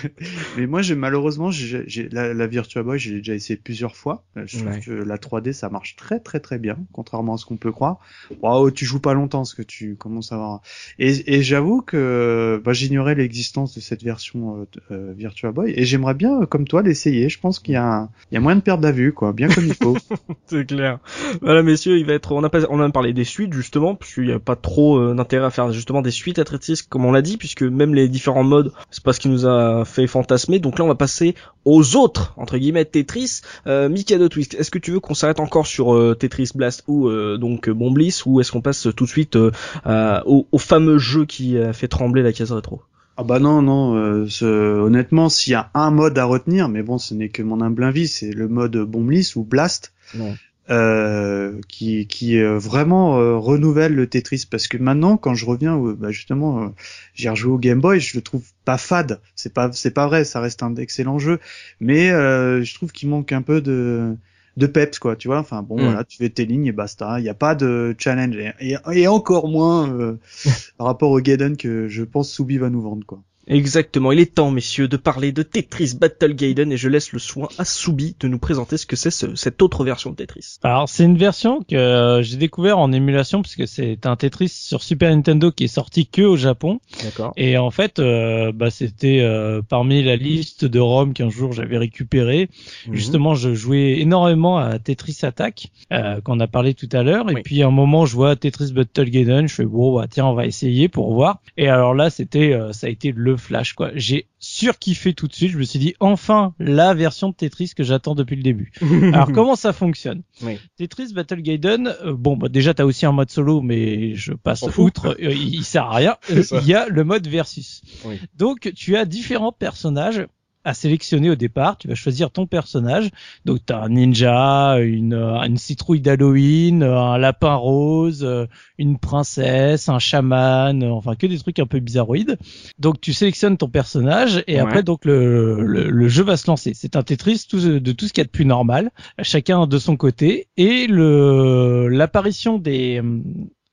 mais 0.56 0.66
moi 0.66 0.80
malheureusement 0.96 1.50
j'ai 1.50 1.84
j'ai- 1.86 2.08
la, 2.10 2.34
la 2.34 2.46
Virtua 2.46 2.82
Boy 2.82 2.98
j'ai 2.98 3.16
déjà 3.16 3.34
essayé 3.34 3.58
plusieurs 3.62 3.96
fois 3.96 4.24
Euh, 4.36 4.44
je 4.46 4.58
trouve 4.58 4.70
Ouais. 4.70 4.80
que 4.80 4.90
la 4.92 5.16
3D 5.18 5.43
ça 5.52 5.68
marche 5.68 5.96
très 5.96 6.20
très 6.20 6.40
très 6.40 6.58
bien 6.58 6.76
contrairement 6.92 7.34
à 7.34 7.36
ce 7.36 7.44
qu'on 7.44 7.56
peut 7.56 7.72
croire 7.72 7.98
waouh 8.42 8.70
tu 8.70 8.84
joues 8.84 9.00
pas 9.00 9.14
longtemps 9.14 9.40
parce 9.40 9.54
que 9.54 9.62
tu 9.62 9.96
commences 9.96 10.32
à 10.32 10.36
avoir 10.36 10.60
et, 10.98 11.34
et 11.34 11.42
j'avoue 11.42 11.82
que 11.82 12.60
bah, 12.64 12.72
j'ignorais 12.72 13.14
l'existence 13.14 13.74
de 13.74 13.80
cette 13.80 14.02
version 14.02 14.60
euh, 14.60 14.66
euh, 14.90 15.12
Virtua 15.16 15.52
Boy 15.52 15.72
et 15.76 15.84
j'aimerais 15.84 16.14
bien 16.14 16.42
euh, 16.42 16.46
comme 16.46 16.66
toi 16.66 16.82
l'essayer 16.82 17.28
je 17.28 17.38
pense 17.38 17.58
qu'il 17.58 17.74
y 17.74 17.76
a 17.76 17.84
un, 17.84 18.10
il 18.30 18.34
y 18.34 18.38
a 18.38 18.40
moyen 18.40 18.56
de 18.56 18.62
perdre 18.62 18.82
la 18.82 18.92
vue 18.92 19.12
quoi 19.12 19.32
bien 19.32 19.48
comme 19.48 19.66
il 19.66 19.74
faut 19.74 19.96
C'est 20.46 20.66
clair. 20.66 20.98
Voilà, 21.40 21.62
messieurs, 21.62 21.98
il 21.98 22.06
va 22.06 22.14
être. 22.14 22.32
On 22.32 22.42
a 22.44 22.48
pas, 22.48 22.60
on 22.68 22.80
a 22.80 22.90
parlé 22.90 23.12
des 23.12 23.24
suites 23.24 23.52
justement, 23.52 23.94
puisqu'il 23.94 24.26
n'y 24.26 24.32
a 24.32 24.38
pas 24.38 24.56
trop 24.56 24.98
euh, 24.98 25.14
d'intérêt 25.14 25.46
à 25.46 25.50
faire 25.50 25.70
justement 25.72 26.02
des 26.02 26.10
suites 26.10 26.38
à 26.38 26.44
Tetris, 26.44 26.80
comme 26.88 27.04
on 27.04 27.12
l'a 27.12 27.22
dit, 27.22 27.36
puisque 27.36 27.62
même 27.62 27.94
les 27.94 28.08
différents 28.08 28.44
modes, 28.44 28.72
c'est 28.90 29.02
pas 29.02 29.12
ce 29.12 29.20
qui 29.20 29.28
nous 29.28 29.46
a 29.46 29.84
fait 29.84 30.06
fantasmer. 30.06 30.58
Donc 30.58 30.78
là, 30.78 30.84
on 30.84 30.88
va 30.88 30.94
passer 30.94 31.34
aux 31.64 31.96
autres 31.96 32.34
entre 32.36 32.58
guillemets 32.58 32.84
Tetris. 32.84 33.40
Euh, 33.66 33.88
Mikado 33.88 34.28
Twist, 34.28 34.54
est-ce 34.54 34.70
que 34.70 34.78
tu 34.78 34.92
veux 34.92 35.00
qu'on 35.00 35.14
s'arrête 35.14 35.33
encore 35.40 35.66
sur 35.66 35.94
euh, 35.94 36.14
Tetris 36.14 36.50
Blast 36.54 36.84
ou 36.86 37.08
euh, 37.08 37.36
donc 37.38 37.68
Bon 37.70 37.90
Bliss, 37.90 38.24
ou 38.26 38.40
est-ce 38.40 38.52
qu'on 38.52 38.60
passe 38.62 38.88
tout 38.96 39.04
de 39.04 39.10
suite 39.10 39.36
euh, 39.36 39.50
à- 39.84 40.22
au, 40.26 40.46
au 40.52 40.58
fameux 40.58 40.98
jeu 40.98 41.24
qui 41.26 41.58
a 41.58 41.72
fait 41.72 41.88
trembler 41.88 42.22
la 42.22 42.32
case 42.32 42.52
rétro? 42.52 42.82
Ah 43.16 43.22
bah 43.22 43.38
non 43.38 43.62
non, 43.62 43.94
euh, 43.94 44.26
ce- 44.28 44.44
honnêtement 44.80 45.28
s'il 45.28 45.52
y 45.52 45.56
a 45.56 45.70
un 45.74 45.90
mode 45.92 46.18
à 46.18 46.24
retenir, 46.24 46.68
mais 46.68 46.82
bon 46.82 46.98
ce 46.98 47.14
n'est 47.14 47.28
que 47.28 47.42
mon 47.42 47.60
humble 47.60 47.84
avis, 47.84 48.08
c'est 48.08 48.32
le 48.32 48.48
mode 48.48 48.76
Bomblis 48.76 49.32
ou 49.36 49.44
Blast, 49.44 49.92
Ouais. 50.18 50.34
euh, 50.70 51.60
qui 51.68 52.06
qui 52.08 52.38
euh, 52.38 52.58
vraiment 52.58 53.18
euh, 53.20 53.36
renouvelle 53.36 53.94
le 53.94 54.06
Tetris. 54.08 54.46
Parce 54.50 54.66
que 54.66 54.78
maintenant 54.78 55.16
quand 55.16 55.34
je 55.34 55.46
reviens, 55.46 55.76
bah 55.78 56.10
justement 56.10 56.62
euh, 56.64 56.68
j'ai 57.14 57.28
rejoué 57.28 57.52
au 57.52 57.58
Game 57.58 57.80
Boy, 57.80 58.00
je 58.00 58.16
le 58.16 58.22
trouve 58.22 58.42
pas 58.64 58.78
fade, 58.78 59.20
c'est 59.36 59.52
pas 59.52 59.70
c'est 59.72 59.92
pas 59.92 60.06
vrai, 60.08 60.24
ça 60.24 60.40
reste 60.40 60.62
un 60.64 60.74
excellent 60.74 61.18
jeu, 61.20 61.38
mais 61.80 62.10
euh, 62.10 62.62
je 62.64 62.74
trouve 62.74 62.90
qu'il 62.92 63.08
manque 63.10 63.30
un 63.32 63.42
peu 63.42 63.60
de 63.60 64.16
de 64.56 64.66
peps 64.66 64.98
quoi, 64.98 65.16
tu 65.16 65.28
vois. 65.28 65.38
Enfin 65.38 65.62
bon 65.62 65.80
Mm. 65.80 65.82
voilà, 65.82 66.04
tu 66.04 66.16
fais 66.18 66.30
tes 66.30 66.44
lignes 66.46 66.66
et 66.66 66.72
basta. 66.72 67.18
Il 67.20 67.22
n'y 67.22 67.28
a 67.28 67.34
pas 67.34 67.54
de 67.54 67.94
challenge 67.98 68.36
et, 68.36 68.52
et, 68.60 68.76
et 68.92 69.08
encore 69.08 69.48
moins 69.48 69.90
euh, 69.92 70.18
par 70.78 70.86
rapport 70.88 71.10
au 71.10 71.20
Gaiden 71.20 71.56
que 71.56 71.88
je 71.88 72.02
pense 72.04 72.30
Soubi 72.30 72.58
va 72.58 72.70
nous 72.70 72.82
vendre 72.82 73.06
quoi. 73.06 73.22
Exactement, 73.46 74.12
il 74.12 74.20
est 74.20 74.34
temps, 74.34 74.50
messieurs, 74.50 74.88
de 74.88 74.96
parler 74.96 75.32
de 75.32 75.42
Tetris 75.42 75.94
Battle 76.00 76.32
Gaiden 76.34 76.72
et 76.72 76.76
je 76.76 76.88
laisse 76.88 77.12
le 77.12 77.18
soin 77.18 77.48
à 77.58 77.64
Soubi 77.64 78.16
de 78.20 78.28
nous 78.28 78.38
présenter 78.38 78.76
ce 78.76 78.86
que 78.86 78.96
c'est 78.96 79.10
ce- 79.10 79.34
cette 79.34 79.60
autre 79.62 79.84
version 79.84 80.10
de 80.10 80.16
Tetris. 80.16 80.56
Alors 80.62 80.88
c'est 80.88 81.04
une 81.04 81.16
version 81.18 81.60
que 81.68 81.76
euh, 81.76 82.22
j'ai 82.22 82.36
découvert 82.36 82.78
en 82.78 82.90
émulation 82.92 83.42
puisque 83.42 83.68
c'est 83.68 84.06
un 84.06 84.16
Tetris 84.16 84.48
sur 84.48 84.82
Super 84.82 85.10
Nintendo 85.14 85.50
qui 85.50 85.64
est 85.64 85.68
sorti 85.68 86.06
que 86.06 86.22
au 86.22 86.36
Japon 86.36 86.80
D'accord. 87.02 87.32
et 87.36 87.58
en 87.58 87.70
fait 87.70 87.98
euh, 87.98 88.52
bah, 88.52 88.70
c'était 88.70 89.20
euh, 89.20 89.60
parmi 89.68 90.02
la 90.02 90.16
liste 90.16 90.64
de 90.64 90.78
ROM 90.80 91.12
qu'un 91.12 91.28
jour 91.30 91.52
j'avais 91.52 91.78
récupéré. 91.78 92.48
Mhm. 92.86 92.94
Justement 92.94 93.34
je 93.34 93.54
jouais 93.54 94.00
énormément 94.00 94.58
à 94.58 94.78
Tetris 94.78 95.18
Attack 95.22 95.68
euh, 95.92 96.20
qu'on 96.22 96.40
a 96.40 96.46
parlé 96.46 96.74
tout 96.74 96.88
à 96.92 97.02
l'heure 97.02 97.30
et 97.30 97.42
puis 97.42 97.62
à 97.62 97.66
un 97.66 97.70
moment 97.70 98.06
je 98.06 98.14
vois 98.14 98.36
Tetris 98.36 98.72
Battle 98.72 99.10
Gaiden, 99.10 99.48
je 99.48 99.54
fais 99.54 99.64
bon 99.64 99.96
bah 99.96 100.06
tiens 100.08 100.26
on 100.26 100.34
va 100.34 100.46
essayer 100.46 100.88
pour 100.88 101.12
voir 101.12 101.40
et 101.58 101.68
alors 101.68 101.94
là 101.94 102.08
c'était 102.10 102.52
euh, 102.54 102.72
ça 102.72 102.86
a 102.86 102.90
été 102.90 103.12
le 103.34 103.38
flash 103.38 103.72
quoi. 103.74 103.90
J'ai 103.94 104.28
surkiffé 104.38 105.12
tout 105.14 105.28
de 105.28 105.34
suite, 105.34 105.50
je 105.50 105.58
me 105.58 105.64
suis 105.64 105.78
dit 105.78 105.94
enfin 106.00 106.54
la 106.58 106.94
version 106.94 107.28
de 107.28 107.34
Tetris 107.34 107.72
que 107.76 107.82
j'attends 107.82 108.14
depuis 108.14 108.36
le 108.36 108.42
début. 108.42 108.72
Alors 109.12 109.32
comment 109.32 109.56
ça 109.56 109.72
fonctionne 109.72 110.22
Oui. 110.42 110.58
Tetris 110.76 111.12
Battle 111.12 111.40
Gaiden, 111.42 111.94
euh, 112.04 112.14
bon 112.14 112.36
bah 112.36 112.48
déjà 112.48 112.74
t'as 112.74 112.84
aussi 112.84 113.06
un 113.06 113.12
mode 113.12 113.30
solo 113.30 113.60
mais 113.60 114.14
je 114.14 114.32
passe 114.32 114.62
outre, 114.78 115.16
euh, 115.20 115.32
il, 115.32 115.54
il 115.56 115.64
sert 115.64 115.84
à 115.84 115.96
rien. 115.96 116.16
Il 116.30 116.66
y 116.66 116.74
a 116.74 116.88
le 116.88 117.04
mode 117.04 117.26
versus. 117.26 117.82
Oui. 118.04 118.20
Donc 118.36 118.72
tu 118.74 118.96
as 118.96 119.04
différents 119.04 119.52
personnages 119.52 120.26
à 120.64 120.74
sélectionner 120.74 121.30
au 121.30 121.34
départ. 121.34 121.76
Tu 121.78 121.88
vas 121.88 121.94
choisir 121.94 122.30
ton 122.30 122.46
personnage. 122.46 123.10
Donc 123.44 123.60
t'as 123.66 123.82
un 123.82 123.90
ninja, 123.90 124.78
une, 124.80 125.14
euh, 125.14 125.40
une 125.42 125.56
citrouille 125.58 126.00
d'Halloween, 126.00 126.82
euh, 126.82 126.98
un 126.98 127.18
lapin 127.18 127.54
rose, 127.54 128.24
euh, 128.24 128.46
une 128.78 128.98
princesse, 128.98 129.88
un 129.88 129.98
chaman, 129.98 130.82
enfin 130.84 131.14
que 131.14 131.26
des 131.26 131.38
trucs 131.38 131.58
un 131.58 131.66
peu 131.66 131.80
bizarroïdes. 131.80 132.38
Donc 132.78 133.00
tu 133.00 133.12
sélectionnes 133.12 133.56
ton 133.56 133.68
personnage 133.68 134.42
et 134.46 134.54
Ouais. 134.54 134.60
après 134.60 134.82
donc 134.82 135.04
le, 135.04 135.60
le, 135.62 135.90
le 135.90 136.08
jeu 136.08 136.22
va 136.24 136.36
se 136.36 136.46
lancer. 136.46 136.72
C'est 136.74 136.96
un 136.96 137.02
Tetris 137.02 137.44
tout- 137.48 137.78
de 137.78 137.92
tout 137.92 138.06
ce 138.08 138.12
qu'il 138.12 138.20
y 138.22 138.24
a 138.24 138.26
de 138.26 138.30
plus 138.30 138.44
normal, 138.46 138.90
chacun 139.22 139.66
de 139.66 139.78
son 139.78 139.96
côté 139.96 140.48
et 140.56 140.86
le 140.86 141.88
l'apparition 141.88 142.58
des, 142.58 143.02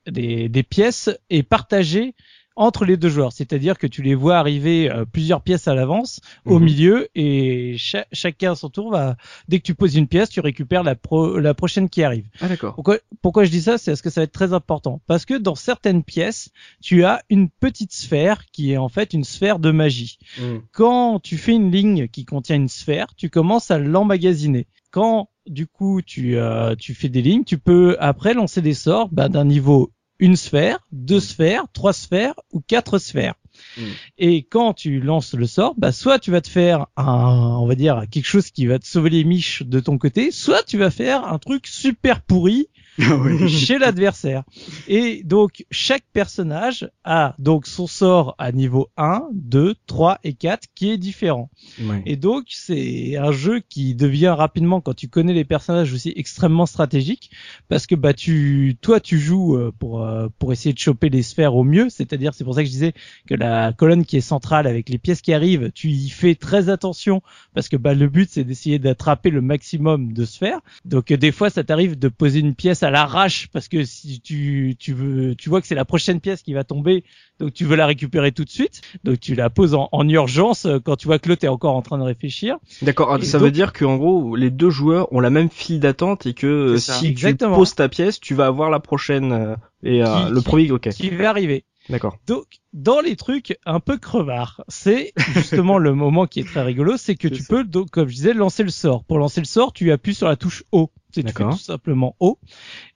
des 0.10 0.50
des 0.50 0.64
pièces 0.64 1.10
est 1.30 1.44
partagée 1.44 2.14
entre 2.56 2.84
les 2.86 2.98
deux 2.98 3.10
joueurs, 3.10 3.32
c'est-à-dire 3.32 3.78
que 3.78 3.88
tu 3.88 4.02
les 4.02 4.14
vois 4.14 4.38
arriver 4.38 4.92
euh, 4.92 5.06
plusieurs 5.06 5.42
pièces 5.42 5.68
à 5.68 5.74
l'avance, 5.76 6.20
au 6.46 6.60
Mhm. 6.60 6.66
milieu, 6.66 7.08
et 7.16 7.76
cha- 7.78 8.06
chacun 8.12 8.52
à 8.52 8.56
son 8.56 8.70
tour 8.70 8.92
va, 8.92 9.16
dès 9.48 9.60
que 9.60 9.64
tu 9.64 9.74
poses 9.74 9.96
une 9.96 10.08
pièce, 10.08 10.30
tu 10.30 10.42
récupères 10.42 10.84
la, 10.84 10.96
pro- 10.96 11.40
la 11.40 11.54
prochaine 11.54 11.88
qui 11.90 12.04
arrive. 12.04 12.28
Ah 12.42 12.48
d'accord. 12.50 12.76
Pourquoi, 12.76 12.98
pourquoi 13.22 13.46
je 13.46 13.52
dis 13.52 13.62
ça? 13.62 13.78
C'est 13.78 13.92
parce 13.92 14.02
que 14.02 14.10
ça 14.10 14.22
va 14.22 14.24
être 14.26 14.32
très 14.34 14.54
important. 14.54 15.02
Parce 15.08 15.26
que 15.26 15.36
dans 15.36 15.56
certaines 15.56 16.04
pièces, 16.04 16.50
tu 16.82 17.04
as 17.06 17.22
une 17.30 17.50
petite 17.50 17.94
sphère 17.94 18.46
qui 18.52 18.72
est 18.74 18.78
en 18.78 18.90
fait 18.90 19.14
une 19.14 19.24
sphère 19.24 19.58
de 19.60 19.72
magie. 19.72 20.18
Mm. 20.40 20.58
Quand 20.74 21.20
tu 21.22 21.38
fais 21.38 21.54
une 21.54 21.72
ligne 21.72 22.08
qui 22.10 22.26
contient 22.26 22.56
une 22.58 22.70
sphère, 22.70 23.08
tu 23.16 23.30
commences 23.30 23.72
à 23.72 23.80
l'emmagasiner. 23.80 24.68
Quand 24.92 25.30
du 25.48 25.68
coup 25.68 26.02
tu, 26.02 26.38
euh, 26.38 26.76
tu 26.76 26.94
fais 26.94 27.08
des 27.10 27.22
lignes, 27.22 27.46
tu 27.46 27.58
peux 27.58 27.96
après 28.00 28.34
lancer 28.34 28.62
des 28.62 28.74
sorts 28.74 29.08
bah, 29.10 29.30
d'un 29.30 29.46
niveau 29.46 29.92
une 30.22 30.38
sphère, 30.38 30.80
deux 30.94 31.20
sphères, 31.20 31.66
trois 31.74 31.92
sphères 31.92 32.36
ou 32.54 32.62
quatre 32.62 33.00
sphères. 33.00 33.34
Mm. 33.76 33.82
Et 34.20 34.44
quand 34.44 34.74
tu 34.74 35.02
lances 35.02 35.34
le 35.34 35.48
sort, 35.48 35.74
bah 35.78 35.92
soit 35.92 36.20
tu 36.20 36.32
vas 36.32 36.42
te 36.42 36.48
faire 36.48 36.86
un, 36.96 37.58
on 37.60 37.66
va 37.66 37.76
dire 37.76 38.04
quelque 38.10 38.28
chose 38.28 38.52
qui 38.52 38.68
va 38.68 38.80
te 38.80 38.86
sauver 38.86 39.10
les 39.10 39.24
miches 39.26 39.64
de 39.64 39.80
ton 39.80 39.98
côté, 39.98 40.32
soit 40.32 40.64
tu 40.64 40.78
vas 40.78 40.92
faire 40.92 41.26
un 41.28 41.40
truc 41.40 41.68
super 41.68 42.22
pourri. 42.22 42.70
chez 43.48 43.78
l'adversaire. 43.78 44.44
Et 44.88 45.24
donc 45.24 45.66
chaque 45.72 46.04
personnage 46.14 46.90
a 47.04 47.36
donc 47.40 47.66
son 47.66 47.88
sort 47.88 48.36
à 48.38 48.52
niveau 48.52 48.90
1, 48.98 49.30
2, 49.34 49.76
3 49.88 50.20
et 50.24 50.34
4 50.34 50.68
qui 50.76 50.92
est 50.92 50.98
différent. 50.98 51.50
Ouais. 51.82 52.02
Et 52.06 52.16
donc 52.16 52.46
c'est 52.50 53.16
un 53.18 53.32
jeu 53.32 53.62
qui 53.68 53.96
devient 53.96 54.34
rapidement 54.38 54.82
quand 54.82 54.94
tu 54.94 55.08
connais 55.08 55.34
les 55.34 55.46
personnages 55.46 55.94
aussi 55.94 56.14
extrêmement 56.16 56.66
stratégique 56.66 57.32
parce 57.70 57.88
que 57.88 57.96
bah 57.96 58.14
tu 58.14 58.76
toi 58.82 59.00
tu 59.00 59.20
joues 59.20 59.56
euh, 59.56 59.72
pour 59.78 60.04
euh, 60.04 60.28
pour 60.38 60.52
essayer 60.52 60.74
de 60.74 60.80
choper 60.80 61.10
les 61.10 61.24
sphères 61.24 61.56
au 61.56 61.64
mieux, 61.64 61.90
c'est-à-dire 61.90 62.34
c'est 62.34 62.44
pour 62.44 62.56
ça 62.56 62.62
que 62.62 62.68
je 62.68 62.74
disais 62.74 62.94
que 63.28 63.36
la 63.36 63.74
colonne 63.74 64.06
qui 64.06 64.18
est 64.18 64.22
centrale 64.22 64.68
avec 64.68 64.90
les 64.90 64.98
pièces 64.98 65.22
qui 65.22 65.34
arrivent, 65.34 65.72
tu 65.74 65.90
y 65.90 66.10
fais 66.10 66.36
très 66.36 66.70
attention 66.70 67.22
parce 67.54 67.70
que 67.70 67.78
bah 67.78 67.94
le 67.94 68.08
but 68.10 68.30
c'est 68.30 68.44
d'essayer 68.44 68.80
d'attraper 68.80 69.30
le 69.30 69.42
maximum 69.42 70.14
de 70.14 70.26
sphères. 70.26 70.60
Donc 70.84 71.12
euh, 71.12 71.18
des 71.18 71.32
fois 71.32 71.50
ça 71.50 71.64
t'arrive 71.64 71.98
de 71.98 72.10
poser 72.10 72.40
une 72.40 72.56
pièce 72.56 72.81
à 72.84 72.90
l'arrache 72.92 73.48
parce 73.54 73.68
que 73.68 73.84
si 73.84 74.22
tu 74.22 74.76
tu 74.80 74.94
veux 74.94 75.36
tu 75.36 75.50
vois 75.50 75.62
que 75.62 75.68
c'est 75.68 75.76
la 75.76 75.86
prochaine 75.86 76.20
pièce 76.20 76.42
qui 76.42 76.54
va 76.54 76.64
tomber 76.64 77.04
donc 77.40 77.54
tu 77.54 77.66
veux 77.66 77.76
la 77.76 77.86
récupérer 77.86 78.32
tout 78.32 78.44
de 78.46 78.50
suite 78.50 78.82
donc 79.04 79.20
tu 79.20 79.36
la 79.36 79.50
poses 79.50 79.74
en, 79.74 79.90
en 79.92 80.08
urgence 80.10 80.66
euh, 80.66 80.80
quand 80.84 80.96
tu 80.96 81.08
vois 81.08 81.20
que 81.20 81.30
l'autre 81.30 81.44
est 81.44 81.50
encore 81.50 81.76
en 81.76 81.82
train 81.82 81.98
de 81.98 82.04
réfléchir 82.04 82.58
D'accord. 82.82 83.16
Et 83.18 83.26
Ça 83.26 83.38
donc- 83.38 83.46
veut 83.46 83.52
dire 83.52 83.74
que 83.74 83.86
en 83.86 83.98
gros 83.98 84.36
les 84.36 84.50
deux 84.50 84.70
joueurs 84.70 85.12
ont 85.14 85.20
la 85.20 85.30
même 85.30 85.50
file 85.50 85.80
d'attente 85.80 86.26
et 86.26 86.34
que 86.34 86.48
euh, 86.48 86.78
si 86.78 87.08
Exactement. 87.08 87.52
tu 87.56 87.60
poses 87.60 87.76
ta 87.76 87.90
pièce, 87.90 88.20
tu 88.20 88.34
vas 88.36 88.48
avoir 88.48 88.70
la 88.70 88.80
prochaine 88.80 89.32
euh, 89.32 89.56
et 89.84 90.04
euh, 90.04 90.30
le 90.30 90.40
qui- 90.40 90.44
premier. 90.46 90.72
Ok. 90.72 90.90
qui 90.90 91.10
va 91.10 91.30
arriver 91.30 91.64
D'accord. 91.90 92.18
donc 92.28 92.46
dans 92.74 93.02
les 93.02 93.16
trucs 93.16 93.58
un 93.66 93.80
peu 93.80 93.98
crevards 93.98 94.62
c'est 94.68 95.14
justement 95.34 95.78
le 95.80 95.94
moment 95.96 96.28
qui 96.28 96.40
est 96.40 96.44
très 96.48 96.62
rigolo 96.62 96.96
c'est 96.98 97.16
que 97.16 97.28
tu 97.28 97.42
ça. 97.42 97.46
peux 97.50 97.64
donc 97.64 97.90
comme 97.90 98.08
je 98.08 98.14
disais 98.16 98.34
lancer 98.34 98.64
le 98.64 98.70
sort 98.70 99.04
pour 99.04 99.18
lancer 99.18 99.42
le 99.42 99.46
sort 99.48 99.74
tu 99.74 99.92
appuies 99.92 100.14
sur 100.16 100.28
la 100.28 100.36
touche 100.36 100.64
O 100.72 100.92
c'est 101.14 101.24
tu 101.24 101.28
fais 101.30 101.34
D'accord. 101.40 101.56
tout 101.56 101.64
simplement 101.64 102.16
O 102.20 102.38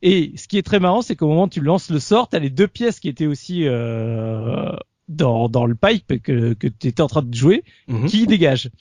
et 0.02 0.34
ce 0.38 0.48
qui 0.48 0.58
est 0.58 0.64
très 0.64 0.80
marrant 0.80 1.02
c'est 1.02 1.16
qu'au 1.16 1.28
moment 1.28 1.46
où 1.46 1.50
tu 1.50 1.62
lances 1.62 1.90
le 1.90 2.00
sort 2.00 2.30
t'as 2.30 2.40
les 2.40 2.50
deux 2.52 2.68
pièces 2.68 3.00
qui 3.00 3.10
étaient 3.10 3.26
aussi 3.28 3.68
euh, 3.68 4.72
dans, 5.08 5.50
dans 5.50 5.66
le 5.66 5.76
pipe 5.76 6.22
que, 6.22 6.54
que 6.54 6.68
tu 6.68 6.88
étais 6.88 7.02
en 7.02 7.08
train 7.08 7.22
de 7.22 7.34
jouer 7.34 7.64
Mhm. 7.88 8.08
qui 8.08 8.26
dégage. 8.26 8.72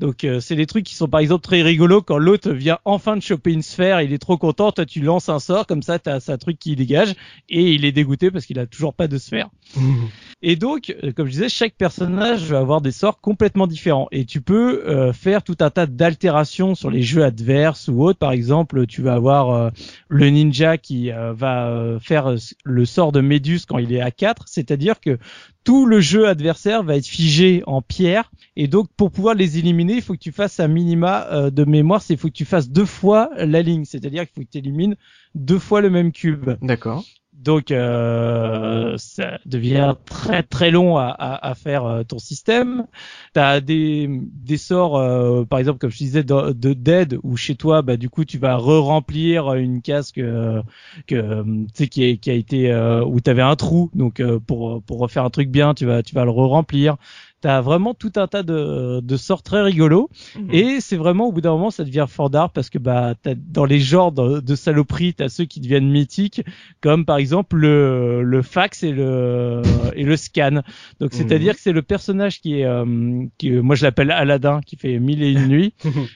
Donc 0.00 0.24
euh, 0.24 0.40
c'est 0.40 0.56
des 0.56 0.66
trucs 0.66 0.84
qui 0.84 0.94
sont 0.94 1.08
par 1.08 1.20
exemple 1.20 1.42
très 1.42 1.62
rigolos 1.62 2.02
quand 2.02 2.18
l'autre 2.18 2.50
vient 2.50 2.78
enfin 2.84 3.16
de 3.16 3.22
choper 3.22 3.52
une 3.52 3.62
sphère, 3.62 4.00
il 4.00 4.12
est 4.12 4.18
trop 4.18 4.38
content, 4.38 4.72
toi 4.72 4.86
tu 4.86 5.00
lances 5.00 5.28
un 5.28 5.38
sort 5.38 5.66
comme 5.66 5.82
ça 5.82 5.98
t'as 5.98 6.16
as 6.16 6.30
un 6.30 6.38
truc 6.38 6.58
qui 6.58 6.74
dégage 6.74 7.14
et 7.50 7.72
il 7.74 7.84
est 7.84 7.92
dégoûté 7.92 8.30
parce 8.30 8.46
qu'il 8.46 8.58
a 8.58 8.66
toujours 8.66 8.94
pas 8.94 9.08
de 9.08 9.18
sphère. 9.18 9.50
Mhm. 9.76 10.08
Et 10.42 10.56
donc, 10.56 10.94
euh, 11.04 11.12
comme 11.12 11.26
je 11.26 11.32
disais, 11.32 11.48
chaque 11.50 11.74
personnage 11.74 12.44
va 12.44 12.58
avoir 12.58 12.80
des 12.80 12.92
sorts 12.92 13.20
complètement 13.20 13.66
différents. 13.66 14.08
Et 14.10 14.24
tu 14.24 14.40
peux 14.40 14.82
euh, 14.86 15.12
faire 15.12 15.42
tout 15.42 15.56
un 15.60 15.68
tas 15.68 15.86
d'altérations 15.86 16.74
sur 16.74 16.90
les 16.90 17.02
jeux 17.02 17.24
adverses 17.24 17.88
ou 17.88 18.02
autres. 18.02 18.18
Par 18.18 18.32
exemple, 18.32 18.86
tu 18.86 19.02
vas 19.02 19.14
avoir 19.14 19.50
euh, 19.50 19.70
le 20.08 20.30
ninja 20.30 20.78
qui 20.78 21.10
va 21.10 21.98
faire 22.00 22.34
le 22.64 22.84
sort 22.84 23.12
de 23.12 23.20
Méduse 23.20 23.66
quand 23.66 23.78
il 23.78 23.92
est 23.92 24.00
à 24.00 24.10
4. 24.10 24.44
C'est-à-dire 24.46 25.00
que 25.00 25.18
tout 25.64 25.84
le 25.84 26.00
jeu 26.00 26.26
adversaire 26.26 26.82
va 26.82 26.96
être 26.96 27.06
figé 27.06 27.62
en 27.66 27.82
pierre. 27.82 28.30
Et 28.56 28.66
donc, 28.66 28.88
pour 28.96 29.10
pouvoir 29.10 29.34
les 29.34 29.58
éliminer, 29.58 29.89
il 29.96 30.02
faut 30.02 30.14
que 30.14 30.18
tu 30.18 30.32
fasses 30.32 30.60
un 30.60 30.68
minima 30.68 31.26
euh, 31.32 31.50
de 31.50 31.64
mémoire. 31.64 32.02
C'est 32.02 32.14
il 32.14 32.18
faut 32.18 32.28
que 32.28 32.32
tu 32.32 32.44
fasses 32.44 32.70
deux 32.70 32.86
fois 32.86 33.30
la 33.36 33.62
ligne. 33.62 33.84
C'est-à-dire 33.84 34.22
qu'il 34.26 34.34
faut 34.34 34.40
que 34.46 34.50
tu 34.52 34.58
élimines 34.58 34.96
deux 35.34 35.58
fois 35.58 35.80
le 35.80 35.90
même 35.90 36.12
cube. 36.12 36.50
D'accord. 36.62 37.04
Donc 37.32 37.70
euh, 37.70 38.94
ça 38.98 39.38
devient 39.46 39.94
très 40.04 40.42
très 40.42 40.70
long 40.70 40.98
à, 40.98 41.06
à, 41.06 41.48
à 41.50 41.54
faire 41.54 41.86
euh, 41.86 42.02
ton 42.02 42.18
système. 42.18 42.86
Tu 43.32 43.40
as 43.40 43.62
des, 43.62 44.10
des 44.10 44.58
sorts, 44.58 44.98
euh, 44.98 45.44
par 45.46 45.58
exemple 45.58 45.78
comme 45.78 45.90
je 45.90 45.96
disais, 45.96 46.22
de, 46.22 46.52
de 46.52 46.74
dead, 46.74 47.18
où 47.22 47.36
chez 47.38 47.54
toi, 47.54 47.80
bah, 47.80 47.96
du 47.96 48.10
coup 48.10 48.26
tu 48.26 48.36
vas 48.36 48.56
re-remplir 48.56 49.54
une 49.54 49.80
case 49.80 50.12
que, 50.12 50.60
que 51.06 51.14
euh, 51.14 51.42
tu 51.44 51.66
sais 51.72 51.88
qui, 51.88 52.04
est- 52.04 52.16
qui 52.18 52.30
a 52.30 52.34
été 52.34 52.70
euh, 52.72 53.02
où 53.06 53.20
tu 53.20 53.30
avais 53.30 53.40
un 53.42 53.56
trou. 53.56 53.90
Donc 53.94 54.20
euh, 54.20 54.38
pour, 54.38 54.82
pour 54.82 54.98
refaire 54.98 55.24
un 55.24 55.30
truc 55.30 55.48
bien, 55.50 55.72
tu 55.72 55.86
vas, 55.86 56.02
tu 56.02 56.14
vas 56.14 56.24
le 56.26 56.30
re-remplir. 56.30 56.96
T'as 57.42 57.60
vraiment 57.62 57.94
tout 57.94 58.12
un 58.16 58.26
tas 58.26 58.42
de, 58.42 59.00
de 59.00 59.16
sorts 59.16 59.42
très 59.42 59.62
rigolos 59.62 60.10
Mhm. 60.36 60.48
et 60.52 60.80
c'est 60.80 60.96
vraiment 60.96 61.26
au 61.28 61.32
bout 61.32 61.40
d'un 61.40 61.52
moment 61.52 61.70
ça 61.70 61.84
devient 61.84 62.06
fort 62.08 62.28
d'art 62.28 62.50
parce 62.50 62.68
que 62.68 62.78
bah 62.78 63.14
t'as, 63.22 63.34
dans 63.34 63.64
les 63.64 63.80
genres 63.80 64.12
de, 64.12 64.40
de 64.40 64.54
saloperies 64.54 65.14
t'as 65.14 65.28
ceux 65.30 65.44
qui 65.46 65.60
deviennent 65.60 65.88
mythiques 65.90 66.42
comme 66.82 67.04
par 67.06 67.16
exemple 67.16 67.56
le, 67.56 68.22
le 68.22 68.42
fax 68.42 68.82
et 68.82 68.92
le 68.92 69.62
et 69.96 70.04
le 70.04 70.16
scan 70.18 70.60
donc 71.00 71.10
c'est 71.12 71.32
à 71.32 71.38
dire 71.38 71.54
que 71.54 71.60
c'est 71.60 71.72
le 71.72 71.82
personnage 71.82 72.40
qui 72.40 72.60
est 72.60 72.64
euh, 72.66 73.24
qui 73.38 73.50
moi 73.50 73.74
je 73.74 73.84
l'appelle 73.84 74.10
Aladdin 74.10 74.60
qui 74.66 74.76
fait 74.76 74.98
mille 74.98 75.22
et 75.22 75.32
une 75.32 75.46
nuits 75.48 75.72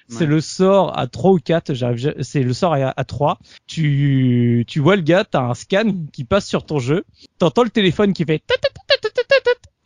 c'est 0.08 0.24
Ouais. 0.24 0.26
le 0.26 0.40
sort 0.42 0.96
à 0.98 1.06
3 1.06 1.32
ou 1.32 1.38
4 1.38 1.72
j'arrive 1.74 1.98
ja- 1.98 2.14
c'est 2.20 2.42
le 2.42 2.52
sort 2.52 2.74
à, 2.74 2.92
à 2.94 3.04
3 3.04 3.38
tu 3.66 4.64
tu 4.68 4.78
vois 4.80 4.96
le 4.96 5.02
gars 5.02 5.24
t'as 5.24 5.42
un 5.42 5.54
scan 5.54 5.84
qui 6.12 6.24
passe 6.24 6.46
sur 6.46 6.66
ton 6.66 6.78
jeu 6.78 7.04
t'entends 7.38 7.64
le 7.64 7.70
téléphone 7.70 8.12
qui 8.12 8.24
fait 8.24 8.42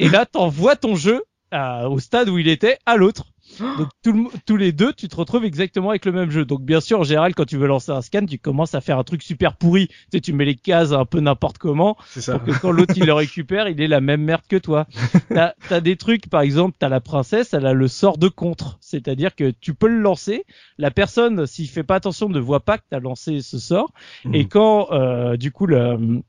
et 0.00 0.08
là 0.08 0.26
t'envoies 0.26 0.76
ton 0.76 0.94
jeu 0.96 1.22
à- 1.50 1.88
au 1.88 1.98
stade 1.98 2.28
où 2.28 2.38
il 2.38 2.48
était 2.48 2.78
à 2.86 2.96
l'autre 2.96 3.24
donc 3.78 3.88
tout 4.02 4.12
le 4.12 4.18
mo- 4.18 4.32
tous 4.44 4.56
les 4.58 4.72
deux, 4.72 4.92
tu 4.92 5.08
te 5.08 5.16
retrouves 5.16 5.44
exactement 5.46 5.88
avec 5.88 6.04
le 6.04 6.12
même 6.12 6.30
jeu. 6.30 6.44
Donc 6.44 6.60
bien 6.62 6.80
sûr, 6.82 7.00
en 7.00 7.04
général, 7.04 7.34
quand 7.34 7.46
tu 7.46 7.56
veux 7.56 7.66
lancer 7.66 7.90
un 7.92 8.02
scan, 8.02 8.26
tu 8.26 8.38
commences 8.38 8.74
à 8.74 8.82
faire 8.82 8.98
un 8.98 9.04
truc 9.04 9.22
super 9.22 9.56
pourri. 9.56 9.88
Tu 9.88 9.94
sais, 10.12 10.20
tu 10.20 10.34
mets 10.34 10.44
les 10.44 10.54
cases 10.54 10.92
un 10.92 11.06
peu 11.06 11.20
n'importe 11.20 11.56
comment 11.56 11.96
ça. 12.20 12.38
pour 12.38 12.46
que 12.46 12.60
quand 12.60 12.70
l'autre 12.72 12.92
il 12.96 13.06
le 13.06 13.14
récupère, 13.14 13.66
il 13.68 13.80
ait 13.80 13.88
la 13.88 14.02
même 14.02 14.22
merde 14.22 14.42
que 14.50 14.56
toi. 14.56 14.86
T'as 15.30 15.54
as 15.70 15.80
des 15.80 15.96
trucs, 15.96 16.28
par 16.28 16.42
exemple, 16.42 16.76
t'as 16.78 16.90
la 16.90 17.00
princesse, 17.00 17.54
elle 17.54 17.64
a 17.64 17.72
le 17.72 17.88
sort 17.88 18.18
de 18.18 18.28
contre, 18.28 18.76
c'est-à-dire 18.82 19.34
que 19.34 19.50
tu 19.50 19.72
peux 19.74 19.88
le 19.88 20.00
lancer. 20.00 20.44
La 20.76 20.90
personne, 20.90 21.46
s'il 21.46 21.68
fait 21.68 21.84
pas 21.84 21.94
attention, 21.94 22.28
ne 22.28 22.40
voit 22.40 22.60
pas 22.60 22.76
que 22.76 22.84
t'as 22.90 23.00
lancé 23.00 23.40
ce 23.40 23.58
sort. 23.58 23.92
Mhm. 24.26 24.34
Et 24.34 24.46
quand 24.46 24.88
euh, 24.92 25.38
du 25.38 25.52
coup 25.52 25.64
le 25.66 26.20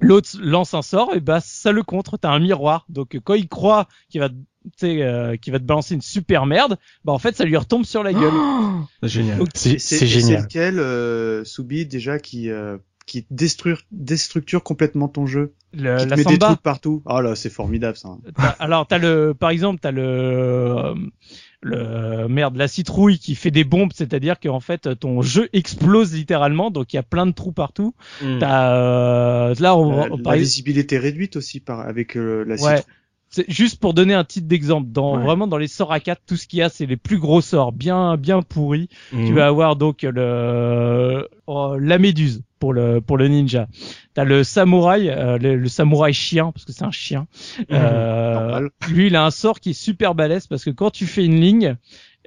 l'autre 0.00 0.30
lance 0.40 0.74
un 0.74 0.82
sort, 0.82 1.14
et 1.14 1.20
bah 1.20 1.40
ça 1.40 1.72
le 1.72 1.82
contre. 1.82 2.18
T'as 2.18 2.30
un 2.30 2.38
miroir. 2.40 2.84
Donc 2.90 3.18
quand 3.24 3.34
il 3.34 3.48
croit 3.48 3.88
qu'il 4.10 4.20
va, 4.20 4.28
euh, 4.82 5.36
qu'il 5.36 5.52
va 5.52 5.58
te 5.58 5.64
balancer 5.64 5.94
une 5.94 6.00
super 6.02 6.46
merde, 6.46 6.76
bah 7.04 7.12
en 7.12 7.18
fait 7.18 7.36
ça 7.36 7.44
lui 7.44 7.56
retombe 7.56 7.84
sur 7.84 8.02
la 8.02 8.12
gueule. 8.12 8.32
C'est 9.02 9.08
génial. 9.08 9.40
C'est 9.54 9.72
Et 9.74 9.78
c'est 9.78 9.96
C'est 9.98 10.06
génial. 10.06 10.42
lequel, 10.42 10.78
euh, 10.78 11.44
Soubi, 11.44 11.86
déjà, 11.86 12.18
qui, 12.18 12.50
euh, 12.50 12.76
qui 13.06 13.26
déstructure, 13.30 13.84
déstructure 13.90 14.62
complètement 14.62 15.08
ton 15.08 15.26
jeu? 15.26 15.54
Le- 15.74 15.96
Qui 15.98 16.04
te 16.04 16.10
la 16.10 16.16
met 16.16 16.24
des 16.24 16.38
trucs 16.38 16.60
partout 16.62 17.02
Oh 17.06 17.20
là, 17.20 17.34
c'est 17.36 17.50
formidable, 17.50 17.96
ça. 17.96 18.08
T'as- 18.36 18.56
alors 18.58 18.86
t'as 18.86 18.96
le, 18.98 19.34
par 19.38 19.50
exemple, 19.50 19.80
t'as 19.82 19.90
le, 19.90 20.02
euh, 20.02 20.94
le 21.60 22.26
merde, 22.28 22.56
la 22.56 22.68
citrouille 22.68 23.18
qui 23.18 23.34
fait 23.34 23.50
des 23.50 23.64
bombes, 23.64 23.90
c'est-à-dire 23.94 24.38
qu'en 24.40 24.60
fait 24.60 24.98
ton 24.98 25.20
jeu 25.22 25.48
explose 25.52 26.14
littéralement, 26.14 26.70
donc 26.70 26.92
il 26.92 26.96
y 26.96 26.98
a 26.98 27.02
plein 27.02 27.26
de 27.26 27.32
trous 27.32 27.52
partout. 27.52 27.94
Mhm. 28.22 28.38
T'as 28.38 28.74
euh, 28.76 29.54
là, 29.58 29.76
on, 29.76 29.90
La, 29.90 29.96
on- 29.96 30.16
la 30.16 30.22
par 30.22 30.32
exemple- 30.34 30.38
visibilité 30.38 30.98
réduite 30.98 31.36
aussi 31.36 31.60
par, 31.60 31.80
avec 31.80 32.16
euh, 32.16 32.44
la 32.44 32.54
Ouais. 32.54 32.76
citrouille. 32.76 32.94
C'est 33.30 33.50
juste 33.50 33.78
pour 33.80 33.92
donner 33.94 34.14
un 34.14 34.24
titre 34.24 34.48
d'exemple. 34.48 34.88
Dans 34.90 35.16
Ouais. 35.16 35.22
vraiment 35.22 35.46
dans 35.46 35.58
les 35.58 35.68
sorts 35.68 35.92
à 35.92 36.00
4, 36.00 36.22
tout 36.26 36.36
ce 36.36 36.46
qu'il 36.46 36.60
y 36.60 36.62
a, 36.62 36.68
c'est 36.68 36.86
les 36.86 36.96
plus 36.96 37.18
gros 37.18 37.40
sorts, 37.40 37.72
bien 37.72 38.16
bien 38.16 38.42
pourris. 38.42 38.88
Mhm. 39.12 39.26
Tu 39.26 39.32
vas 39.34 39.46
avoir 39.46 39.76
donc 39.76 40.02
le 40.02 41.28
oh, 41.46 41.76
la 41.78 41.98
méduse 41.98 42.42
pour 42.58 42.72
le 42.72 43.00
pour 43.00 43.16
le 43.18 43.28
ninja. 43.28 43.68
T'as 44.14 44.24
le 44.24 44.44
samouraï, 44.44 45.08
euh, 45.10 45.38
le, 45.38 45.56
le 45.56 45.68
samouraï 45.68 46.12
chien 46.12 46.50
parce 46.52 46.64
que 46.64 46.72
c'est 46.72 46.84
un 46.84 46.90
chien. 46.90 47.26
Euh, 47.70 48.34
Normal. 48.34 48.70
lui, 48.90 49.06
il 49.08 49.16
a 49.16 49.24
un 49.24 49.30
sort 49.30 49.60
qui 49.60 49.70
est 49.70 49.80
super 49.80 50.14
balèze 50.14 50.46
parce 50.46 50.64
que 50.64 50.70
quand 50.70 50.90
tu 50.90 51.06
fais 51.06 51.24
une 51.24 51.40
ligne, 51.40 51.76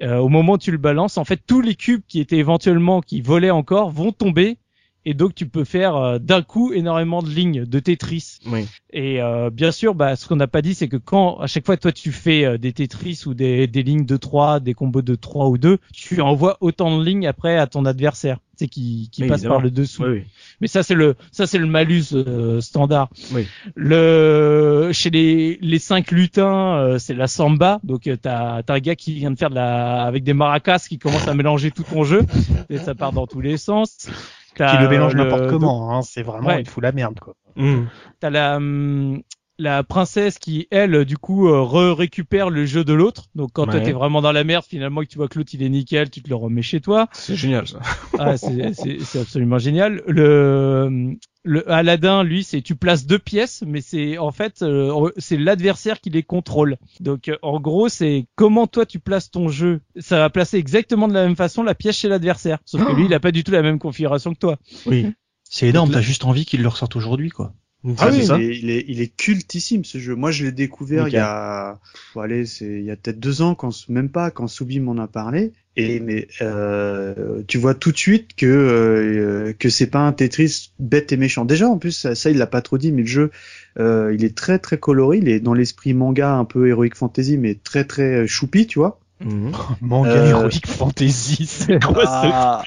euh, 0.02 0.18
au 0.18 0.28
moment 0.28 0.54
où 0.54 0.58
tu 0.58 0.70
le 0.70 0.78
balances, 0.78 1.18
en 1.18 1.24
fait, 1.24 1.40
tous 1.46 1.60
les 1.60 1.74
cubes 1.74 2.02
qui 2.08 2.20
étaient 2.20 2.38
éventuellement 2.38 3.00
qui 3.02 3.20
volaient 3.20 3.50
encore 3.50 3.90
vont 3.90 4.12
tomber 4.12 4.56
et 5.04 5.14
donc 5.14 5.34
tu 5.34 5.46
peux 5.46 5.64
faire 5.64 5.96
euh, 5.96 6.18
d'un 6.18 6.42
coup 6.42 6.72
énormément 6.72 7.22
de 7.22 7.28
lignes 7.28 7.64
de 7.64 7.78
Tetris. 7.78 8.38
Oui. 8.46 8.66
Et 8.92 9.20
euh, 9.20 9.50
bien 9.50 9.72
sûr, 9.72 9.94
bah, 9.94 10.16
ce 10.16 10.26
qu'on 10.26 10.36
n'a 10.36 10.46
pas 10.46 10.62
dit, 10.62 10.74
c'est 10.74 10.88
que 10.88 10.96
quand 10.96 11.38
à 11.38 11.46
chaque 11.46 11.66
fois 11.66 11.76
toi 11.76 11.92
tu 11.92 12.12
fais 12.12 12.44
euh, 12.44 12.58
des 12.58 12.72
Tetris 12.72 13.22
ou 13.26 13.34
des, 13.34 13.66
des 13.66 13.82
lignes 13.82 14.06
de 14.06 14.16
3, 14.16 14.60
des 14.60 14.74
combos 14.74 15.02
de 15.02 15.14
3 15.14 15.48
ou 15.48 15.58
2, 15.58 15.78
tu 15.92 16.20
envoies 16.20 16.56
autant 16.60 16.98
de 16.98 17.04
lignes 17.04 17.26
après 17.26 17.56
à 17.58 17.66
ton 17.66 17.84
adversaire, 17.84 18.38
c'est 18.56 18.68
qui, 18.68 19.08
qui 19.10 19.22
passe 19.22 19.40
évidemment. 19.40 19.54
par 19.56 19.62
le 19.62 19.70
dessous. 19.70 20.02
Oui, 20.04 20.08
oui. 20.10 20.22
Mais 20.60 20.68
ça 20.68 20.82
c'est 20.82 20.94
le 20.94 21.16
ça 21.30 21.46
c'est 21.46 21.58
le 21.58 21.66
malus 21.66 22.12
euh, 22.12 22.60
standard. 22.60 23.08
Oui. 23.32 23.46
Le 23.74 24.90
chez 24.92 25.10
les 25.10 25.58
les 25.60 25.78
cinq 25.78 26.10
lutins, 26.10 26.76
euh, 26.76 26.98
c'est 26.98 27.14
la 27.14 27.26
samba. 27.26 27.80
Donc 27.82 28.06
euh, 28.06 28.16
t'as 28.20 28.62
t'as 28.62 28.74
un 28.74 28.78
gars 28.78 28.94
qui 28.94 29.14
vient 29.14 29.30
de 29.30 29.38
faire 29.38 29.50
de 29.50 29.54
la 29.54 30.02
avec 30.02 30.22
des 30.22 30.34
maracas 30.34 30.84
qui 30.88 30.98
commence 30.98 31.26
à 31.26 31.34
mélanger 31.34 31.70
tout 31.70 31.82
ton 31.82 32.04
jeu 32.04 32.22
et 32.70 32.78
ça 32.78 32.94
part 32.94 33.12
dans 33.12 33.26
tous 33.26 33.40
les 33.40 33.56
sens. 33.56 34.08
Qui 34.54 34.62
le 34.62 34.88
mélange 34.88 35.14
n'importe 35.14 35.48
comment, 35.48 35.96
hein, 35.96 36.02
c'est 36.02 36.22
vraiment, 36.22 36.48
Ouais. 36.48 36.60
il 36.60 36.68
fout 36.68 36.82
la 36.82 36.92
merde, 36.92 37.18
quoi. 37.20 37.34
Mm. 37.56 37.84
T'as 38.20 38.30
la 38.30 38.56
hum, 38.56 39.22
la 39.62 39.82
princesse 39.84 40.38
qui 40.38 40.66
elle 40.70 41.04
du 41.04 41.16
coup 41.16 41.48
euh, 41.48 41.62
re 41.62 41.96
récupère 41.96 42.50
le 42.50 42.66
jeu 42.66 42.84
de 42.84 42.92
l'autre. 42.92 43.24
Donc 43.34 43.50
quand 43.52 43.64
toi 43.66 43.76
Ouais. 43.76 43.82
t'es 43.82 43.92
vraiment 43.92 44.20
dans 44.20 44.32
la 44.32 44.44
merde, 44.44 44.64
finalement 44.68 45.00
que 45.00 45.06
tu 45.06 45.16
vois 45.18 45.28
que 45.28 45.38
l'autre 45.38 45.52
il 45.54 45.62
est 45.62 45.68
nickel, 45.68 46.10
tu 46.10 46.22
te 46.22 46.28
le 46.28 46.34
remets 46.34 46.62
chez 46.62 46.80
toi. 46.80 47.08
C'est 47.12 47.36
génial 47.36 47.66
ça. 47.66 47.80
Ah, 48.18 48.36
c'est 48.36 48.74
c'est 48.74 49.00
c'est 49.00 49.20
absolument 49.20 49.58
génial. 49.58 50.02
Le 50.06 51.14
le 51.44 51.68
Aladdin, 51.72 52.22
lui, 52.22 52.44
c'est 52.44 52.62
tu 52.62 52.76
places 52.76 53.04
deux 53.06 53.18
pièces, 53.18 53.64
mais 53.66 53.80
c'est 53.80 54.16
en 54.18 54.30
fait 54.30 54.62
euh, 54.62 55.10
c'est 55.16 55.36
l'adversaire 55.36 56.00
qui 56.00 56.10
les 56.10 56.22
contrôle. 56.22 56.76
Donc 57.00 57.28
euh, 57.28 57.36
en 57.42 57.58
gros, 57.58 57.88
c'est 57.88 58.26
comment 58.36 58.66
toi 58.66 58.86
tu 58.86 58.98
places 59.00 59.30
ton 59.30 59.48
jeu. 59.48 59.80
Ça 59.98 60.18
va 60.18 60.30
placer 60.30 60.58
exactement 60.58 61.08
de 61.08 61.14
la 61.14 61.24
même 61.24 61.36
façon 61.36 61.62
la 61.62 61.74
pièce 61.74 61.96
chez 61.96 62.08
l'adversaire. 62.08 62.58
Sauf 62.64 62.84
que 62.86 62.92
lui, 62.92 63.06
il 63.06 63.14
a 63.14 63.20
pas 63.20 63.32
du 63.32 63.42
tout 63.44 63.50
la 63.52 63.62
même 63.62 63.78
configuration 63.78 64.32
que 64.34 64.38
toi. 64.38 64.58
Oui. 64.86 65.06
C'est 65.44 65.68
énorme, 65.68 65.90
t'as 65.90 66.00
juste 66.00 66.24
envie 66.24 66.46
qu'ils 66.46 66.62
le 66.62 66.68
ressortent 66.68 66.96
aujourd'hui, 66.96 67.28
quoi. 67.28 67.52
Ah 67.98 68.10
oui, 68.12 68.24
ça. 68.24 68.38
il 68.38 68.50
est, 68.50 68.58
il 68.58 68.70
est, 68.70 68.84
il 68.88 69.00
est 69.00 69.16
cultissime 69.16 69.84
ce 69.84 69.98
jeu. 69.98 70.14
Moi, 70.14 70.30
je 70.30 70.44
l'ai 70.44 70.52
découvert 70.52 71.08
il 71.08 71.14
y 71.14 71.18
a, 71.18 71.80
aller, 72.16 72.46
c'est 72.46 72.66
il 72.66 72.84
y 72.84 72.90
a 72.90 72.96
peut-être 72.96 73.18
deux 73.18 73.42
ans, 73.42 73.54
quand 73.54 73.72
même 73.88 74.08
pas, 74.08 74.30
quand 74.30 74.46
Soubi 74.46 74.78
m'en 74.78 74.96
a 74.98 75.08
parlé. 75.08 75.52
Et 75.74 76.00
mais 76.00 76.28
euh, 76.42 77.42
tu 77.48 77.56
vois 77.56 77.74
tout 77.74 77.92
de 77.92 77.96
suite 77.96 78.36
que 78.36 78.46
euh, 78.46 79.52
que 79.58 79.70
c'est 79.70 79.86
pas 79.86 80.00
un 80.00 80.12
Tetris 80.12 80.72
bête 80.78 81.12
et 81.12 81.16
méchant. 81.16 81.46
Déjà, 81.46 81.66
en 81.66 81.78
plus, 81.78 81.92
ça, 81.92 82.14
ça, 82.14 82.30
il 82.30 82.36
l'a 82.36 82.46
pas 82.46 82.60
trop 82.60 82.76
dit, 82.76 82.92
mais 82.92 83.02
le 83.02 83.08
jeu, 83.08 83.30
euh, 83.78 84.14
il 84.14 84.22
est 84.22 84.36
très 84.36 84.58
très 84.58 84.78
coloré. 84.78 85.18
Il 85.18 85.28
est 85.28 85.40
dans 85.40 85.54
l'esprit 85.54 85.94
manga, 85.94 86.34
un 86.34 86.44
peu 86.44 86.68
heroic 86.68 86.90
fantasy, 86.94 87.38
mais 87.38 87.54
très 87.54 87.84
très 87.84 88.22
euh, 88.22 88.26
choupi, 88.26 88.66
tu 88.66 88.78
vois. 88.80 89.00
Mhm. 89.24 89.52
Manga 89.80 90.10
Euh, 90.10 90.26
Heroic 90.30 90.60
Fantasy, 90.66 91.46
c'est 91.48 91.82
quoi 91.82 92.04
Ah, 92.06 92.62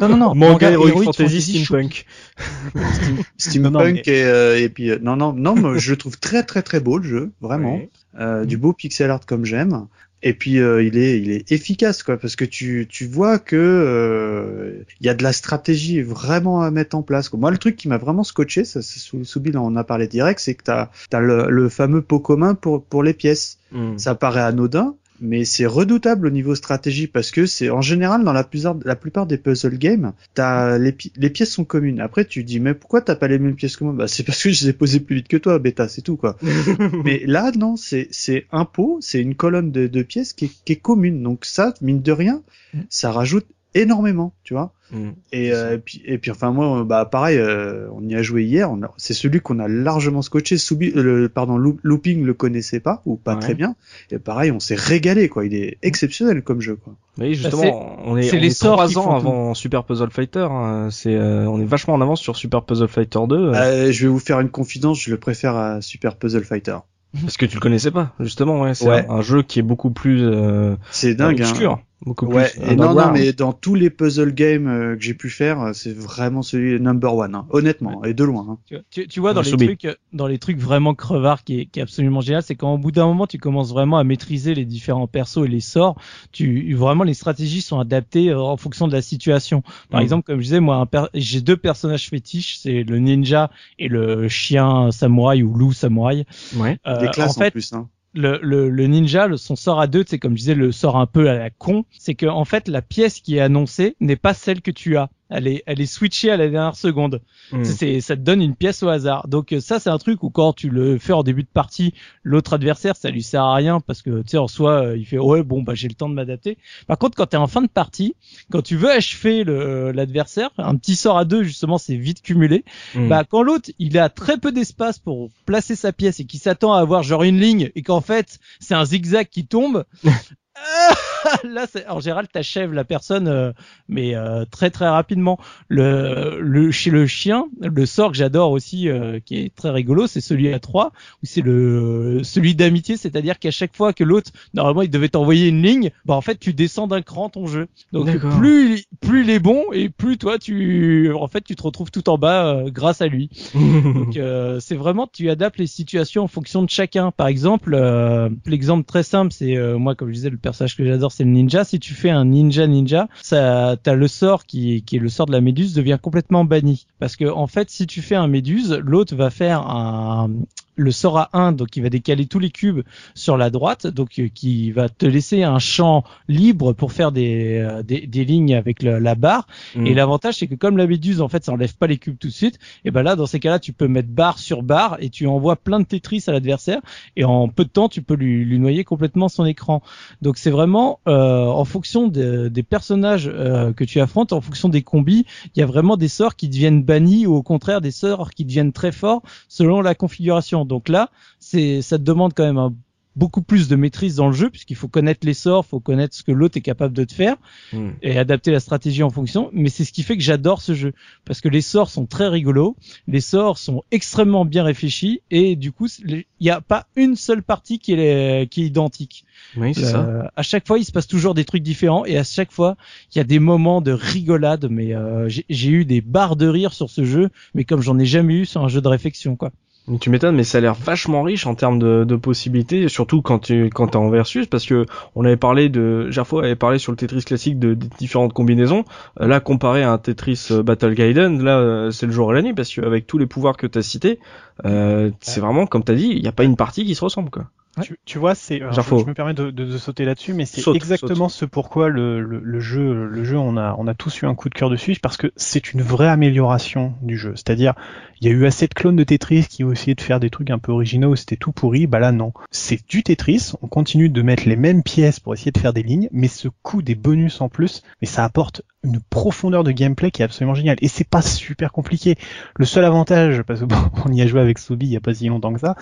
Non, 0.00 0.08
non, 0.08 0.16
non. 0.16 0.34
Manga 0.34 0.70
Heroic 0.70 0.90
Heroic 0.90 1.04
Fantasy 1.06 1.40
Fantasy, 1.40 1.64
Steampunk. 1.64 2.06
Steampunk 3.38 4.02
mais- 4.06 4.12
et, 4.12 4.24
euh, 4.24 4.58
et 4.60 4.68
puis 4.68 4.90
euh, 4.90 4.98
non 5.02 5.16
non 5.16 5.32
non, 5.32 5.54
mais 5.54 5.78
je 5.78 5.90
le 5.90 5.96
trouve 5.96 6.18
très 6.18 6.42
très 6.42 6.62
très 6.62 6.80
beau 6.80 6.98
le 6.98 7.04
jeu, 7.08 7.32
vraiment. 7.40 7.76
Oui. 7.76 7.88
Euh, 8.18 8.44
du 8.44 8.56
beau 8.56 8.72
pixel 8.72 9.10
art 9.10 9.26
comme 9.26 9.44
j'aime. 9.44 9.86
Et 10.26 10.32
puis 10.32 10.58
euh, 10.58 10.82
il 10.82 10.96
est 10.96 11.20
il 11.20 11.30
est 11.32 11.52
efficace 11.52 12.02
quoi 12.02 12.16
parce 12.16 12.34
que 12.34 12.46
tu 12.46 12.86
tu 12.88 13.06
vois 13.06 13.38
que 13.38 13.56
euh, 13.56 14.82
il 15.00 15.06
y 15.06 15.10
a 15.10 15.14
de 15.14 15.22
la 15.22 15.34
stratégie 15.34 16.00
vraiment 16.00 16.62
à 16.62 16.70
mettre 16.70 16.96
en 16.96 17.02
place. 17.02 17.28
quoi. 17.28 17.38
Moi 17.38 17.50
le 17.50 17.58
truc 17.58 17.76
qui 17.76 17.88
m'a 17.88 17.98
vraiment 17.98 18.24
scotché, 18.24 18.64
ça 18.64 18.80
c'est 18.80 19.00
sous 19.00 19.22
Soubil 19.26 19.58
en 19.58 19.76
a 19.76 19.84
parlé 19.84 20.06
direct, 20.08 20.40
c'est 20.40 20.54
que 20.54 20.62
t'as 20.64 20.88
as 21.12 21.20
le, 21.20 21.50
le 21.50 21.68
fameux 21.68 22.00
pot 22.00 22.20
commun 22.20 22.54
pour 22.54 22.82
pour 22.84 23.02
les 23.02 23.12
pièces. 23.12 23.58
Mm. 23.72 23.98
Ça 23.98 24.14
paraît 24.14 24.40
anodin, 24.40 24.94
mais 25.20 25.44
c'est 25.44 25.66
redoutable 25.66 26.26
au 26.26 26.30
niveau 26.30 26.54
stratégie 26.54 27.06
parce 27.06 27.30
que 27.30 27.46
c'est 27.46 27.70
en 27.70 27.80
général 27.80 28.24
dans 28.24 28.32
la 28.32 28.44
plupart, 28.44 28.76
la 28.84 28.96
plupart 28.96 29.26
des 29.26 29.38
puzzle 29.38 29.78
games, 29.78 30.12
t'as 30.34 30.76
les, 30.78 30.92
pi- 30.92 31.12
les 31.16 31.30
pièces 31.30 31.52
sont 31.52 31.64
communes. 31.64 32.00
Après 32.00 32.24
tu 32.24 32.44
dis 32.44 32.60
mais 32.60 32.74
pourquoi 32.74 33.00
t'as 33.00 33.14
pas 33.14 33.28
les 33.28 33.38
mêmes 33.38 33.54
pièces 33.54 33.76
que 33.76 33.84
moi 33.84 33.92
Bah 33.92 34.08
c'est 34.08 34.22
parce 34.24 34.42
que 34.42 34.50
je 34.50 34.64
les 34.64 34.70
ai 34.70 34.72
posées 34.72 35.00
plus 35.00 35.16
vite 35.16 35.28
que 35.28 35.36
toi, 35.36 35.58
bêta, 35.58 35.88
c'est 35.88 36.02
tout 36.02 36.16
quoi. 36.16 36.36
mais 37.04 37.22
là 37.26 37.52
non, 37.56 37.76
c'est 37.76 38.08
c'est 38.10 38.46
un 38.52 38.64
pot, 38.64 38.98
c'est 39.00 39.20
une 39.20 39.34
colonne 39.34 39.70
de, 39.70 39.86
de 39.86 40.02
pièces 40.02 40.32
qui 40.32 40.46
est, 40.46 40.50
qui 40.64 40.72
est 40.72 40.76
commune. 40.76 41.22
Donc 41.22 41.44
ça 41.44 41.74
mine 41.80 42.02
de 42.02 42.12
rien, 42.12 42.42
ça 42.88 43.12
rajoute 43.12 43.46
énormément, 43.74 44.32
tu 44.44 44.54
vois. 44.54 44.72
Mm. 44.92 45.10
Et, 45.32 45.52
euh, 45.52 45.74
et 45.74 45.78
puis 45.78 46.02
et 46.04 46.18
puis 46.18 46.30
enfin 46.30 46.50
moi 46.52 46.80
euh, 46.80 46.84
bah 46.84 47.06
pareil 47.06 47.38
euh, 47.38 47.88
on 47.92 48.06
y 48.06 48.14
a 48.14 48.22
joué 48.22 48.44
hier 48.44 48.70
on 48.70 48.82
a- 48.82 48.92
c'est 48.98 49.14
celui 49.14 49.40
qu'on 49.40 49.58
a 49.58 49.66
largement 49.66 50.20
scotché 50.20 50.58
Soubi, 50.58 50.92
euh, 50.94 51.02
le 51.02 51.28
pardon 51.30 51.56
Loop- 51.56 51.80
looping 51.82 52.22
le 52.22 52.34
connaissait 52.34 52.80
pas 52.80 53.00
ou 53.06 53.16
pas 53.16 53.32
Ouais. 53.34 53.40
très 53.40 53.54
bien 53.54 53.76
et 54.10 54.18
pareil 54.18 54.52
on 54.52 54.60
s'est 54.60 54.74
régalé 54.74 55.30
quoi 55.30 55.46
il 55.46 55.54
est 55.54 55.78
exceptionnel 55.82 56.42
comme 56.42 56.60
jeu 56.60 56.76
quoi 56.76 56.92
Oui, 57.18 57.28
c'est- 57.28 57.34
justement, 57.42 57.96
on 58.04 58.18
est, 58.18 58.24
c'est 58.24 58.36
on 58.36 58.40
les 58.40 58.46
est 58.48 58.50
sorts 58.50 58.76
trois 58.76 58.98
ans 58.98 59.16
avant 59.16 59.54
Super 59.54 59.84
Puzzle 59.84 60.10
Fighter. 60.10 60.46
hein. 60.50 60.88
C'est, 60.90 61.14
euh, 61.14 61.46
on 61.48 61.58
est 61.62 61.64
vachement 61.64 61.94
en 61.94 62.00
avance 62.02 62.20
sur 62.20 62.36
Super 62.36 62.62
Puzzle 62.62 62.88
Fighter 62.88 63.20
2 63.26 63.34
euh, 63.36 63.52
Euh, 63.54 63.90
je 63.90 64.02
vais 64.06 64.12
vous 64.12 64.18
faire 64.20 64.38
une 64.40 64.50
confidence 64.50 65.00
je 65.00 65.10
le 65.10 65.16
préfère 65.16 65.56
à 65.56 65.80
Super 65.80 66.16
Puzzle 66.16 66.44
Fighter 66.44 66.76
parce 67.22 67.36
que 67.36 67.46
tu 67.46 67.54
le 67.54 67.60
connaissais 67.60 67.92
pas. 67.92 68.12
Justement, 68.18 68.60
ouais, 68.62 68.74
c'est 68.74 68.88
Ouais. 68.88 69.06
un, 69.08 69.14
un 69.14 69.22
jeu 69.22 69.42
qui 69.44 69.60
est 69.60 69.62
beaucoup 69.62 69.92
plus 69.92 70.20
euh, 70.22 70.74
c'est 70.90 71.14
dingue 71.14 71.40
hein. 71.42 71.78
Beaucoup 72.04 72.26
Ouais, 72.26 72.48
plus. 72.50 72.60
et 72.62 72.76
non, 72.76 72.84
non, 72.84 72.88
underground. 72.90 73.12
mais 73.18 73.32
dans 73.32 73.52
tous 73.52 73.74
les 73.74 73.90
puzzle 73.90 74.32
games 74.34 74.66
euh, 74.68 74.96
que 74.96 75.02
j'ai 75.02 75.14
pu 75.14 75.30
faire, 75.30 75.60
euh, 75.60 75.72
c'est 75.72 75.92
vraiment 75.96 76.42
celui 76.42 76.80
number 76.80 77.14
one, 77.14 77.34
hein. 77.34 77.46
honnêtement, 77.50 78.04
et 78.04 78.14
de 78.14 78.24
loin. 78.24 78.58
hein. 78.70 78.78
Tu, 78.90 79.20
vois 79.20 79.32
dans 79.34 79.40
les 79.42 79.50
trucs 79.56 79.84
euh, 79.84 79.94
dans 80.12 80.26
les 80.26 80.38
trucs 80.38 80.58
vraiment 80.58 80.94
crevards 80.94 81.44
qui 81.44 81.60
est, 81.60 81.66
qui 81.66 81.80
est 81.80 81.82
absolument 81.82 82.20
génial, 82.20 82.42
c'est 82.42 82.54
quand 82.56 82.74
au 82.74 82.78
bout 82.78 82.90
d'un 82.92 83.06
moment 83.06 83.26
tu 83.26 83.38
commences 83.38 83.70
vraiment 83.70 83.98
à 83.98 84.04
maîtriser 84.04 84.54
les 84.54 84.64
différents 84.64 85.06
persos 85.06 85.44
et 85.44 85.48
les 85.48 85.60
sorts, 85.60 85.96
tu 86.32 86.74
vraiment 86.74 87.04
les 87.04 87.14
stratégies 87.14 87.62
sont 87.62 87.78
adaptées 87.78 88.32
en 88.34 88.56
fonction 88.56 88.86
de 88.88 88.92
la 88.92 89.02
situation. 89.02 89.62
Par 89.90 90.00
Mhm. 90.00 90.04
exemple, 90.04 90.22
comme 90.24 90.38
je 90.38 90.44
disais 90.44 90.60
moi 90.60 90.88
j'ai 91.14 91.40
deux 91.40 91.56
personnages 91.56 92.08
fétiches, 92.08 92.58
c'est 92.58 92.82
le 92.82 92.98
ninja 92.98 93.50
et 93.78 93.88
le 93.88 94.28
chien 94.28 94.90
samouraï 94.90 95.42
ou 95.42 95.54
loup 95.54 95.72
samouraï. 95.72 96.24
Ouais. 96.56 96.78
Euh, 96.86 97.00
Des 97.00 97.08
classes 97.10 97.36
en 97.36 97.40
fait, 97.40 97.50
plus. 97.50 97.72
Hein. 97.72 97.88
Le, 98.14 98.38
le, 98.42 98.70
le 98.70 98.86
ninja, 98.86 99.28
son 99.36 99.56
sort 99.56 99.80
à 99.80 99.86
deux, 99.86 100.04
c'est 100.06 100.18
comme 100.18 100.32
je 100.32 100.42
disais, 100.42 100.54
le 100.54 100.72
sort 100.72 100.96
un 100.96 101.06
peu 101.06 101.28
à 101.28 101.34
la 101.34 101.50
con, 101.50 101.84
c'est 101.98 102.14
que 102.14 102.26
en 102.26 102.44
fait 102.44 102.68
la 102.68 102.82
pièce 102.82 103.20
qui 103.20 103.36
est 103.36 103.40
annoncée 103.40 103.96
n'est 104.00 104.16
pas 104.16 104.34
celle 104.34 104.62
que 104.62 104.70
tu 104.70 104.96
as. 104.96 105.10
Elle 105.30 105.46
est, 105.48 105.62
elle 105.66 105.80
est 105.80 105.86
switchée 105.86 106.30
à 106.30 106.36
la 106.36 106.48
dernière 106.48 106.76
seconde. 106.76 107.20
Mm. 107.50 107.64
C'est, 107.64 108.00
ça 108.00 108.14
te 108.14 108.20
donne 108.20 108.42
une 108.42 108.54
pièce 108.54 108.82
au 108.82 108.88
hasard. 108.88 109.26
Donc 109.26 109.52
euh, 109.52 109.60
ça, 109.60 109.80
c'est 109.80 109.90
un 109.90 109.98
truc 109.98 110.22
où 110.22 110.30
quand 110.30 110.52
tu 110.52 110.68
le 110.68 110.98
fais 110.98 111.12
en 111.12 111.22
début 111.22 111.42
de 111.42 111.48
partie, 111.48 111.94
l'autre 112.22 112.52
adversaire, 112.52 112.94
ça 112.96 113.10
lui 113.10 113.22
sert 113.22 113.42
à 113.42 113.54
rien 113.54 113.80
parce 113.80 114.02
que 114.02 114.22
tu 114.22 114.30
sais 114.30 114.36
en 114.36 114.48
soi, 114.48 114.84
euh, 114.84 114.96
il 114.96 115.06
fait 115.06 115.18
ouais 115.18 115.42
bon 115.42 115.62
bah 115.62 115.74
j'ai 115.74 115.88
le 115.88 115.94
temps 115.94 116.08
de 116.08 116.14
m'adapter. 116.14 116.58
Par 116.86 116.98
contre, 116.98 117.16
quand 117.16 117.26
t'es 117.26 117.36
en 117.36 117.46
fin 117.46 117.62
de 117.62 117.68
partie, 117.68 118.14
quand 118.50 118.62
tu 118.62 118.76
veux 118.76 118.90
achever 118.90 119.44
le, 119.44 119.92
l'adversaire, 119.92 120.50
un 120.58 120.76
petit 120.76 120.96
sort 120.96 121.16
à 121.16 121.24
deux 121.24 121.42
justement, 121.42 121.78
c'est 121.78 121.96
vite 121.96 122.20
cumulé. 122.20 122.64
Mm. 122.94 123.08
Bah 123.08 123.24
quand 123.24 123.42
l'autre 123.42 123.70
il 123.78 123.98
a 123.98 124.10
très 124.10 124.38
peu 124.38 124.52
d'espace 124.52 124.98
pour 124.98 125.30
placer 125.46 125.74
sa 125.74 125.92
pièce 125.92 126.20
et 126.20 126.26
qui 126.26 126.38
s'attend 126.38 126.74
à 126.74 126.80
avoir 126.80 127.02
genre 127.02 127.22
une 127.22 127.40
ligne 127.40 127.70
et 127.74 127.82
qu'en 127.82 128.00
fait 128.00 128.38
c'est 128.60 128.74
un 128.74 128.84
zigzag 128.84 129.28
qui 129.28 129.46
tombe. 129.46 129.84
là, 131.44 131.66
en 131.88 132.00
général, 132.00 132.28
t'achèves 132.28 132.72
la 132.72 132.84
personne, 132.84 133.28
euh, 133.28 133.52
mais 133.88 134.14
euh, 134.14 134.44
très 134.50 134.70
très 134.70 134.88
rapidement. 134.88 135.38
Le, 135.68 136.38
le 136.40 136.70
chez 136.70 136.90
le 136.90 137.06
chien, 137.06 137.46
le 137.60 137.86
sort 137.86 138.10
que 138.10 138.16
j'adore 138.16 138.50
aussi, 138.50 138.88
euh, 138.88 139.20
qui 139.24 139.36
est 139.36 139.54
très 139.54 139.70
rigolo, 139.70 140.06
c'est 140.06 140.20
celui 140.20 140.52
à 140.52 140.58
3 140.58 140.92
où 141.22 141.26
c'est 141.26 141.40
le 141.40 142.20
celui 142.22 142.54
d'amitié, 142.54 142.96
c'est-à-dire 142.96 143.38
qu'à 143.38 143.50
chaque 143.50 143.74
fois 143.76 143.92
que 143.92 144.04
l'autre, 144.04 144.30
normalement, 144.54 144.82
il 144.82 144.90
devait 144.90 145.08
t'envoyer 145.08 145.48
une 145.48 145.62
ligne, 145.62 145.90
bah 146.04 146.14
en 146.14 146.20
fait, 146.20 146.38
tu 146.38 146.52
descends 146.52 146.86
d'un 146.86 147.02
cran 147.02 147.28
ton 147.28 147.46
jeu. 147.46 147.68
Donc 147.92 148.16
plus 148.18 148.84
plus 149.00 149.22
il 149.24 149.30
est 149.30 149.38
bon 149.38 149.64
et 149.72 149.88
plus 149.88 150.18
toi 150.18 150.38
tu, 150.38 151.12
en 151.12 151.28
fait, 151.28 151.42
tu 151.42 151.56
te 151.56 151.62
retrouves 151.62 151.90
tout 151.90 152.08
en 152.08 152.18
bas 152.18 152.46
euh, 152.46 152.70
grâce 152.70 153.00
à 153.00 153.06
lui. 153.06 153.30
Donc 153.54 154.16
euh, 154.16 154.60
c'est 154.60 154.76
vraiment 154.76 155.06
tu 155.06 155.30
adaptes 155.30 155.58
les 155.58 155.66
situations 155.66 156.24
en 156.24 156.28
fonction 156.28 156.62
de 156.62 156.70
chacun. 156.70 157.10
Par 157.10 157.28
exemple, 157.28 157.74
euh, 157.74 158.28
l'exemple 158.46 158.84
très 158.84 159.02
simple, 159.02 159.32
c'est 159.32 159.56
euh, 159.56 159.78
moi 159.78 159.94
comme 159.94 160.08
je 160.08 160.14
disais 160.14 160.30
le 160.30 160.36
personnage 160.36 160.76
que 160.76 160.84
j'adore 160.84 161.12
c'est 161.14 161.24
le 161.24 161.30
ninja. 161.30 161.64
Si 161.64 161.78
tu 161.78 161.94
fais 161.94 162.10
un 162.10 162.24
ninja 162.24 162.66
ninja, 162.66 163.08
ça 163.22 163.76
t'as 163.82 163.94
le 163.94 164.08
sort 164.08 164.44
qui 164.46 164.82
qui 164.82 164.96
est 164.96 164.98
le 164.98 165.08
sort 165.08 165.26
de 165.26 165.32
la 165.32 165.40
méduse 165.40 165.74
devient 165.74 165.98
complètement 166.00 166.44
banni 166.44 166.86
parce 166.98 167.16
que 167.16 167.26
en 167.26 167.46
fait 167.46 167.70
si 167.70 167.86
tu 167.86 168.02
fais 168.02 168.16
un 168.16 168.28
méduse, 168.28 168.72
l'autre 168.84 169.14
va 169.14 169.30
faire 169.30 169.60
un 169.60 170.30
le 170.76 170.90
sort 170.90 171.18
à 171.18 171.28
1, 171.32 171.52
donc 171.52 171.76
il 171.76 171.82
va 171.82 171.88
décaler 171.90 172.26
tous 172.26 172.38
les 172.38 172.50
cubes 172.50 172.82
sur 173.14 173.36
la 173.36 173.50
droite, 173.50 173.86
donc 173.86 174.18
euh, 174.18 174.28
qui 174.32 174.70
va 174.72 174.88
te 174.88 175.06
laisser 175.06 175.42
un 175.42 175.58
champ 175.58 176.04
libre 176.28 176.72
pour 176.72 176.92
faire 176.92 177.12
des, 177.12 177.58
euh, 177.58 177.82
des, 177.82 178.06
des 178.06 178.24
lignes 178.24 178.54
avec 178.54 178.82
le- 178.82 178.98
la 178.98 179.14
barre. 179.14 179.46
Mm. 179.76 179.86
Et 179.86 179.94
l'avantage, 179.94 180.34
c'est 180.36 180.46
que 180.46 180.54
comme 180.54 180.76
la 180.76 180.86
méduse, 180.86 181.20
en 181.20 181.28
fait, 181.28 181.44
ça 181.44 181.52
enlève 181.52 181.76
pas 181.76 181.86
les 181.86 181.98
cubes 181.98 182.18
tout 182.18 182.28
de 182.28 182.32
suite, 182.32 182.58
et 182.84 182.90
ben 182.90 183.02
là, 183.02 183.16
dans 183.16 183.26
ces 183.26 183.40
cas-là, 183.40 183.58
tu 183.58 183.72
peux 183.72 183.88
mettre 183.88 184.08
barre 184.08 184.38
sur 184.38 184.62
barre 184.62 184.96
et 185.00 185.10
tu 185.10 185.26
envoies 185.26 185.56
plein 185.56 185.80
de 185.80 185.84
Tetris 185.84 186.24
à 186.26 186.32
l'adversaire 186.32 186.80
et 187.16 187.24
en 187.24 187.48
peu 187.48 187.64
de 187.64 187.70
temps, 187.70 187.88
tu 187.88 188.02
peux 188.02 188.14
lui, 188.14 188.44
lui 188.44 188.58
noyer 188.58 188.84
complètement 188.84 189.28
son 189.28 189.44
écran. 189.44 189.82
Donc 190.22 190.38
c'est 190.38 190.50
vraiment 190.50 191.00
euh, 191.06 191.46
en 191.46 191.64
fonction 191.64 192.08
de- 192.08 192.48
des 192.48 192.62
personnages 192.62 193.30
euh, 193.32 193.72
que 193.72 193.84
tu 193.84 194.00
affrontes, 194.00 194.32
en 194.32 194.40
fonction 194.40 194.68
des 194.68 194.82
combis, 194.82 195.24
il 195.54 195.60
y 195.60 195.62
a 195.62 195.66
vraiment 195.66 195.96
des 195.96 196.08
sorts 196.08 196.36
qui 196.36 196.48
deviennent 196.48 196.82
bannis 196.82 197.26
ou 197.26 197.34
au 197.34 197.42
contraire 197.42 197.80
des 197.80 197.90
sorts 197.90 198.30
qui 198.30 198.44
deviennent 198.44 198.72
très 198.72 198.92
forts 198.92 199.22
selon 199.48 199.80
la 199.80 199.94
configuration. 199.94 200.63
Donc 200.64 200.88
là, 200.88 201.10
c'est 201.38 201.82
ça 201.82 201.98
te 201.98 202.02
demande 202.02 202.34
quand 202.34 202.44
même 202.44 202.58
un 202.58 202.74
beaucoup 203.16 203.42
plus 203.42 203.68
de 203.68 203.76
maîtrise 203.76 204.16
dans 204.16 204.26
le 204.26 204.32
jeu 204.32 204.50
puisqu'il 204.50 204.76
faut 204.76 204.88
connaître 204.88 205.26
les 205.26 205.34
sorts, 205.34 205.64
faut 205.66 205.80
connaître 205.80 206.14
ce 206.14 206.22
que 206.22 206.32
l'autre 206.32 206.56
est 206.56 206.62
capable 206.62 206.94
de 206.94 207.04
te 207.04 207.12
faire 207.12 207.36
Hmm. 207.72 207.90
et 208.02 208.18
adapter 208.18 208.50
la 208.50 208.60
stratégie 208.60 209.02
en 209.02 209.10
fonction. 209.10 209.50
Mais 209.52 209.68
c'est 209.68 209.84
ce 209.84 209.92
qui 209.92 210.02
fait 210.02 210.16
que 210.16 210.22
j'adore 210.22 210.60
ce 210.60 210.74
jeu 210.74 210.92
parce 211.24 211.40
que 211.40 211.48
les 211.48 211.60
sorts 211.60 211.90
sont 211.90 212.06
très 212.06 212.28
rigolos, 212.28 212.76
les 213.06 213.20
sorts 213.20 213.58
sont 213.58 213.82
extrêmement 213.90 214.44
bien 214.44 214.64
réfléchis 214.64 215.20
et 215.30 215.56
du 215.56 215.72
coup 215.72 215.88
il 216.04 216.24
n'y 216.40 216.50
a 216.50 216.60
pas 216.60 216.86
une 216.96 217.16
seule 217.16 217.42
partie 217.42 217.78
qui 217.78 217.92
est 217.92 218.50
qui 218.50 218.62
est 218.62 218.66
identique. 218.66 219.24
Oui, 219.56 219.74
c'est 219.74 219.84
ça. 219.84 220.04
Euh, 220.04 220.22
à 220.36 220.42
chaque 220.42 220.66
fois, 220.66 220.78
il 220.78 220.84
se 220.84 220.92
passe 220.92 221.06
toujours 221.06 221.34
des 221.34 221.44
trucs 221.44 221.62
différents 221.62 222.04
et 222.04 222.18
à 222.18 222.24
chaque 222.24 222.52
fois, 222.52 222.76
il 223.14 223.18
y 223.18 223.20
a 223.20 223.24
des 223.24 223.38
moments 223.38 223.80
de 223.80 223.92
rigolade. 223.92 224.68
Mais 224.70 224.94
euh, 224.94 225.28
j'ai 225.28 225.44
j'ai 225.48 225.70
eu 225.70 225.84
des 225.84 226.00
barres 226.00 226.36
de 226.36 226.46
rire 226.46 226.72
sur 226.72 226.90
ce 226.90 227.04
jeu, 227.04 227.30
mais 227.54 227.64
comme 227.64 227.80
j'en 227.80 227.98
ai 227.98 228.06
jamais 228.06 228.34
eu 228.34 228.46
sur 228.46 228.62
un 228.64 228.68
jeu 228.68 228.80
de 228.80 228.88
réflexion, 228.88 229.36
quoi. 229.36 229.52
Tu 230.00 230.08
m'étonnes, 230.08 230.34
mais 230.34 230.44
ça 230.44 230.58
a 230.58 230.60
l'air 230.62 230.72
vachement 230.72 231.22
riche 231.22 231.46
en 231.46 231.54
termes 231.54 231.78
de, 231.78 232.04
de 232.04 232.16
possibilités, 232.16 232.88
surtout 232.88 233.20
quand 233.20 233.38
tu 233.38 233.68
quand 233.68 233.88
t'es 233.88 233.96
en 233.96 234.08
versus, 234.08 234.46
parce 234.46 234.64
que 234.64 234.86
on 235.14 235.26
avait 235.26 235.36
parlé 235.36 235.68
de, 235.68 236.10
Gerfo 236.10 236.38
avait 236.38 236.56
parlé 236.56 236.78
sur 236.78 236.90
le 236.90 236.96
Tetris 236.96 237.22
classique 237.22 237.58
de, 237.58 237.74
différentes 237.74 238.32
combinaisons. 238.32 238.84
Euh, 239.20 239.26
Là, 239.26 239.40
comparé 239.40 239.82
à 239.82 239.92
un 239.92 239.98
Tetris 239.98 240.48
euh, 240.52 240.62
Battle 240.62 240.94
Gaiden, 240.94 241.42
là, 241.42 241.58
euh, 241.58 241.90
c'est 241.90 242.06
le 242.06 242.12
jour 242.12 242.32
et 242.32 242.34
la 242.34 242.40
nuit, 242.40 242.54
parce 242.54 242.74
qu'avec 242.74 243.06
tous 243.06 243.18
les 243.18 243.26
pouvoirs 243.26 243.58
que 243.58 243.66
t'as 243.66 243.82
cités, 243.82 244.20
euh, 244.64 245.10
c'est 245.20 245.40
vraiment 245.40 245.66
comme 245.66 245.84
t'as 245.84 245.94
dit, 245.94 246.08
il 246.08 246.22
n'y 246.22 246.28
a 246.28 246.32
pas 246.32 246.44
une 246.44 246.56
partie 246.56 246.86
qui 246.86 246.94
se 246.94 247.04
ressemble, 247.04 247.28
quoi. 247.28 247.50
Tu, 247.82 247.98
tu 248.04 248.18
vois, 248.18 248.34
c'est. 248.34 248.60
faut- 248.82 248.98
Je 249.00 249.04
me 249.06 249.14
permets 249.14 249.34
de, 249.34 249.50
de, 249.50 249.64
de 249.64 249.78
sauter 249.78 250.04
là-dessus, 250.04 250.32
mais 250.32 250.44
c'est 250.46 250.60
Saute, 250.60 250.76
exactement 250.76 251.28
ce 251.28 251.44
pourquoi 251.44 251.88
le, 251.88 252.20
le, 252.20 252.40
le 252.40 252.60
jeu, 252.60 253.06
le 253.06 253.24
jeu, 253.24 253.36
on 253.38 253.56
a, 253.56 253.74
on 253.78 253.86
a 253.86 253.94
tous 253.94 254.22
eu 254.22 254.26
un 254.26 254.34
coup 254.34 254.48
de 254.48 254.54
cœur 254.54 254.70
dessus, 254.70 254.96
parce 255.02 255.16
que 255.16 255.32
c'est 255.36 255.72
une 255.72 255.82
vraie 255.82 256.08
amélioration 256.08 256.94
du 257.02 257.16
jeu. 257.16 257.32
C'est-à-dire, 257.36 257.74
il 258.20 258.28
y 258.28 258.30
a 258.30 258.34
eu 258.34 258.46
assez 258.46 258.66
de 258.68 258.74
clones 258.74 258.96
de 258.96 259.04
Tetris 259.04 259.46
qui 259.48 259.64
ont 259.64 259.72
essayé 259.72 259.94
de 259.94 260.00
faire 260.00 260.20
des 260.20 260.30
trucs 260.30 260.50
un 260.50 260.58
peu 260.58 260.72
originaux, 260.72 261.16
c'était 261.16 261.36
tout 261.36 261.52
pourri. 261.52 261.86
Bah 261.86 261.98
là, 261.98 262.12
non. 262.12 262.32
C'est 262.50 262.80
du 262.88 263.02
Tetris. 263.02 263.52
On 263.62 263.66
continue 263.68 264.08
de 264.08 264.22
mettre 264.22 264.48
les 264.48 264.56
mêmes 264.56 264.82
pièces 264.82 265.20
pour 265.20 265.34
essayer 265.34 265.50
de 265.52 265.58
faire 265.58 265.72
des 265.72 265.82
lignes, 265.82 266.08
mais 266.12 266.28
ce 266.28 266.48
coup 266.62 266.82
des 266.82 266.94
bonus 266.94 267.40
en 267.40 267.48
plus, 267.48 267.82
mais 268.00 268.06
ça 268.06 268.24
apporte 268.24 268.62
une 268.84 269.00
profondeur 269.00 269.64
de 269.64 269.72
gameplay 269.72 270.10
qui 270.10 270.22
est 270.22 270.24
absolument 270.24 270.54
géniale. 270.54 270.76
Et 270.80 270.88
c'est 270.88 271.08
pas 271.08 271.22
super 271.22 271.72
compliqué. 271.72 272.16
Le 272.56 272.64
seul 272.64 272.84
avantage, 272.84 273.42
parce 273.42 273.60
que 273.60 273.64
bon, 273.64 273.76
on 274.04 274.12
y 274.12 274.22
a 274.22 274.26
joué 274.26 274.40
avec 274.40 274.58
Sobi 274.58 274.86
il 274.86 274.92
y 274.92 274.96
a 274.96 275.00
pas 275.00 275.14
si 275.14 275.26
longtemps 275.26 275.52
que 275.52 275.60
ça, 275.60 275.76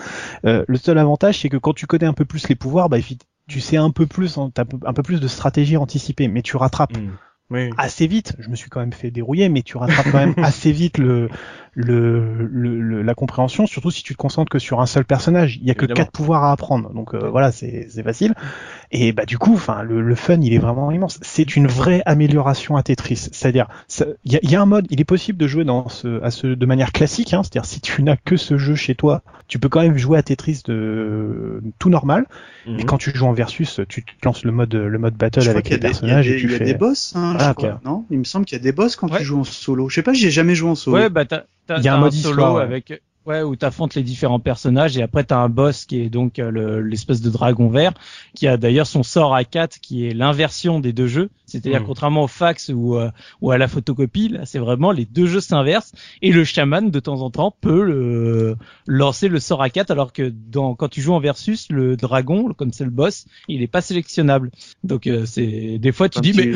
euh, 0.45 0.63
le 0.67 0.77
seul 0.77 0.97
avantage, 0.97 1.39
c'est 1.39 1.49
que 1.49 1.57
quand 1.57 1.73
tu 1.73 1.85
connais 1.85 2.05
un 2.05 2.13
peu 2.13 2.25
plus 2.25 2.47
les 2.47 2.55
pouvoirs, 2.55 2.89
bah, 2.89 2.97
tu 3.47 3.59
sais 3.59 3.77
un 3.77 3.91
peu 3.91 4.07
plus, 4.07 4.37
hein, 4.37 4.51
t'as 4.53 4.63
un 4.85 4.93
peu 4.93 5.03
plus 5.03 5.19
de 5.19 5.27
stratégie 5.27 5.77
anticipée, 5.77 6.27
mais 6.27 6.41
tu 6.41 6.57
rattrapes 6.57 6.93
Oui. 7.49 7.69
assez 7.77 8.07
vite. 8.07 8.35
Je 8.39 8.49
me 8.49 8.55
suis 8.55 8.69
quand 8.69 8.79
même 8.79 8.93
fait 8.93 9.11
dérouiller, 9.11 9.49
mais 9.49 9.61
tu 9.61 9.77
rattrapes 9.77 10.11
quand 10.11 10.25
même 10.25 10.35
assez 10.43 10.71
vite 10.71 10.97
le, 10.97 11.29
le, 11.75 12.47
le- 12.51 12.79
le- 12.79 13.01
la 13.01 13.15
compréhension, 13.15 13.65
surtout 13.65 13.89
si 13.91 14.03
tu 14.03 14.13
te 14.13 14.17
concentres 14.17 14.49
que 14.51 14.59
sur 14.59 14.79
un 14.81 14.85
seul 14.85 15.05
personnage. 15.05 15.57
Il 15.57 15.67
y 15.67 15.71
a 15.71 15.73
que 15.75 15.85
quatre 15.87 16.11
pouvoirs 16.11 16.43
à 16.43 16.51
apprendre, 16.51 16.93
donc 16.93 17.13
euh, 17.15 17.29
voilà, 17.29 17.51
c'est 17.51 17.87
c'est 17.89 18.03
facile. 18.03 18.33
Et 18.91 19.11
bah 19.11 19.25
du 19.25 19.37
coup, 19.39 19.53
enfin, 19.55 19.81
le, 19.81 20.01
le 20.01 20.15
fun, 20.15 20.39
il 20.41 20.53
est 20.53 20.59
vraiment 20.59 20.91
immense. 20.91 21.19
C'est 21.23 21.55
une 21.55 21.65
vraie 21.67 22.03
amélioration 22.05 22.77
à 22.77 22.83
Tetris. 22.83 23.29
C'est-à-dire, 23.31 23.67
ça- 23.87 24.05
il 24.23 24.33
y 24.33 24.35
a, 24.35 24.39
il 24.43 24.51
y 24.51 24.55
a 24.55 24.61
un 24.61 24.67
mode, 24.67 24.85
il 24.91 25.01
est 25.01 25.05
possible 25.05 25.37
de 25.39 25.47
jouer 25.47 25.63
dans 25.63 25.89
ce, 25.89 26.21
à 26.23 26.29
ce, 26.31 26.45
de 26.47 26.65
manière 26.67 26.91
classique. 26.91 27.33
Hein, 27.33 27.41
C'est-à-dire, 27.43 27.65
si 27.65 27.81
tu 27.81 28.03
n'as 28.03 28.17
que 28.17 28.37
ce 28.37 28.57
jeu 28.57 28.75
chez 28.75 28.93
toi, 28.93 29.23
tu 29.47 29.57
peux 29.57 29.67
quand 29.69 29.81
même 29.81 29.97
jouer 29.97 30.19
à 30.19 30.23
Tetris 30.23 30.61
de 30.65 31.61
tout 31.79 31.89
normal. 31.89 32.25
Mhm. 32.67 32.79
Et 32.79 32.83
quand 32.83 32.97
tu 32.99 33.11
joues 33.15 33.25
en 33.25 33.33
versus, 33.33 33.81
tu 33.89 34.03
te 34.03 34.11
lances 34.23 34.43
le 34.43 34.51
mode, 34.51 34.73
le 34.75 34.97
mode 34.99 35.15
battle 35.15 35.41
Je 35.41 35.49
avec 35.49 35.67
y 35.67 35.69
les 35.71 35.75
a 35.75 35.79
des- 35.79 35.85
il 35.87 35.87
y 35.87 35.87
a 35.87 35.89
personnages 35.89 36.27
des- 36.27 36.33
et 36.33 36.37
tu 36.37 36.45
il 36.45 36.51
y 36.51 36.55
a 36.55 36.57
fais. 36.59 36.65
des 36.65 36.73
boss, 36.75 37.13
hein, 37.15 37.35
je 37.39 37.43
Ah, 37.45 37.53
crois. 37.55 37.69
ok. 37.73 37.85
Non, 37.85 38.05
il 38.11 38.19
me 38.19 38.23
semble 38.23 38.45
qu'il 38.45 38.57
y 38.57 38.61
a 38.61 38.63
des 38.63 38.71
boss 38.71 38.95
quand 38.95 39.11
Ouais. 39.11 39.17
tu 39.17 39.23
joues 39.25 39.39
en 39.39 39.43
solo. 39.43 39.89
Je 39.89 39.95
sais 39.95 40.03
pas, 40.03 40.13
j'y 40.13 40.27
ai 40.27 40.31
jamais 40.31 40.53
joué 40.55 40.69
en 40.69 40.75
solo. 40.75 40.97
Ouais, 40.97 41.09
bah 41.09 41.25
t'as 41.67 41.79
y 41.81 41.87
a 41.87 41.95
un 41.95 41.99
mode 41.99 42.11
solo 42.13 42.31
histoire, 42.33 42.55
ouais. 42.55 42.61
avec 42.61 43.01
ouais 43.25 43.41
où 43.41 43.55
t'affrontes 43.55 43.95
les 43.95 44.03
différents 44.03 44.41
personnages 44.41 44.97
et 44.97 45.01
après 45.01 45.23
t'as 45.23 45.37
un 45.37 45.47
boss 45.47 45.85
qui 45.85 46.01
est 46.01 46.09
donc 46.09 46.39
euh, 46.39 46.51
le- 46.51 46.81
l'espèce 46.81 47.21
de 47.21 47.29
dragon 47.29 47.69
vert 47.69 47.93
qui 48.35 48.47
a 48.49 48.57
d'ailleurs 48.57 48.85
son 48.85 49.01
sort 49.01 49.33
à 49.33 49.45
4 49.45 49.79
qui 49.79 50.05
est 50.05 50.13
l'inversion 50.13 50.81
des 50.81 50.91
deux 50.91 51.07
jeux 51.07 51.29
c'est-à-dire 51.45 51.79
Mhm. 51.79 51.85
contrairement 51.87 52.23
au 52.23 52.27
fax 52.27 52.67
ou 52.75 52.97
euh, 52.97 53.11
ou 53.41 53.51
à 53.51 53.57
la 53.57 53.69
photocopie 53.69 54.27
là 54.27 54.45
c'est 54.45 54.59
vraiment 54.59 54.91
les 54.91 55.05
deux 55.05 55.25
jeux 55.25 55.39
s'inversent 55.39 55.93
et 56.21 56.33
le 56.33 56.43
chaman 56.43 56.91
de 56.91 56.99
temps 56.99 57.21
en 57.21 57.29
temps 57.29 57.55
peut 57.61 57.83
le, 57.85 58.57
lancer 58.87 59.29
le 59.29 59.39
sort 59.39 59.61
à 59.63 59.69
4 59.69 59.89
alors 59.91 60.11
que 60.11 60.23
dans 60.29 60.75
quand 60.75 60.89
tu 60.89 60.99
joues 60.99 61.13
en 61.13 61.21
versus 61.21 61.67
le 61.71 61.95
dragon 61.95 62.53
comme 62.53 62.73
c'est 62.73 62.83
le 62.83 62.89
boss 62.89 63.23
il 63.47 63.61
est 63.61 63.67
pas 63.67 63.79
sélectionnable 63.79 64.51
donc 64.83 65.07
euh, 65.07 65.25
c'est 65.25 65.77
des 65.79 65.91
fois 65.93 66.09
tu 66.09 66.17
Un 66.19 66.21
dis 66.21 66.33
mais 66.33 66.51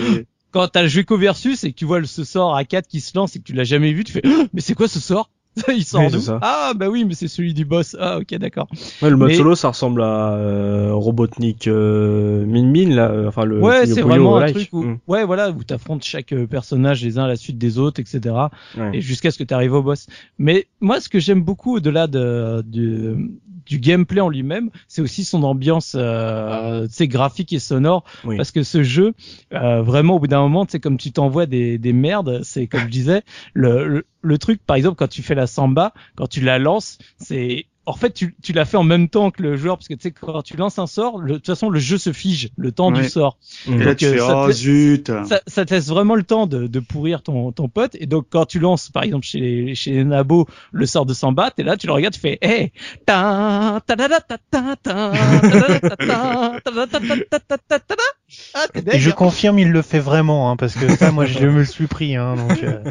quand 0.51 0.67
t'as 0.69 0.87
joué 0.87 1.03
qu'au 1.03 1.17
versus 1.17 1.63
et 1.63 1.71
que 1.71 1.77
tu 1.77 1.85
vois 1.85 1.99
le- 1.99 2.05
ce 2.07 2.23
sort 2.23 2.55
à 2.55 2.65
4 2.65 2.87
qui 2.87 3.01
se 3.01 3.17
lance 3.17 3.35
et 3.35 3.39
que 3.39 3.43
tu 3.45 3.53
l'as 3.53 3.63
jamais 3.63 3.93
vu, 3.93 4.03
tu 4.03 4.13
fais 4.13 4.21
mais 4.53 4.61
c'est 4.61 4.75
quoi 4.75 4.87
ce 4.87 4.99
sort? 4.99 5.29
Il 5.75 5.83
sort 5.83 6.01
Oui, 6.01 6.07
d'où 6.11 6.19
c'est 6.19 6.25
ça. 6.27 6.39
Ah 6.41 6.73
bah 6.75 6.89
oui, 6.89 7.05
mais 7.05 7.13
c'est 7.13 7.27
celui 7.27 7.53
du 7.53 7.65
boss. 7.65 7.95
Ah 7.99 8.19
ok 8.19 8.35
d'accord. 8.35 8.67
Ouais, 9.01 9.09
le 9.09 9.15
mode 9.17 9.29
Mais- 9.29 9.35
solo, 9.35 9.55
ça 9.55 9.69
ressemble 9.69 10.01
à 10.01 10.33
euh, 10.33 10.91
Robotnik 10.93 11.67
euh, 11.67 12.45
Min 12.45 12.65
Min, 12.67 12.89
là, 12.95 13.09
euh, 13.11 13.27
enfin 13.27 13.45
le. 13.45 13.59
ouais, 13.61 13.85
c'est 13.85 14.01
vraiment 14.01 14.37
un 14.37 14.51
truc 14.51 14.69
où 14.73 14.83
Mm. 14.83 14.99
ouais 15.07 15.25
voilà 15.25 15.49
où 15.51 15.63
t'affrontes 15.63 16.03
chaque 16.03 16.31
euh, 16.33 16.45
personnage 16.47 17.03
les 17.03 17.17
uns 17.19 17.23
à 17.23 17.27
la 17.27 17.35
suite 17.35 17.57
des 17.57 17.79
autres, 17.79 17.99
etc. 17.99 18.35
Ouais. 18.77 18.91
Et 18.93 19.01
jusqu'à 19.01 19.31
ce 19.31 19.37
que 19.37 19.43
tu 19.43 19.53
arrives 19.53 19.73
au 19.73 19.81
boss. 19.83 20.07
Mais 20.37 20.67
moi, 20.81 20.99
ce 21.01 21.09
que 21.09 21.19
j'aime 21.19 21.41
beaucoup 21.41 21.75
au-delà 21.77 22.07
de, 22.07 22.61
du, 22.65 23.31
du 23.65 23.79
gameplay 23.79 24.21
en 24.21 24.29
lui-même, 24.29 24.69
c'est 24.87 25.01
aussi 25.01 25.23
son 25.23 25.43
ambiance, 25.43 25.95
euh, 25.97 26.87
sais, 26.89 27.07
graphique 27.07 27.51
et 27.53 27.59
sonore, 27.59 28.03
Oui. 28.25 28.37
parce 28.37 28.51
que 28.51 28.63
ce 28.63 28.83
jeu, 28.83 29.13
euh, 29.53 29.81
vraiment, 29.81 30.15
au 30.15 30.19
bout 30.19 30.27
d'un 30.27 30.41
moment, 30.41 30.65
sais, 30.67 30.79
comme 30.79 30.97
tu 30.97 31.11
t'envoies 31.11 31.45
des, 31.47 31.77
des 31.77 31.93
merdes, 31.93 32.41
c'est 32.43 32.67
comme 32.67 32.81
je 32.81 32.87
disais, 32.87 33.21
le, 33.53 33.87
le, 33.87 34.05
le 34.21 34.37
truc, 34.37 34.61
par 34.65 34.75
exemple, 34.75 34.95
quand 34.97 35.07
tu 35.07 35.21
fais 35.23 35.35
la 35.35 35.47
samba, 35.47 35.93
quand 36.15 36.27
tu 36.27 36.41
la 36.41 36.59
lances, 36.59 36.97
c'est 37.17 37.65
en 37.89 37.93
fait, 37.93 38.11
tu, 38.11 38.35
tu 38.43 38.51
l'as 38.51 38.65
fait 38.65 38.75
en 38.75 38.83
même 38.83 39.07
temps 39.07 39.31
que 39.31 39.41
le 39.41 39.55
joueur, 39.55 39.77
parce 39.77 39.87
que 39.87 39.93
tu 39.93 40.01
sais, 40.01 40.11
quand 40.11 40.41
tu 40.41 40.57
lances 40.57 40.77
un 40.77 40.87
sort, 40.87 41.19
le- 41.19 41.29
de 41.29 41.37
toute 41.37 41.45
façon, 41.45 41.69
le 41.69 41.79
jeu 41.79 41.97
se 41.97 42.11
fige, 42.11 42.49
le 42.57 42.73
temps 42.73 42.91
Ouais. 42.91 43.01
du 43.03 43.07
sort. 43.07 43.37
Mm. 43.65 43.73
Et 43.73 43.77
là, 43.77 43.85
Donc, 43.85 43.95
tu 43.95 44.05
euh, 44.07 44.11
fais, 44.11 44.17
ça 44.19 44.37
oh 44.43 44.47
te- 44.47 44.51
zut. 44.51 45.11
Ça, 45.25 45.39
ça 45.47 45.65
te 45.65 45.73
laisse 45.73 45.87
vraiment 45.87 46.15
le 46.15 46.23
temps 46.23 46.47
de, 46.47 46.67
de 46.67 46.79
pourrir 46.81 47.23
ton, 47.23 47.53
ton 47.53 47.69
pote. 47.69 47.95
Et 47.97 48.05
donc, 48.05 48.25
quand 48.29 48.45
tu 48.45 48.59
lances, 48.59 48.89
par 48.89 49.03
exemple, 49.03 49.25
chez 49.25 49.39
les, 49.39 49.73
chez 49.75 49.91
les 49.93 50.03
nabos, 50.03 50.47
le 50.73 50.85
sort 50.85 51.05
de 51.05 51.13
Samba, 51.13 51.49
t'es 51.49 51.63
là, 51.63 51.77
tu 51.77 51.87
le 51.87 51.93
regardes, 51.93 52.13
tu 52.13 52.19
fais, 52.19 52.37
hey, 52.41 52.73
ta, 53.05 53.79
ta, 53.87 53.95
ta, 53.95 54.09
ta, 54.09 54.19
ta, 54.19 54.37
ta, 54.51 54.75
ta, 54.75 54.75
ta, 54.75 55.79
ta, 55.79 55.79
ta, 55.79 55.95
ta, 55.95 56.87
ta, 56.87 56.99
ta, 56.99 57.39
ta, 57.39 57.39
ta, 57.39 57.57
ta, 57.57 57.79
ta. 57.79 57.95
Ah, 58.53 58.65
Et 58.91 58.99
je 58.99 59.09
confirme, 59.09 59.57
il 59.59 59.71
le 59.71 59.81
fait 59.81 59.99
vraiment, 59.99 60.51
hein, 60.51 60.57
parce 60.57 60.75
que 60.75 60.93
ça, 60.97 61.11
moi, 61.11 61.25
je 61.25 61.45
me 61.47 61.59
le 61.59 61.65
suis 61.65 61.87
pris. 61.87 62.15
Hein, 62.17 62.35
donc, 62.35 62.61
euh, 62.63 62.83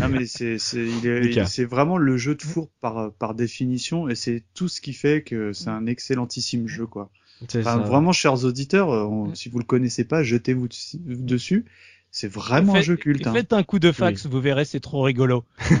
Ah, 0.00 0.08
mais 0.08 0.24
c'est, 0.26 0.58
c'est, 0.58 0.82
il 0.84 1.06
est, 1.06 1.20
Lucas. 1.20 1.44
c'est 1.46 1.64
vraiment 1.66 1.98
le 1.98 2.16
jeu 2.16 2.34
de 2.34 2.42
four 2.42 2.70
par, 2.80 3.12
par 3.12 3.34
définition, 3.34 4.08
et 4.08 4.14
c'est 4.14 4.42
tout 4.54 4.68
ce 4.68 4.80
qui 4.80 4.92
fait 4.94 5.22
que 5.22 5.52
c'est 5.52 5.68
un 5.68 5.84
excellentissime 5.86 6.66
jeu, 6.66 6.86
quoi. 6.86 7.10
C'est 7.48 7.60
Enfin, 7.60 7.78
ça. 7.78 7.88
vraiment, 7.88 8.12
chers 8.12 8.44
auditeurs, 8.44 8.90
euh, 8.90 9.04
on- 9.04 9.34
si 9.34 9.48
vous 9.50 9.58
le 9.58 9.64
connaissez 9.64 10.04
pas, 10.04 10.22
jetez-vous 10.22 10.68
dessus- 10.68 10.98
dessus. 10.98 11.64
C'est 12.10 12.28
vraiment 12.32 12.74
un 12.74 12.80
jeu 12.82 12.96
culte. 12.96 13.26
hein. 13.26 13.32
Faites 13.32 13.52
un 13.52 13.62
coup 13.62 13.78
de 13.78 13.92
fax, 13.92 14.26
vous 14.26 14.40
verrez, 14.40 14.64
c'est 14.64 14.80
trop 14.80 15.02
rigolo. 15.02 15.44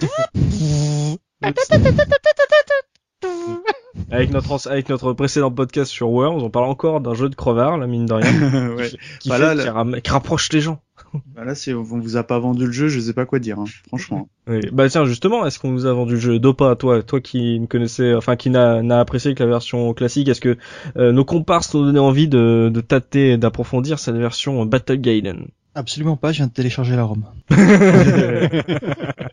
Avec 4.12 4.30
notre 4.30 4.68
avec 4.68 4.88
notre 4.88 5.12
précédent 5.12 5.52
podcast 5.52 5.90
sur 5.90 6.10
Worms, 6.10 6.42
on 6.42 6.50
parle 6.50 6.64
encore 6.68 7.00
d'un 7.00 7.14
jeu 7.14 7.28
de 7.28 7.34
crevard, 7.36 7.78
la 7.78 7.86
mine 7.86 8.06
de 8.06 8.12
rien, 8.14 8.68
ouais. 8.76 8.90
qui, 9.20 9.28
Bah 9.28 9.36
fait- 9.36 9.42
là, 9.42 9.54
qui, 9.56 9.64
là- 9.66 9.72
ram- 9.72 10.00
qui 10.02 10.10
rapproche 10.10 10.50
les 10.52 10.60
gens. 10.60 10.80
Bah 11.34 11.44
là, 11.44 11.54
c'est, 11.56 11.72
on 11.74 11.82
vous 11.82 12.16
a 12.16 12.22
pas 12.22 12.38
vendu 12.38 12.66
le 12.66 12.72
jeu, 12.72 12.86
je 12.88 13.00
sais 13.00 13.12
pas 13.14 13.24
quoi 13.26 13.38
dire, 13.40 13.58
hein, 13.58 13.64
franchement. 13.88 14.28
Oui. 14.48 14.60
Bah 14.72 14.88
tiens, 14.88 15.04
justement, 15.06 15.44
est-ce 15.46 15.58
qu'on 15.58 15.70
nous 15.72 15.86
a 15.86 15.92
vendu 15.92 16.14
le 16.14 16.20
jeu? 16.20 16.38
Dopa, 16.38 16.76
toi, 16.76 17.02
toi 17.02 17.20
qui 17.20 17.58
ne 17.58 17.66
connaissais, 17.66 18.14
enfin 18.14 18.36
qui 18.36 18.50
n'a 18.50 19.00
apprécié 19.00 19.34
que 19.34 19.42
la 19.42 19.48
version 19.48 19.92
classique, 19.94 20.28
est-ce 20.28 20.40
que 20.40 20.56
euh, 20.96 21.10
nos 21.12 21.24
comparses 21.24 21.70
t'ont 21.70 21.82
donné 21.84 21.98
envie 21.98 22.28
de, 22.28 22.70
de 22.72 22.80
tâter, 22.80 23.30
et 23.32 23.36
d'approfondir 23.38 23.98
cette 23.98 24.14
version 24.16 24.64
Battle 24.66 24.96
Gaiden 24.98 25.46
Absolument 25.80 26.16
pas, 26.16 26.32
je 26.32 26.38
viens 26.38 26.46
de 26.46 26.52
télécharger 26.52 26.94
la 26.96 27.04
ROM. 27.04 27.24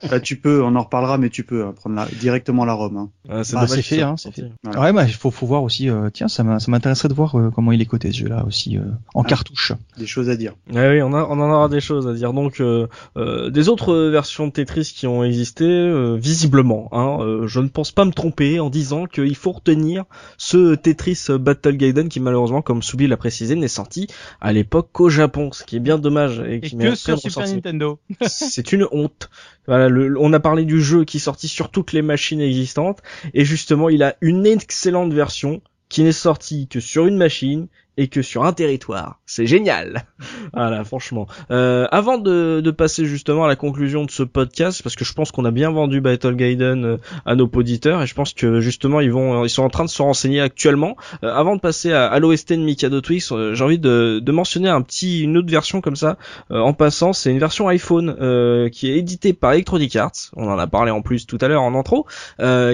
Bah, 0.10 0.20
tu 0.20 0.38
peux, 0.38 0.64
on 0.64 0.76
en 0.76 0.84
reparlera, 0.84 1.18
mais 1.18 1.30
tu 1.30 1.44
peux 1.44 1.66
hein, 1.66 1.74
prendre 1.76 1.96
la, 1.96 2.06
directement 2.06 2.66
la 2.66 2.74
ROM. 2.74 2.96
Hein. 2.98 3.10
Ah, 3.28 3.42
Bah, 3.52 3.68
c'est 3.68 3.78
que 3.78 3.82
fait, 3.82 4.02
hein, 4.02 4.16
c'est 4.16 4.24
sorti. 4.26 4.44
Voilà. 4.64 4.80
Ouais, 4.82 4.94
bah, 4.94 5.04
il 5.06 5.14
faut, 5.14 5.32
faut 5.32 5.48
voir 5.48 5.64
aussi, 5.64 5.90
euh, 5.90 6.10
tiens, 6.12 6.28
ça 6.28 6.44
m'intéresserait 6.44 7.10
de 7.10 7.14
voir 7.14 7.38
euh, 7.38 7.50
comment 7.54 7.72
il 7.72 7.82
est 7.82 7.86
coté 7.86 8.12
ce 8.12 8.20
jeu-là 8.20 8.46
aussi, 8.46 8.78
euh, 8.78 8.82
en 9.16 9.24
Ah. 9.24 9.28
cartouche. 9.28 9.74
Des 9.98 10.06
choses 10.06 10.30
à 10.30 10.36
dire. 10.36 10.54
Ah 10.74 10.88
oui, 10.90 11.02
on, 11.02 11.14
a, 11.14 11.24
on 11.24 11.40
en 11.40 11.50
aura 11.52 11.68
des 11.68 11.82
choses 11.82 12.08
à 12.08 12.14
dire. 12.14 12.32
Donc, 12.34 12.62
euh, 12.62 12.88
euh, 13.18 13.50
des 13.50 13.70
autres 13.70 13.96
versions 14.10 14.48
de 14.48 14.52
Tetris 14.52 14.94
qui 14.96 15.08
ont 15.08 15.24
existé, 15.24 15.66
euh, 15.66 16.16
visiblement. 16.16 16.90
Hein, 16.92 17.18
euh, 17.22 17.48
je 17.48 17.60
ne 17.60 17.68
pense 17.68 17.92
pas 17.92 18.06
me 18.06 18.12
tromper 18.12 18.60
en 18.60 18.70
disant 18.70 19.06
qu'il 19.08 19.36
faut 19.36 19.52
retenir 19.52 20.04
ce 20.38 20.76
Tetris 20.76 21.26
Battle 21.40 21.76
Gaiden 21.76 22.08
qui, 22.08 22.20
malheureusement, 22.20 22.62
comme 22.62 22.82
Soubi 22.84 23.08
l'a 23.08 23.18
précisé, 23.18 23.56
n'est 23.56 23.68
sorti 23.68 24.08
à 24.42 24.54
l'époque 24.54 24.90
qu'au 24.94 25.10
Japon, 25.10 25.50
ce 25.52 25.64
qui 25.64 25.76
est 25.76 25.80
bien 25.82 25.98
dommage 25.98 26.37
et 26.46 26.56
Et 26.56 26.62
qui 26.62 26.76
que 26.78 26.96
sur 26.96 27.20
Super. 27.20 27.48
Nintendo. 27.48 28.00
C'est 28.28 28.72
une 28.72 28.88
honte. 28.92 29.30
Voilà, 29.68 29.90
le- 29.90 30.18
on 30.20 30.32
a 30.34 30.40
parlé 30.40 30.66
du 30.66 30.82
jeu 30.82 31.04
qui 31.06 31.18
est 31.18 31.22
sorti 31.22 31.48
sur 31.48 31.70
toutes 31.72 31.94
les 31.94 32.02
machines 32.02 32.42
existantes 32.42 33.00
et 33.34 33.46
justement, 33.46 33.90
il 33.90 34.04
a 34.04 34.16
une 34.22 34.46
excellente 34.46 35.14
version 35.14 35.62
qui 35.90 36.04
n'est 36.04 36.12
sortie 36.12 36.68
que 36.68 36.80
sur 36.80 37.06
une 37.08 37.18
machine 37.18 37.68
et 37.98 38.08
que 38.08 38.22
sur 38.22 38.46
un 38.46 38.54
territoire. 38.54 39.20
C'est 39.26 39.48
génial. 39.48 40.06
voilà, 40.54 40.84
franchement. 40.84 41.28
Euh, 41.52 41.88
avant 41.92 42.18
de, 42.18 42.62
de, 42.64 42.72
passer 42.72 43.06
justement 43.06 43.46
à 43.46 43.48
la 43.48 43.56
conclusion 43.56 44.06
de 44.06 44.12
ce 44.12 44.24
podcast, 44.24 44.84
parce 44.84 44.96
que 44.96 45.04
je 45.04 45.14
pense 45.14 45.32
qu'on 45.32 45.46
a 45.46 45.52
bien 45.52 45.72
vendu 45.72 46.00
Battle 46.00 46.36
Gaiden 46.36 46.86
euh, 46.86 46.98
à 47.26 47.36
nos 47.36 47.50
auditeurs 47.56 48.04
et 48.04 48.08
je 48.08 48.14
pense 48.14 48.34
que 48.34 48.60
justement 48.60 49.02
ils 49.02 49.12
vont, 49.12 49.44
ils 49.44 49.50
sont 49.50 49.64
en 49.64 49.70
train 49.70 49.86
de 49.86 49.90
se 49.90 50.02
renseigner 50.02 50.42
actuellement. 50.42 50.96
Euh, 51.24 51.34
avant 51.34 51.56
de 51.56 51.62
passer 51.62 51.92
à, 51.92 52.06
à 52.06 52.20
l'OST 52.20 52.54
de 52.54 52.58
Mikado 52.58 53.02
Twix, 53.02 53.32
euh, 53.32 53.56
j'ai 53.56 53.64
envie 53.64 53.80
de, 53.80 54.20
de, 54.22 54.32
mentionner 54.32 54.70
un 54.70 54.84
petit, 54.84 55.24
une 55.24 55.36
autre 55.38 55.50
version 55.50 55.82
comme 55.82 55.96
ça. 55.96 56.18
en 56.52 56.74
passant, 56.74 57.14
c'est 57.14 57.32
une 57.32 57.40
version 57.40 57.68
iPhone 57.68 58.70
qui 58.70 58.92
est 58.92 58.98
éditée 58.98 59.34
par 59.34 59.54
Electronic 59.54 59.96
Arts. 59.96 60.32
On 60.36 60.48
en 60.48 60.60
a 60.60 60.68
parlé 60.68 60.92
en 60.92 61.02
plus 61.02 61.26
tout 61.26 61.38
à 61.42 61.48
l'heure 61.48 61.64
en 61.64 61.74
intro, 61.74 62.06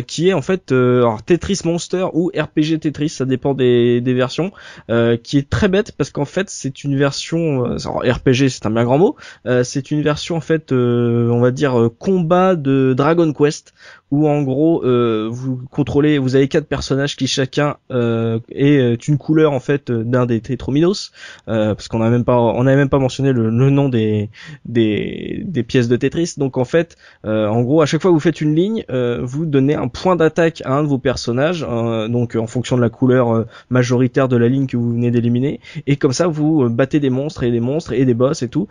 qui 0.08 0.30
est 0.30 0.34
en 0.34 0.42
fait 0.42 0.72
alors, 0.72 1.24
Tetris 1.24 1.62
Monster 1.64 2.08
ou 2.14 2.32
RPG 2.36 2.80
Tetris, 2.82 3.10
ça 3.10 3.26
dépend 3.26 3.54
des, 3.54 4.02
des 4.02 4.14
versions. 4.14 4.52
Euh, 4.90 5.13
qui 5.18 5.38
est 5.38 5.50
très 5.50 5.68
bête 5.68 5.92
parce 5.94 6.10
qu'en 6.10 6.26
fait 6.26 6.50
c'est 6.50 6.84
une 6.84 6.98
version 6.98 7.66
euh, 7.66 8.12
RPG 8.12 8.50
c'est 8.50 8.66
un 8.66 8.72
bien 8.72 8.84
grand 8.84 8.98
mot 8.98 9.16
euh, 9.46 9.64
c'est 9.64 9.92
une 9.92 10.02
version 10.02 10.36
en 10.36 10.42
fait 10.42 10.72
on 10.72 11.40
va 11.40 11.52
dire 11.52 11.90
combat 12.00 12.56
de 12.56 12.94
Dragon 12.96 13.32
Quest 13.34 13.74
où 14.14 14.28
en 14.28 14.44
gros 14.44 14.86
euh, 14.86 15.28
vous 15.32 15.60
contrôlez, 15.72 16.20
vous 16.20 16.36
avez 16.36 16.48
quatre 16.48 16.68
personnages 16.68 17.16
qui 17.16 17.26
chacun 17.26 17.78
euh, 17.90 18.38
est 18.52 19.08
une 19.08 19.18
couleur 19.18 19.54
en 19.54 19.60
fait 19.60 19.92
d'un 19.92 20.28
des 20.28 20.40
Tetrominos, 20.40 21.12
euh, 21.48 21.74
parce 21.74 21.88
qu'on 21.88 22.00
a 22.00 22.12
même 22.12 22.24
pas, 22.24 22.38
on 22.38 22.64
n'avait 22.64 22.78
même 22.78 22.90
pas 22.90 23.00
mentionné 23.00 23.34
le, 23.34 23.50
nom 23.50 23.90
des, 23.90 24.30
des, 24.66 25.42
des 25.44 25.64
pièces 25.64 25.88
de 25.88 25.96
Tetris. 25.96 26.36
Donc 26.38 26.60
en 26.60 26.64
fait, 26.64 26.96
en 27.24 27.62
gros, 27.64 27.82
à 27.82 27.88
chaque 27.88 28.04
fois 28.04 28.12
que 28.12 28.14
vous 28.14 28.20
faites 28.20 28.40
une 28.40 28.54
ligne, 28.54 28.86
vous 29.24 29.48
donnez 29.48 29.74
un 29.74 29.88
point 29.88 30.16
d'attaque 30.16 30.62
à 30.64 30.74
un 30.74 30.84
de 30.84 30.88
vos 30.88 31.00
personnages, 31.00 31.62
donc 31.62 32.36
en 32.36 32.46
fonction 32.46 32.78
de 32.78 32.82
la 32.82 32.90
couleur 32.90 33.48
majoritaire 33.72 34.28
de 34.28 34.38
la 34.38 34.48
ligne 34.48 34.68
que 34.68 34.78
vous 34.78 34.92
venez 34.92 35.10
d'éliminer, 35.10 35.60
et 35.88 35.96
comme 35.96 36.14
ça 36.14 36.28
vous 36.28 36.70
battez 36.70 37.00
des 37.00 37.10
monstres 37.10 37.42
et 37.42 37.50
des 37.50 37.60
monstres 37.60 37.94
et 37.94 38.06
des 38.06 38.14
boss 38.14 38.44
et 38.44 38.48
tout. 38.50 38.68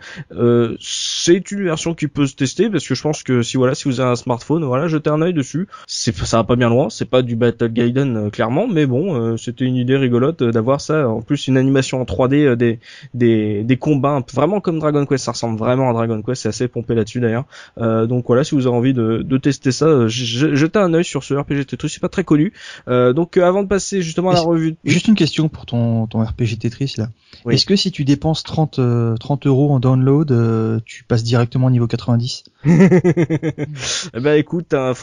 c'est 0.79 1.51
une 1.51 1.63
version 1.63 1.93
qui 1.93 2.07
peut 2.07 2.27
se 2.27 2.35
tester 2.35 2.69
parce 2.69 2.87
que 2.87 2.95
je 2.95 3.01
pense 3.01 3.23
que 3.23 3.41
si 3.41 3.57
voilà, 3.57 3.75
si 3.75 3.89
vous 3.89 3.99
avez 3.99 4.11
un 4.11 4.15
smartphone, 4.15 4.63
voilà, 4.63 4.87
jetez 4.87 5.09
un 5.09 5.21
œil 5.21 5.32
dessus. 5.33 5.67
C'est 5.87 6.15
ça 6.15 6.37
va 6.37 6.43
pas 6.43 6.55
bien 6.55 6.69
loin, 6.69 6.89
c'est 6.89 7.09
pas 7.09 7.21
du 7.21 7.35
Battle 7.35 7.69
Gaiden 7.69 8.17
euh, 8.17 8.29
clairement, 8.29 8.67
mais 8.67 8.85
bon, 8.85 9.15
euh, 9.15 9.37
c'était 9.37 9.65
une 9.65 9.75
idée 9.75 9.97
rigolote 9.97 10.41
euh, 10.41 10.51
d'avoir 10.51 10.81
ça. 10.81 11.09
En 11.09 11.21
plus, 11.21 11.47
une 11.47 11.57
animation 11.57 12.01
en 12.01 12.05
3D 12.05 12.55
des 12.55 12.79
des 13.13 13.63
des 13.63 13.77
combats 13.77 14.23
vraiment 14.33 14.61
comme 14.61 14.79
Dragon 14.79 15.05
Quest, 15.05 15.25
ça 15.25 15.31
ressemble 15.31 15.57
vraiment 15.57 15.89
à 15.89 15.93
Dragon 15.93 16.21
Quest, 16.21 16.43
c'est 16.43 16.49
assez 16.49 16.67
pompé 16.67 16.95
là-dessus 16.95 17.19
d'ailleurs. 17.19 17.45
donc 17.77 18.25
voilà, 18.27 18.43
si 18.43 18.55
vous 18.55 18.67
avez 18.67 18.75
envie 18.75 18.93
de, 18.93 19.23
de 19.23 19.37
tester 19.37 19.71
ça, 19.71 20.07
jetez 20.07 20.79
un 20.79 20.93
œil 20.93 21.03
sur 21.03 21.23
ce 21.23 21.33
RPG 21.33 21.65
Tetris, 21.67 21.89
c'est 21.89 22.01
pas 22.01 22.09
très 22.09 22.23
connu. 22.23 22.53
donc 22.87 23.37
avant 23.37 23.63
de 23.63 23.67
passer 23.67 24.01
justement 24.01 24.31
à 24.31 24.33
la 24.33 24.41
revue, 24.41 24.75
juste 24.83 25.07
une 25.07 25.15
question 25.15 25.49
pour 25.49 25.65
ton 25.65 26.07
ton 26.07 26.23
RPG 26.23 26.59
Tetris 26.59 26.95
là. 26.97 27.09
Est-ce 27.49 27.65
que 27.65 27.75
si 27.75 27.91
tu 27.91 28.05
dépenses 28.05 28.43
30 28.43 28.79
30 29.19 29.47
euros 29.47 29.71
en 29.71 29.79
download, 29.79 30.81
tu 30.85 31.03
passes 31.03 31.23
directement 31.23 31.67
au 31.67 31.71
niveau 31.71 31.87
90 31.87 32.43
Eh 32.65 34.19
ben 34.19 34.33
écoute, 34.35 34.73
un 34.73 34.93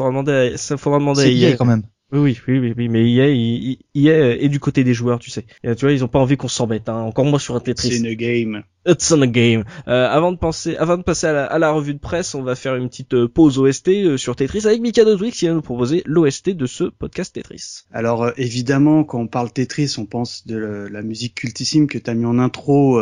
ça 0.57 0.77
faudra 0.77 0.98
demander 0.98 1.23
à 1.23 1.28
EA 1.28 1.57
quand 1.57 1.65
même. 1.65 1.82
Oui, 2.12 2.36
oui, 2.48 2.59
oui, 2.59 2.74
oui, 2.77 2.89
mais 2.89 3.09
EA, 3.09 3.28
EA 3.94 4.43
est 4.43 4.48
du 4.48 4.59
côté 4.59 4.82
des 4.82 4.94
joueurs, 4.94 5.20
tu 5.20 5.31
sais. 5.31 5.47
Et, 5.62 5.74
tu 5.77 5.85
vois, 5.85 5.93
ils 5.93 6.05
ont 6.05 6.09
pas 6.09 6.19
envie 6.19 6.36
qu'on 6.36 6.48
s'embête, 6.48 6.89
hein. 6.89 7.02
encore 7.02 7.24
moins 7.24 7.39
sur 7.39 7.55
un 7.55 7.61
Tetris. 7.61 7.90
C'est 7.90 7.98
une 7.98 8.15
game. 8.15 8.65
It's 8.86 9.12
on 9.12 9.20
a 9.20 9.27
game. 9.27 9.65
Euh, 9.89 10.09
avant 10.09 10.32
de 10.32 10.39
penser, 10.39 10.74
avant 10.78 10.97
de 10.97 11.02
passer 11.02 11.27
à 11.27 11.59
la, 11.59 11.70
revue 11.70 11.93
de 11.93 11.98
presse, 11.98 12.35
on 12.35 12.43
va 12.43 12.55
faire 12.55 12.77
une 12.77 12.89
petite 12.89 13.12
euh, 13.12 13.28
pause 13.28 13.59
OST 13.59 13.89
euh, 13.89 14.16
sur 14.16 14.36
Tetris 14.36 14.62
avec 14.65 14.81
Mikado 14.81 15.19
Twix 15.19 15.36
qui 15.36 15.47
va 15.48 15.52
nous 15.52 15.61
proposer 15.61 16.02
l'OST 16.07 16.51
de 16.51 16.65
ce 16.65 16.85
podcast 16.85 17.35
Tetris. 17.35 17.82
Alors 17.93 18.23
euh, 18.23 18.31
évidemment, 18.39 19.05
quand 19.05 19.20
on 19.20 19.27
parle 19.27 19.52
Tetris, 19.52 19.97
on 19.98 20.07
pense 20.07 20.47
de 20.47 20.57
la, 20.57 21.02
musique 21.02 21.35
cultissime 21.35 21.89
que 21.89 21.98
tu 21.98 22.09
as 22.09 22.15
mis 22.15 22.24
en 22.24 22.39
intro 22.39 23.01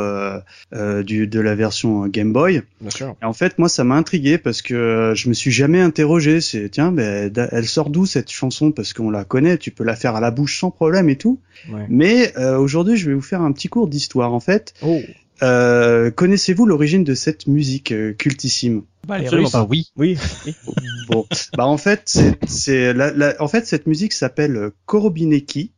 du, 1.02 1.26
de 1.26 1.40
la 1.40 1.54
version 1.54 2.06
Game 2.06 2.32
Boy. 2.32 2.62
Bien 2.80 2.90
sûr. 2.90 3.16
Et 3.22 3.24
en 3.24 3.32
fait, 3.32 3.58
moi, 3.58 3.68
ça 3.68 3.84
m'a 3.84 3.94
intrigué 3.94 4.38
parce 4.38 4.62
que 4.62 5.12
je 5.14 5.28
me 5.28 5.34
suis 5.34 5.50
jamais 5.50 5.80
interrogé. 5.80 6.40
C'est 6.40 6.68
tiens, 6.70 6.90
ben, 6.90 7.32
elle 7.52 7.66
sort 7.66 7.90
d'où 7.90 8.06
cette 8.06 8.30
chanson? 8.30 8.72
Parce 8.72 8.92
qu'on 8.92 9.10
la 9.10 9.24
connaît, 9.24 9.58
tu 9.58 9.70
peux 9.70 9.84
la 9.84 9.94
faire 9.94 10.16
à 10.16 10.20
la 10.20 10.30
bouche 10.30 10.58
sans 10.58 10.70
problème 10.70 11.08
et 11.08 11.16
tout. 11.16 11.40
Ouais. 11.70 11.86
Mais 11.88 12.36
aujourd'hui, 12.36 12.96
je 12.96 13.08
vais 13.08 13.14
vous 13.14 13.20
faire 13.20 13.42
un 13.42 13.52
petit 13.52 13.68
cours 13.68 13.88
d'histoire. 13.88 14.32
En 14.32 14.40
fait, 14.40 14.74
oh. 14.82 15.00
Euh, 15.42 16.10
connaissez-vous 16.10 16.66
l'origine 16.66 17.04
de 17.04 17.14
cette 17.14 17.46
musique 17.46 17.92
euh, 17.92 18.12
cultissime 18.12 18.82
bah, 19.06 19.18
les 19.18 19.28
Russes. 19.28 19.54
oui. 19.68 19.88
Oui. 19.96 20.18
bon, 21.08 21.26
bah 21.56 21.66
en 21.66 21.78
fait, 21.78 22.20
c'est, 22.46 22.92
la, 22.92 23.34
en 23.40 23.48
fait 23.48 23.66
cette 23.66 23.86
musique 23.86 24.12
s'appelle 24.12 24.70
Korobineki 24.86 25.72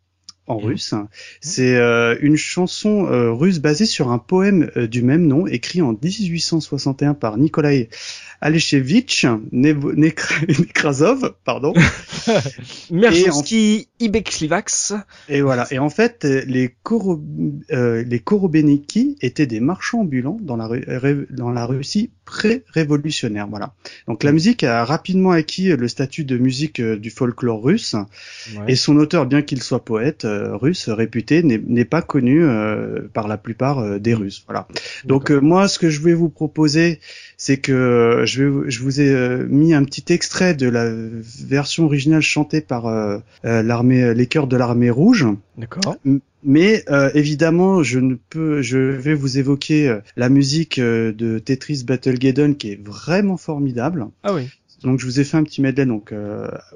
en 0.47 0.61
mm. 0.61 0.65
russe. 0.65 0.95
C'est 1.41 1.77
euh, 1.77 2.17
une 2.21 2.37
chanson 2.37 3.05
russe 3.37 3.59
basée 3.59 3.87
sur 3.87 4.11
un 4.11 4.19
poème 4.19 4.71
du 4.77 5.03
même 5.03 5.27
nom 5.27 5.47
écrit 5.47 5.83
en 5.83 5.93
1861 5.93 7.15
par 7.15 7.37
Nikolai 7.37 7.89
Aleshevitch 8.41 9.27
Nekrasov, 9.53 11.35
pardon. 11.45 11.75
Merci 12.91 13.31
Et 15.29 15.43
voilà. 15.43 15.67
Et 15.71 15.79
en 15.79 15.91
fait, 15.91 16.25
les, 16.25 16.75
Koro, 16.83 17.23
euh, 17.71 18.03
les 18.03 18.19
Korobeniki 18.19 19.19
étaient 19.21 19.47
des 19.47 19.61
marchands 19.61 20.01
ambulants 20.01 20.39
dans 20.41 20.57
la, 20.57 20.69
dans 21.31 21.51
la 21.51 21.67
Russie 21.67 22.11
pré-révolutionnaire. 22.25 23.47
Voilà. 23.49 23.75
Donc 24.07 24.23
la 24.25 24.33
musique 24.33 24.65
a 24.65 24.85
rapidement 24.85 25.33
acquis 25.33 25.69
le 25.69 25.89
statut 25.89 26.25
de 26.25 26.39
musique 26.39 26.81
euh, 26.81 26.97
du 26.97 27.11
folklore 27.11 27.63
russe. 27.63 27.97
Et 28.69 28.77
son 28.77 28.97
auteur, 28.97 29.27
bien 29.27 29.43
qu'il 29.43 29.63
soit 29.63 29.85
poète 29.85 30.25
euh, 30.25 30.57
russe 30.57 30.89
réputé, 30.89 31.43
n'est 31.43 31.85
pas 31.85 32.03
connu 32.03 32.43
par 33.13 33.29
la 33.29 33.37
plupart 33.37 34.01
des 34.01 34.15
Russes. 34.15 34.43
Voilà. 34.47 34.67
Donc 35.05 35.31
moi, 35.31 35.69
ce 35.69 35.79
que 35.79 35.91
je 35.91 36.01
vais 36.01 36.15
vous 36.15 36.29
proposer, 36.29 37.01
c'est 37.43 37.57
que 37.57 38.25
je, 38.27 38.45
vais, 38.45 38.71
je 38.71 38.83
vous 38.83 39.01
ai 39.01 39.09
euh, 39.09 39.47
mis 39.49 39.73
un 39.73 39.83
petit 39.85 40.13
extrait 40.13 40.53
de 40.53 40.69
la 40.69 40.93
version 41.43 41.87
originale 41.87 42.21
chantée 42.21 42.61
par 42.61 42.85
euh, 42.85 43.17
euh, 43.47 43.63
l'armée, 43.63 44.13
les 44.13 44.27
chœurs 44.27 44.47
de 44.47 44.59
l'armée 44.59 44.91
rouge. 44.91 45.27
D'accord. 45.57 45.97
Mais 46.43 46.85
évidemment, 47.15 47.83
je 47.83 47.99
ne 47.99 48.15
peux, 48.15 48.61
je 48.61 48.79
vais 48.79 49.15
vous 49.15 49.39
évoquer 49.39 49.99
la 50.17 50.29
musique 50.29 50.81
de 50.81 51.39
Tetris 51.39 51.85
Battle 51.85 52.19
Gaiden 52.19 52.57
qui 52.57 52.73
est 52.73 52.81
vraiment 52.83 53.37
formidable. 53.37 54.07
Ah 54.23 54.35
oui. 54.35 54.49
Donc 54.83 54.99
je 55.01 55.05
vous 55.05 55.21
ai 55.21 55.25
fait 55.25 55.37
un 55.37 55.45
petit 55.45 55.61
medley 55.61 55.85
donc 55.85 56.15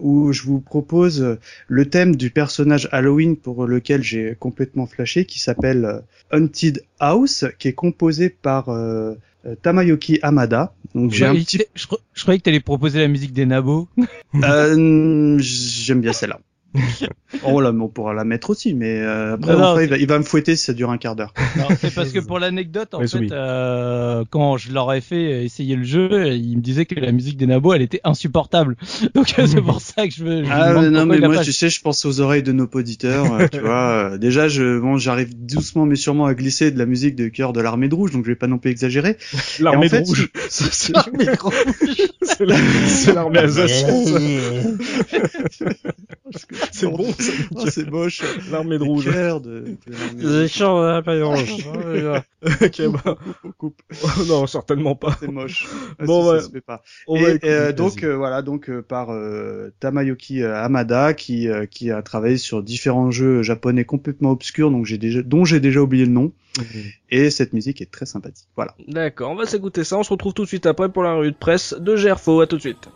où 0.01 0.33
je 0.33 0.43
vous 0.43 0.61
propose 0.61 1.39
le 1.69 1.89
thème 1.89 2.17
du 2.17 2.29
personnage 2.29 2.89
Halloween 2.93 3.37
pour 3.37 3.67
lequel 3.67 4.03
j'ai 4.03 4.37
complètement 4.39 4.87
flashé 4.87 5.25
qui 5.25 5.41
s'appelle 5.41 6.03
Haunted 6.31 6.83
House 6.99 7.47
qui 7.59 7.69
est 7.69 7.73
composé 7.73 8.29
par 8.29 8.69
euh, 8.69 9.15
Tamayoki 9.63 10.19
Hamada. 10.23 10.75
Donc 10.95 11.13
j'ai 11.13 11.27
un 11.27 11.35
petit... 11.35 11.63
je, 11.75 11.87
je, 12.15 12.23
croyais 12.23 12.39
que 12.39 12.45
tu 12.45 12.51
allais 12.51 12.61
proposer 12.61 13.01
la 13.01 13.09
musique 13.09 13.33
des 13.33 13.47
Nabos. 13.47 13.89
euh, 14.43 15.37
J'aime 15.39 16.01
bien 16.01 16.13
celle-là. 16.13 16.41
oh 17.45 17.61
là, 17.61 17.73
on 17.73 17.89
pourra 17.89 18.15
la 18.15 18.25
mettre 18.25 18.51
aussi, 18.51 18.75
mais 18.75 18.99
euh, 19.01 19.35
après, 19.35 19.53
il, 19.85 19.89
va, 19.91 19.97
il, 19.97 20.07
va, 20.07 20.19
me 20.19 20.25
fouetter 20.25 20.57
si 20.57 20.65
ça 20.65 20.73
dure 20.73 20.91
un 20.91 20.99
quart 20.99 21.15
d'heure. 21.17 21.33
C'est 21.81 21.95
parce 21.95 22.11
que 22.11 22.19
pour 22.19 22.39
l'anecdote, 22.39 22.95
en 22.95 23.07
fait, 23.07 23.31
euh, 23.33 24.25
quand 24.31 24.57
je 24.57 24.73
leur 24.73 24.93
ai 24.93 25.01
fait 25.01 25.45
essayer 25.45 25.77
le 25.77 25.85
jeu, 25.85 26.33
ils 26.35 26.57
me 26.57 26.63
disaient 26.63 26.87
que 26.87 26.99
la 26.99 27.13
musique 27.13 27.37
des 27.37 27.47
Nabos, 27.47 27.75
elle 27.75 27.83
était 27.83 28.01
insupportable. 28.05 28.77
Donc 29.15 29.33
c'est 29.37 29.61
pour 29.61 29.81
ça 29.81 30.07
que 30.07 30.15
je 30.15 30.25
veux. 30.25 30.43
ah 30.51 30.73
non, 30.91 31.07
mais 31.07 31.21
moi, 31.21 31.39
tu 31.39 31.53
sais, 31.53 31.69
je 31.69 31.81
pense 31.81 32.05
aux 32.05 32.21
oreilles 32.21 32.43
de 32.43 32.53
nos 32.53 32.67
auditeurs. 32.73 33.33
Euh, 33.35 33.47
tu 33.51 33.61
vois, 33.61 34.13
euh, 34.13 34.19
déjà, 34.19 34.49
je, 34.49 34.79
bon, 34.79 34.97
j'arrive 34.99 35.35
doucement 35.35 35.87
mais 35.87 35.97
sûrement 35.97 36.27
à 36.27 36.35
glisser 36.35 36.71
de 36.71 36.79
la 36.79 36.87
musique 36.87 37.15
de 37.15 37.29
cœur 37.29 37.53
de 37.53 37.61
l'armée 37.61 37.89
de 37.89 37.95
rouge, 37.95 38.11
donc 38.13 38.25
je 38.25 38.31
vais 38.31 38.37
pas 38.37 38.47
non 38.47 38.59
plus 38.59 38.71
exagérer. 38.71 39.17
L'armée 39.61 39.89
de 39.89 39.99
rouge. 39.99 40.31
C'est 40.49 40.93
l'armée 40.93 41.29
rouge. 41.41 41.55
C'est 42.87 43.13
l'armée 43.15 43.39
alsacienne. 43.39 44.79
c'est 46.73 46.87
bon, 46.87 47.07
oh, 47.55 47.67
c'est 47.69 47.91
moche. 47.91 48.23
L'armée 48.51 48.79
de 48.79 48.85
rouge. 48.85 49.07
De, 49.07 49.77
Les 50.17 50.49
champs 50.49 50.81
de 50.81 51.23
rouge. 51.23 52.23
ok, 52.63 52.83
bah. 52.91 53.17
Coupe. 53.59 53.81
Oh, 54.03 54.09
non, 54.27 54.47
certainement 54.47 54.95
pas. 54.95 55.17
C'est 55.21 55.29
moche. 55.29 55.67
Bon, 56.01 56.31
ouais. 56.31 56.41
Ça 56.41 56.47
se 56.47 56.51
fait 56.51 56.61
pas. 56.61 56.83
Et, 57.09 57.39
euh, 57.45 57.73
donc, 57.73 58.03
euh, 58.03 58.17
voilà, 58.17 58.43
donc, 58.43 58.69
euh, 58.69 58.83
par 58.83 59.09
Tamayoki 59.81 60.43
Hamada, 60.43 61.15
qui, 61.15 61.49
qui 61.71 61.91
a 61.91 62.03
travaillé 62.03 62.37
sur 62.37 62.63
différents 62.63 63.11
jeux 63.11 63.43
japonais 63.43 63.85
complètement 63.85 64.31
obscurs, 64.31 64.71
donc 64.71 64.87
j'ai 64.87 64.99
déjà, 64.99 65.23
dont 65.23 65.45
j'ai 65.45 65.61
déjà 65.61 65.81
oublié 65.81 66.05
le 66.05 66.13
nom. 66.13 66.33
Et 67.11 67.31
cette 67.31 67.53
musique 67.53 67.83
est 67.83 67.91
très 67.91 68.07
sympathique. 68.07 68.47
Voilà. 68.55 68.75
D'accord, 68.87 69.31
on 69.31 69.35
va 69.35 69.47
s'écouter 69.47 69.83
ça. 69.83 69.99
On 69.99 70.03
se 70.03 70.11
retrouve 70.11 70.35
tout 70.35 70.43
de 70.43 70.49
suite 70.49 70.67
après 70.67 70.89
pour 70.89 71.03
la 71.03 71.15
revue 71.15 71.33
de 71.33 71.37
presse 71.37 71.75
de 71.79 71.97
Gerfo. 71.97 72.41
À 72.41 72.47
tout 72.47 72.57
de 72.57 72.61
suite. 72.61 72.89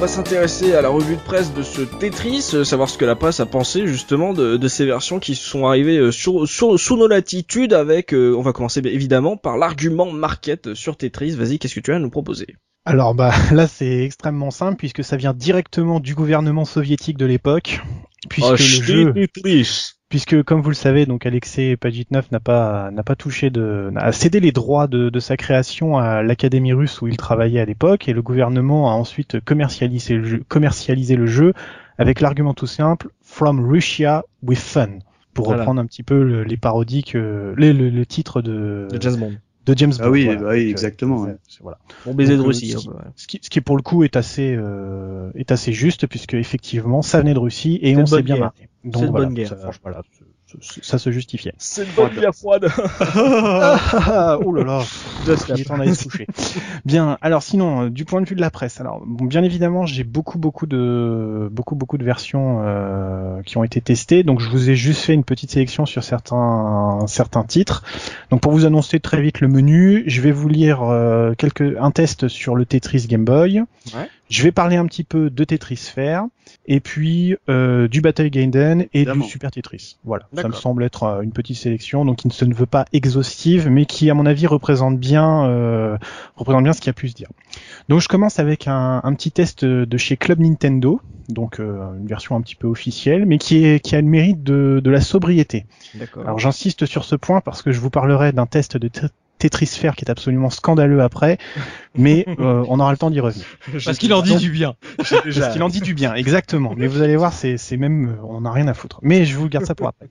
Va 0.00 0.08
s'intéresser 0.08 0.74
à 0.74 0.80
la 0.80 0.88
revue 0.88 1.16
de 1.16 1.20
presse 1.20 1.52
de 1.52 1.62
ce 1.62 1.82
Tetris, 1.82 2.52
euh, 2.54 2.64
savoir 2.64 2.88
ce 2.88 2.96
que 2.96 3.04
la 3.04 3.16
presse 3.16 3.38
a 3.38 3.44
pensé 3.44 3.86
justement 3.86 4.32
de, 4.32 4.56
de 4.56 4.68
ces 4.68 4.86
versions 4.86 5.18
qui 5.18 5.34
sont 5.34 5.66
arrivées 5.66 5.98
euh, 5.98 6.10
sur, 6.10 6.48
sur, 6.48 6.80
sous 6.80 6.96
nos 6.96 7.06
latitudes 7.06 7.74
avec, 7.74 8.14
euh, 8.14 8.34
on 8.34 8.40
va 8.40 8.54
commencer 8.54 8.80
évidemment 8.82 9.36
par 9.36 9.58
l'argument 9.58 10.10
market 10.10 10.72
sur 10.72 10.96
Tetris. 10.96 11.32
Vas-y, 11.32 11.58
qu'est-ce 11.58 11.74
que 11.74 11.80
tu 11.80 11.92
as 11.92 11.96
à 11.96 11.98
nous 11.98 12.08
proposer? 12.08 12.56
Alors 12.86 13.14
bah 13.14 13.34
là 13.52 13.68
c'est 13.68 14.02
extrêmement 14.02 14.50
simple 14.50 14.76
puisque 14.76 15.04
ça 15.04 15.18
vient 15.18 15.34
directement 15.34 16.00
du 16.00 16.14
gouvernement 16.14 16.64
soviétique 16.64 17.18
de 17.18 17.26
l'époque, 17.26 17.82
puisque 18.30 18.48
Oh, 18.48 18.52
le 18.52 18.56
jeu, 18.56 19.12
Tetris. 19.12 19.99
Puisque 20.10 20.42
comme 20.42 20.60
vous 20.60 20.68
le 20.68 20.74
savez, 20.74 21.06
donc 21.06 21.24
Alexei 21.24 21.76
Pajitnov 21.78 22.26
n'a 22.30 22.40
pas 22.40 22.90
n'a 22.90 23.02
pas 23.02 23.16
touché 23.16 23.48
de 23.48 23.88
n'a 23.92 24.12
cédé 24.12 24.40
les 24.40 24.52
droits 24.52 24.86
de, 24.86 25.08
de 25.08 25.20
sa 25.20 25.38
création 25.38 25.96
à 25.96 26.22
l'académie 26.22 26.74
russe 26.74 27.00
où 27.00 27.06
il 27.08 27.16
travaillait 27.16 27.60
à 27.60 27.64
l'époque 27.64 28.08
et 28.08 28.12
le 28.12 28.20
gouvernement 28.20 28.90
a 28.90 28.94
ensuite 28.94 29.40
commercialisé 29.40 30.16
le 30.16 30.24
jeu, 30.24 30.42
commercialisé 30.48 31.16
le 31.16 31.24
jeu 31.26 31.54
avec 31.96 32.20
l'argument 32.20 32.52
tout 32.52 32.66
simple 32.66 33.08
From 33.22 33.60
Russia 33.66 34.24
with 34.42 34.58
fun 34.58 34.98
pour 35.32 35.46
Voilà. 35.46 35.60
reprendre 35.62 35.80
un 35.80 35.86
petit 35.86 36.02
peu 36.02 36.22
le- 36.22 36.42
les 36.42 36.56
parodies 36.56 37.04
que 37.04 37.54
les- 37.56 37.72
le, 37.72 37.88
le 37.88 38.04
titre 38.06 38.42
de 38.42 38.88
De 38.90 39.16
Bond. 39.16 39.32
De 39.74 39.78
James 39.78 39.90
Bond. 39.90 39.98
Ah 40.00 40.10
oui, 40.10 40.24
voilà. 40.24 40.40
bah 40.40 40.48
oui, 40.52 40.68
exactement, 40.70 41.26
c'est- 41.48 41.60
voilà. 41.62 41.78
Bon 42.04 42.14
baiser 42.14 42.32
de 42.32 42.38
Donc, 42.38 42.44
euh, 42.46 42.48
Russie. 42.48 42.70
ce 42.70 42.88
hein. 42.88 42.92
Ce 43.16 43.26
qui, 43.26 43.38
ce 43.42 43.50
qui 43.50 43.60
pour 43.60 43.76
le 43.76 43.82
coup 43.82 44.04
est 44.04 44.16
assez 44.16 44.54
euh, 44.58 45.30
est 45.34 45.52
assez 45.52 45.72
juste 45.72 46.06
puisque 46.06 46.34
effectivement 46.34 47.02
ça 47.02 47.20
venait 47.20 47.34
de 47.34 47.38
Russie 47.38 47.78
et 47.82 47.96
on 47.96 48.06
s'est 48.06 48.22
bien 48.22 48.36
marré. 48.36 48.52
C'est 48.84 48.90
Donc 48.90 49.02
une 49.04 49.10
voilà, 49.10 49.26
bonne 49.26 49.34
guerre, 49.34 49.48
ça, 49.48 49.56
franchement. 49.56 49.80
voilà, 49.84 50.02
ça- 50.60 50.80
ça 50.82 50.98
se 50.98 51.10
justifiait. 51.10 51.54
C'est 51.58 51.84
une 51.84 51.92
bonne 51.96 52.10
bière 52.10 52.34
froide. 52.34 52.68
oh 53.16 54.52
là 54.52 54.64
là, 54.64 54.82
il 55.24 55.60
est 55.60 55.68
d'aller 55.78 55.94
se 55.94 56.04
coucher. 56.04 56.26
Bien, 56.84 57.18
alors 57.20 57.42
sinon, 57.42 57.84
euh, 57.84 57.90
du 57.90 58.04
point 58.04 58.20
de 58.20 58.28
vue 58.28 58.34
de 58.34 58.40
la 58.40 58.50
presse, 58.50 58.80
alors 58.80 59.02
bon, 59.06 59.24
bien 59.26 59.42
évidemment, 59.42 59.86
j'ai 59.86 60.04
beaucoup 60.04 60.38
beaucoup 60.38 60.66
de 60.66 61.48
beaucoup 61.52 61.74
beaucoup 61.74 61.98
de 61.98 62.04
versions 62.04 62.62
euh, 62.64 63.42
qui 63.42 63.56
ont 63.56 63.64
été 63.64 63.80
testées, 63.80 64.22
donc 64.22 64.40
je 64.40 64.48
vous 64.48 64.70
ai 64.70 64.74
juste 64.76 65.02
fait 65.02 65.14
une 65.14 65.24
petite 65.24 65.50
sélection 65.50 65.86
sur 65.86 66.02
certains 66.04 66.98
certains 67.06 67.44
titres. 67.44 67.82
Donc 68.30 68.40
pour 68.40 68.52
vous 68.52 68.64
annoncer 68.66 69.00
très 69.00 69.20
vite 69.20 69.40
le 69.40 69.48
menu, 69.48 70.04
je 70.06 70.20
vais 70.20 70.32
vous 70.32 70.48
lire 70.48 70.82
euh, 70.82 71.34
quelques 71.36 71.76
un 71.78 71.90
test 71.90 72.28
sur 72.28 72.54
le 72.56 72.64
Tetris 72.66 73.06
Game 73.08 73.24
Boy. 73.24 73.60
Ouais. 73.94 74.08
Je 74.30 74.44
vais 74.44 74.52
parler 74.52 74.76
un 74.76 74.86
petit 74.86 75.02
peu 75.02 75.28
de 75.28 75.44
Tetris 75.44 75.76
Sphere 75.76 76.26
et 76.66 76.78
puis 76.78 77.36
euh, 77.48 77.88
du 77.88 78.00
Battle 78.00 78.28
Gaiden 78.28 78.82
et 78.82 78.88
Évidemment. 79.00 79.24
du 79.24 79.30
Super 79.30 79.50
Tetris. 79.50 79.98
Voilà, 80.04 80.28
ça 80.34 80.46
me 80.46 80.52
semble 80.52 80.84
être 80.84 81.02
euh, 81.02 81.20
une 81.22 81.32
petite 81.32 81.56
sélection, 81.56 82.04
donc 82.04 82.18
qui 82.18 82.28
ne 82.28 82.32
se 82.32 82.44
ne 82.44 82.54
veut 82.54 82.66
pas 82.66 82.84
exhaustive, 82.92 83.68
mais 83.68 83.86
qui 83.86 84.08
à 84.08 84.14
mon 84.14 84.26
avis 84.26 84.46
représente 84.46 84.98
bien 84.98 85.46
euh, 85.46 85.98
représente 86.36 86.62
bien 86.62 86.72
ce 86.72 86.80
qu'il 86.80 86.86
y 86.86 86.90
a 86.90 86.94
pu 86.94 87.08
se 87.08 87.14
dire. 87.14 87.28
Donc 87.88 88.00
je 88.00 88.08
commence 88.08 88.38
avec 88.38 88.68
un, 88.68 89.00
un 89.02 89.14
petit 89.14 89.32
test 89.32 89.64
de 89.64 89.96
chez 89.96 90.16
Club 90.16 90.38
Nintendo, 90.38 91.00
donc 91.28 91.58
euh, 91.58 91.92
une 91.98 92.06
version 92.06 92.36
un 92.36 92.40
petit 92.40 92.54
peu 92.54 92.68
officielle, 92.68 93.26
mais 93.26 93.38
qui 93.38 93.64
est 93.64 93.80
qui 93.80 93.96
a 93.96 94.00
le 94.00 94.06
mérite 94.06 94.44
de, 94.44 94.80
de 94.82 94.90
la 94.90 95.00
sobriété. 95.00 95.66
D'accord. 95.96 96.22
Alors 96.24 96.38
j'insiste 96.38 96.86
sur 96.86 97.04
ce 97.04 97.16
point 97.16 97.40
parce 97.40 97.62
que 97.62 97.72
je 97.72 97.80
vous 97.80 97.90
parlerai 97.90 98.30
d'un 98.30 98.46
test 98.46 98.76
de 98.76 98.86
T- 99.40 99.50
Tetris 99.50 99.66
Sphere 99.66 99.96
qui 99.96 100.04
est 100.04 100.10
absolument 100.10 100.50
scandaleux 100.50 101.02
après, 101.02 101.38
mais 101.96 102.24
euh, 102.38 102.64
on 102.68 102.78
aura 102.78 102.92
le 102.92 102.98
temps 102.98 103.10
d'y 103.10 103.20
revenir. 103.20 103.44
Parce 103.84 103.98
qu'il 103.98 104.12
en 104.14 104.22
dit 104.22 104.36
du 104.36 104.50
bien. 104.50 104.74
Parce 104.96 105.52
qu'il 105.52 105.62
en 105.62 105.68
dit 105.68 105.80
du 105.80 105.94
bien, 105.94 106.14
exactement. 106.14 106.74
Mais 106.76 106.86
vous 106.86 107.02
allez 107.02 107.16
voir, 107.16 107.32
c'est 107.32 107.56
c'est 107.56 107.76
même, 107.76 108.10
euh, 108.10 108.24
on 108.24 108.42
n'a 108.42 108.52
rien 108.52 108.68
à 108.68 108.74
foutre. 108.74 109.00
Mais 109.02 109.24
je 109.24 109.36
vous 109.36 109.48
garde 109.48 109.66
ça 109.66 109.74
pour 109.74 109.88
après. 109.88 110.08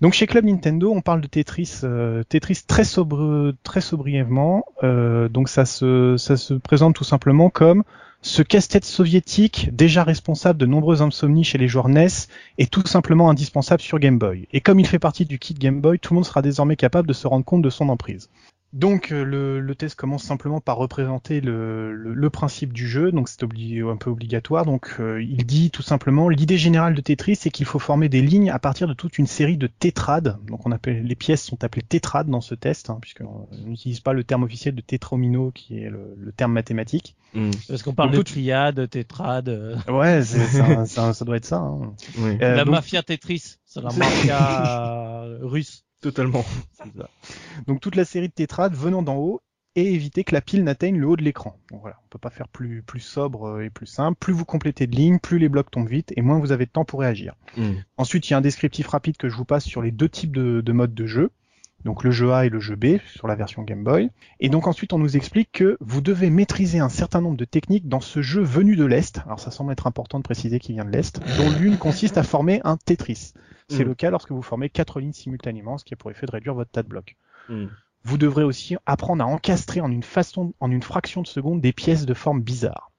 Donc 0.00 0.12
chez 0.12 0.26
Club 0.26 0.44
Nintendo, 0.44 0.92
on 0.94 1.00
parle 1.00 1.20
de 1.20 1.26
Tetris, 1.26 1.80
euh, 1.84 2.22
Tetris 2.28 2.60
très 2.66 2.84
sobre, 2.84 3.52
très 3.62 3.80
sobrièvement. 3.80 4.64
Euh, 4.82 5.28
donc 5.28 5.48
ça 5.48 5.64
se, 5.64 6.16
ça 6.18 6.36
se 6.36 6.54
présente 6.54 6.94
tout 6.94 7.04
simplement 7.04 7.48
comme 7.48 7.84
ce 8.24 8.42
casse-tête 8.42 8.84
soviétique, 8.84 9.70
déjà 9.72 10.04
responsable 10.04 10.58
de 10.58 10.66
nombreuses 10.66 11.02
insomnies 11.02 11.42
chez 11.42 11.58
les 11.58 11.66
joueurs 11.66 11.88
NES, 11.88 12.06
est 12.56 12.70
tout 12.70 12.86
simplement 12.86 13.28
indispensable 13.28 13.82
sur 13.82 13.98
Game 13.98 14.18
Boy. 14.18 14.46
Et 14.52 14.60
comme 14.60 14.78
il 14.78 14.86
fait 14.86 15.00
partie 15.00 15.24
du 15.26 15.40
kit 15.40 15.54
Game 15.54 15.80
Boy, 15.80 15.98
tout 15.98 16.14
le 16.14 16.16
monde 16.16 16.24
sera 16.24 16.40
désormais 16.40 16.76
capable 16.76 17.08
de 17.08 17.12
se 17.14 17.26
rendre 17.26 17.44
compte 17.44 17.62
de 17.62 17.70
son 17.70 17.88
emprise. 17.88 18.30
Donc 18.72 19.12
euh, 19.12 19.22
le, 19.22 19.60
le 19.60 19.74
test 19.74 19.96
commence 19.96 20.22
simplement 20.24 20.60
par 20.60 20.78
représenter 20.78 21.42
le, 21.42 21.92
le, 21.94 22.14
le 22.14 22.30
principe 22.30 22.72
du 22.72 22.88
jeu, 22.88 23.12
donc 23.12 23.28
c'est 23.28 23.42
obli- 23.42 23.86
un 23.86 23.96
peu 23.96 24.08
obligatoire. 24.08 24.64
Donc 24.64 24.96
euh, 24.98 25.22
il 25.22 25.44
dit 25.44 25.70
tout 25.70 25.82
simplement 25.82 26.30
l'idée 26.30 26.56
générale 26.56 26.94
de 26.94 27.00
Tetris, 27.02 27.36
c'est 27.36 27.50
qu'il 27.50 27.66
faut 27.66 27.78
former 27.78 28.08
des 28.08 28.22
lignes 28.22 28.50
à 28.50 28.58
partir 28.58 28.88
de 28.88 28.94
toute 28.94 29.18
une 29.18 29.26
série 29.26 29.58
de 29.58 29.66
tétrades. 29.66 30.38
Donc 30.46 30.64
on 30.66 30.72
appelle 30.72 31.04
les 31.04 31.14
pièces 31.14 31.42
sont 31.44 31.62
appelées 31.64 31.82
tétrades 31.86 32.28
dans 32.28 32.40
ce 32.40 32.54
test, 32.54 32.88
hein, 32.88 32.96
puisqu'on 33.02 33.46
n'utilise 33.66 34.00
pas 34.00 34.14
le 34.14 34.24
terme 34.24 34.42
officiel 34.44 34.74
de 34.74 34.80
tétromino 34.80 35.50
qui 35.50 35.78
est 35.78 35.90
le, 35.90 36.14
le 36.18 36.32
terme 36.32 36.52
mathématique. 36.52 37.14
Hmm. 37.34 37.50
Parce 37.68 37.82
qu'on 37.82 37.92
parle 37.94 38.10
Donc, 38.12 38.18
de 38.20 38.22
triade, 38.24 38.88
tétrade, 38.88 39.48
euh, 39.50 39.76
Ouais, 39.88 40.22
c'est- 40.22 40.46
ça, 40.46 40.86
ça- 40.86 41.12
ça 41.12 41.24
doit 41.26 41.36
être 41.36 41.44
ça. 41.44 41.58
hein. 41.58 41.92
Oui. 42.18 42.38
Euh, 42.40 42.54
la 42.56 42.64
donc- 42.64 42.74
mafia 42.74 43.02
Tetris, 43.02 43.56
c'est 43.66 43.82
la 43.82 43.90
mafia 43.92 45.26
russe. 45.42 45.84
Totalement. 46.02 46.44
Ça. 46.72 46.84
Donc 47.66 47.80
toute 47.80 47.96
la 47.96 48.04
série 48.04 48.28
de 48.28 48.34
tétrades 48.34 48.74
venant 48.74 49.02
d'en 49.02 49.16
haut 49.16 49.40
et 49.74 49.94
éviter 49.94 50.24
que 50.24 50.34
la 50.34 50.42
pile 50.42 50.64
n'atteigne 50.64 50.98
le 50.98 51.06
haut 51.06 51.16
de 51.16 51.22
l'écran. 51.22 51.58
Voilà, 51.70 51.96
on 52.04 52.08
peut 52.08 52.18
pas 52.18 52.28
faire 52.28 52.48
plus 52.48 52.82
plus 52.82 53.00
sobre 53.00 53.44
euh, 53.44 53.64
et 53.64 53.70
plus 53.70 53.86
simple. 53.86 54.18
Plus 54.20 54.34
vous 54.34 54.44
complétez 54.44 54.86
de 54.86 54.94
lignes, 54.94 55.18
plus 55.18 55.38
les 55.38 55.48
blocs 55.48 55.70
tombent 55.70 55.88
vite 55.88 56.12
et 56.16 56.20
moins 56.20 56.38
vous 56.38 56.52
avez 56.52 56.66
de 56.66 56.70
temps 56.70 56.84
pour 56.84 57.00
réagir. 57.00 57.34
Hmm. 57.56 57.76
Ensuite, 57.96 58.28
il 58.28 58.32
y 58.32 58.34
a 58.34 58.38
un 58.38 58.42
descriptif 58.42 58.88
rapide 58.88 59.16
que 59.16 59.30
je 59.30 59.36
vous 59.36 59.46
passe 59.46 59.64
sur 59.64 59.80
les 59.80 59.92
deux 59.92 60.08
types 60.08 60.36
de, 60.36 60.60
de 60.60 60.72
modes 60.72 60.92
de 60.92 61.06
jeu. 61.06 61.30
Donc 61.84 62.04
le 62.04 62.10
jeu 62.10 62.32
A 62.32 62.46
et 62.46 62.48
le 62.48 62.60
jeu 62.60 62.76
B 62.76 62.98
sur 63.06 63.26
la 63.26 63.34
version 63.34 63.62
Game 63.62 63.82
Boy. 63.82 64.10
Et 64.40 64.48
donc 64.48 64.66
ensuite 64.66 64.92
on 64.92 64.98
nous 64.98 65.16
explique 65.16 65.50
que 65.52 65.76
vous 65.80 66.00
devez 66.00 66.30
maîtriser 66.30 66.78
un 66.78 66.88
certain 66.88 67.20
nombre 67.20 67.36
de 67.36 67.44
techniques 67.44 67.88
dans 67.88 68.00
ce 68.00 68.22
jeu 68.22 68.42
venu 68.42 68.76
de 68.76 68.84
l'Est. 68.84 69.20
Alors 69.26 69.40
ça 69.40 69.50
semble 69.50 69.72
être 69.72 69.86
important 69.86 70.18
de 70.18 70.24
préciser 70.24 70.58
qu'il 70.58 70.74
vient 70.74 70.84
de 70.84 70.90
l'Est, 70.90 71.20
dont 71.38 71.50
l'une 71.58 71.78
consiste 71.78 72.18
à 72.18 72.22
former 72.22 72.60
un 72.64 72.76
Tetris. 72.76 73.32
C'est 73.68 73.84
Mm. 73.84 73.88
le 73.88 73.94
cas 73.94 74.10
lorsque 74.10 74.32
vous 74.32 74.42
formez 74.42 74.68
quatre 74.68 75.00
lignes 75.00 75.12
simultanément, 75.12 75.78
ce 75.78 75.84
qui 75.84 75.94
a 75.94 75.96
pour 75.96 76.10
effet 76.10 76.26
de 76.26 76.32
réduire 76.32 76.54
votre 76.54 76.70
tas 76.70 76.82
de 76.82 76.88
blocs. 76.88 77.16
Hmm. 77.48 77.66
Vous 78.04 78.18
devrez 78.18 78.44
aussi 78.44 78.76
apprendre 78.86 79.24
à 79.24 79.26
encastrer 79.26 79.80
en 79.80 79.90
une 79.90 80.02
façon, 80.02 80.54
en 80.60 80.70
une 80.70 80.82
fraction 80.82 81.22
de 81.22 81.26
seconde 81.26 81.60
des 81.60 81.72
pièces 81.72 82.04
de 82.04 82.14
forme 82.14 82.42
bizarre. 82.42 82.91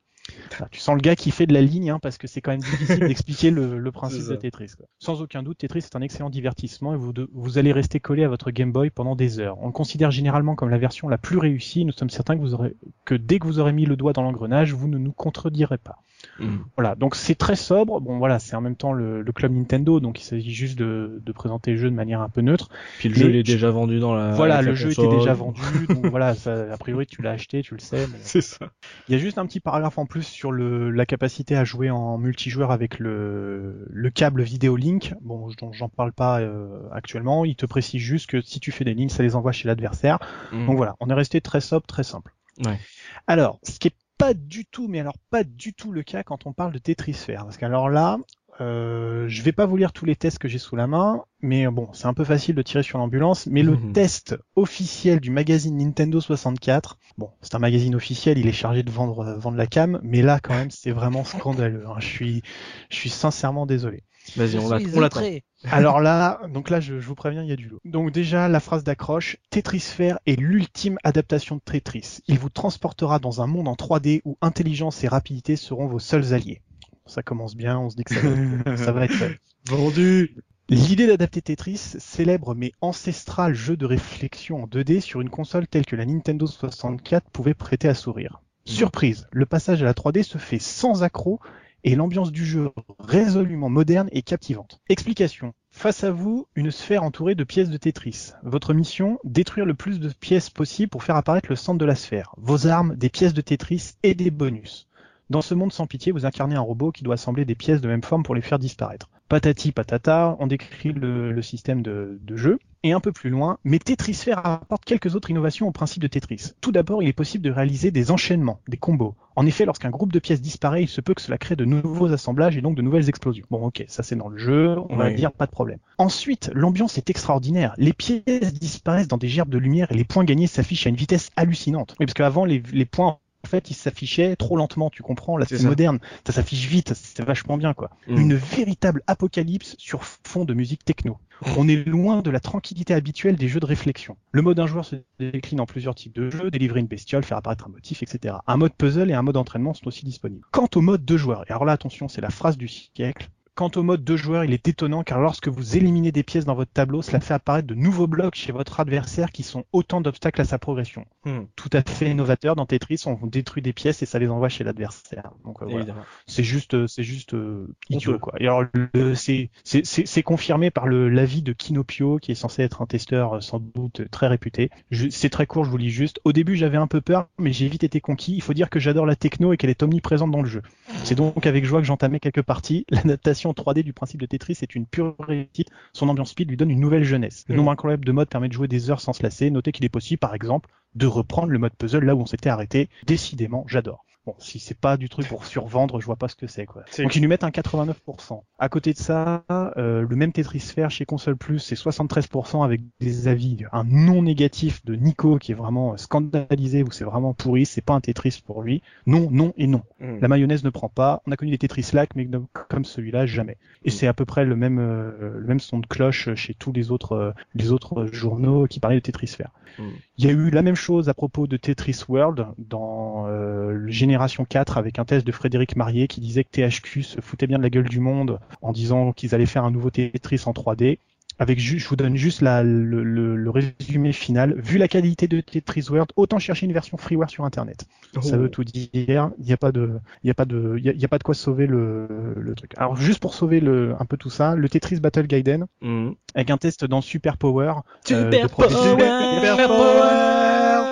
Tu 0.72 0.80
sens 0.80 0.96
le 0.96 1.02
gars 1.02 1.16
qui 1.16 1.32
fait 1.32 1.46
de 1.46 1.54
la 1.54 1.62
ligne, 1.62 1.90
hein, 1.90 2.00
parce 2.02 2.18
que 2.18 2.28
c'est 2.28 2.40
quand 2.40 2.52
même 2.52 2.62
difficile 2.62 3.00
d'expliquer 3.08 3.52
le, 3.52 3.78
le 3.78 3.92
principe 3.92 4.26
de. 4.28 4.36
Tetris. 4.36 4.72
quoi. 4.78 4.86
Sans 5.00 5.22
aucun 5.22 5.44
doute, 5.44 5.58
Tetris 5.58 5.80
est 5.80 5.96
un 5.96 6.02
excellent 6.02 6.30
divertissement 6.30 6.94
et 6.94 6.98
vous, 6.98 7.12
de- 7.12 7.30
vous 7.34 7.58
allez 7.58 7.72
rester 7.74 8.00
collé 8.00 8.24
à 8.24 8.30
votre 8.30 8.50
Game 8.52 8.72
Boy 8.72 8.90
pendant 8.90 9.16
des 9.16 9.40
heures. 9.40 9.58
On 9.60 9.68
le 9.68 9.74
considère 9.74 10.12
généralement 10.12 10.56
comme 10.56 10.70
la 10.70 10.78
version 10.78 11.10
la 11.10 11.18
plus 11.18 11.38
réussie. 11.38 11.84
Nous 11.84 11.92
sommes 11.92 12.10
certains 12.10 12.36
que, 12.38 12.42
vous 12.42 12.54
aurez, 12.54 12.76
que 13.06 13.16
dès 13.16 13.40
que 13.40 13.46
vous 13.48 13.60
aurez 13.60 13.74
mis 13.74 13.86
le 13.86 13.98
doigt 13.98 14.14
dans 14.14 14.22
l'engrenage, 14.22 14.74
vous 14.74 14.88
ne 14.88 14.98
nous 14.98 15.12
contredirez 15.12 15.78
pas. 15.78 15.98
Hmm. 16.40 16.58
Voilà, 16.76 16.96
donc 16.96 17.16
c'est 17.16 17.36
très 17.36 17.56
sobre. 17.56 18.02
Bon, 18.02 18.18
voilà, 18.18 18.40
c'est 18.40 18.56
en 18.56 18.62
même 18.62 18.76
temps 18.76 18.92
le, 18.92 19.22
le 19.22 19.32
club 19.32 19.52
Nintendo, 19.54 20.00
donc 20.00 20.20
il 20.20 20.24
s'agit 20.24 20.52
juste 20.54 20.78
de, 20.80 21.22
de 21.24 21.32
présenter 21.32 21.72
le 21.72 21.78
jeu 21.78 21.90
de 21.92 21.96
manière 21.96 22.22
un 22.22 22.30
peu 22.30 22.42
neutre. 22.42 22.70
Puis 22.98 23.10
le 23.10 23.16
Mais 23.16 23.22
jeu 23.22 23.30
il 23.30 23.36
est 23.36 23.44
déjà 23.44 23.70
vendu 23.70 24.00
dans 24.00 24.16
la. 24.16 24.32
voilà, 24.32 24.62
le 24.64 24.74
jeu 24.74 24.92
était 24.92 25.08
déjà 25.08 25.34
vendu, 25.34 25.62
donc 25.88 26.06
voilà, 26.10 26.34
ça, 26.34 26.74
a 26.74 26.78
priori 26.78 27.06
tu 27.06 27.22
l'as 27.22 27.32
acheté, 27.32 27.62
tu 27.62 27.76
le 27.76 27.80
sais. 27.80 28.08
mais- 28.08 28.18
C'est 28.22 28.42
ça. 28.42 28.70
Il 29.08 29.14
y 29.14 29.16
a 29.16 29.20
juste 29.20 29.38
un 29.38 29.46
petit 29.46 29.60
paragraphe 29.60 29.98
en 30.00 30.06
plus 30.08 30.24
sur 30.24 30.52
le, 30.52 30.90
la 30.90 31.06
capacité 31.06 31.56
à 31.56 31.64
jouer 31.66 31.92
en 31.92 32.18
multijoueur 32.18 32.72
avec 32.72 32.98
le, 33.00 33.86
le 33.90 34.10
câble 34.10 34.42
vidéo 34.42 34.76
link. 34.76 35.14
Bon, 35.22 35.50
dont 35.60 35.72
j'en 35.72 35.90
parle 35.90 36.14
pas 36.14 36.40
euh, 36.42 36.80
actuellement. 36.92 37.46
Il 37.46 37.56
te 37.56 37.66
précise 37.68 38.02
juste 38.02 38.28
que 38.30 38.42
si 38.42 38.60
tu 38.60 38.72
fais 38.72 38.84
des 38.86 38.96
lignes, 38.96 39.10
ça 39.10 39.22
les 39.22 39.36
envoie 39.36 39.52
chez 39.52 39.68
l'adversaire. 39.68 40.18
Hmm. 40.52 40.66
Donc 40.66 40.78
voilà, 40.78 40.96
on 41.00 41.10
est 41.10 41.14
resté 41.14 41.42
très 41.42 41.62
sobre, 41.62 41.86
très 41.86 42.04
simple. 42.04 42.34
Ouais. 42.66 42.80
Alors, 43.28 43.60
ce 43.64 43.80
qui 43.80 43.88
est 43.90 43.96
pas 44.18 44.34
du 44.34 44.66
tout, 44.66 44.88
mais 44.88 45.00
alors 45.00 45.18
pas 45.30 45.44
du 45.44 45.74
tout 45.74 45.92
le 45.92 46.04
cas 46.04 46.24
quand 46.24 46.46
on 46.46 46.54
parle 46.54 46.72
de 46.72 46.80
Tetris 46.80 47.14
Sphere, 47.14 47.44
parce 47.44 47.58
qu'alors 47.58 47.90
là, 47.90 48.18
euh, 48.62 49.26
je 49.28 49.42
vais 49.42 49.52
pas 49.52 49.66
vous 49.66 49.78
lire 49.78 49.94
tous 49.94 50.06
les 50.06 50.16
tests 50.16 50.38
que 50.38 50.48
j'ai 50.48 50.60
sous 50.60 50.76
la 50.76 50.88
main, 50.88 51.24
mais 51.42 51.68
bon, 51.68 51.90
c'est 51.94 52.06
un 52.06 52.14
peu 52.14 52.24
facile 52.24 52.56
de 52.56 52.62
tirer 52.62 52.84
sur 52.84 52.98
l'ambulance. 53.00 53.48
Mais 53.48 53.64
le 53.64 53.74
Mhm. 53.74 53.94
test 53.94 54.36
officiel 54.56 55.20
du 55.20 55.32
magazine 55.32 55.78
Nintendo 55.78 56.22
64, 56.22 56.98
bon, 57.18 57.30
c'est 57.42 57.56
un 57.56 57.60
magazine 57.60 57.96
officiel, 57.96 58.38
il 58.38 58.48
est 58.48 58.52
chargé 58.52 58.84
de 58.84 58.92
vendre 58.92 59.20
euh, 59.20 59.38
vendre 59.38 59.58
la 59.58 59.68
cam, 59.68 60.00
mais 60.04 60.22
là 60.22 60.40
quand 60.42 60.56
même, 60.56 60.72
c'est 60.72 60.92
vraiment 60.92 61.24
scandaleux. 61.24 61.86
hein. 61.88 61.96
Je 62.00 62.06
suis, 62.08 62.42
je 62.90 62.96
suis 62.96 63.10
sincèrement 63.10 63.66
désolé. 63.66 64.04
Vas-y, 64.38 64.58
on 64.58 64.66
on 64.66 65.00
l'attend. 65.02 65.20
Alors 65.72 66.00
là, 66.02 66.42
donc 66.54 66.70
là, 66.70 66.80
je, 66.80 67.00
je 67.00 67.08
vous 67.08 67.16
préviens, 67.16 67.42
il 67.44 67.50
y 67.50 67.54
a 67.54 67.56
du 67.58 67.68
lot. 67.70 67.80
Donc 67.86 68.12
déjà, 68.12 68.48
la 68.50 68.60
phrase 68.60 68.84
d'accroche, 68.84 69.38
Tetris 69.50 69.80
Sphere 69.80 70.20
est 70.26 70.40
l'ultime 70.40 70.98
adaptation 71.04 71.56
de 71.56 71.62
Tetris. 71.62 72.20
Il 72.28 72.38
vous 72.40 72.50
transportera 72.50 73.20
dans 73.20 73.42
un 73.42 73.48
monde 73.48 73.68
en 73.68 73.76
3D 73.76 74.22
où 74.26 74.38
intelligence 74.42 75.04
et 75.04 75.08
rapidité 75.08 75.56
seront 75.56 75.88
vos 75.88 76.00
seuls 76.00 76.34
alliés. 76.34 76.62
Ça 77.06 77.24
commence 77.24 77.56
bien, 77.56 77.80
on 77.80 77.90
se 77.90 77.96
dit 77.96 78.04
que 78.04 78.14
ça 78.14 78.22
va 78.22 78.36
être, 78.36 78.78
ça 78.78 78.92
va 78.92 79.06
être. 79.06 79.24
Vendu. 79.68 80.36
L'idée 80.70 81.08
d'adapter 81.08 81.42
Tetris, 81.42 81.78
célèbre 81.78 82.56
mais 82.56 82.72
ancestral 82.80 83.54
jeu 83.54 83.76
de 83.76 83.86
réflexion 83.86 84.64
en 84.64 84.68
2D 84.68 85.02
sur 85.02 85.20
une 85.20 85.30
console 85.30 85.68
telle 85.68 85.86
que 85.86 85.98
la 85.98 86.06
Nintendo 86.06 86.48
64 86.48 87.30
pouvait 87.32 87.54
prêter 87.54 87.90
à 87.90 87.94
sourire. 87.94 88.42
Surprise, 88.66 89.28
le 89.32 89.46
passage 89.46 89.82
à 89.82 89.86
la 89.86 89.94
3D 89.94 90.24
se 90.24 90.38
fait 90.38 90.60
sans 90.60 91.04
accroc 91.04 91.42
et 91.84 91.96
l'ambiance 91.96 92.32
du 92.32 92.46
jeu 92.46 92.72
résolument 93.00 93.70
moderne 93.70 94.08
et 94.14 94.22
captivante. 94.22 94.80
Explication. 94.88 95.54
Face 95.70 96.06
à 96.06 96.12
vous, 96.12 96.48
une 96.56 96.72
sphère 96.72 97.04
entourée 97.04 97.36
de 97.36 97.44
pièces 97.44 97.70
de 97.70 97.78
Tetris. 97.78 98.32
Votre 98.44 98.74
mission, 98.74 99.20
détruire 99.26 99.66
le 99.66 99.74
plus 99.74 100.00
de 100.00 100.10
pièces 100.10 100.50
possible 100.50 100.90
pour 100.90 101.04
faire 101.04 101.18
apparaître 101.18 101.50
le 101.50 101.58
centre 101.58 101.80
de 101.80 101.86
la 101.86 101.96
sphère. 101.96 102.34
Vos 102.38 102.68
armes, 102.68 102.96
des 102.96 103.10
pièces 103.10 103.34
de 103.34 103.42
Tetris 103.42 103.96
et 104.04 104.16
des 104.16 104.32
bonus. 104.32 104.88
Dans 105.34 105.42
ce 105.42 105.56
monde 105.56 105.74
sans 105.74 105.88
pitié, 105.88 106.12
vous 106.12 106.28
incarnez 106.28 106.54
un 106.54 106.62
robot 106.62 106.92
qui 106.92 107.04
doit 107.04 107.16
assembler 107.16 107.44
des 107.44 107.56
pièces 107.56 107.82
de 107.82 107.88
même 107.88 108.04
forme 108.04 108.22
pour 108.22 108.36
les 108.36 108.42
faire 108.42 108.60
disparaître. 108.60 109.10
Patati 109.30 109.72
patata, 109.72 110.38
on 110.38 110.46
décrit 110.46 110.94
le, 110.94 111.42
système 111.42 111.82
de, 111.82 112.20
jeu. 112.36 112.60
Et 112.84 112.92
un 112.92 113.00
peu 113.00 113.12
plus 113.12 113.32
loin, 113.32 113.58
mais 113.64 113.80
Tetris 113.80 114.14
Sphere 114.14 114.46
apporte 114.46 114.86
quelques 114.86 115.16
autres 115.16 115.32
innovations 115.32 115.68
au 115.68 115.72
principe 115.72 116.04
de 116.04 116.08
Tetris. 116.08 116.52
Tout 116.62 116.72
d'abord, 116.72 117.02
il 117.02 117.10
est 117.10 117.14
possible 117.14 117.44
de 117.44 117.50
réaliser 117.50 117.90
des 117.90 118.12
enchaînements, 118.12 118.60
des 118.68 118.78
combos. 118.78 119.16
En 119.36 119.48
effet, 119.48 119.66
lorsqu'un 119.66 119.90
groupe 119.90 120.14
de 120.14 120.20
pièces 120.20 120.42
disparaît, 120.42 120.84
il 120.84 120.88
se 120.88 121.02
peut 121.02 121.16
que 121.16 121.22
cela 121.22 121.40
crée 121.40 121.56
de 121.56 121.66
nouveaux 121.66 122.14
assemblages 122.14 122.56
et 122.56 122.62
donc 122.62 122.76
de 122.76 122.84
nouvelles 122.84 123.10
explosions. 123.10 123.48
Bon, 123.50 123.66
ok, 123.66 123.86
ça 123.88 124.04
c'est 124.04 124.16
dans 124.16 124.30
le 124.30 124.38
jeu, 124.38 124.76
on 124.90 124.96
va 124.98 125.10
dire 125.10 125.32
pas 125.32 125.48
de 125.48 125.52
problème. 125.52 125.80
Ensuite, 125.98 126.52
l'ambiance 126.54 127.00
est 127.00 127.10
extraordinaire. 127.10 127.74
Les 127.80 127.94
pièces 127.94 128.54
disparaissent 128.54 129.08
dans 129.08 129.18
des 129.18 129.30
gerbes 129.30 129.50
de 129.50 129.58
lumière 129.58 129.92
et 129.92 129.96
les 129.96 130.04
points 130.04 130.26
gagnés 130.26 130.46
s'affichent 130.46 130.86
à 130.86 130.90
une 130.92 130.96
vitesse 130.96 131.32
hallucinante. 131.36 131.96
Oui, 132.00 132.06
parce 132.06 132.14
qu'avant, 132.14 132.46
les, 132.46 132.62
les 132.72 132.86
points 132.86 133.18
en 133.46 133.50
fait, 133.50 133.70
il 133.70 133.74
s'affichait 133.74 134.36
trop 134.36 134.56
lentement, 134.56 134.90
tu 134.90 135.04
comprends, 135.04 135.38
là 135.38 135.46
c'est 135.48 135.62
moderne, 135.64 136.00
ça 136.26 136.34
s'affiche 136.34 136.68
vite, 136.68 136.94
c'est 136.94 137.24
vachement 137.24 137.58
bien 137.58 137.74
quoi. 137.74 137.90
Mm. 138.08 138.18
Une 138.18 138.36
véritable 138.36 139.04
apocalypse 139.08 139.76
sur 139.78 140.04
fond 140.04 140.46
de 140.46 140.54
musique 140.54 140.86
techno. 140.86 141.18
On 141.58 141.68
est 141.68 141.86
loin 141.86 142.22
de 142.22 142.30
la 142.30 142.40
tranquillité 142.40 142.94
habituelle 142.94 143.36
des 143.36 143.50
jeux 143.50 143.60
de 143.60 143.66
réflexion. 143.66 144.16
Le 144.32 144.42
mode 144.42 144.60
un 144.60 144.68
joueur 144.68 144.86
se 144.86 144.96
décline 145.20 145.60
en 145.60 145.66
plusieurs 145.66 145.94
types 145.94 146.16
de 146.16 146.30
jeux, 146.30 146.50
délivrer 146.50 146.80
une 146.80 146.88
bestiole, 146.88 147.24
faire 147.24 147.38
apparaître 147.38 147.68
un 147.68 147.72
motif, 147.72 148.02
etc. 148.02 148.36
Un 148.48 148.56
mode 148.56 148.74
puzzle 148.74 149.12
et 149.12 149.14
un 149.14 149.24
mode 149.24 149.36
entraînement 149.36 149.74
sont 149.74 149.88
aussi 149.88 150.06
disponibles. 150.06 150.46
Quant 150.52 150.70
au 150.76 150.82
mode 150.82 151.04
deux 151.04 151.18
joueurs, 151.18 151.44
et 151.48 151.52
alors 151.52 151.66
là 151.66 151.74
attention, 151.74 152.08
c'est 152.08 152.22
la 152.22 152.30
phrase 152.30 152.58
du 152.58 152.70
siècle, 152.70 153.30
Quant 153.56 153.70
au 153.76 153.84
mode 153.84 154.04
deux 154.04 154.18
joueurs, 154.18 154.44
il 154.46 154.52
est 154.52 154.68
étonnant 154.68 155.04
car 155.04 155.20
lorsque 155.20 155.48
vous 155.48 155.78
éliminez 155.78 156.12
des 156.12 156.24
pièces 156.24 156.46
dans 156.46 156.56
votre 156.56 156.72
tableau, 156.72 157.04
cela 157.04 157.20
fait 157.20 157.36
apparaître 157.36 157.68
de 157.68 157.76
nouveaux 157.76 158.08
blocs 158.08 158.34
chez 158.34 158.52
votre 158.52 158.80
adversaire 158.80 159.32
qui 159.32 159.44
sont 159.44 159.64
autant 159.72 160.02
d'obstacles 160.02 160.42
à 160.42 160.46
sa 160.46 160.58
progression. 160.58 161.06
Hmm. 161.24 161.42
Tout 161.56 161.70
à 161.74 161.84
fait 161.84 162.10
innovateur 162.10 162.56
dans 162.56 162.66
Tetris, 162.66 163.04
on 163.06 163.28
détruit 163.28 163.62
des 163.62 163.72
pièces 163.72 164.02
et 164.02 164.08
ça 164.08 164.18
les 164.18 164.28
envoie 164.28 164.50
chez 164.50 164.64
l'adversaire. 164.64 165.30
Donc 165.46 165.62
euh, 165.62 165.68
voilà. 165.70 165.94
c'est 166.26 166.44
juste, 166.44 166.74
euh, 166.74 166.88
c'est 166.88 167.04
juste 167.04 167.36
euh, 167.36 167.68
idiot 167.92 168.18
quoi. 168.18 168.34
Et 168.40 168.48
alors 168.48 168.64
c'est 169.04 170.24
confirmé 170.24 170.72
par 170.72 170.88
l'avis 170.88 171.44
de 171.44 171.54
Kinopio 171.54 172.18
qui 172.18 172.32
est 172.32 172.36
censé 172.36 172.64
être 172.64 172.82
un 172.82 172.88
testeur 172.88 173.44
sans 173.44 173.60
doute 173.60 174.10
très 174.10 174.26
réputé. 174.26 174.72
C'est 175.12 175.30
très 175.30 175.46
court, 175.46 175.64
je 175.64 175.70
vous 175.70 175.78
lis 175.78 175.92
juste. 175.92 176.20
Au 176.24 176.34
début, 176.34 176.56
j'avais 176.56 176.78
un 176.78 176.88
peu 176.88 177.02
peur, 177.02 177.28
mais 177.38 177.54
j'ai 177.54 177.68
vite 177.68 177.84
été 177.84 178.02
conquis. 178.02 178.34
Il 178.34 178.42
faut 178.42 178.56
dire 178.56 178.72
que 178.72 178.80
j'adore 178.80 179.06
la 179.06 179.16
techno 179.16 179.54
et 179.54 179.58
qu'elle 179.58 179.70
est 179.70 179.84
omniprésente 179.84 180.32
dans 180.32 180.42
le 180.42 180.50
jeu. 180.50 180.64
C'est 181.04 181.16
donc 181.16 181.46
avec 181.46 181.66
joie 181.66 181.82
que 181.82 181.86
j'entamais 181.86 182.20
quelques 182.20 182.42
parties. 182.42 182.86
L'adaptation 182.90 183.43
3D 183.52 183.84
du 183.84 183.94
principe 183.94 184.22
de 184.22 184.26
Tetris 184.26 184.58
est 184.62 184.76
une 184.76 184.86
pure 184.86 185.16
réussite. 185.20 185.70
Son 185.94 186.10
ambiance 186.10 186.32
speed 186.32 186.50
lui 186.50 186.58
donne 186.58 186.72
une 186.72 186.80
nouvelle 186.80 187.04
jeunesse. 187.04 187.46
Le 187.48 187.56
mm. 187.56 187.58
nombre 187.58 187.72
incroyable 187.72 188.06
de 188.06 188.12
modes 188.12 188.30
permet 188.30 188.48
de 188.48 188.54
jouer 188.54 188.68
des 188.68 188.90
heures 188.90 189.02
sans 189.02 189.14
se 189.14 189.24
lasser. 189.24 189.50
Notez 189.50 189.72
qu'il 189.72 189.86
est 189.86 189.90
possible, 189.90 190.20
par 190.20 190.36
exemple, 190.36 190.70
de 190.96 191.08
reprendre 191.08 191.50
le 191.50 191.60
mode 191.60 191.74
puzzle 191.74 192.06
là 192.06 192.16
où 192.16 192.22
on 192.22 192.26
s'était 192.26 192.50
arrêté. 192.50 192.90
Décidément, 193.06 193.66
j'adore. 193.68 194.06
Bon, 194.26 194.36
si 194.38 194.60
c'est 194.60 194.78
pas 194.78 194.96
du 194.96 195.10
truc 195.10 195.28
pour 195.28 195.46
survendre, 195.46 196.00
je 196.00 196.06
vois 196.06 196.16
pas 196.16 196.30
ce 196.30 196.36
que 196.36 196.48
c'est 196.48 196.66
quoi. 196.66 196.84
Donc 196.98 197.14
ils 197.14 197.20
lui 197.20 197.28
mettent 197.28 197.44
un 197.44 197.50
89%. 197.50 198.42
À 198.58 198.70
côté 198.70 198.94
de 198.94 198.98
ça, 198.98 199.44
euh, 199.52 200.06
le 200.08 200.16
même 200.16 200.32
Tetris 200.32 200.62
Sphere 200.62 200.90
chez 200.90 201.04
Console 201.04 201.36
Plus, 201.36 201.60
c'est 201.60 201.76
73% 201.76 202.64
avec 202.64 202.80
des 203.02 203.28
avis, 203.28 203.66
un 203.74 203.84
non 203.84 204.22
négatif 204.22 204.86
de 204.86 204.96
Nico 204.96 205.38
qui 205.40 205.52
est 205.52 205.56
vraiment 205.56 205.98
scandalisé 205.98 206.84
ou 206.84 206.92
c'est 206.92 207.04
vraiment 207.04 207.34
pourri, 207.34 207.66
c'est 207.66 207.82
pas 207.82 207.96
un 207.96 208.00
Tetris 208.00 208.42
pour 208.46 208.62
lui. 208.62 208.82
Non, 209.06 209.30
non 209.30 209.54
et 209.58 209.68
non. 209.68 209.82
Hmm. 210.00 210.20
La 210.22 210.30
mayonnaise 210.30 210.64
ne 210.64 210.70
prend 210.70 210.88
pas. 210.88 211.22
On 211.28 211.32
a 211.34 211.36
connu 211.36 211.52
des 211.52 211.58
Tetris 211.58 211.90
Lac, 211.92 212.16
mais 212.16 212.26
comme 212.70 212.86
celui-là, 212.86 213.26
jamais. 213.26 213.58
Et 213.84 213.90
hmm. 213.90 213.92
c'est 213.92 214.08
à 214.08 214.14
peu 214.14 214.24
près 214.24 214.46
le 214.46 214.56
même 214.56 214.80
euh, 214.80 215.38
le 215.38 215.48
même 215.48 215.60
son 215.60 215.80
de 215.80 215.86
cloche 215.86 216.34
chez 216.36 216.54
tous 216.54 216.72
les 216.72 216.92
autres 216.92 217.12
euh, 217.12 217.32
les 217.56 217.74
autres 217.74 218.06
journaux 218.14 218.68
qui 218.68 218.80
parlaient 218.80 218.96
de 218.96 219.02
Tetris 219.02 219.28
Sphere. 219.28 219.52
Hmm. 219.80 219.90
Il 220.18 220.26
y 220.26 220.30
a 220.30 220.32
eu 220.32 220.50
la 220.50 220.62
même 220.62 220.76
chose 220.76 221.10
à 221.10 221.14
propos 221.14 221.46
de 221.46 221.58
Tetris 221.58 222.04
World 222.08 222.46
dans 222.58 223.26
le 223.28 223.90
général 223.90 224.13
Génération 224.14 224.46
4 224.46 224.78
avec 224.78 225.00
un 225.00 225.06
test 225.06 225.26
de 225.26 225.32
Frédéric 225.32 225.76
Marier 225.76 226.08
qui 226.08 226.22
disait 226.22 226.44
que 226.44 226.52
THQ 226.52 227.02
se 227.02 227.20
foutait 227.20 227.48
bien 227.48 227.58
de 227.58 227.64
la 227.64 227.72
gueule 227.72 227.90
du 227.90 228.00
monde 228.00 228.38
en 228.62 228.72
disant 228.72 229.12
qu'ils 229.12 229.34
allaient 229.34 229.48
faire 229.48 229.64
un 229.64 229.72
nouveau 229.72 229.90
Tetris 229.90 230.44
en 230.46 230.52
3D. 230.52 231.00
Avec 231.40 231.60
je 231.60 231.88
vous 231.88 231.96
donne 231.96 232.16
juste 232.16 232.42
la, 232.42 232.62
le, 232.62 233.50
résumé 233.50 234.14
final. 234.14 234.54
Vu 234.62 234.78
la 234.78 234.88
qualité 234.88 235.28
de 235.28 235.42
Tetris 235.42 235.88
World, 235.90 236.12
autant 236.16 236.38
chercher 236.38 236.68
une 236.68 236.74
version 236.74 236.96
freeware 236.96 237.32
sur 237.32 237.44
Internet. 237.44 237.88
Ça 238.22 238.38
veut 238.38 238.50
tout 238.50 238.64
dire. 238.64 239.32
Il 239.40 239.46
n'y 239.46 239.52
a 239.52 239.58
pas 239.58 239.72
de, 239.72 239.94
il 240.24 240.28
y 240.28 240.30
a 240.30 240.36
pas 240.36 240.46
de, 240.46 240.76
il 240.78 240.86
y, 240.86 241.06
a, 241.06 241.08
pas 241.08 241.18
de 241.18 241.24
quoi 241.24 241.34
sauver 241.34 241.66
le, 241.66 242.36
le 242.38 242.54
truc. 242.54 242.74
Alors 242.78 242.96
juste 242.96 243.20
pour 243.20 243.34
sauver 243.34 243.62
le, 243.62 243.96
un 244.00 244.06
peu 244.06 244.18
tout 244.18 244.30
ça, 244.30 244.54
le 244.56 244.70
Tetris 244.70 245.00
Battle 245.00 245.26
Gaiden 245.26 245.66
mhm. 245.82 246.14
avec 246.36 246.52
un 246.52 246.58
test 246.58 246.86
dans 246.86 247.02
Super 247.02 247.38
Power. 247.38 247.74
Super 248.06 248.46
euh, 248.46 248.48
Power. 248.48 248.70
Super 248.70 249.68
Power. 249.68 250.84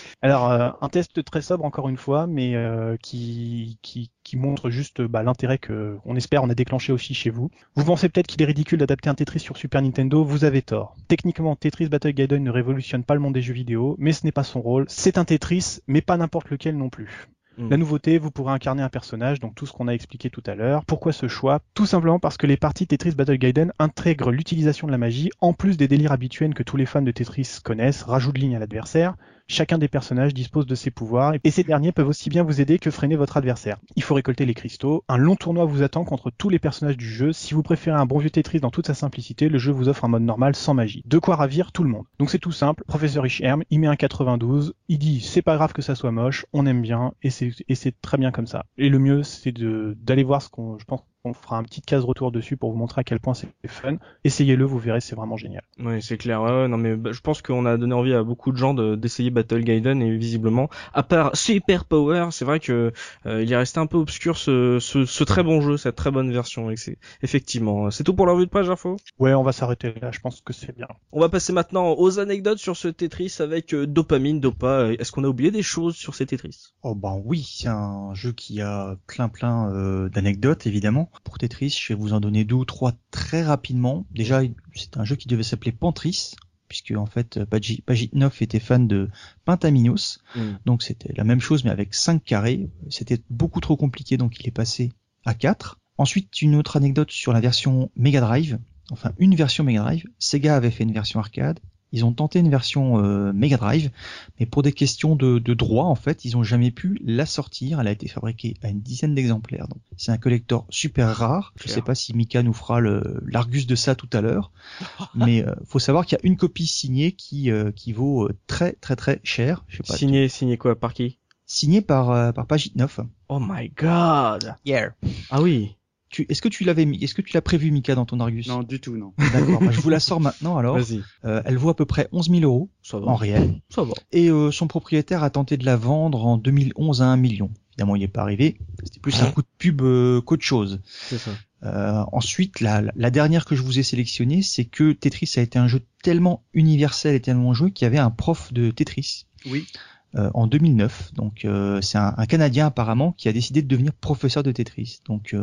Alors 0.22 0.50
euh, 0.50 0.70
un 0.82 0.88
test 0.88 1.24
très 1.24 1.40
sobre 1.40 1.64
encore 1.64 1.88
une 1.88 1.96
fois, 1.96 2.26
mais 2.26 2.54
euh, 2.54 2.96
qui, 3.02 3.78
qui, 3.80 4.10
qui 4.22 4.36
montre 4.36 4.68
juste 4.68 5.00
bah, 5.00 5.22
l'intérêt 5.22 5.56
que 5.56 5.96
on 6.04 6.14
espère 6.14 6.44
on 6.44 6.50
a 6.50 6.54
déclenché 6.54 6.92
aussi 6.92 7.14
chez 7.14 7.30
vous. 7.30 7.50
Vous 7.74 7.84
pensez 7.84 8.08
peut-être 8.08 8.26
qu'il 8.26 8.42
est 8.42 8.46
ridicule 8.46 8.78
d'adapter 8.78 9.08
un 9.08 9.14
Tetris 9.14 9.40
sur 9.40 9.56
Super 9.56 9.80
Nintendo, 9.80 10.22
vous 10.22 10.44
avez 10.44 10.60
tort. 10.60 10.94
Techniquement, 11.08 11.56
Tetris 11.56 11.88
Battle 11.88 12.12
Gaiden 12.12 12.44
ne 12.44 12.50
révolutionne 12.50 13.04
pas 13.04 13.14
le 13.14 13.20
monde 13.20 13.34
des 13.34 13.42
jeux 13.42 13.54
vidéo, 13.54 13.96
mais 13.98 14.12
ce 14.12 14.26
n'est 14.26 14.32
pas 14.32 14.44
son 14.44 14.60
rôle. 14.60 14.84
C'est 14.88 15.16
un 15.16 15.24
Tetris, 15.24 15.78
mais 15.86 16.02
pas 16.02 16.18
n'importe 16.18 16.50
lequel 16.50 16.76
non 16.76 16.90
plus. 16.90 17.28
La 17.58 17.76
mm. 17.76 17.80
nouveauté, 17.80 18.18
vous 18.18 18.30
pourrez 18.30 18.52
incarner 18.52 18.82
un 18.82 18.88
personnage, 18.88 19.40
donc 19.40 19.54
tout 19.54 19.66
ce 19.66 19.72
qu'on 19.72 19.88
a 19.88 19.92
expliqué 19.92 20.30
tout 20.30 20.42
à 20.46 20.54
l'heure. 20.54 20.84
Pourquoi 20.84 21.12
ce 21.12 21.28
choix? 21.28 21.60
Tout 21.74 21.84
simplement 21.86 22.18
parce 22.18 22.36
que 22.36 22.46
les 22.46 22.56
parties 22.56 22.86
Tetris 22.86 23.14
Battle 23.14 23.36
Gaiden 23.36 23.72
intègrent 23.78 24.30
l'utilisation 24.30 24.86
de 24.86 24.92
la 24.92 24.98
magie, 24.98 25.30
en 25.40 25.52
plus 25.52 25.76
des 25.76 25.88
délires 25.88 26.12
habituels 26.12 26.54
que 26.54 26.62
tous 26.62 26.76
les 26.76 26.86
fans 26.86 27.02
de 27.02 27.10
Tetris 27.10 27.58
connaissent, 27.62 28.02
rajout 28.02 28.32
de 28.32 28.38
lignes 28.38 28.56
à 28.56 28.60
l'adversaire. 28.60 29.16
Chacun 29.52 29.78
des 29.78 29.88
personnages 29.88 30.32
dispose 30.32 30.64
de 30.64 30.76
ses 30.76 30.92
pouvoirs, 30.92 31.34
et 31.42 31.50
ces 31.50 31.64
derniers 31.64 31.90
peuvent 31.90 32.06
aussi 32.06 32.30
bien 32.30 32.44
vous 32.44 32.60
aider 32.60 32.78
que 32.78 32.92
freiner 32.92 33.16
votre 33.16 33.36
adversaire. 33.36 33.78
Il 33.96 34.02
faut 34.04 34.14
récolter 34.14 34.46
les 34.46 34.54
cristaux. 34.54 35.02
Un 35.08 35.16
long 35.16 35.34
tournoi 35.34 35.64
vous 35.64 35.82
attend 35.82 36.04
contre 36.04 36.30
tous 36.30 36.50
les 36.50 36.60
personnages 36.60 36.96
du 36.96 37.08
jeu. 37.08 37.32
Si 37.32 37.52
vous 37.52 37.64
préférez 37.64 37.98
un 37.98 38.06
bon 38.06 38.18
vieux 38.18 38.30
Tetris 38.30 38.60
dans 38.60 38.70
toute 38.70 38.86
sa 38.86 38.94
simplicité, 38.94 39.48
le 39.48 39.58
jeu 39.58 39.72
vous 39.72 39.88
offre 39.88 40.04
un 40.04 40.08
mode 40.08 40.22
normal 40.22 40.54
sans 40.54 40.72
magie. 40.72 41.02
De 41.04 41.18
quoi 41.18 41.34
ravir 41.34 41.72
tout 41.72 41.82
le 41.82 41.90
monde. 41.90 42.04
Donc 42.20 42.30
c'est 42.30 42.38
tout 42.38 42.52
simple. 42.52 42.84
Professeur 42.86 43.24
Richherm, 43.24 43.64
il 43.70 43.80
met 43.80 43.88
un 43.88 43.96
92, 43.96 44.74
il 44.86 44.98
dit 45.00 45.20
c'est 45.20 45.42
pas 45.42 45.56
grave 45.56 45.72
que 45.72 45.82
ça 45.82 45.96
soit 45.96 46.12
moche, 46.12 46.46
on 46.52 46.64
aime 46.64 46.80
bien, 46.80 47.12
et 47.24 47.30
c'est 47.30 48.00
très 48.00 48.18
bien 48.18 48.30
comme 48.30 48.46
ça. 48.46 48.66
Et 48.78 48.88
le 48.88 49.00
mieux, 49.00 49.24
c'est 49.24 49.52
d'aller 49.52 50.22
voir 50.22 50.42
ce 50.42 50.48
qu'on, 50.48 50.78
je 50.78 50.84
pense, 50.84 51.02
on 51.24 51.34
fera 51.34 51.58
un 51.58 51.62
petit 51.62 51.82
case 51.82 52.04
retour 52.04 52.32
dessus 52.32 52.56
pour 52.56 52.72
vous 52.72 52.78
montrer 52.78 53.00
à 53.00 53.04
quel 53.04 53.20
point 53.20 53.34
c'est 53.34 53.48
fun. 53.66 53.96
Essayez-le, 54.24 54.64
vous 54.64 54.78
verrez, 54.78 55.00
c'est 55.00 55.14
vraiment 55.14 55.36
génial. 55.36 55.62
Oui, 55.78 56.00
c'est 56.00 56.16
clair. 56.16 56.42
Ouais, 56.42 56.66
non 56.68 56.78
mais 56.78 56.96
bah, 56.96 57.12
je 57.12 57.20
pense 57.20 57.42
qu'on 57.42 57.66
a 57.66 57.76
donné 57.76 57.94
envie 57.94 58.14
à 58.14 58.22
beaucoup 58.22 58.52
de 58.52 58.56
gens 58.56 58.72
d'essayer 58.74 59.30
Battle 59.30 59.62
Gaiden 59.62 60.00
et 60.00 60.16
visiblement, 60.16 60.70
à 60.94 61.02
part 61.02 61.36
Super 61.36 61.84
Power, 61.84 62.28
c'est 62.30 62.44
vrai 62.44 62.58
que 62.58 62.92
euh, 63.26 63.42
il 63.42 63.52
est 63.52 63.56
resté 63.56 63.80
un 63.80 63.86
peu 63.86 63.98
obscur 63.98 64.38
ce, 64.38 64.78
ce, 64.80 65.04
ce, 65.04 65.24
très 65.24 65.42
bon 65.42 65.60
jeu, 65.60 65.76
cette 65.76 65.96
très 65.96 66.10
bonne 66.10 66.32
version. 66.32 66.70
Et 66.70 66.76
c'est 66.76 66.96
effectivement, 67.22 67.90
c'est 67.90 68.04
tout 68.04 68.14
pour 68.14 68.26
la 68.26 68.32
revue 68.32 68.46
de 68.46 68.50
page 68.50 68.70
info. 68.70 68.96
Ouais, 69.18 69.34
on 69.34 69.42
va 69.42 69.52
s'arrêter 69.52 69.92
là. 70.00 70.10
Je 70.12 70.20
pense 70.20 70.40
que 70.40 70.52
c'est 70.54 70.74
bien. 70.74 70.88
On 71.12 71.20
va 71.20 71.28
passer 71.28 71.52
maintenant 71.52 71.94
aux 71.98 72.18
anecdotes 72.18 72.58
sur 72.58 72.76
ce 72.76 72.88
Tetris 72.88 73.36
avec 73.40 73.74
euh, 73.74 73.86
Dopamine, 73.86 74.40
Dopa. 74.40 74.92
Est-ce 74.98 75.12
qu'on 75.12 75.24
a 75.24 75.28
oublié 75.28 75.50
des 75.50 75.62
choses 75.62 75.96
sur 75.96 76.14
ces 76.14 76.24
Tetris? 76.24 76.72
Oh 76.82 76.94
ben 76.94 77.20
oui, 77.24 77.46
c'est 77.46 77.68
un 77.68 78.14
jeu 78.14 78.32
qui 78.32 78.62
a 78.62 78.96
plein 79.06 79.28
plein 79.28 79.70
euh, 79.74 80.08
d'anecdotes 80.08 80.66
évidemment 80.66 81.09
pour 81.24 81.38
Tetris. 81.38 81.76
Je 81.80 81.92
vais 81.92 81.98
vous 81.98 82.12
en 82.12 82.20
donner 82.20 82.44
deux 82.44 82.54
ou 82.54 82.64
trois 82.64 82.92
très 83.10 83.42
rapidement. 83.42 84.06
Déjà, 84.10 84.42
c'est 84.74 84.96
un 84.96 85.04
jeu 85.04 85.16
qui 85.16 85.28
devait 85.28 85.42
s'appeler 85.42 85.72
Pantris, 85.72 86.34
puisque 86.68 86.92
en 86.92 87.06
fait 87.06 87.40
Pagitnov 87.44 88.36
était 88.40 88.60
fan 88.60 88.86
de 88.86 89.08
Pentaminos. 89.44 90.22
Mm. 90.36 90.52
Donc 90.66 90.82
c'était 90.82 91.12
la 91.16 91.24
même 91.24 91.40
chose 91.40 91.64
mais 91.64 91.70
avec 91.70 91.94
5 91.94 92.22
carrés. 92.24 92.70
C'était 92.88 93.20
beaucoup 93.28 93.60
trop 93.60 93.76
compliqué 93.76 94.16
donc 94.16 94.38
il 94.40 94.46
est 94.46 94.52
passé 94.52 94.92
à 95.24 95.34
4. 95.34 95.78
Ensuite, 95.98 96.40
une 96.40 96.54
autre 96.54 96.78
anecdote 96.78 97.10
sur 97.10 97.32
la 97.32 97.40
version 97.40 97.90
Mega 97.94 98.20
Drive. 98.20 98.58
Enfin, 98.90 99.12
une 99.18 99.34
version 99.34 99.64
Mega 99.64 99.80
Drive. 99.80 100.04
Sega 100.18 100.56
avait 100.56 100.70
fait 100.70 100.84
une 100.84 100.92
version 100.92 101.20
arcade 101.20 101.60
ils 101.92 102.04
ont 102.04 102.12
tenté 102.12 102.38
une 102.38 102.50
version 102.50 103.04
euh, 103.04 103.32
Mega 103.32 103.56
Drive, 103.56 103.90
mais 104.38 104.46
pour 104.46 104.62
des 104.62 104.72
questions 104.72 105.16
de, 105.16 105.38
de 105.38 105.54
droit, 105.54 105.86
en 105.86 105.94
fait, 105.94 106.24
ils 106.24 106.36
ont 106.36 106.42
jamais 106.42 106.70
pu 106.70 107.00
la 107.04 107.26
sortir. 107.26 107.80
Elle 107.80 107.88
a 107.88 107.92
été 107.92 108.08
fabriquée 108.08 108.54
à 108.62 108.68
une 108.68 108.80
dizaine 108.80 109.14
d'exemplaires. 109.14 109.68
Donc, 109.68 109.80
c'est 109.96 110.12
un 110.12 110.18
collector 110.18 110.66
super 110.70 111.08
rare. 111.14 111.52
Je 111.56 111.68
sais 111.68 111.82
pas 111.82 111.94
si 111.94 112.14
Mika 112.14 112.42
nous 112.42 112.52
fera 112.52 112.80
l'argus 112.80 113.66
de 113.66 113.74
ça 113.74 113.94
tout 113.94 114.08
à 114.12 114.20
l'heure, 114.20 114.52
mais 115.14 115.46
euh, 115.46 115.54
faut 115.64 115.78
savoir 115.78 116.06
qu'il 116.06 116.18
y 116.18 116.20
a 116.20 116.26
une 116.26 116.36
copie 116.36 116.66
signée 116.66 117.12
qui 117.12 117.50
euh, 117.50 117.72
qui 117.72 117.92
vaut 117.92 118.26
euh, 118.26 118.38
très 118.46 118.72
très 118.72 118.96
très 118.96 119.20
cher. 119.24 119.64
Je 119.68 119.78
sais 119.78 119.82
pas. 119.82 119.96
Signée, 119.96 120.28
signée 120.28 120.58
quoi? 120.58 120.78
Par 120.78 120.94
qui? 120.94 121.18
Signée 121.46 121.80
par 121.80 122.32
par 122.32 122.46
Pagitnov. 122.46 123.00
Oh 123.28 123.40
my 123.40 123.68
God. 123.70 124.54
Yeah. 124.64 124.94
Ah 125.30 125.42
oui 125.42 125.76
est-ce 126.18 126.42
que 126.42 126.48
tu 126.48 126.64
l'avais 126.64 126.84
mis, 126.84 127.02
est-ce 127.02 127.14
que 127.14 127.22
tu 127.22 127.34
l'as 127.34 127.42
prévu 127.42 127.70
Mika 127.70 127.94
dans 127.94 128.04
ton 128.04 128.20
Argus? 128.20 128.48
Non, 128.48 128.62
du 128.62 128.80
tout, 128.80 128.96
non. 128.96 129.12
D'accord. 129.32 129.60
Bah, 129.60 129.70
je 129.70 129.80
vous 129.80 129.90
la 129.90 130.00
sors 130.00 130.20
maintenant 130.20 130.56
alors. 130.56 130.76
Vas-y. 130.76 131.02
Euh, 131.24 131.42
elle 131.44 131.56
vaut 131.56 131.70
à 131.70 131.76
peu 131.76 131.84
près 131.84 132.08
11 132.12 132.30
000 132.30 132.42
euros 132.42 132.68
en 132.92 133.14
réel. 133.14 133.60
Ça 133.68 133.82
va. 133.82 133.92
Et 134.12 134.30
euh, 134.30 134.50
son 134.50 134.66
propriétaire 134.66 135.22
a 135.22 135.30
tenté 135.30 135.56
de 135.56 135.64
la 135.64 135.76
vendre 135.76 136.26
en 136.26 136.36
2011 136.36 137.02
à 137.02 137.06
1 137.06 137.16
million. 137.16 137.50
Évidemment, 137.72 137.96
il 137.96 138.00
n'est 138.00 138.08
pas 138.08 138.22
arrivé. 138.22 138.58
C'était 138.82 139.00
plus 139.00 139.22
un 139.22 139.30
coup 139.30 139.42
de 139.42 139.48
pub 139.58 139.82
euh, 139.82 140.20
qu'autre 140.20 140.44
chose. 140.44 140.80
C'est 140.84 141.18
ça. 141.18 141.30
Euh, 141.62 142.02
ensuite, 142.12 142.60
la, 142.60 142.82
la, 142.94 143.10
dernière 143.10 143.44
que 143.44 143.54
je 143.54 143.62
vous 143.62 143.78
ai 143.78 143.82
sélectionnée, 143.82 144.42
c'est 144.42 144.64
que 144.64 144.92
Tetris 144.92 145.30
a 145.36 145.40
été 145.40 145.58
un 145.58 145.68
jeu 145.68 145.82
tellement 146.02 146.42
universel 146.54 147.14
et 147.14 147.20
tellement 147.20 147.52
joué 147.52 147.70
qu'il 147.70 147.84
y 147.84 147.86
avait 147.86 147.98
un 147.98 148.10
prof 148.10 148.52
de 148.52 148.70
Tetris. 148.70 149.26
Oui. 149.46 149.66
en 150.14 150.46
2009. 150.46 151.12
Donc 151.14 151.46
c'est 151.82 151.98
un, 151.98 152.14
un, 152.16 152.26
Canadien 152.26 152.66
apparemment 152.66 153.12
qui 153.12 153.28
a 153.28 153.32
décidé 153.32 153.62
de 153.62 153.68
devenir 153.68 153.92
professeur 153.92 154.42
de 154.42 154.52
Tetris. 154.52 155.00
Donc 155.06 155.34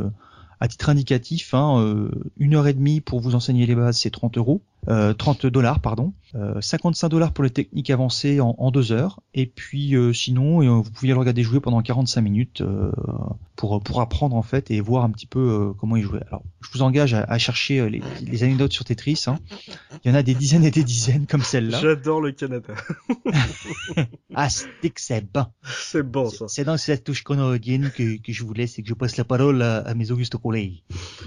à 0.60 0.68
titre 0.68 0.90
indicatif, 0.90 1.54
hein, 1.54 2.10
une 2.38 2.56
heure 2.56 2.68
et 2.68 2.74
demie 2.74 3.02
pour 3.02 3.20
vous 3.20 3.36
enseigner 3.36 3.66
les 3.66 3.76
bases, 3.76 4.00
c'est 4.00 4.10
30 4.10 4.38
euros. 4.38 4.62
30 4.86 5.46
euh, 5.46 5.52
dollars 5.52 5.82
pardon, 5.82 6.14
55 6.62 7.08
euh, 7.08 7.10
dollars 7.10 7.34
pour 7.34 7.44
les 7.44 7.50
techniques 7.50 7.90
avancées 7.90 8.40
en, 8.40 8.56
en 8.58 8.72
deux 8.72 8.92
heures, 8.92 9.20
et 9.34 9.46
puis 9.46 9.96
euh, 9.96 10.14
sinon 10.14 10.82
vous 10.82 10.90
pouvez 10.92 11.10
le 11.10 11.18
regarder 11.18 11.44
jouer 11.44 11.60
pendant 11.60 11.82
45 11.82 12.22
minutes 12.22 12.64
pour 13.56 13.82
pour 13.84 14.02
apprendre 14.02 14.36
en 14.36 14.44
fait 14.44 14.72
et 14.72 14.80
voir 14.80 15.04
un 15.04 15.10
petit 15.10 15.26
peu 15.26 15.74
comment 15.78 15.98
il 15.98 16.04
jouait. 16.04 16.22
Alors 16.28 16.44
je 16.62 16.70
vous 16.72 16.82
engage 16.84 17.14
à, 17.14 17.24
à 17.24 17.38
chercher 17.38 17.90
les, 17.90 18.02
les, 18.22 18.44
anecdotes 18.44 18.72
sur 18.72 18.86
Tetris. 18.86 19.26
Hein. 19.28 19.40
Il 20.04 20.12
y 20.12 20.14
en 20.14 20.18
a 20.18 20.24
des 20.24 20.36
dizaines 20.36 20.64
et 20.64 20.72
des 20.72 20.84
dizaines 20.84 21.28
comme 21.28 21.42
celle-là. 21.42 21.80
J'adore 21.80 22.22
le 22.22 22.32
Canada. 22.32 22.74
ah 24.36 24.50
c'est 24.50 24.90
que 24.90 25.02
c'est 25.02 25.26
bon. 25.34 25.46
C'est 25.64 26.04
bon 26.04 26.30
ça. 26.30 26.46
C'est 26.48 26.64
dans 26.64 26.78
cette 26.78 27.04
touche 27.04 27.24
canadienne 27.24 27.92
que, 27.96 28.22
que 28.22 28.32
je 28.32 28.44
vous 28.44 28.54
laisse 28.54 28.80
et 28.80 28.84
que 28.84 28.90
je 28.90 28.94
passe 28.94 29.18
la 29.18 29.26
parole 29.26 29.62
à, 29.62 29.94
mes 29.96 30.12
Auguste 30.12 30.38
collègues. 30.38 30.84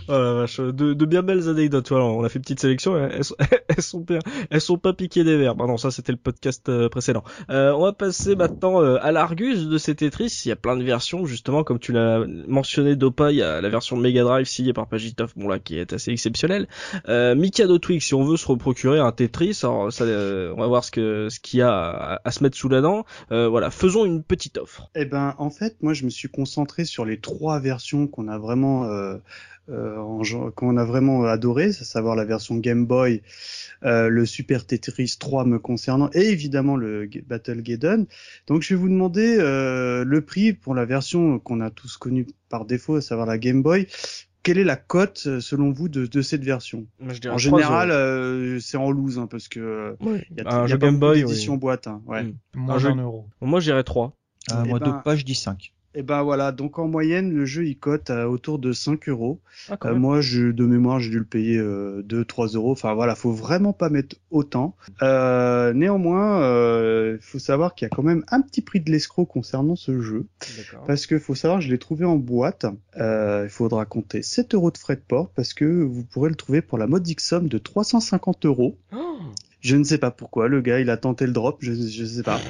Oh 0.08 0.12
la 0.12 0.32
vache, 0.34 0.60
de, 0.60 0.94
de 0.94 1.04
bien 1.04 1.22
belles 1.22 1.48
anecdotes. 1.48 1.88
Voilà, 1.90 2.06
on 2.06 2.24
a 2.24 2.28
fait 2.28 2.38
une 2.38 2.42
petite 2.42 2.60
sélection. 2.60 2.96
Elles, 2.96 3.22
elles 3.68 3.82
sont 3.82 4.00
bien, 4.00 4.18
elles 4.50 4.60
sont 4.60 4.78
pas 4.78 4.92
piquées 4.92 5.24
des 5.24 5.36
verres. 5.36 5.56
non, 5.56 5.76
ça 5.76 5.90
c'était 5.90 6.12
le 6.12 6.18
podcast 6.18 6.68
euh, 6.68 6.88
précédent. 6.88 7.24
Euh, 7.50 7.72
on 7.72 7.82
va 7.82 7.92
passer 7.92 8.36
maintenant 8.36 8.82
euh, 8.82 8.98
à 9.00 9.12
l'Argus 9.12 9.66
de 9.66 9.78
ces 9.78 9.94
Tetris. 9.94 10.42
Il 10.44 10.48
y 10.48 10.52
a 10.52 10.56
plein 10.56 10.76
de 10.76 10.84
versions, 10.84 11.26
justement, 11.26 11.64
comme 11.64 11.78
tu 11.78 11.92
l'as 11.92 12.24
mentionné, 12.46 12.96
Dopa. 12.96 13.32
Il 13.32 13.38
y 13.38 13.42
a 13.42 13.60
la 13.60 13.68
version 13.68 13.96
Mega 13.96 14.22
Drive 14.22 14.46
signée 14.46 14.72
par 14.72 14.88
Pagitov, 14.88 15.32
bon 15.36 15.48
là, 15.48 15.58
qui 15.58 15.78
est 15.78 15.92
assez 15.92 16.10
exceptionnelle. 16.10 16.68
Euh, 17.08 17.34
Mikado 17.34 17.78
Twix, 17.78 18.04
si 18.04 18.14
on 18.14 18.24
veut 18.24 18.36
se 18.36 18.46
reprocurer 18.46 18.98
un 18.98 19.12
Tetris, 19.12 19.60
alors 19.62 19.92
ça, 19.92 20.04
on 20.04 20.60
va 20.60 20.66
voir 20.66 20.84
ce 20.84 20.90
que 20.90 21.28
ce 21.30 21.40
qu'il 21.40 21.60
y 21.60 21.62
a 21.62 22.20
à, 22.24 22.30
se 22.30 22.42
mettre 22.42 22.56
sous 22.56 22.68
la 22.68 22.80
dent. 22.80 23.04
voilà, 23.30 23.70
faisons 23.70 24.04
une 24.04 24.22
petite 24.22 24.58
offre. 24.58 24.90
Eh 24.94 25.04
ben, 25.04 25.34
en 25.38 25.50
fait, 25.50 25.76
moi, 25.82 25.94
je 25.94 26.04
me 26.04 26.10
suis 26.10 26.28
concentré 26.28 26.84
sur 26.84 27.04
les 27.04 27.20
trois 27.20 27.60
versions 27.60 28.06
qu'on 28.06 28.28
a 28.28 28.38
vraiment 28.38 28.88
euh, 29.70 30.50
qu'on 30.54 30.76
a 30.76 30.84
vraiment 30.84 31.24
adoré, 31.24 31.66
à 31.66 31.72
savoir 31.72 32.16
la 32.16 32.24
version 32.24 32.56
Game 32.56 32.86
Boy, 32.86 33.22
euh, 33.84 34.08
le 34.08 34.26
Super 34.26 34.66
Tetris 34.66 35.16
3 35.18 35.44
me 35.44 35.58
concernant, 35.58 36.10
et 36.12 36.28
évidemment 36.30 36.76
le 36.76 37.08
Battle 37.26 37.62
Gaiden. 37.62 38.06
Donc 38.46 38.62
je 38.62 38.74
vais 38.74 38.80
vous 38.80 38.88
demander 38.88 39.36
euh, 39.38 40.04
le 40.04 40.20
prix 40.20 40.52
pour 40.52 40.74
la 40.74 40.84
version 40.84 41.38
qu'on 41.38 41.60
a 41.60 41.70
tous 41.70 41.96
connue 41.96 42.26
par 42.48 42.64
défaut, 42.64 42.96
à 42.96 43.00
savoir 43.00 43.26
la 43.26 43.38
Game 43.38 43.62
Boy. 43.62 43.86
Quelle 44.42 44.56
est 44.56 44.64
la 44.64 44.76
cote 44.76 45.18
selon 45.18 45.70
vous 45.70 45.90
de, 45.90 46.06
de 46.06 46.22
cette 46.22 46.42
version? 46.42 46.86
En 47.28 47.36
général, 47.36 47.90
euh, 47.90 48.58
c'est 48.58 48.78
en 48.78 48.90
loose 48.90 49.18
hein, 49.18 49.28
parce 49.30 49.48
que 49.48 49.96
il 50.00 50.38
y 50.38 50.40
a, 50.40 50.66
y 50.66 50.72
a 50.72 50.76
Game 50.78 50.98
Boy 50.98 51.20
édition 51.20 51.56
boîte. 51.56 51.86
Hein, 51.86 52.00
ouais. 52.06 52.22
Mm. 52.22 52.34
Moins 52.54 52.78
d'un 52.78 52.96
euro. 52.96 53.28
Moi, 53.42 53.60
j'irais 53.60 53.84
3. 53.84 54.16
Euh, 54.52 54.64
moi, 54.64 54.78
ben, 54.78 54.86
deux 54.86 55.02
pages, 55.02 55.20
je 55.20 55.24
dis 55.24 55.34
5. 55.34 55.72
Et 55.94 56.02
ben 56.02 56.22
voilà, 56.22 56.52
donc 56.52 56.78
en 56.78 56.86
moyenne, 56.86 57.32
le 57.32 57.44
jeu 57.44 57.66
il 57.66 57.76
cote 57.76 58.10
à 58.10 58.30
autour 58.30 58.60
de 58.60 58.72
5 58.72 59.08
euros. 59.08 59.40
Ah, 59.68 59.76
euh, 59.86 59.94
moi, 59.96 60.20
je, 60.20 60.52
de 60.52 60.64
mémoire, 60.64 61.00
j'ai 61.00 61.10
dû 61.10 61.18
le 61.18 61.24
payer 61.24 61.58
euh, 61.58 62.02
2-3 62.02 62.54
euros. 62.54 62.70
Enfin 62.70 62.94
voilà, 62.94 63.16
faut 63.16 63.32
vraiment 63.32 63.72
pas 63.72 63.90
mettre 63.90 64.14
autant. 64.30 64.76
Euh, 65.02 65.72
néanmoins, 65.72 66.42
euh, 66.42 67.16
il 67.20 67.22
faut 67.22 67.40
savoir 67.40 67.74
qu'il 67.74 67.86
y 67.86 67.90
a 67.90 67.94
quand 67.94 68.04
même 68.04 68.24
un 68.30 68.40
petit 68.40 68.62
prix 68.62 68.80
de 68.80 68.90
l'escroc 68.90 69.26
concernant 69.26 69.74
ce 69.74 70.00
jeu. 70.00 70.26
Parce 70.86 71.06
que 71.06 71.18
faut 71.18 71.34
savoir, 71.34 71.60
je 71.60 71.68
l'ai 71.68 71.78
trouvé 71.78 72.04
en 72.04 72.16
boîte. 72.16 72.66
Euh, 72.96 73.42
il 73.44 73.50
faudra 73.50 73.84
compter 73.84 74.22
7 74.22 74.54
euros 74.54 74.70
de 74.70 74.78
frais 74.78 74.96
de 74.96 75.02
port 75.06 75.30
parce 75.34 75.54
que 75.54 75.64
vous 75.64 76.04
pourrez 76.04 76.30
le 76.30 76.36
trouver 76.36 76.62
pour 76.62 76.78
la 76.78 76.86
modique 76.86 77.20
somme 77.20 77.48
de 77.48 77.58
350 77.58 78.46
euros. 78.46 78.76
Oh 78.94 79.18
je 79.60 79.76
ne 79.76 79.84
sais 79.84 79.98
pas 79.98 80.10
pourquoi. 80.10 80.48
Le 80.48 80.60
gars, 80.60 80.80
il 80.80 80.90
a 80.90 80.96
tenté 80.96 81.26
le 81.26 81.32
drop. 81.32 81.58
Je, 81.60 81.72
je 81.72 82.04
sais 82.04 82.22
pas. 82.22 82.40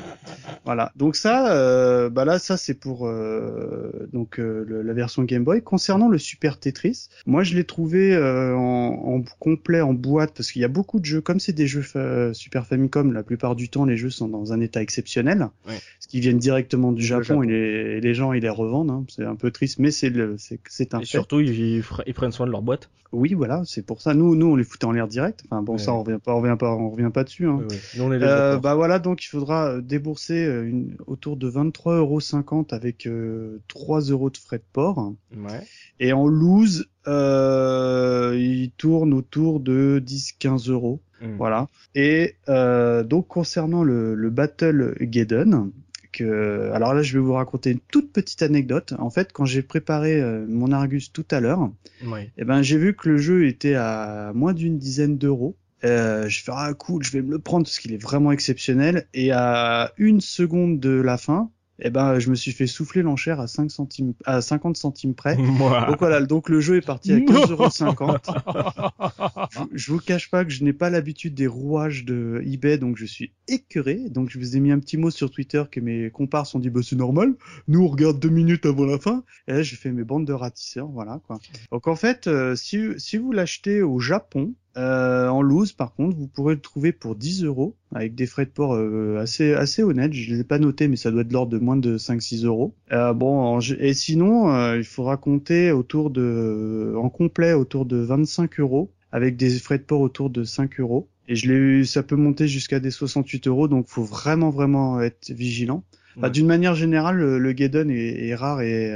Voilà. 0.64 0.92
Donc 0.96 1.16
ça, 1.16 1.52
euh, 1.52 2.10
bah 2.10 2.24
là, 2.24 2.38
ça 2.38 2.56
c'est 2.56 2.74
pour 2.74 3.06
euh, 3.06 4.08
donc 4.12 4.38
euh, 4.38 4.82
la 4.84 4.92
version 4.92 5.22
Game 5.24 5.44
Boy. 5.44 5.62
Concernant 5.62 6.08
le 6.08 6.18
Super 6.18 6.58
Tetris, 6.58 7.08
moi 7.26 7.42
je 7.42 7.54
l'ai 7.54 7.64
trouvé 7.64 8.14
euh, 8.14 8.54
en, 8.54 9.16
en, 9.16 9.22
complet 9.38 9.80
en 9.80 9.94
boîte 9.94 10.32
parce 10.36 10.52
qu'il 10.52 10.62
y 10.62 10.64
a 10.64 10.68
beaucoup 10.68 11.00
de 11.00 11.04
jeux. 11.04 11.20
Comme 11.20 11.40
c'est 11.40 11.52
des 11.52 11.66
jeux 11.66 11.84
Super 12.32 12.66
Famicom, 12.66 13.12
la 13.12 13.22
plupart 13.22 13.56
du 13.56 13.68
temps 13.68 13.84
les 13.84 13.96
jeux 13.96 14.10
sont 14.10 14.28
dans 14.28 14.52
un 14.52 14.60
état 14.60 14.82
exceptionnel, 14.82 15.48
ouais. 15.66 15.74
parce 15.74 16.06
qu'ils 16.08 16.20
viennent 16.20 16.38
directement 16.38 16.92
du 16.92 17.02
Japon, 17.02 17.42
Et, 17.42 17.46
les, 17.46 18.00
les, 18.00 18.14
gens 18.14 18.32
ils 18.32 18.42
les 18.42 18.48
revendent. 18.48 18.90
Hein. 18.90 19.04
C'est 19.08 19.24
un 19.24 19.36
peu 19.36 19.50
triste, 19.50 19.78
mais 19.78 19.90
c'est 19.90 20.12
c'est 20.36 20.94
un. 20.94 21.00
Et 21.00 21.04
surtout 21.04 21.40
ils, 21.40 21.82
ils, 22.06 22.14
prennent 22.14 22.32
soin 22.32 22.46
de 22.46 22.52
leur 22.52 22.62
boîte. 22.62 22.90
Oui, 23.12 23.34
voilà, 23.34 23.62
c'est 23.64 23.84
pour 23.84 24.00
ça. 24.00 24.14
Nous, 24.14 24.36
nous 24.36 24.46
on 24.46 24.56
les 24.56 24.64
foutait 24.64 24.84
en 24.84 24.92
l'air 24.92 25.08
direct. 25.08 25.42
Enfin 25.46 25.62
bon, 25.62 25.78
ça 25.78 25.92
on 25.92 26.02
revient 26.02 26.18
pas, 26.22 26.34
on 26.34 26.40
revient 26.40 26.56
pas, 26.58 26.74
on 26.74 26.90
revient 26.90 26.99
pas 27.08 27.24
dessus. 27.24 27.46
Hein. 27.46 27.60
euh, 27.98 28.58
bah 28.58 28.74
voilà, 28.74 28.98
donc 28.98 29.24
il 29.24 29.28
faudra 29.28 29.80
débourser 29.80 30.44
une, 30.44 30.96
autour 31.06 31.38
de 31.38 31.50
23,50 31.50 31.96
euros 31.96 32.66
avec 32.70 33.06
euh, 33.06 33.58
3 33.68 34.00
euros 34.02 34.28
de 34.28 34.36
frais 34.36 34.58
de 34.58 34.64
port. 34.72 35.14
Ouais. 35.34 35.62
Et 35.98 36.12
en 36.12 36.26
loose, 36.26 36.86
euh, 37.06 38.36
il 38.38 38.70
tourne 38.72 39.14
autour 39.14 39.60
de 39.60 40.02
10-15 40.04 40.70
euros. 40.70 41.00
Hmm. 41.20 41.36
Voilà. 41.36 41.68
Et 41.94 42.36
euh, 42.48 43.02
donc 43.02 43.28
concernant 43.28 43.82
le, 43.82 44.14
le 44.14 44.30
Battle 44.30 44.96
Gaiden, 45.00 45.70
que, 46.12 46.70
alors 46.72 46.94
là 46.94 47.02
je 47.02 47.18
vais 47.18 47.24
vous 47.24 47.32
raconter 47.32 47.70
une 47.70 47.80
toute 47.80 48.12
petite 48.12 48.42
anecdote. 48.42 48.94
En 48.98 49.10
fait, 49.10 49.32
quand 49.32 49.44
j'ai 49.44 49.62
préparé 49.62 50.20
euh, 50.20 50.44
mon 50.48 50.72
Argus 50.72 51.12
tout 51.12 51.26
à 51.30 51.40
l'heure, 51.40 51.70
et 52.02 52.30
eh 52.38 52.44
ben 52.44 52.62
j'ai 52.62 52.78
vu 52.78 52.94
que 52.94 53.08
le 53.08 53.18
jeu 53.18 53.46
était 53.46 53.74
à 53.74 54.32
moins 54.34 54.52
d'une 54.52 54.78
dizaine 54.78 55.18
d'euros. 55.18 55.56
Euh, 55.84 56.28
je 56.28 56.42
fais 56.42 56.52
ah 56.54 56.74
cool, 56.74 57.02
je 57.02 57.12
vais 57.12 57.22
me 57.22 57.30
le 57.30 57.38
prendre 57.38 57.64
parce 57.64 57.78
qu'il 57.78 57.92
est 57.92 58.02
vraiment 58.02 58.32
exceptionnel. 58.32 59.06
Et 59.14 59.32
à 59.32 59.92
une 59.96 60.20
seconde 60.20 60.80
de 60.80 60.90
la 60.90 61.16
fin, 61.16 61.50
eh 61.82 61.90
ben 61.90 62.18
je 62.18 62.30
me 62.30 62.34
suis 62.34 62.52
fait 62.52 62.66
souffler 62.66 63.02
l'enchère 63.02 63.40
à 63.40 63.46
5 63.46 63.70
centimes, 63.70 64.14
à 64.24 64.40
50 64.40 64.76
centimes 64.76 65.14
près. 65.14 65.36
Donc 65.36 65.98
voilà, 65.98 66.20
donc 66.20 66.48
le 66.48 66.60
jeu 66.60 66.76
est 66.76 66.86
parti 66.86 67.12
à 67.12 67.16
15,50€. 67.18 69.48
je, 69.50 69.58
je 69.72 69.92
vous 69.92 69.98
cache 69.98 70.30
pas 70.30 70.44
que 70.44 70.50
je 70.50 70.62
n'ai 70.62 70.72
pas 70.72 70.90
l'habitude 70.90 71.34
des 71.34 71.46
rouages 71.46 72.04
de 72.04 72.42
eBay, 72.44 72.78
donc 72.78 72.96
je 72.96 73.06
suis 73.06 73.32
écœuré. 73.48 74.08
Donc 74.10 74.30
je 74.30 74.38
vous 74.38 74.56
ai 74.56 74.60
mis 74.60 74.72
un 74.72 74.78
petit 74.78 74.96
mot 74.96 75.10
sur 75.10 75.30
Twitter 75.30 75.62
que 75.70 75.80
mes 75.80 76.10
compars 76.10 76.46
sont 76.46 76.58
dit 76.58 76.70
bah 76.70 76.80
c'est 76.82 76.96
normal. 76.96 77.34
Nous 77.68 77.82
on 77.82 77.88
regarde 77.88 78.20
deux 78.20 78.28
minutes 78.28 78.66
avant 78.66 78.84
la 78.84 78.98
fin. 78.98 79.24
Et 79.48 79.52
là 79.52 79.62
j'ai 79.62 79.76
fait 79.76 79.92
mes 79.92 80.04
bandes 80.04 80.26
de 80.26 80.32
ratisseurs, 80.32 80.88
voilà 80.88 81.20
quoi. 81.26 81.38
Donc 81.72 81.88
en 81.88 81.96
fait, 81.96 82.26
euh, 82.26 82.54
si 82.56 82.80
si 82.98 83.16
vous 83.16 83.32
l'achetez 83.32 83.82
au 83.82 83.98
Japon, 83.98 84.54
euh, 84.76 85.28
en 85.28 85.42
loose, 85.42 85.72
par 85.72 85.94
contre, 85.94 86.16
vous 86.16 86.28
pourrez 86.28 86.54
le 86.54 86.60
trouver 86.60 86.92
pour 86.92 87.16
10 87.16 87.44
euros 87.44 87.74
avec 87.92 88.14
des 88.14 88.26
frais 88.26 88.44
de 88.44 88.50
port 88.50 88.74
euh, 88.74 89.18
assez 89.18 89.52
assez 89.52 89.82
honnêtes. 89.82 90.12
Je 90.12 90.32
les 90.32 90.40
ai 90.40 90.44
pas 90.44 90.58
notés, 90.58 90.86
mais 90.86 90.96
ça 90.96 91.10
doit 91.10 91.22
être 91.22 91.28
de 91.28 91.32
l'ordre 91.32 91.52
de 91.52 91.58
moins 91.58 91.76
de 91.76 91.98
5-6 91.98 92.44
euros. 92.46 92.74
Euh, 92.92 93.12
bon, 93.12 93.58
et 93.60 93.94
sinon, 93.94 94.52
euh, 94.52 94.78
il 94.78 94.84
faudra 94.84 95.16
compter 95.16 95.72
autour 95.72 96.10
de, 96.10 96.94
en 96.96 97.08
complet, 97.10 97.52
autour 97.52 97.84
de 97.84 97.96
25 97.96 98.60
euros 98.60 98.92
avec 99.12 99.36
des 99.36 99.50
frais 99.58 99.78
de 99.78 99.82
port 99.82 100.00
autour 100.00 100.30
de 100.30 100.44
5 100.44 100.78
euros. 100.78 101.08
Et 101.26 101.34
je 101.34 101.48
l'ai 101.48 101.58
eu, 101.58 101.84
ça 101.84 102.02
peut 102.02 102.16
monter 102.16 102.46
jusqu'à 102.46 102.78
des 102.78 102.90
68 102.90 103.48
euros, 103.48 103.66
donc 103.66 103.88
faut 103.88 104.04
vraiment 104.04 104.50
vraiment 104.50 105.00
être 105.00 105.30
vigilant. 105.30 105.84
D'une 106.32 106.46
manière 106.46 106.74
générale, 106.74 107.16
le, 107.16 107.38
le 107.38 107.50
est, 107.50 108.28
est, 108.28 108.34
rare 108.34 108.60
et 108.62 108.92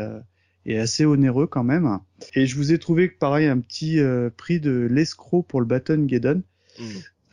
est 0.66 0.78
assez 0.78 1.05
onéreux 1.05 1.47
quand 1.47 1.65
même. 1.65 1.99
Et 2.35 2.47
je 2.47 2.57
vous 2.57 2.73
ai 2.73 2.78
trouvé 2.78 3.09
pareil 3.09 3.47
un 3.47 3.59
petit 3.59 4.01
euh, 4.01 4.31
prix 4.35 4.61
de 4.61 4.89
l'escroc 4.91 5.43
pour 5.43 5.61
le 5.61 5.66
Baton 5.66 6.07
Geddon. 6.09 6.43
Mm. 6.78 6.85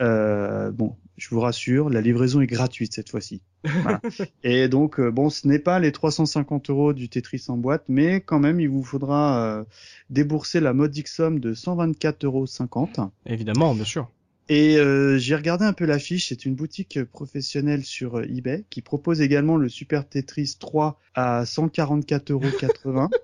Euh, 0.02 0.72
bon, 0.72 0.96
je 1.18 1.30
vous 1.30 1.40
rassure, 1.40 1.90
la 1.90 2.02
livraison 2.02 2.42
est 2.42 2.48
gratuite 2.48 2.94
cette 2.94 3.10
fois-ci. 3.10 3.42
Voilà. 3.64 4.02
et 4.44 4.68
donc 4.68 5.00
euh, 5.00 5.12
bon, 5.12 5.30
ce 5.30 5.48
n'est 5.48 5.60
pas 5.60 5.80
les 5.80 5.92
350 5.92 6.72
euros 6.72 6.94
du 6.94 7.10
Tetris 7.10 7.46
en 7.48 7.58
boîte, 7.58 7.84
mais 7.88 8.22
quand 8.22 8.40
même 8.40 8.60
il 8.60 8.70
vous 8.70 8.84
faudra 8.84 9.44
euh, 9.44 9.64
débourser 10.10 10.60
la 10.60 10.74
modique 10.74 11.08
somme 11.08 11.40
de 11.40 11.54
124,50 11.54 12.26
euros. 12.26 12.46
Évidemment, 13.28 13.76
bien 13.76 13.86
sûr. 13.86 14.10
Et 14.50 14.78
euh, 14.78 15.18
j'ai 15.18 15.36
regardé 15.36 15.66
un 15.66 15.74
peu 15.74 15.86
l'affiche, 15.86 16.30
c'est 16.30 16.46
une 16.46 16.56
boutique 16.56 17.04
professionnelle 17.06 17.84
sur 17.84 18.20
euh, 18.20 18.24
eBay 18.24 18.66
qui 18.70 18.82
propose 18.82 19.22
également 19.22 19.56
le 19.56 19.70
Super 19.70 20.08
Tetris 20.08 20.58
3 20.60 21.00
à 21.14 21.44
144,80€. 21.44 23.10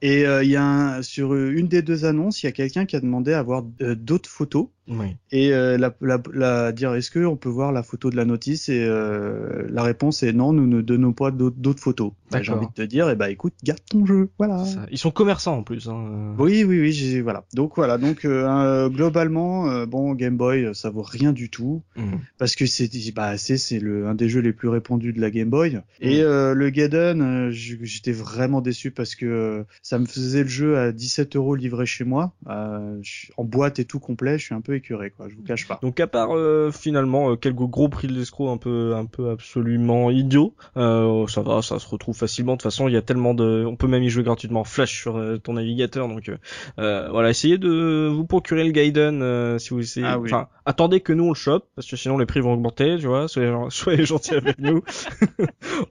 Et 0.00 0.26
euh, 0.26 0.44
il 0.44 0.50
y 0.50 0.56
a 0.56 0.64
un, 0.64 1.02
sur 1.02 1.34
une 1.34 1.66
des 1.66 1.82
deux 1.82 2.04
annonces, 2.04 2.42
il 2.42 2.46
y 2.46 2.48
a 2.48 2.52
quelqu'un 2.52 2.86
qui 2.86 2.94
a 2.94 3.00
demandé 3.00 3.32
à 3.32 3.40
avoir 3.40 3.62
d'autres 3.62 4.30
photos 4.30 4.68
oui. 4.88 5.16
Et 5.30 5.52
euh, 5.52 5.76
la, 5.76 5.94
la, 6.00 6.20
la, 6.32 6.72
dire 6.72 6.94
est-ce 6.94 7.10
qu'on 7.10 7.36
peut 7.36 7.48
voir 7.48 7.72
la 7.72 7.82
photo 7.82 8.10
de 8.10 8.16
la 8.16 8.24
notice 8.24 8.68
et 8.68 8.84
euh, 8.84 9.66
la 9.70 9.82
réponse 9.82 10.22
est 10.22 10.32
non, 10.32 10.52
nous 10.52 10.66
ne 10.66 10.80
donnons 10.80 11.12
pas 11.12 11.30
d'autres 11.30 11.80
photos. 11.80 12.12
J'ai 12.40 12.52
envie 12.52 12.66
de 12.66 12.72
te 12.72 12.82
dire, 12.82 13.08
eh 13.08 13.16
ben 13.16 13.28
écoute, 13.28 13.54
garde 13.64 13.80
ton 13.88 14.04
jeu, 14.06 14.30
voilà. 14.38 14.64
Ça, 14.64 14.86
ils 14.90 14.98
sont 14.98 15.10
commerçants 15.10 15.58
en 15.58 15.62
plus. 15.62 15.88
Hein. 15.88 16.34
Oui, 16.38 16.64
oui, 16.64 16.80
oui, 16.80 17.20
voilà. 17.20 17.44
Donc 17.54 17.72
voilà, 17.76 17.98
donc 17.98 18.24
euh, 18.24 18.88
globalement, 18.88 19.68
euh, 19.68 19.86
bon, 19.86 20.14
Game 20.14 20.36
Boy, 20.36 20.74
ça 20.74 20.90
vaut 20.90 21.02
rien 21.02 21.32
du 21.32 21.50
tout 21.50 21.82
mmh. 21.96 22.16
parce 22.38 22.56
que 22.56 22.66
c'est 22.66 22.88
bah 23.14 23.38
c'est 23.38 23.56
c'est 23.56 23.78
le 23.78 24.06
un 24.06 24.14
des 24.14 24.28
jeux 24.28 24.40
les 24.40 24.52
plus 24.52 24.68
répandus 24.68 25.12
de 25.12 25.20
la 25.20 25.30
Game 25.30 25.48
Boy. 25.48 25.76
Mmh. 25.76 25.82
Et 26.00 26.22
euh, 26.22 26.54
le 26.54 26.70
Gaiden, 26.70 27.50
j'étais 27.50 28.12
vraiment 28.12 28.60
déçu 28.60 28.90
parce 28.90 29.14
que 29.14 29.64
ça 29.82 29.98
me 29.98 30.06
faisait 30.06 30.42
le 30.42 30.48
jeu 30.48 30.78
à 30.78 30.92
17 30.92 31.36
euros 31.36 31.54
livré 31.54 31.86
chez 31.86 32.04
moi, 32.04 32.32
en 32.46 33.44
boîte 33.44 33.78
et 33.78 33.84
tout 33.84 34.00
complet. 34.00 34.38
Je 34.38 34.44
suis 34.44 34.54
un 34.54 34.60
peu 34.60 34.74
écœuré, 34.78 35.10
quoi. 35.10 35.28
Je 35.28 35.34
vous 35.34 35.42
cache 35.42 35.68
pas. 35.68 35.78
Donc 35.82 36.00
à 36.00 36.06
part 36.06 36.30
finalement 36.72 37.36
quelques 37.36 37.56
gros 37.56 37.88
prix 37.88 38.08
de 38.08 38.14
l'escroc 38.14 38.50
un 38.50 38.56
peu, 38.56 38.94
un 38.94 39.06
peu 39.06 39.30
absolument 39.30 40.10
idiots, 40.10 40.54
ça 40.74 41.42
va, 41.42 41.62
ça 41.62 41.78
se 41.78 41.88
retrouve 41.88 42.16
facilement. 42.16 42.52
De 42.52 42.58
toute 42.58 42.64
façon, 42.64 42.88
il 42.88 42.94
y 42.94 42.96
a 42.96 43.02
tellement 43.02 43.34
de, 43.34 43.64
on 43.66 43.76
peut 43.76 43.88
même 43.88 44.02
y 44.02 44.10
jouer 44.10 44.22
gratuitement 44.22 44.64
Flash 44.64 45.00
sur 45.00 45.22
ton 45.42 45.54
navigateur. 45.54 46.08
Donc 46.08 46.30
voilà, 46.76 47.30
essayez 47.30 47.58
de 47.58 48.08
vous 48.08 48.24
procurer 48.24 48.64
le 48.64 48.72
Gaiden 48.72 49.58
si 49.58 49.70
vous 49.70 49.80
essayez. 49.80 50.06
Ah 50.06 50.18
enfin, 50.18 50.48
attendez 50.64 51.00
que 51.00 51.12
nous 51.12 51.24
on 51.24 51.28
le 51.30 51.34
chope 51.34 51.66
parce 51.74 51.88
que 51.88 51.96
sinon 51.96 52.18
les 52.18 52.26
prix 52.26 52.40
vont 52.40 52.52
augmenter, 52.52 52.96
tu 52.98 53.06
vois. 53.06 53.28
Soyez, 53.28 53.54
soyez 53.70 54.04
gentils 54.04 54.34
avec 54.34 54.58
nous. 54.58 54.82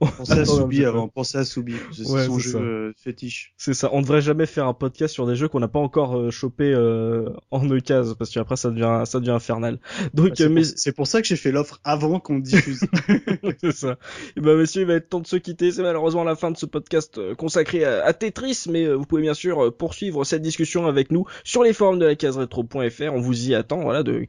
pensez 0.00 0.38
à 0.38 0.44
Soubi 0.44 0.84
avant, 0.84 1.08
pensez 1.08 1.38
à 1.38 1.44
Soubi. 1.44 1.74
C'est 1.92 2.04
son 2.04 2.38
jeu 2.38 2.58
euh, 2.58 2.92
fétiche. 2.96 3.54
C'est 3.56 3.74
ça. 3.74 3.90
On 3.92 4.00
devrait 4.00 4.20
jamais 4.20 4.46
faire 4.46 4.66
un 4.66 4.74
podcast 4.74 5.14
sur 5.14 5.26
des 5.26 5.36
jeux 5.36 5.48
qu'on 5.48 5.60
n'a 5.60 5.68
pas 5.68 5.78
encore 5.78 6.16
euh, 6.16 6.30
chopé 6.30 6.72
euh, 6.72 7.30
en 7.50 7.68
occasion 7.70 8.14
parce 8.14 8.30
qu'après 8.30 8.56
ça 8.56 8.70
devient 8.78 9.06
ça 9.06 9.20
devient 9.20 9.30
infernal. 9.30 9.78
Donc 10.14 10.32
c'est 10.34 10.48
mais... 10.48 10.62
pour, 10.86 10.94
pour, 10.94 11.06
ça 11.06 11.20
que 11.20 11.28
j'ai 11.28 11.36
fait 11.36 11.52
l'offre 11.52 11.80
avant 11.84 12.20
qu'on 12.20 12.38
diffuse. 12.38 12.80
c'est 13.60 13.72
ça. 13.72 13.96
Et 14.36 14.40
ben 14.40 14.56
messieurs, 14.56 14.82
il 14.82 14.88
va 14.88 14.94
être 14.94 15.08
temps 15.08 15.20
de 15.20 15.26
se 15.26 15.36
quitter. 15.36 15.70
C'est 15.70 15.82
malheureusement 15.82 16.24
la 16.24 16.36
fin 16.36 16.50
de 16.50 16.56
ce 16.56 16.66
podcast 16.66 17.20
consacré 17.34 17.84
à, 17.84 18.12
Tetris, 18.12 18.64
mais 18.70 18.88
vous 18.92 19.04
pouvez 19.04 19.22
bien 19.22 19.34
sûr 19.34 19.74
poursuivre 19.76 20.24
cette 20.24 20.42
discussion 20.42 20.86
avec 20.86 21.10
nous 21.10 21.26
sur 21.44 21.62
les 21.62 21.72
forums 21.72 21.98
de 21.98 22.06
la 22.06 22.14
case 22.14 22.36
rétro.fr. 22.36 23.12
On 23.12 23.20
vous 23.20 23.48
y 23.48 23.54
attend. 23.54 23.80
Voilà, 23.80 24.02
de 24.02 24.26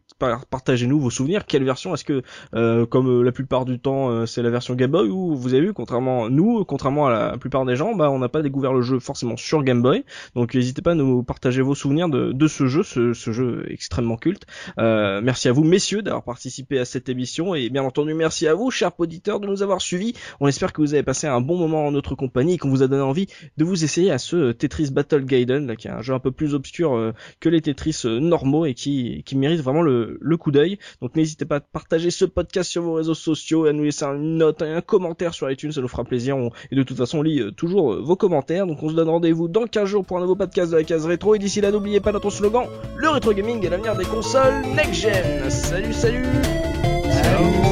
partagez-nous 0.49 0.99
vos 0.99 1.09
souvenirs. 1.09 1.45
Quelle 1.45 1.63
version 1.63 1.93
est-ce 1.93 2.03
que, 2.03 2.23
comme 2.85 3.23
la 3.23 3.31
plupart 3.31 3.65
du 3.65 3.79
temps, 3.79 4.25
c'est 4.25 4.41
la 4.41 4.49
version 4.49 4.75
Game 4.75 4.91
Boy 4.91 5.09
ou 5.09 5.35
vous 5.35 5.53
avez 5.53 5.67
vu, 5.67 5.73
contrairement 5.73 6.29
nous, 6.29 6.63
contrairement 6.65 7.07
à 7.07 7.11
la 7.11 7.37
plupart 7.37 7.65
des 7.65 7.75
gens, 7.75 7.95
bah 7.95 8.09
on 8.09 8.19
n'a 8.19 8.29
pas 8.29 8.41
découvert 8.41 8.73
le 8.73 8.81
jeu 8.81 8.99
forcément 8.99 9.37
sur 9.37 9.63
Game 9.63 9.81
Boy. 9.81 10.03
Donc 10.35 10.53
n'hésitez 10.53 10.81
pas 10.81 10.91
à 10.91 10.95
nous 10.95 11.23
partager 11.23 11.61
vos 11.61 11.75
souvenirs 11.75 12.09
de, 12.09 12.31
de 12.31 12.47
ce 12.47 12.67
jeu, 12.67 12.83
ce, 12.83 13.13
ce, 13.13 13.31
jeu 13.31 13.65
extrêmement 13.69 14.17
culte. 14.17 14.38
Euh, 14.77 15.21
merci 15.21 15.47
à 15.47 15.51
vous 15.51 15.63
messieurs 15.63 16.01
d'avoir 16.01 16.23
participé 16.23 16.79
à 16.79 16.85
cette 16.85 17.09
émission 17.09 17.55
et 17.55 17.69
bien 17.69 17.83
entendu 17.83 18.13
merci 18.13 18.47
à 18.47 18.53
vous 18.53 18.71
chers 18.71 18.91
auditeurs 18.99 19.39
de 19.39 19.47
nous 19.47 19.63
avoir 19.63 19.81
suivis. 19.81 20.13
On 20.39 20.47
espère 20.47 20.73
que 20.73 20.81
vous 20.81 20.93
avez 20.93 21.03
passé 21.03 21.27
un 21.27 21.41
bon 21.41 21.57
moment 21.57 21.87
en 21.87 21.91
notre 21.91 22.15
compagnie 22.15 22.53
et 22.53 22.57
qu'on 22.57 22.69
vous 22.69 22.83
a 22.83 22.87
donné 22.87 23.01
envie 23.01 23.27
de 23.57 23.63
vous 23.63 23.83
essayer 23.83 24.11
à 24.11 24.17
ce 24.17 24.51
Tetris 24.51 24.91
Battle 24.91 25.25
Gaiden, 25.25 25.67
là, 25.67 25.75
qui 25.75 25.87
est 25.87 25.91
un 25.91 26.01
jeu 26.01 26.13
un 26.13 26.19
peu 26.19 26.31
plus 26.31 26.53
obscur 26.53 26.95
euh, 26.95 27.13
que 27.39 27.49
les 27.49 27.61
Tetris 27.61 28.01
euh, 28.05 28.19
normaux 28.19 28.65
et 28.65 28.73
qui, 28.73 29.23
qui 29.25 29.35
mérite 29.35 29.61
vraiment 29.61 29.81
le, 29.81 30.17
le 30.21 30.37
coup 30.37 30.51
d'œil. 30.51 30.79
Donc 31.01 31.15
n'hésitez 31.15 31.45
pas 31.45 31.57
à 31.57 31.59
partager 31.59 32.11
ce 32.11 32.25
podcast 32.25 32.69
sur 32.69 32.83
vos 32.83 32.93
réseaux 32.93 33.13
sociaux 33.13 33.65
et 33.65 33.69
à 33.69 33.73
nous 33.73 33.83
laisser 33.83 34.05
une 34.05 34.37
note, 34.37 34.61
un 34.61 34.81
commentaire 34.81 35.33
sur 35.33 35.49
iTunes, 35.49 35.71
ça 35.71 35.81
nous 35.81 35.87
fera 35.87 36.03
plaisir. 36.03 36.37
et 36.71 36.75
de 36.75 36.83
toute 36.83 36.97
façon 36.97 37.19
on 37.19 37.21
lit 37.23 37.41
toujours 37.55 38.01
vos 38.01 38.15
commentaires. 38.15 38.67
Donc 38.67 38.81
on 38.83 38.89
se 38.89 38.93
donne 38.93 39.09
rendez-vous 39.09 39.47
dans 39.47 39.65
15 39.65 39.85
jours 39.85 40.05
pour 40.05 40.17
un 40.17 40.21
nouveau 40.21 40.35
podcast 40.35 40.71
de 40.71 40.77
la 40.77 40.83
case 40.83 41.05
rétro. 41.05 41.35
Et 41.35 41.39
d'ici 41.39 41.61
là, 41.61 41.71
n'oubliez 41.71 41.99
pas 41.99 42.11
notre 42.11 42.29
slogan, 42.29 42.65
le 42.97 43.09
rétro 43.09 43.33
gaming 43.33 43.65
est 43.65 43.69
l'avenir 43.69 43.95
des 43.95 44.05
console 44.21 44.61
next-gen. 44.75 45.49
Salut, 45.49 45.93
salut 45.93 46.25
Salut 47.09 47.68